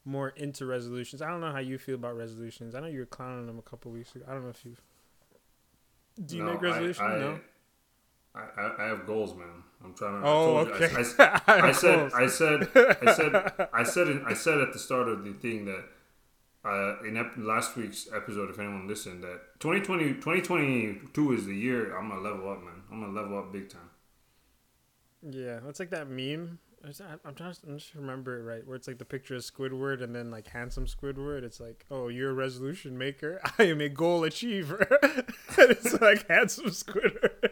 more 0.05 0.29
into 0.29 0.65
resolutions. 0.65 1.21
I 1.21 1.29
don't 1.29 1.41
know 1.41 1.51
how 1.51 1.59
you 1.59 1.77
feel 1.77 1.95
about 1.95 2.15
resolutions. 2.17 2.73
I 2.73 2.79
know 2.79 2.87
you 2.87 2.99
were 2.99 3.05
clowning 3.05 3.45
them 3.47 3.59
a 3.59 3.61
couple 3.61 3.91
weeks 3.91 4.15
ago. 4.15 4.25
I 4.27 4.33
don't 4.33 4.43
know 4.43 4.49
if 4.49 4.63
you 4.65 4.75
do 6.25 6.37
you 6.37 6.43
No, 6.43 6.53
make 6.53 6.61
resolutions? 6.61 6.99
I, 6.99 7.15
I, 7.15 7.19
no. 7.19 7.39
I, 8.35 8.71
I, 8.79 8.85
have 8.87 9.05
goals, 9.05 9.35
man. 9.35 9.63
I'm 9.83 9.93
trying 9.93 10.21
to. 10.21 10.27
Oh, 10.27 10.57
I 10.57 10.63
told 10.65 10.67
you, 10.67 10.85
okay. 10.85 10.95
I, 11.19 11.41
I, 11.47 11.67
I 11.69 11.71
said. 11.71 12.11
I 12.13 12.27
said, 12.27 12.67
I 12.75 13.13
said, 13.13 13.69
I 13.73 13.83
said, 13.83 14.21
I 14.25 14.33
said 14.33 14.57
at 14.59 14.73
the 14.73 14.79
start 14.79 15.07
of 15.07 15.23
the 15.23 15.33
thing 15.33 15.65
that 15.65 15.85
uh, 16.65 17.01
in 17.03 17.17
ep- 17.17 17.37
last 17.37 17.75
week's 17.77 18.07
episode, 18.13 18.49
if 18.49 18.59
anyone 18.59 18.87
listened, 18.87 19.23
that 19.23 19.59
2020, 19.59 20.15
2022 20.15 21.33
is 21.33 21.45
the 21.45 21.55
year 21.55 21.97
I'm 21.97 22.09
gonna 22.09 22.21
level 22.21 22.49
up, 22.49 22.61
man. 22.63 22.83
I'm 22.91 23.01
gonna 23.01 23.13
level 23.13 23.37
up 23.39 23.51
big 23.51 23.69
time. 23.69 23.89
Yeah, 25.21 25.59
that's 25.63 25.79
like 25.79 25.89
that 25.91 26.09
meme. 26.09 26.59
I'm 26.83 27.35
trying 27.35 27.53
to 27.53 27.59
I'm 27.67 27.77
just 27.77 27.93
remember 27.93 28.39
it 28.39 28.43
right, 28.43 28.65
where 28.65 28.75
it's 28.75 28.87
like 28.87 28.99
the 28.99 29.05
picture 29.05 29.35
of 29.35 29.41
Squidward 29.41 30.01
and 30.01 30.15
then 30.15 30.31
like 30.31 30.47
handsome 30.47 30.85
Squidward. 30.85 31.43
It's 31.43 31.59
like, 31.59 31.85
oh, 31.91 32.07
you're 32.07 32.31
a 32.31 32.33
resolution 32.33 32.97
maker. 32.97 33.41
I 33.59 33.63
am 33.63 33.81
a 33.81 33.89
goal 33.89 34.23
achiever. 34.23 34.87
and 35.01 35.71
it's 35.71 35.99
like 35.99 36.27
handsome 36.27 36.67
Squidward. 36.67 37.49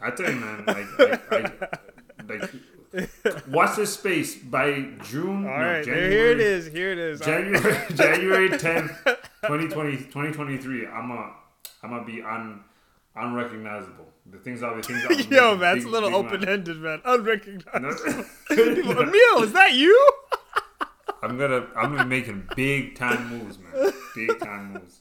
I 0.00 0.10
tell 0.10 0.32
you, 0.32 0.40
man, 0.40 0.64
like, 0.66 1.30
like, 1.30 2.50
like, 2.92 3.46
watch 3.48 3.76
this 3.76 3.94
space 3.94 4.36
by 4.36 4.86
June. 5.04 5.46
All 5.46 5.58
no, 5.58 5.64
right, 5.64 5.84
there, 5.84 6.10
January, 6.10 6.10
here 6.10 6.30
it 6.32 6.40
is. 6.40 6.66
Here 6.66 6.92
it 6.92 6.98
is. 6.98 7.20
January 7.24 7.94
January 7.94 8.48
10th, 8.50 9.04
2020, 9.42 9.96
2023. 9.96 10.86
I'm 10.86 11.10
a 11.10 11.32
I'm 11.82 11.90
gonna 11.90 12.04
be 12.04 12.22
un 12.22 12.64
unrecognizable. 13.16 14.06
The 14.30 14.38
things 14.38 14.62
I'll 14.62 14.76
be 14.76 14.82
things 14.82 15.02
I'll 15.08 15.20
Yo, 15.32 15.56
man, 15.56 15.76
it's 15.76 15.84
big- 15.84 15.92
a 15.92 15.96
little 15.96 16.14
open 16.14 16.48
ended, 16.48 16.76
man. 16.78 17.00
Unrecognizable. 17.04 17.70
No. 18.50 18.60
Emil, 19.00 19.42
is 19.44 19.52
that 19.52 19.72
you? 19.74 20.10
I'm 21.22 21.36
gonna 21.38 21.66
I'm 21.76 21.94
gonna 21.96 22.04
be 22.04 22.08
making 22.08 22.48
big 22.56 22.94
time 22.96 23.28
moves, 23.28 23.58
man. 23.58 23.92
Big 24.14 24.38
time 24.40 24.72
moves. 24.72 25.00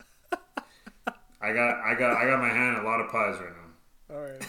I 1.41 1.53
got 1.53 1.79
I 1.79 1.95
got 1.95 2.17
I 2.17 2.25
got 2.25 2.39
my 2.39 2.49
hand 2.49 2.77
in 2.77 2.83
a 2.83 2.85
lot 2.87 2.99
of 3.01 3.09
pies 3.11 3.35
right 3.39 3.53
now. 3.55 4.15
All 4.15 4.21
right. 4.21 4.41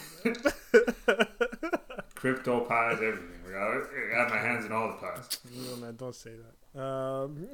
Crypto 2.15 2.61
pies, 2.61 2.95
everything. 2.95 3.27
I 3.47 3.51
got, 3.51 3.71
I 3.71 4.15
got 4.15 4.29
my 4.29 4.37
hands 4.37 4.65
in 4.65 4.71
all 4.71 4.87
the 4.89 4.93
pies. 4.95 5.39
No, 5.55 5.75
man, 5.77 5.95
don't 5.95 6.15
say 6.15 6.31
that. 6.73 6.79
Um, 6.81 7.47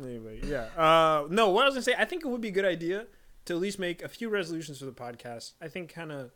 anyway, 0.00 0.40
yeah. 0.44 0.68
Uh, 0.76 1.26
no, 1.30 1.50
what 1.50 1.62
I 1.62 1.66
was 1.66 1.74
gonna 1.74 1.82
say, 1.82 1.94
I 1.98 2.04
think 2.04 2.24
it 2.24 2.28
would 2.28 2.40
be 2.40 2.48
a 2.48 2.52
good 2.52 2.64
idea 2.64 3.06
to 3.46 3.54
at 3.54 3.60
least 3.60 3.78
make 3.78 4.02
a 4.02 4.08
few 4.08 4.28
resolutions 4.28 4.78
for 4.78 4.86
the 4.86 4.92
podcast. 4.92 5.52
I 5.60 5.68
think 5.68 5.92
kind 5.92 6.10
of, 6.12 6.32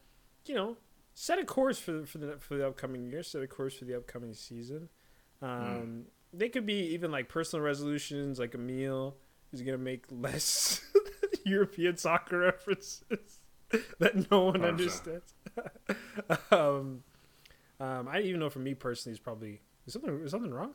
you 0.46 0.54
know, 0.54 0.76
set 1.14 1.38
a 1.38 1.44
course 1.44 1.78
for 1.78 1.92
the, 1.92 2.06
for 2.06 2.18
the 2.18 2.36
for 2.38 2.56
the 2.56 2.66
upcoming 2.66 3.06
year, 3.06 3.22
set 3.22 3.42
a 3.42 3.46
course 3.46 3.74
for 3.78 3.84
the 3.84 3.96
upcoming 3.96 4.34
season. 4.34 4.88
Um, 5.42 6.04
They 6.32 6.48
could 6.48 6.66
be 6.66 6.80
even 6.94 7.10
like 7.10 7.28
personal 7.28 7.64
resolutions, 7.64 8.38
like 8.38 8.54
Emil 8.54 9.16
is 9.52 9.62
gonna 9.62 9.78
make 9.78 10.04
less 10.10 10.82
European 11.44 11.96
soccer 11.96 12.38
references 12.38 13.38
that 13.98 14.30
no 14.30 14.44
one 14.46 14.60
100%. 14.60 14.64
understands. 14.68 15.34
um, 16.50 17.02
um, 17.80 18.08
I 18.08 18.20
even 18.20 18.40
know 18.40 18.50
for 18.50 18.58
me 18.58 18.74
personally, 18.74 19.14
it's 19.14 19.22
probably 19.22 19.60
is 19.86 19.92
something 19.94 20.20
is 20.22 20.30
something 20.32 20.52
wrong. 20.52 20.74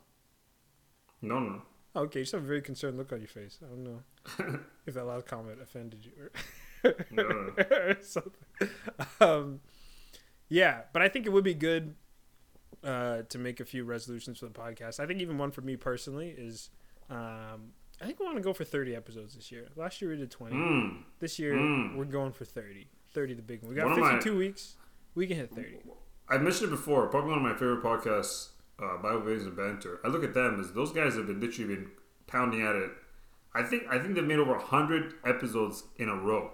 No, 1.21 1.39
no. 1.39 1.61
Okay, 1.95 2.19
you 2.19 2.23
just 2.23 2.33
have 2.33 2.43
a 2.43 2.47
very 2.47 2.61
concerned 2.61 2.97
look 2.97 3.11
on 3.13 3.19
your 3.19 3.27
face. 3.27 3.59
I 3.63 3.67
don't 3.67 3.83
know 3.83 4.59
if 4.87 4.93
that 4.95 5.05
last 5.05 5.27
comment 5.27 5.59
offended 5.61 6.05
you 6.05 6.11
or, 6.83 6.95
No, 7.11 7.23
or 7.23 7.97
something. 8.01 8.31
Um, 9.21 9.59
yeah, 10.49 10.81
but 10.91 11.01
I 11.01 11.07
think 11.09 11.25
it 11.25 11.29
would 11.29 11.43
be 11.43 11.53
good 11.53 11.95
uh, 12.83 13.21
to 13.29 13.37
make 13.37 13.59
a 13.59 13.65
few 13.65 13.83
resolutions 13.83 14.39
for 14.39 14.45
the 14.47 14.51
podcast. 14.51 14.99
I 14.99 15.05
think 15.05 15.21
even 15.21 15.37
one 15.37 15.51
for 15.51 15.61
me 15.61 15.75
personally 15.75 16.29
is 16.35 16.69
um, 17.09 17.73
I 18.01 18.05
think 18.05 18.19
we 18.19 18.25
want 18.25 18.37
to 18.37 18.43
go 18.43 18.53
for 18.53 18.63
30 18.63 18.95
episodes 18.95 19.35
this 19.35 19.51
year. 19.51 19.67
Last 19.75 20.01
year 20.01 20.11
we 20.11 20.17
did 20.17 20.31
20. 20.31 20.55
Mm. 20.55 21.03
This 21.19 21.37
year 21.37 21.53
Mm. 21.53 21.95
we're 21.95 22.05
going 22.05 22.31
for 22.31 22.43
30. 22.45 22.87
30 23.13 23.33
the 23.35 23.41
big 23.43 23.61
one. 23.61 23.69
We 23.69 23.75
got 23.75 23.85
One 23.85 23.93
of 23.93 23.99
my- 23.99 24.11
52 24.13 24.35
weeks. 24.37 24.75
We 25.15 25.27
can 25.27 25.37
hit 25.37 25.51
30. 25.53 25.77
I 26.27 26.37
mentioned 26.39 26.69
it 26.69 26.71
before. 26.71 27.07
Probably 27.07 27.29
one 27.29 27.37
of 27.39 27.43
my 27.43 27.53
favorite 27.53 27.83
podcasts, 27.83 28.49
uh, 28.81 28.97
Bible 28.97 29.21
Babies 29.21 29.45
and 29.45 29.55
Banter. 29.55 29.99
I 30.03 30.07
look 30.07 30.23
at 30.23 30.33
them 30.33 30.59
as 30.59 30.71
those 30.73 30.91
guys 30.91 31.15
have 31.15 31.27
been 31.27 31.39
literally 31.39 31.75
been 31.75 31.91
pounding 32.27 32.61
at 32.61 32.75
it. 32.75 32.91
I 33.53 33.63
think 33.63 33.83
I 33.89 33.99
think 33.99 34.15
they've 34.15 34.23
made 34.23 34.39
over 34.39 34.57
hundred 34.57 35.13
episodes 35.25 35.83
in 35.97 36.09
a 36.09 36.15
row. 36.15 36.51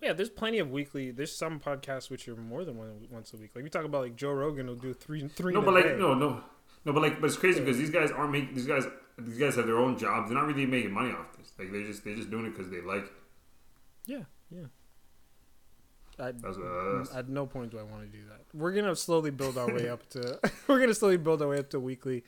Yeah, 0.00 0.12
there's 0.12 0.28
plenty 0.28 0.58
of 0.58 0.70
weekly. 0.70 1.10
There's 1.10 1.34
some 1.34 1.58
podcasts 1.58 2.10
which 2.10 2.28
are 2.28 2.36
more 2.36 2.64
than 2.64 2.76
one 2.76 3.06
once 3.10 3.32
a 3.32 3.36
week. 3.36 3.52
Like 3.54 3.64
we 3.64 3.70
talk 3.70 3.84
about, 3.84 4.02
like 4.02 4.16
Joe 4.16 4.32
Rogan 4.32 4.66
will 4.66 4.74
do 4.74 4.92
three, 4.92 5.26
three. 5.28 5.54
No, 5.54 5.62
but 5.62 5.74
like 5.74 5.84
day. 5.84 5.96
no, 5.98 6.14
no, 6.14 6.42
no, 6.84 6.92
but 6.92 7.02
like, 7.02 7.20
but 7.20 7.28
it's 7.28 7.36
crazy 7.36 7.60
because 7.60 7.78
these 7.78 7.90
guys 7.90 8.10
aren't 8.10 8.30
making 8.30 8.54
these 8.54 8.66
guys. 8.66 8.84
These 9.18 9.38
guys 9.38 9.56
have 9.56 9.66
their 9.66 9.78
own 9.78 9.98
jobs. 9.98 10.28
They're 10.28 10.38
not 10.38 10.46
really 10.46 10.66
making 10.66 10.92
money 10.92 11.10
off 11.10 11.36
this. 11.36 11.52
Like 11.58 11.72
they're 11.72 11.86
just 11.86 12.04
they're 12.04 12.14
just 12.14 12.30
doing 12.30 12.46
it 12.46 12.50
because 12.50 12.70
they 12.70 12.82
like. 12.82 13.04
it. 13.04 13.12
Yeah, 14.06 14.22
yeah. 14.50 14.66
I, 16.18 16.32
That's, 16.32 16.56
uh, 16.56 17.04
at 17.14 17.28
no 17.28 17.46
point 17.46 17.70
do 17.72 17.78
I 17.78 17.82
want 17.82 18.10
to 18.10 18.18
do 18.18 18.24
that. 18.28 18.40
We're 18.54 18.72
gonna 18.72 18.96
slowly 18.96 19.30
build 19.30 19.58
our 19.58 19.66
way 19.72 19.88
up 19.88 20.08
to. 20.10 20.38
we're 20.66 20.80
gonna 20.80 20.94
slowly 20.94 21.18
build 21.18 21.42
our 21.42 21.48
way 21.48 21.58
up 21.58 21.70
to 21.70 21.80
weekly. 21.80 22.24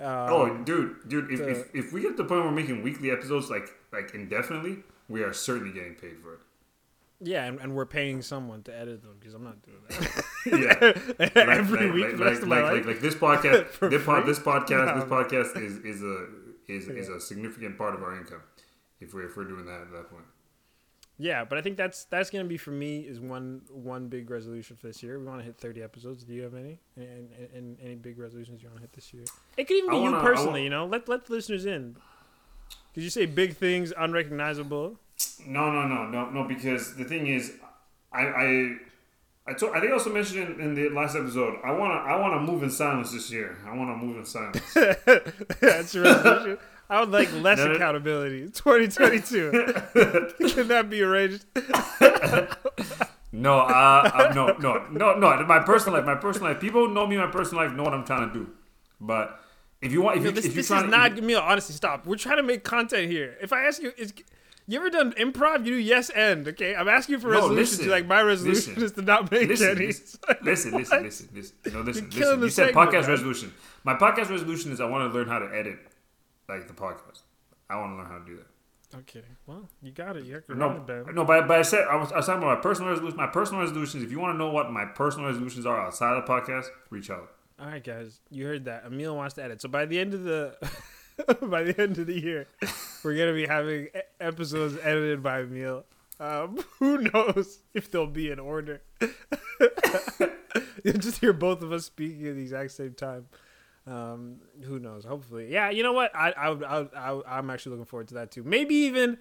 Um, 0.00 0.06
oh, 0.08 0.62
dude, 0.64 1.08
dude, 1.08 1.30
if, 1.30 1.38
the- 1.40 1.48
if, 1.50 1.74
if 1.74 1.92
we 1.92 2.00
get 2.02 2.16
to 2.16 2.22
the 2.22 2.24
point 2.28 2.40
where 2.42 2.50
we're 2.50 2.56
making 2.56 2.82
weekly 2.82 3.10
episodes 3.10 3.50
like 3.50 3.68
like 3.92 4.14
indefinitely, 4.14 4.78
we 5.08 5.22
are 5.22 5.32
certainly 5.32 5.72
getting 5.72 5.94
paid 5.94 6.18
for 6.18 6.34
it. 6.34 6.40
yeah, 7.20 7.44
and, 7.44 7.60
and 7.60 7.74
we're 7.74 7.86
paying 7.86 8.22
someone 8.22 8.62
to 8.62 8.76
edit 8.76 9.02
them 9.02 9.16
because 9.18 9.34
I'm 9.34 9.44
not 9.44 9.58
doing 9.62 9.78
that 9.88 10.24
Yeah. 11.26 11.28
Every 11.52 11.86
like, 11.86 11.94
week 11.94 12.18
like, 12.18 12.42
like, 12.46 12.72
like, 12.72 12.86
like, 12.86 13.00
this 13.00 13.14
podcast, 13.14 13.52
this, 13.52 13.76
free? 13.76 13.88
this 13.90 14.38
podcast, 14.38 14.94
this 15.00 15.04
podcast 15.04 15.56
is 15.62 15.78
is 15.78 16.02
a 16.02 16.26
is, 16.68 16.88
is 16.88 17.08
a 17.08 17.20
significant 17.20 17.76
part 17.76 17.94
of 17.94 18.02
our 18.02 18.16
income 18.16 18.42
if 19.00 19.12
we're 19.14 19.26
if 19.26 19.36
we're 19.36 19.44
doing 19.44 19.66
that 19.66 19.82
at 19.82 19.92
that 19.92 20.08
point. 20.10 20.24
Yeah, 21.18 21.44
but 21.44 21.58
I 21.58 21.62
think 21.62 21.76
that's 21.76 22.04
that's 22.04 22.30
gonna 22.30 22.44
be 22.44 22.56
for 22.56 22.70
me 22.70 23.00
is 23.00 23.20
one 23.20 23.62
one 23.70 24.08
big 24.08 24.30
resolution 24.30 24.76
for 24.76 24.86
this 24.88 25.02
year. 25.02 25.18
We 25.18 25.26
want 25.26 25.40
to 25.40 25.44
hit 25.44 25.56
thirty 25.56 25.82
episodes. 25.82 26.24
Do 26.24 26.32
you 26.32 26.42
have 26.42 26.54
any 26.54 26.78
and, 26.96 27.30
and, 27.38 27.48
and 27.54 27.76
any 27.84 27.94
big 27.94 28.18
resolutions 28.18 28.62
you 28.62 28.68
want 28.68 28.78
to 28.78 28.82
hit 28.82 28.92
this 28.92 29.12
year? 29.14 29.24
It 29.56 29.68
could 29.68 29.76
even 29.76 29.90
be 29.90 29.96
wanna- 30.00 30.16
you 30.18 30.22
personally. 30.22 30.60
wa- 30.60 30.64
you 30.64 30.70
know, 30.70 30.86
let 30.86 31.08
let 31.08 31.26
the 31.26 31.32
listeners 31.32 31.66
in. 31.66 31.96
Did 32.94 33.04
you 33.04 33.10
say 33.10 33.26
big 33.26 33.56
things, 33.56 33.92
unrecognizable? 33.96 34.98
No, 35.46 35.70
no, 35.72 35.86
no, 35.86 36.06
no, 36.08 36.30
no. 36.30 36.44
Because 36.44 36.94
the 36.96 37.04
thing 37.04 37.26
is, 37.26 37.52
I, 38.12 38.20
I, 38.26 38.76
I 39.46 39.52
told. 39.54 39.74
I 39.74 39.80
think 39.80 39.90
I 39.90 39.94
also 39.94 40.12
mentioned 40.12 40.60
in, 40.60 40.60
in 40.60 40.74
the 40.74 40.88
last 40.90 41.16
episode. 41.16 41.58
I 41.64 41.72
wanna, 41.72 41.94
I 41.94 42.16
wanna 42.20 42.40
move 42.40 42.62
in 42.62 42.70
silence 42.70 43.12
this 43.12 43.30
year. 43.30 43.56
I 43.66 43.74
wanna 43.76 43.96
move 43.96 44.16
in 44.18 44.24
silence. 44.24 44.60
That's 45.60 45.94
your 45.94 46.04
resolution. 46.04 46.58
I 46.92 47.00
would 47.00 47.10
like 47.10 47.32
less 47.40 47.58
No, 47.58 47.68
no. 47.68 47.72
accountability. 47.74 48.40
2022. 48.52 49.50
Can 50.54 50.68
that 50.68 50.88
be 50.90 51.02
arranged? 51.02 51.46
no, 53.32 53.60
uh, 53.60 54.10
uh, 54.14 54.32
no, 54.34 54.56
no, 54.58 54.86
no, 54.90 55.14
no. 55.18 55.46
My 55.46 55.60
personal 55.60 55.98
life, 55.98 56.04
my 56.06 56.16
personal 56.16 56.50
life. 56.52 56.60
People 56.60 56.88
know 56.88 57.06
me, 57.06 57.16
my 57.16 57.28
personal 57.28 57.64
life, 57.64 57.72
know 57.74 57.82
what 57.82 57.94
I'm 57.94 58.04
trying 58.04 58.28
to 58.28 58.34
do. 58.34 58.50
But 59.00 59.40
if 59.80 59.90
you 59.90 60.02
want, 60.02 60.18
if, 60.18 60.22
Yo, 60.24 60.28
you, 60.28 60.34
this 60.34 60.44
if 60.44 60.52
you're 60.54 60.62
this 60.62 60.70
is 60.70 60.82
to, 60.82 60.86
not 60.88 61.16
you- 61.16 61.22
Emil. 61.22 61.40
Honestly, 61.40 61.74
stop. 61.74 62.06
We're 62.06 62.16
trying 62.16 62.36
to 62.36 62.42
make 62.42 62.62
content 62.62 63.10
here. 63.10 63.36
If 63.40 63.52
I 63.52 63.64
ask 63.64 63.80
you, 63.82 63.92
is 63.96 64.12
you 64.68 64.78
ever 64.78 64.90
done 64.90 65.12
improv? 65.12 65.60
You 65.64 65.72
do 65.72 65.76
yes 65.78 66.10
and 66.10 66.46
okay. 66.48 66.74
I'm 66.76 66.88
asking 66.88 67.14
you 67.14 67.20
for 67.20 67.28
No, 67.28 67.36
resolutions. 67.40 67.78
listen, 67.78 67.90
like 67.90 68.06
my 68.06 68.20
resolution 68.20 68.74
listen, 68.74 68.84
is 68.84 68.92
to 68.92 69.02
not 69.02 69.30
make 69.32 69.48
listen, 69.48 69.70
any. 69.70 69.86
listen, 69.86 70.20
listen, 70.42 70.72
listen, 70.72 71.02
listen, 71.02 71.28
listen. 71.34 71.54
No, 71.72 71.80
listen, 71.80 72.08
You're 72.12 72.36
listen. 72.36 72.42
You 72.42 72.48
said 72.50 72.66
segment, 72.66 72.90
podcast 72.90 73.00
man. 73.02 73.10
resolution. 73.10 73.52
My 73.82 73.94
podcast 73.94 74.28
resolution 74.30 74.70
is 74.72 74.80
I 74.80 74.84
want 74.84 75.10
to 75.10 75.18
learn 75.18 75.26
how 75.28 75.38
to 75.40 75.46
edit, 75.52 75.78
like 76.56 76.68
the 76.68 76.74
podcast. 76.74 77.22
I 77.68 77.76
want 77.76 77.92
to 77.92 77.96
learn 77.96 78.06
how 78.06 78.18
to 78.18 78.24
do 78.24 78.36
that. 78.36 78.98
Okay, 78.98 79.24
well, 79.46 79.68
you 79.80 79.90
got 79.90 80.16
it. 80.16 80.24
You 80.24 80.42
got 80.46 80.56
No, 80.56 80.84
no, 81.12 81.24
but, 81.24 81.48
but 81.48 81.58
I 81.58 81.62
said 81.62 81.86
I 81.90 81.96
was, 81.96 82.12
I 82.12 82.16
was 82.16 82.26
talking 82.26 82.42
about 82.42 82.58
my 82.58 82.62
personal 82.62 82.90
resolution. 82.90 83.16
My 83.16 83.26
personal 83.26 83.62
resolutions. 83.62 84.02
If 84.02 84.10
you 84.10 84.20
want 84.20 84.34
to 84.34 84.38
know 84.38 84.50
what 84.50 84.70
my 84.70 84.84
personal 84.84 85.28
resolutions 85.28 85.64
are 85.64 85.80
outside 85.80 86.16
of 86.16 86.26
the 86.26 86.30
podcast, 86.30 86.66
reach 86.90 87.08
out. 87.08 87.30
All 87.58 87.66
right, 87.66 87.82
guys, 87.82 88.20
you 88.30 88.44
heard 88.44 88.66
that. 88.66 88.84
Emil 88.86 89.16
wants 89.16 89.34
to 89.36 89.44
edit. 89.44 89.62
So 89.62 89.68
by 89.68 89.86
the 89.86 89.98
end 89.98 90.12
of 90.12 90.24
the 90.24 90.56
by 91.42 91.62
the 91.62 91.80
end 91.80 91.98
of 91.98 92.06
the 92.06 92.20
year, 92.20 92.46
we're 93.02 93.16
gonna 93.16 93.32
be 93.32 93.46
having 93.46 93.88
episodes 94.20 94.76
edited 94.82 95.22
by 95.22 95.40
Emil. 95.40 95.84
Um, 96.20 96.58
who 96.78 96.98
knows 96.98 97.60
if 97.72 97.90
they'll 97.90 98.06
be 98.06 98.30
in 98.30 98.38
order? 98.38 98.82
You'll 100.84 100.98
just 100.98 101.18
hear 101.18 101.32
both 101.32 101.62
of 101.62 101.72
us 101.72 101.86
speaking 101.86 102.26
at 102.26 102.36
the 102.36 102.42
exact 102.42 102.72
same 102.72 102.94
time. 102.94 103.26
Um, 103.86 104.36
who 104.62 104.78
knows? 104.78 105.04
Hopefully, 105.04 105.48
yeah. 105.52 105.70
You 105.70 105.82
know 105.82 105.92
what? 105.92 106.14
I 106.14 106.30
I, 106.30 106.50
I, 106.52 106.86
i 106.96 107.38
i'm 107.38 107.50
actually 107.50 107.70
looking 107.70 107.86
forward 107.86 108.08
to 108.08 108.14
that 108.14 108.30
too. 108.30 108.42
Maybe 108.44 108.74
even 108.74 109.18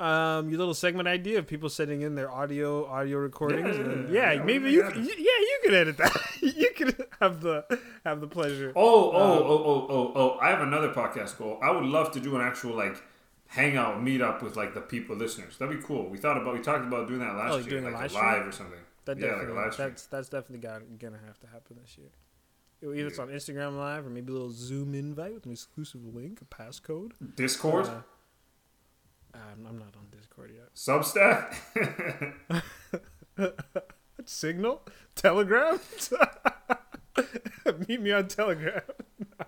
um 0.00 0.48
your 0.50 0.58
little 0.58 0.74
segment 0.74 1.06
idea 1.06 1.38
of 1.38 1.46
people 1.46 1.68
sending 1.68 2.02
in 2.02 2.14
their 2.16 2.30
audio 2.30 2.84
audio 2.86 3.18
recordings. 3.18 3.76
Yeah, 3.76 3.82
and- 3.84 4.08
yeah, 4.12 4.32
yeah, 4.32 4.42
maybe 4.42 4.70
you, 4.70 4.82
got 4.82 4.92
c- 4.94 5.00
it. 5.00 5.06
y- 5.06 5.14
yeah 5.16 5.24
you 5.40 5.58
can 5.64 5.74
edit 5.74 5.96
that. 5.98 6.16
you 6.42 6.70
can 6.76 6.92
have 7.20 7.40
the 7.40 7.64
have 8.04 8.20
the 8.20 8.26
pleasure. 8.26 8.72
Oh, 8.76 9.10
oh, 9.12 9.16
Um, 9.16 9.42
oh, 9.44 9.64
oh, 9.64 9.86
oh, 9.88 10.12
oh! 10.14 10.38
I 10.40 10.50
have 10.50 10.60
another 10.60 10.90
podcast 10.92 11.38
goal. 11.38 11.58
I 11.62 11.70
would 11.70 11.84
love 11.84 12.10
to 12.12 12.20
do 12.20 12.34
an 12.36 12.42
actual 12.42 12.74
like 12.74 13.02
hangout 13.46 14.02
meetup 14.02 14.42
with 14.42 14.56
like 14.56 14.74
the 14.74 14.80
people 14.80 15.14
listeners. 15.16 15.56
That'd 15.58 15.74
be 15.80 15.82
cool. 15.82 16.08
We 16.10 16.18
thought 16.18 16.36
about 16.36 16.54
we 16.54 16.60
talked 16.60 16.84
about 16.84 17.06
doing 17.08 17.20
that 17.20 17.34
last 17.36 17.52
Oh, 17.52 17.56
year, 17.58 17.70
doing 17.70 17.86
a 17.86 17.90
like 17.90 18.12
live 18.12 18.12
live 18.14 18.46
or 18.48 18.52
something. 18.52 18.80
That 19.06 19.18
yeah, 19.18 19.26
like 19.26 19.34
definitely 19.36 19.56
a 19.56 19.64
live 19.64 19.72
stream. 19.74 19.88
that's 19.90 20.06
that's 20.06 20.28
definitely 20.28 20.68
got, 20.68 20.82
gonna 20.98 21.20
have 21.24 21.38
to 21.40 21.46
happen 21.46 21.76
this 21.80 21.96
year. 21.96 22.08
Either 22.82 23.06
it's 23.06 23.18
on 23.18 23.28
Instagram 23.28 23.78
Live 23.78 24.06
or 24.06 24.10
maybe 24.10 24.30
a 24.30 24.34
little 24.34 24.50
Zoom 24.50 24.94
invite 24.94 25.32
with 25.34 25.46
an 25.46 25.52
exclusive 25.52 26.04
link, 26.04 26.40
a 26.42 26.44
passcode. 26.44 27.12
Discord, 27.36 27.86
Uh, 27.86 28.02
I'm, 29.34 29.66
I'm 29.66 29.78
not 29.78 29.94
on 29.96 30.06
Discord 30.10 30.52
yet. 30.54 30.68
Substack. 30.74 31.54
Signal, 34.26 34.82
Telegram. 35.14 35.80
Meet 37.88 38.00
me 38.02 38.12
on 38.12 38.28
Telegram. 38.28 38.82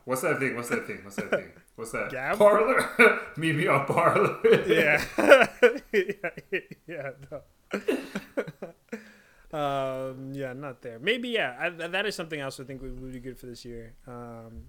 What's 0.05 0.23
that 0.23 0.39
thing? 0.39 0.57
What's 0.57 0.69
that 0.71 0.87
thing? 0.87 1.01
What's 1.05 1.17
that 1.17 1.31
thing? 1.31 1.51
What's 1.77 1.93
that? 1.93 2.11
Gab? 2.11 2.39
Parler. 2.39 3.21
Meet 3.37 3.57
me 3.57 3.67
on 3.67 3.85
Parler. 3.87 4.39
yeah. 4.67 5.05
yeah, 5.93 6.31
yeah, 6.87 7.11
no. 7.31 7.43
Um, 9.57 10.33
yeah, 10.35 10.53
not 10.53 10.83
there. 10.83 10.99
Maybe, 10.99 11.29
yeah. 11.31 11.57
I, 11.59 11.71
that 11.71 12.07
is 12.07 12.15
something 12.15 12.41
else 12.41 12.61
I 12.61 12.65
think 12.65 12.83
would, 12.83 13.01
would 13.01 13.13
be 13.13 13.21
good 13.21 13.39
for 13.39 13.47
this 13.47 13.65
year. 13.65 13.95
Um, 14.07 14.65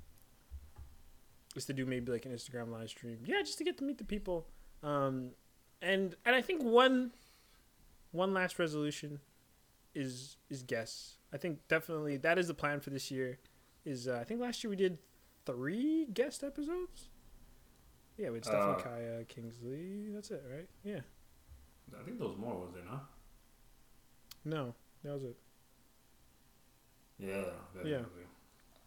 is 1.55 1.65
to 1.65 1.73
do 1.73 1.85
maybe 1.85 2.11
like 2.11 2.25
an 2.25 2.31
Instagram 2.31 2.71
live 2.71 2.89
stream. 2.89 3.19
Yeah, 3.25 3.41
just 3.41 3.57
to 3.57 3.63
get 3.63 3.77
to 3.79 3.83
meet 3.83 3.97
the 3.97 4.03
people. 4.03 4.47
Um, 4.83 5.31
and 5.81 6.15
and 6.25 6.35
I 6.35 6.41
think 6.41 6.63
one 6.63 7.11
one 8.11 8.33
last 8.33 8.59
resolution 8.59 9.19
is 9.95 10.37
is 10.49 10.63
guests. 10.63 11.17
I 11.33 11.37
think 11.37 11.67
definitely 11.67 12.17
that 12.17 12.37
is 12.37 12.47
the 12.47 12.53
plan 12.53 12.79
for 12.79 12.91
this 12.91 13.09
year. 13.11 13.39
Is 13.85 14.07
uh, 14.07 14.19
I 14.21 14.23
think 14.23 14.39
last 14.39 14.63
year 14.63 14.69
we 14.69 14.75
did 14.75 14.99
three 15.45 16.05
guest 16.13 16.43
episodes. 16.43 17.09
Yeah, 18.17 18.29
with 18.29 18.45
Stephanie 18.45 18.73
Uh, 18.73 18.79
Kaya, 18.79 19.23
Kingsley. 19.25 20.09
That's 20.13 20.31
it, 20.31 20.43
right? 20.51 20.67
Yeah. 20.83 21.01
I 21.99 22.03
think 22.03 22.19
those 22.19 22.35
more 22.37 22.55
was 22.55 22.71
there, 22.73 22.83
no? 22.83 22.99
No, 24.47 24.73
that 25.03 25.13
was 25.13 25.23
it. 25.23 25.35
Yeah. 27.19 27.43
Yeah. 27.83 27.99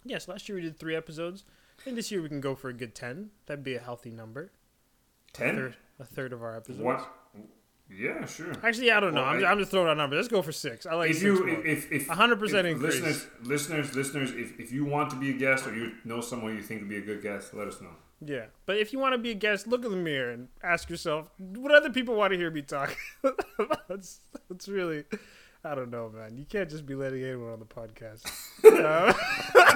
Yes, 0.05 0.29
last 0.29 0.49
year 0.49 0.57
we 0.57 0.63
did 0.63 0.79
three 0.79 0.97
episodes. 0.97 1.45
I 1.79 1.83
think 1.83 1.97
this 1.97 2.11
year 2.11 2.23
we 2.23 2.29
can 2.29 2.41
go 2.41 2.55
for 2.55 2.69
a 2.69 2.73
good 2.73 2.95
ten. 2.95 3.31
That'd 3.47 3.65
be 3.65 3.75
a 3.75 3.81
healthy 3.81 4.11
number. 4.11 4.53
Ten. 5.33 5.55
Third, 5.57 5.77
a 5.99 6.05
third 6.05 6.33
of 6.33 6.43
our 6.43 6.57
episodes. 6.57 6.81
What? 6.81 7.07
Yeah, 7.93 8.25
sure. 8.25 8.53
Actually, 8.63 8.93
I 8.93 9.01
don't 9.01 9.15
know. 9.15 9.23
Well, 9.23 9.31
I'm, 9.31 9.45
I- 9.45 9.49
I'm 9.49 9.59
just 9.59 9.73
throwing 9.73 9.89
out 9.89 9.97
numbers. 9.97 10.17
Let's 10.17 10.29
go 10.29 10.43
for 10.43 10.53
six. 10.53 10.87
I 10.87 10.95
like 10.95 11.11
if 11.11 11.17
six 11.19 11.25
you 11.25 11.49
if 11.65 11.91
if 11.93 12.09
100% 12.09 12.65
increase. 12.65 13.01
listeners 13.01 13.27
listeners 13.43 13.95
listeners 13.97 14.31
if, 14.33 14.59
if 14.61 14.73
you 14.73 14.85
want 14.85 15.11
to 15.11 15.17
be 15.17 15.31
a 15.31 15.33
guest 15.35 15.67
or 15.67 15.75
you 15.75 15.93
know 16.05 16.21
someone 16.21 16.55
you 16.57 16.63
think 16.63 16.81
would 16.83 16.89
be 16.89 16.97
a 16.99 17.01
good 17.03 17.21
guest 17.21 17.53
let 17.53 17.67
us 17.67 17.81
know 17.81 17.91
Yeah, 18.25 18.47
but 18.65 18.77
if 18.79 18.93
you 18.93 19.01
want 19.01 19.15
to 19.15 19.19
be 19.19 19.33
a 19.33 19.35
guest, 19.35 19.67
look 19.67 19.85
in 19.85 19.91
the 19.91 19.97
mirror 19.97 20.31
and 20.31 20.49
ask 20.63 20.89
yourself, 20.89 21.31
what 21.39 21.73
other 21.75 21.91
people 21.91 22.15
want 22.15 22.33
to 22.33 22.39
hear 22.39 22.51
me 22.51 22.63
talk? 22.63 22.97
that's 23.89 24.21
that's 24.49 24.69
really, 24.69 25.05
I 25.63 25.75
don't 25.75 25.91
know, 25.91 26.09
man. 26.09 26.37
You 26.39 26.47
can't 26.47 26.71
just 26.71 26.87
be 26.87 26.95
letting 26.95 27.23
anyone 27.23 27.53
on 27.53 27.59
the 27.59 27.67
podcast. 27.67 28.25
Uh, 28.65 29.13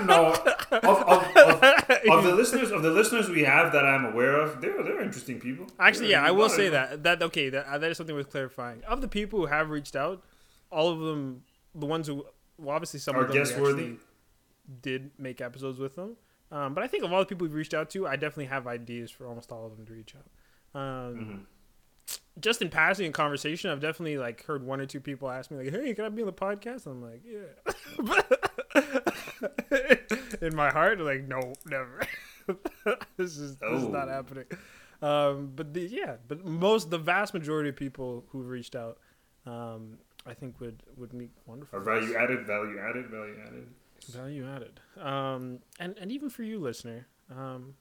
no 0.07 0.33
of, 0.33 0.83
of, 0.83 1.37
of, 1.37 1.63
of 2.11 2.25
the 2.25 2.35
listeners 2.35 2.71
of 2.71 2.83
the 2.83 2.91
listeners 2.91 3.29
we 3.29 3.45
have 3.45 3.71
that 3.73 3.85
I'm 3.85 4.07
aware 4.07 4.41
of 4.41 4.61
they're 4.63 4.83
they're 4.83 5.03
interesting 5.03 5.39
people 5.41 5.67
Actually, 5.79 6.09
They're- 6.09 6.23
yeah, 6.23 6.27
I 6.27 6.31
will 6.31 6.49
say 6.49 6.71
that. 6.71 7.03
That 7.03 7.23
okay, 7.23 7.51
that, 7.51 7.67
uh, 7.67 7.77
that 7.79 7.91
is 7.91 7.97
something 7.99 8.15
worth 8.17 8.31
clarifying. 8.31 8.83
Of 8.85 9.01
the 9.03 9.09
people 9.09 9.41
who 9.41 9.47
have 9.47 9.69
reached 9.71 9.95
out, 9.95 10.25
all 10.71 10.91
of 10.91 11.01
them, 11.01 11.43
the 11.75 11.87
ones 11.87 12.07
who, 12.07 12.25
well, 12.59 12.75
obviously 12.75 13.01
some 13.01 13.17
Are 13.17 13.23
of 13.23 13.29
them 13.29 13.37
guest 13.37 13.59
worthy? 13.59 13.97
did 14.81 15.11
make 15.19 15.41
episodes 15.43 15.79
with 15.79 15.97
them. 15.97 16.17
Um, 16.51 16.73
but 16.73 16.83
I 16.83 16.87
think 16.87 17.05
of 17.05 17.13
all 17.13 17.19
the 17.21 17.27
people 17.27 17.47
we've 17.47 17.55
reached 17.55 17.75
out 17.75 17.91
to, 17.91 18.07
I 18.07 18.17
definitely 18.17 18.47
have 18.47 18.67
ideas 18.67 19.11
for 19.11 19.27
almost 19.27 19.53
all 19.53 19.67
of 19.67 19.77
them 19.77 19.85
to 19.87 19.93
reach 19.93 20.15
out. 20.17 20.81
Um, 20.81 21.15
Mm-hmm. 21.15 21.37
Just 22.41 22.61
in 22.63 22.69
passing 22.69 23.07
in 23.07 23.13
conversation, 23.13 23.71
I've 23.71 23.81
definitely 23.81 24.19
like 24.19 24.45
heard 24.45 24.65
one 24.65 24.81
or 24.81 24.87
two 24.87 25.01
people 25.01 25.31
ask 25.31 25.51
me 25.51 25.57
like, 25.59 25.71
"Hey, 25.71 25.95
can 25.95 26.05
I 26.05 26.09
be 26.09 26.23
on 26.23 26.27
the 26.27 26.33
podcast?" 26.33 26.87
I'm 26.87 27.01
like, 27.01 27.23
"Yeah." 27.25 27.47
in 30.43 30.55
my 30.57 30.71
heart, 30.71 31.01
like, 31.01 31.27
no, 31.29 31.53
never. 31.67 32.01
this 33.17 33.37
is 33.39 33.57
this 33.57 33.83
is 33.83 33.89
not 33.89 34.09
Oh. 34.09 34.13
happening. 34.13 34.45
Um, 35.03 35.53
but 35.55 35.75
the, 35.75 35.83
yeah, 35.83 36.17
but 36.29 36.45
most 36.45 36.91
the 36.91 36.99
vast 36.99 37.35
majority 37.35 37.69
of 37.69 37.77
people 37.77 38.25
who've 38.31 38.49
reached 38.49 38.75
out, 38.75 38.99
um, 39.47 39.99
I 40.27 40.35
think 40.35 40.61
would 40.61 40.83
would 40.97 41.13
meet 41.13 41.31
wonderful 41.47 41.81
value 41.81 42.15
added 42.17 42.47
value 42.47 42.79
added 42.81 43.07
value 43.11 43.37
added 43.47 43.67
value 44.09 44.47
added. 44.49 44.81
Um, 45.01 45.61
and 45.79 45.97
and 45.99 46.11
even 46.11 46.31
for 46.31 46.43
you, 46.43 46.59
listener, 46.59 47.07
um, 47.31 47.75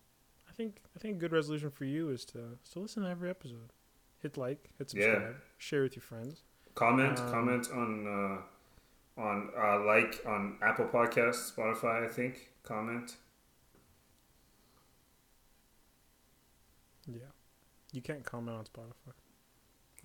I 0.50 0.54
think 0.54 0.82
I 0.96 1.00
think 1.00 1.16
a 1.18 1.20
good 1.20 1.32
resolution 1.32 1.70
for 1.72 1.86
you 1.86 2.10
is 2.10 2.24
to 2.26 2.58
to 2.72 2.80
listen 2.80 3.04
to 3.04 3.10
every 3.10 3.30
episode, 3.30 3.72
hit 4.24 4.38
like, 4.38 4.70
hit 4.80 4.92
Yeah. 4.96 5.04
subscribe, 5.04 5.36
share 5.60 5.84
with 5.84 5.96
your 5.96 6.02
friends. 6.02 6.42
comment 6.74 7.20
Um, 7.20 7.30
comment 7.32 7.68
on 7.72 8.08
uh, 8.08 9.22
on 9.22 9.50
uh, 9.56 9.80
like 9.86 10.22
on 10.26 10.58
Apple 10.64 10.86
Podcasts 10.88 11.54
Spotify 11.54 12.04
I 12.04 12.08
think 12.12 12.50
comment 12.64 13.18
Yeah, 17.08 17.32
you 17.92 18.02
can't 18.02 18.24
comment 18.24 18.58
on 18.58 18.66
Spotify. 18.66 19.14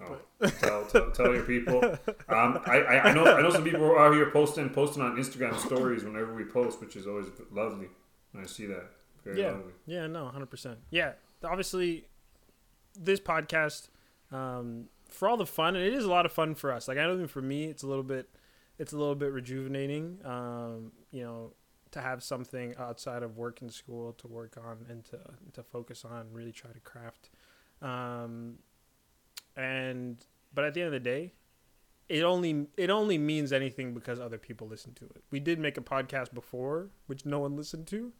Oh, 0.01 0.49
tell, 0.61 0.85
tell, 0.87 1.11
tell 1.13 1.35
your 1.35 1.43
people. 1.45 1.81
Um, 2.29 2.61
I, 2.67 2.81
I, 2.81 3.09
I 3.09 3.15
know 3.15 3.25
I 3.25 3.41
know 3.41 3.49
some 3.51 3.65
people 3.65 3.85
are 3.85 3.99
out 3.99 4.13
here 4.13 4.31
posting 4.31 4.69
posting 4.69 5.03
on 5.03 5.17
Instagram 5.17 5.59
stories 5.59 6.05
whenever 6.05 6.35
we 6.35 6.45
post, 6.45 6.79
which 6.79 6.95
is 6.95 7.07
always 7.07 7.27
lovely 7.51 7.87
when 8.33 8.45
I 8.45 8.47
see 8.47 8.67
that. 8.67 8.91
Very 9.25 9.41
yeah, 9.41 9.53
lovely. 9.53 9.73
yeah, 9.87 10.07
no, 10.07 10.27
hundred 10.27 10.51
percent. 10.51 10.79
Yeah, 10.91 11.13
obviously, 11.43 12.05
this 12.95 13.19
podcast, 13.19 13.89
um, 14.33 14.87
for 15.09 15.29
all 15.29 15.37
the 15.37 15.47
fun, 15.47 15.77
and 15.77 15.85
it 15.85 15.95
is 15.95 16.05
a 16.05 16.11
lot 16.11 16.27
of 16.27 16.33
fun 16.33 16.55
for 16.55 16.73
us. 16.73 16.89
Like 16.89 16.99
I 16.99 17.07
know 17.07 17.27
for 17.27 17.43
me, 17.43 17.65
it's 17.65 17.83
a 17.83 17.87
little 17.87 18.03
bit, 18.03 18.29
it's 18.79 18.93
a 18.93 18.99
little 18.99 19.15
bit 19.15 19.33
rejuvenating. 19.33 20.19
Um, 20.25 20.93
you 21.11 21.23
know, 21.23 21.53
to 21.93 22.01
have 22.01 22.23
something 22.23 22.75
outside 22.79 23.23
of 23.23 23.37
work 23.37 23.61
and 23.63 23.73
school 23.73 24.13
to 24.15 24.29
work 24.29 24.57
on 24.63 24.87
and 24.89 25.05
to 25.07 25.19
to 25.55 25.63
focus 25.63 26.05
on, 26.05 26.27
really 26.33 26.53
try 26.53 26.71
to 26.73 26.81
craft. 26.81 27.31
Um, 27.81 28.59
and 29.57 30.25
but 30.55 30.65
at 30.65 30.75
the 30.75 30.81
end 30.83 30.89
of 30.89 30.93
the 30.93 31.01
day, 31.01 31.33
it 32.09 32.23
only 32.23 32.67
it 32.77 32.91
only 32.91 33.19
means 33.19 33.53
anything 33.53 33.95
because 33.95 34.21
other 34.21 34.39
people 34.39 34.67
listen 34.67 34.95
to 34.95 35.05
it. 35.07 35.23
We 35.31 35.41
did 35.41 35.59
make 35.59 35.77
a 35.77 35.83
podcast 35.83 36.33
before, 36.33 36.89
which 37.07 37.25
no 37.25 37.41
one 37.41 37.57
listened 37.57 37.87
to, 37.89 38.13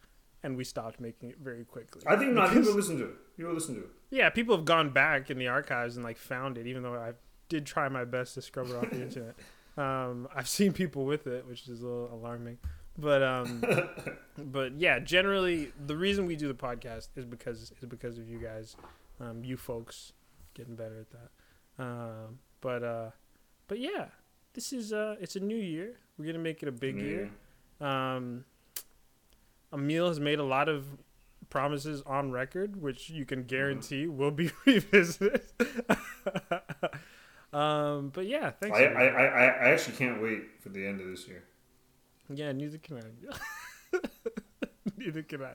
and 0.43 0.57
we 0.57 0.65
stopped 0.65 1.01
making 1.01 1.31
it 1.31 1.39
very 1.43 1.65
quickly. 1.65 2.03
I 2.07 2.17
think 2.17 2.33
not. 2.33 2.53
People 2.53 2.75
listen 2.75 2.99
to 2.99 3.05
it. 3.07 3.37
People 3.37 3.53
listen 3.53 3.75
to 3.77 3.81
it. 3.83 3.89
yeah, 4.11 4.31
people 4.31 4.57
have 4.57 4.65
gone 4.65 4.91
back 4.91 5.31
in 5.31 5.39
the 5.39 5.49
archives 5.49 5.97
and 5.97 6.05
like 6.05 6.17
found 6.19 6.59
it, 6.59 6.67
even 6.67 6.83
though 6.83 6.95
I 6.95 7.13
did 7.49 7.67
try 7.67 7.89
my 7.89 8.05
best 8.05 8.35
to 8.35 8.43
scrub 8.43 8.69
it 8.69 8.77
off 8.77 8.91
the 8.91 9.03
internet. 9.03 9.35
Um, 9.77 10.29
I've 10.35 10.49
seen 10.49 10.73
people 10.73 11.05
with 11.05 11.27
it, 11.27 11.47
which 11.47 11.69
is 11.69 11.83
a 11.83 11.87
little 11.87 12.13
alarming. 12.13 12.59
But 12.97 13.23
um, 13.23 13.63
but 14.39 14.77
yeah, 14.79 14.99
generally 14.99 15.73
the 15.87 15.97
reason 15.97 16.27
we 16.27 16.35
do 16.37 16.49
the 16.49 16.55
podcast 16.55 17.09
is 17.17 17.25
because 17.25 17.73
is 17.81 17.87
because 17.89 18.19
of 18.19 18.29
you 18.29 18.39
guys, 18.39 18.77
um, 19.21 19.45
you 19.45 19.57
folks 19.57 20.13
getting 20.55 20.75
better 20.75 20.99
at 21.01 21.07
that. 21.11 21.83
Um, 21.85 22.41
but 22.61 22.83
uh, 22.83 23.11
but 23.69 23.79
yeah, 23.79 24.07
this 24.55 24.73
is 24.73 24.93
uh, 24.93 25.15
it's 25.21 25.37
a 25.37 25.41
new 25.41 25.57
year. 25.57 25.95
We're 26.19 26.27
gonna 26.27 26.39
make 26.41 26.61
it 26.63 26.69
a 26.69 26.73
big 26.73 27.01
year. 27.01 27.31
Um, 27.81 28.45
Emil 29.73 30.09
has 30.09 30.21
made 30.21 30.39
a 30.39 30.45
lot 30.45 30.69
of 30.69 30.85
promises 31.51 32.03
on 32.07 32.31
record, 32.31 32.81
which 32.81 33.11
you 33.11 33.25
can 33.25 33.45
guarantee 33.45 34.07
will 34.07 34.31
be 34.31 34.51
revisited. 34.67 35.43
um, 37.53 38.11
but 38.11 38.27
yeah, 38.27 38.51
thanks. 38.51 38.79
I, 38.79 38.85
I. 38.85 39.05
I, 39.07 39.25
I 39.47 39.71
actually 39.71 39.97
can't 39.97 40.23
wait 40.23 40.61
for 40.61 40.69
the 40.69 40.87
end 40.87 41.01
of 41.01 41.09
this 41.09 41.27
year. 41.27 41.45
yeah, 42.29 42.53
neither 42.53 42.79
can 42.79 42.99
I. 42.99 43.99
neither 44.97 45.23
can 45.23 45.43
I. 45.43 45.55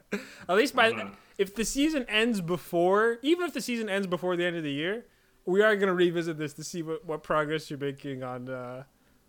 At 0.49 0.55
least 0.55 0.75
by 0.75 1.11
if 1.37 1.55
the 1.55 1.65
season 1.65 2.05
ends 2.07 2.41
before, 2.41 3.17
even 3.21 3.45
if 3.45 3.53
the 3.53 3.61
season 3.61 3.89
ends 3.89 4.07
before 4.07 4.35
the 4.35 4.45
end 4.45 4.55
of 4.55 4.63
the 4.63 4.71
year, 4.71 5.05
we 5.45 5.61
are 5.61 5.75
gonna 5.75 5.93
revisit 5.93 6.37
this 6.37 6.53
to 6.53 6.63
see 6.63 6.81
what, 6.81 7.05
what 7.05 7.23
progress 7.23 7.69
you're 7.69 7.79
making 7.79 8.23
on 8.23 8.49
uh, 8.49 8.83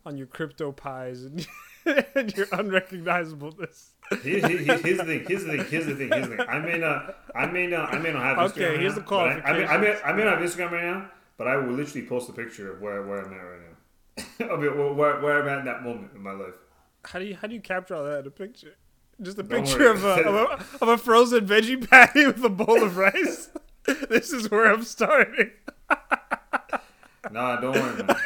on 0.07 0.17
your 0.17 0.27
crypto 0.27 0.73
pies 0.73 1.25
and, 1.25 1.47
and 2.15 2.35
your 2.37 2.47
unrecognizableness. 2.47 3.91
Here- 4.23 4.47
here- 4.47 4.59
here- 4.59 4.79
here's 4.79 4.99
the 4.99 5.05
thing. 5.05 5.25
Here's 5.27 5.45
the 5.45 5.57
thing. 5.57 5.65
Here's 5.67 5.87
the 5.87 5.95
thing. 5.97 6.11
Here's 6.11 6.29
the 6.29 6.37
thing. 6.37 6.47
I 6.49 6.59
may 6.59 6.79
not. 6.79 7.17
I 7.35 7.47
may 7.47 7.67
not. 7.67 7.95
I 7.95 7.99
may 7.99 8.13
not 8.13 8.23
have. 8.23 8.39
Okay, 8.53 8.61
Instagram 8.63 8.71
right 8.71 8.81
here's 8.81 8.93
now, 8.97 8.99
the 9.01 9.05
but 9.05 9.47
I, 9.47 9.51
I, 9.51 9.59
may, 9.59 9.67
I 9.67 9.77
may. 9.79 10.01
I 10.03 10.13
may 10.13 10.25
not 10.25 10.39
have 10.39 10.49
Instagram 10.51 10.71
right 10.71 10.85
now, 10.85 11.11
but 11.37 11.49
I 11.49 11.57
will 11.57 11.73
literally 11.73 12.07
post 12.07 12.29
a 12.29 12.33
picture 12.33 12.73
of 12.73 12.81
where, 12.81 13.03
where 13.03 13.21
I'm 13.21 13.33
at 13.33 13.39
right 13.39 13.61
now. 13.61 13.75
I 14.55 14.57
mean, 14.57 14.97
where, 14.97 15.21
where, 15.21 15.43
I'm 15.43 15.49
at 15.49 15.59
in 15.61 15.65
that 15.67 15.83
moment 15.83 16.13
in 16.15 16.23
my 16.23 16.33
life. 16.33 16.55
How 17.05 17.19
do 17.19 17.25
you 17.25 17.37
how 17.37 17.49
do 17.49 17.55
you 17.55 17.61
capture 17.61 17.95
all 17.95 18.05
that 18.05 18.21
in 18.21 18.27
a 18.27 18.31
picture? 18.31 18.75
Just 19.21 19.39
a 19.39 19.43
Don't 19.43 19.65
picture 19.65 19.91
of 19.91 20.05
a, 20.05 20.23
of 20.25 20.35
a 20.35 20.65
of 20.83 20.89
a 20.89 20.99
frozen 20.99 21.47
veggie 21.47 21.89
patty 21.89 22.27
with 22.27 22.43
a 22.45 22.49
bowl 22.49 22.83
of 22.83 22.97
rice. 22.97 23.51
this 24.09 24.33
is 24.33 24.51
where 24.51 24.73
I'm 24.73 24.83
starting. 24.83 25.51
Nah, 27.33 27.61
don't 27.61 27.75
worry, 27.75 28.03
man. 28.03 28.17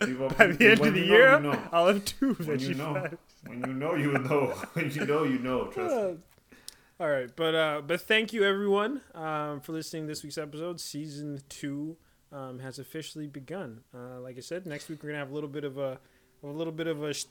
People, 0.00 0.28
By 0.38 0.46
the 0.48 0.70
end 0.70 0.80
of 0.80 0.94
the 0.94 1.00
you 1.00 1.06
know, 1.06 1.14
year, 1.16 1.34
you 1.34 1.40
know. 1.40 1.62
I'll 1.72 1.86
have 1.88 2.04
two 2.04 2.34
When 2.34 2.58
you 2.58 2.74
know, 2.74 3.08
when 3.46 3.60
you 3.60 3.72
know, 3.72 3.94
you 3.94 4.12
know. 4.12 4.46
When 4.74 4.90
you 4.90 5.04
know, 5.06 5.24
you 5.24 5.38
know. 5.38 5.66
Trust 5.68 5.94
me. 5.96 6.18
All 7.00 7.10
right, 7.10 7.30
but 7.34 7.54
uh, 7.54 7.82
but 7.84 8.00
thank 8.02 8.32
you 8.32 8.44
everyone 8.44 9.00
um, 9.14 9.60
for 9.60 9.72
listening 9.72 10.04
to 10.04 10.08
this 10.08 10.22
week's 10.22 10.38
episode. 10.38 10.80
Season 10.80 11.40
two 11.48 11.96
um, 12.30 12.60
has 12.60 12.78
officially 12.78 13.26
begun. 13.26 13.80
Uh, 13.94 14.20
like 14.20 14.36
I 14.36 14.40
said, 14.40 14.66
next 14.66 14.88
week 14.88 15.02
we're 15.02 15.08
gonna 15.08 15.18
have 15.18 15.30
a 15.30 15.34
little 15.34 15.48
bit 15.48 15.64
of 15.64 15.78
a 15.78 15.98
a 16.44 16.46
little 16.46 16.72
bit 16.72 16.86
of 16.86 17.02
a 17.02 17.12
sh- 17.14 17.24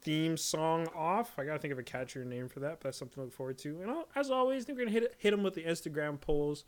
theme 0.00 0.36
song 0.36 0.86
off. 0.94 1.32
I 1.38 1.44
gotta 1.44 1.58
think 1.58 1.72
of 1.72 1.78
a 1.78 1.82
catchier 1.82 2.24
name 2.24 2.48
for 2.48 2.60
that, 2.60 2.78
but 2.80 2.84
that's 2.84 2.98
something 2.98 3.16
to 3.16 3.20
look 3.22 3.32
forward 3.32 3.58
to. 3.58 3.80
And 3.82 3.90
al- 3.90 4.08
as 4.16 4.30
always, 4.30 4.66
we're 4.66 4.74
gonna 4.76 4.90
hit 4.90 5.14
hit 5.18 5.32
them 5.32 5.42
with 5.42 5.54
the 5.54 5.64
Instagram 5.64 6.18
polls. 6.20 6.64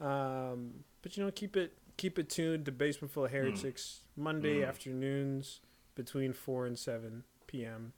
Um, 0.00 0.84
but 1.02 1.16
you 1.16 1.24
know, 1.24 1.30
keep 1.30 1.56
it 1.56 1.74
keep 2.02 2.18
it 2.18 2.28
tuned 2.28 2.64
to 2.64 2.72
Basement 2.72 3.12
Full 3.12 3.26
of 3.26 3.30
Heretics 3.30 4.00
Monday 4.16 4.56
Mm. 4.62 4.68
afternoons 4.68 5.60
between 5.94 6.32
four 6.32 6.66
and 6.66 6.76
seven 6.76 7.22
p.m. 7.46 7.92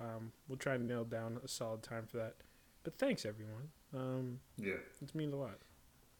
Um, 0.00 0.32
we'll 0.48 0.56
try 0.56 0.78
to 0.78 0.82
nail 0.82 1.04
down 1.04 1.38
a 1.44 1.48
solid 1.48 1.82
time 1.82 2.06
for 2.06 2.16
that. 2.16 2.36
But 2.84 2.96
thanks 2.96 3.26
everyone. 3.26 3.68
Um, 3.92 4.40
Yeah. 4.56 4.76
it's 5.02 5.14
mean 5.14 5.32
a 5.34 5.36
lot. 5.36 5.58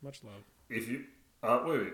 Much 0.02 0.22
love. 0.22 0.42
If 0.68 0.86
you. 0.86 1.04
Uh, 1.42 1.62
wait, 1.66 1.80
wait. 1.84 1.92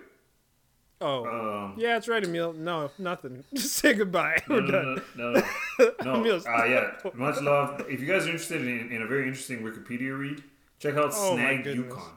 Oh, 1.01 1.25
Um, 1.27 1.75
yeah, 1.79 1.95
that's 1.95 2.09
right, 2.09 2.25
Emil. 2.25 2.53
No, 2.53 2.91
nothing. 2.99 3.45
Just 3.55 3.75
say 3.77 3.95
goodbye. 3.95 4.43
No, 4.49 4.55
We're 4.57 4.61
no, 4.63 4.71
done. 4.73 5.03
no, 5.17 5.33
no, 5.33 5.43
no. 6.03 6.23
no. 6.23 6.37
Uh, 6.39 6.65
yeah, 6.65 6.91
much 7.15 7.41
love. 7.41 7.87
If 7.89 8.01
you 8.01 8.07
guys 8.09 8.27
are 8.27 8.31
interested 8.31 8.63
in, 8.63 8.91
in 8.91 9.01
a 9.03 9.07
very 9.07 9.29
interesting 9.29 9.61
Wikipedia 9.63 10.19
read, 10.19 10.43
check 10.81 10.97
out 10.97 11.13
Oh, 11.15 11.37
Snag. 11.37 11.65
Yukon. 11.67 12.15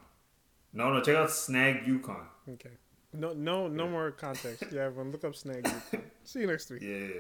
No, 0.74 0.92
no, 0.92 1.00
check 1.02 1.16
out 1.16 1.30
Snag 1.30 1.86
Yukon. 1.88 2.26
Okay. 2.50 2.72
No, 3.14 3.34
no, 3.34 3.68
no 3.68 3.88
more 3.88 4.12
context. 4.12 4.64
Yeah, 4.72 4.84
everyone, 4.86 5.12
look 5.12 5.24
up 5.24 5.36
Snag. 5.36 5.68
See 6.24 6.40
you 6.42 6.48
next 6.48 6.70
week. 6.70 6.82
Yeah, 6.82 6.98
yeah. 6.98 7.14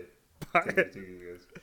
Bye. 0.53 0.61
Take 0.67 0.77
it, 0.77 0.93
take 0.93 1.03
it, 1.03 1.21
guys. 1.53 1.61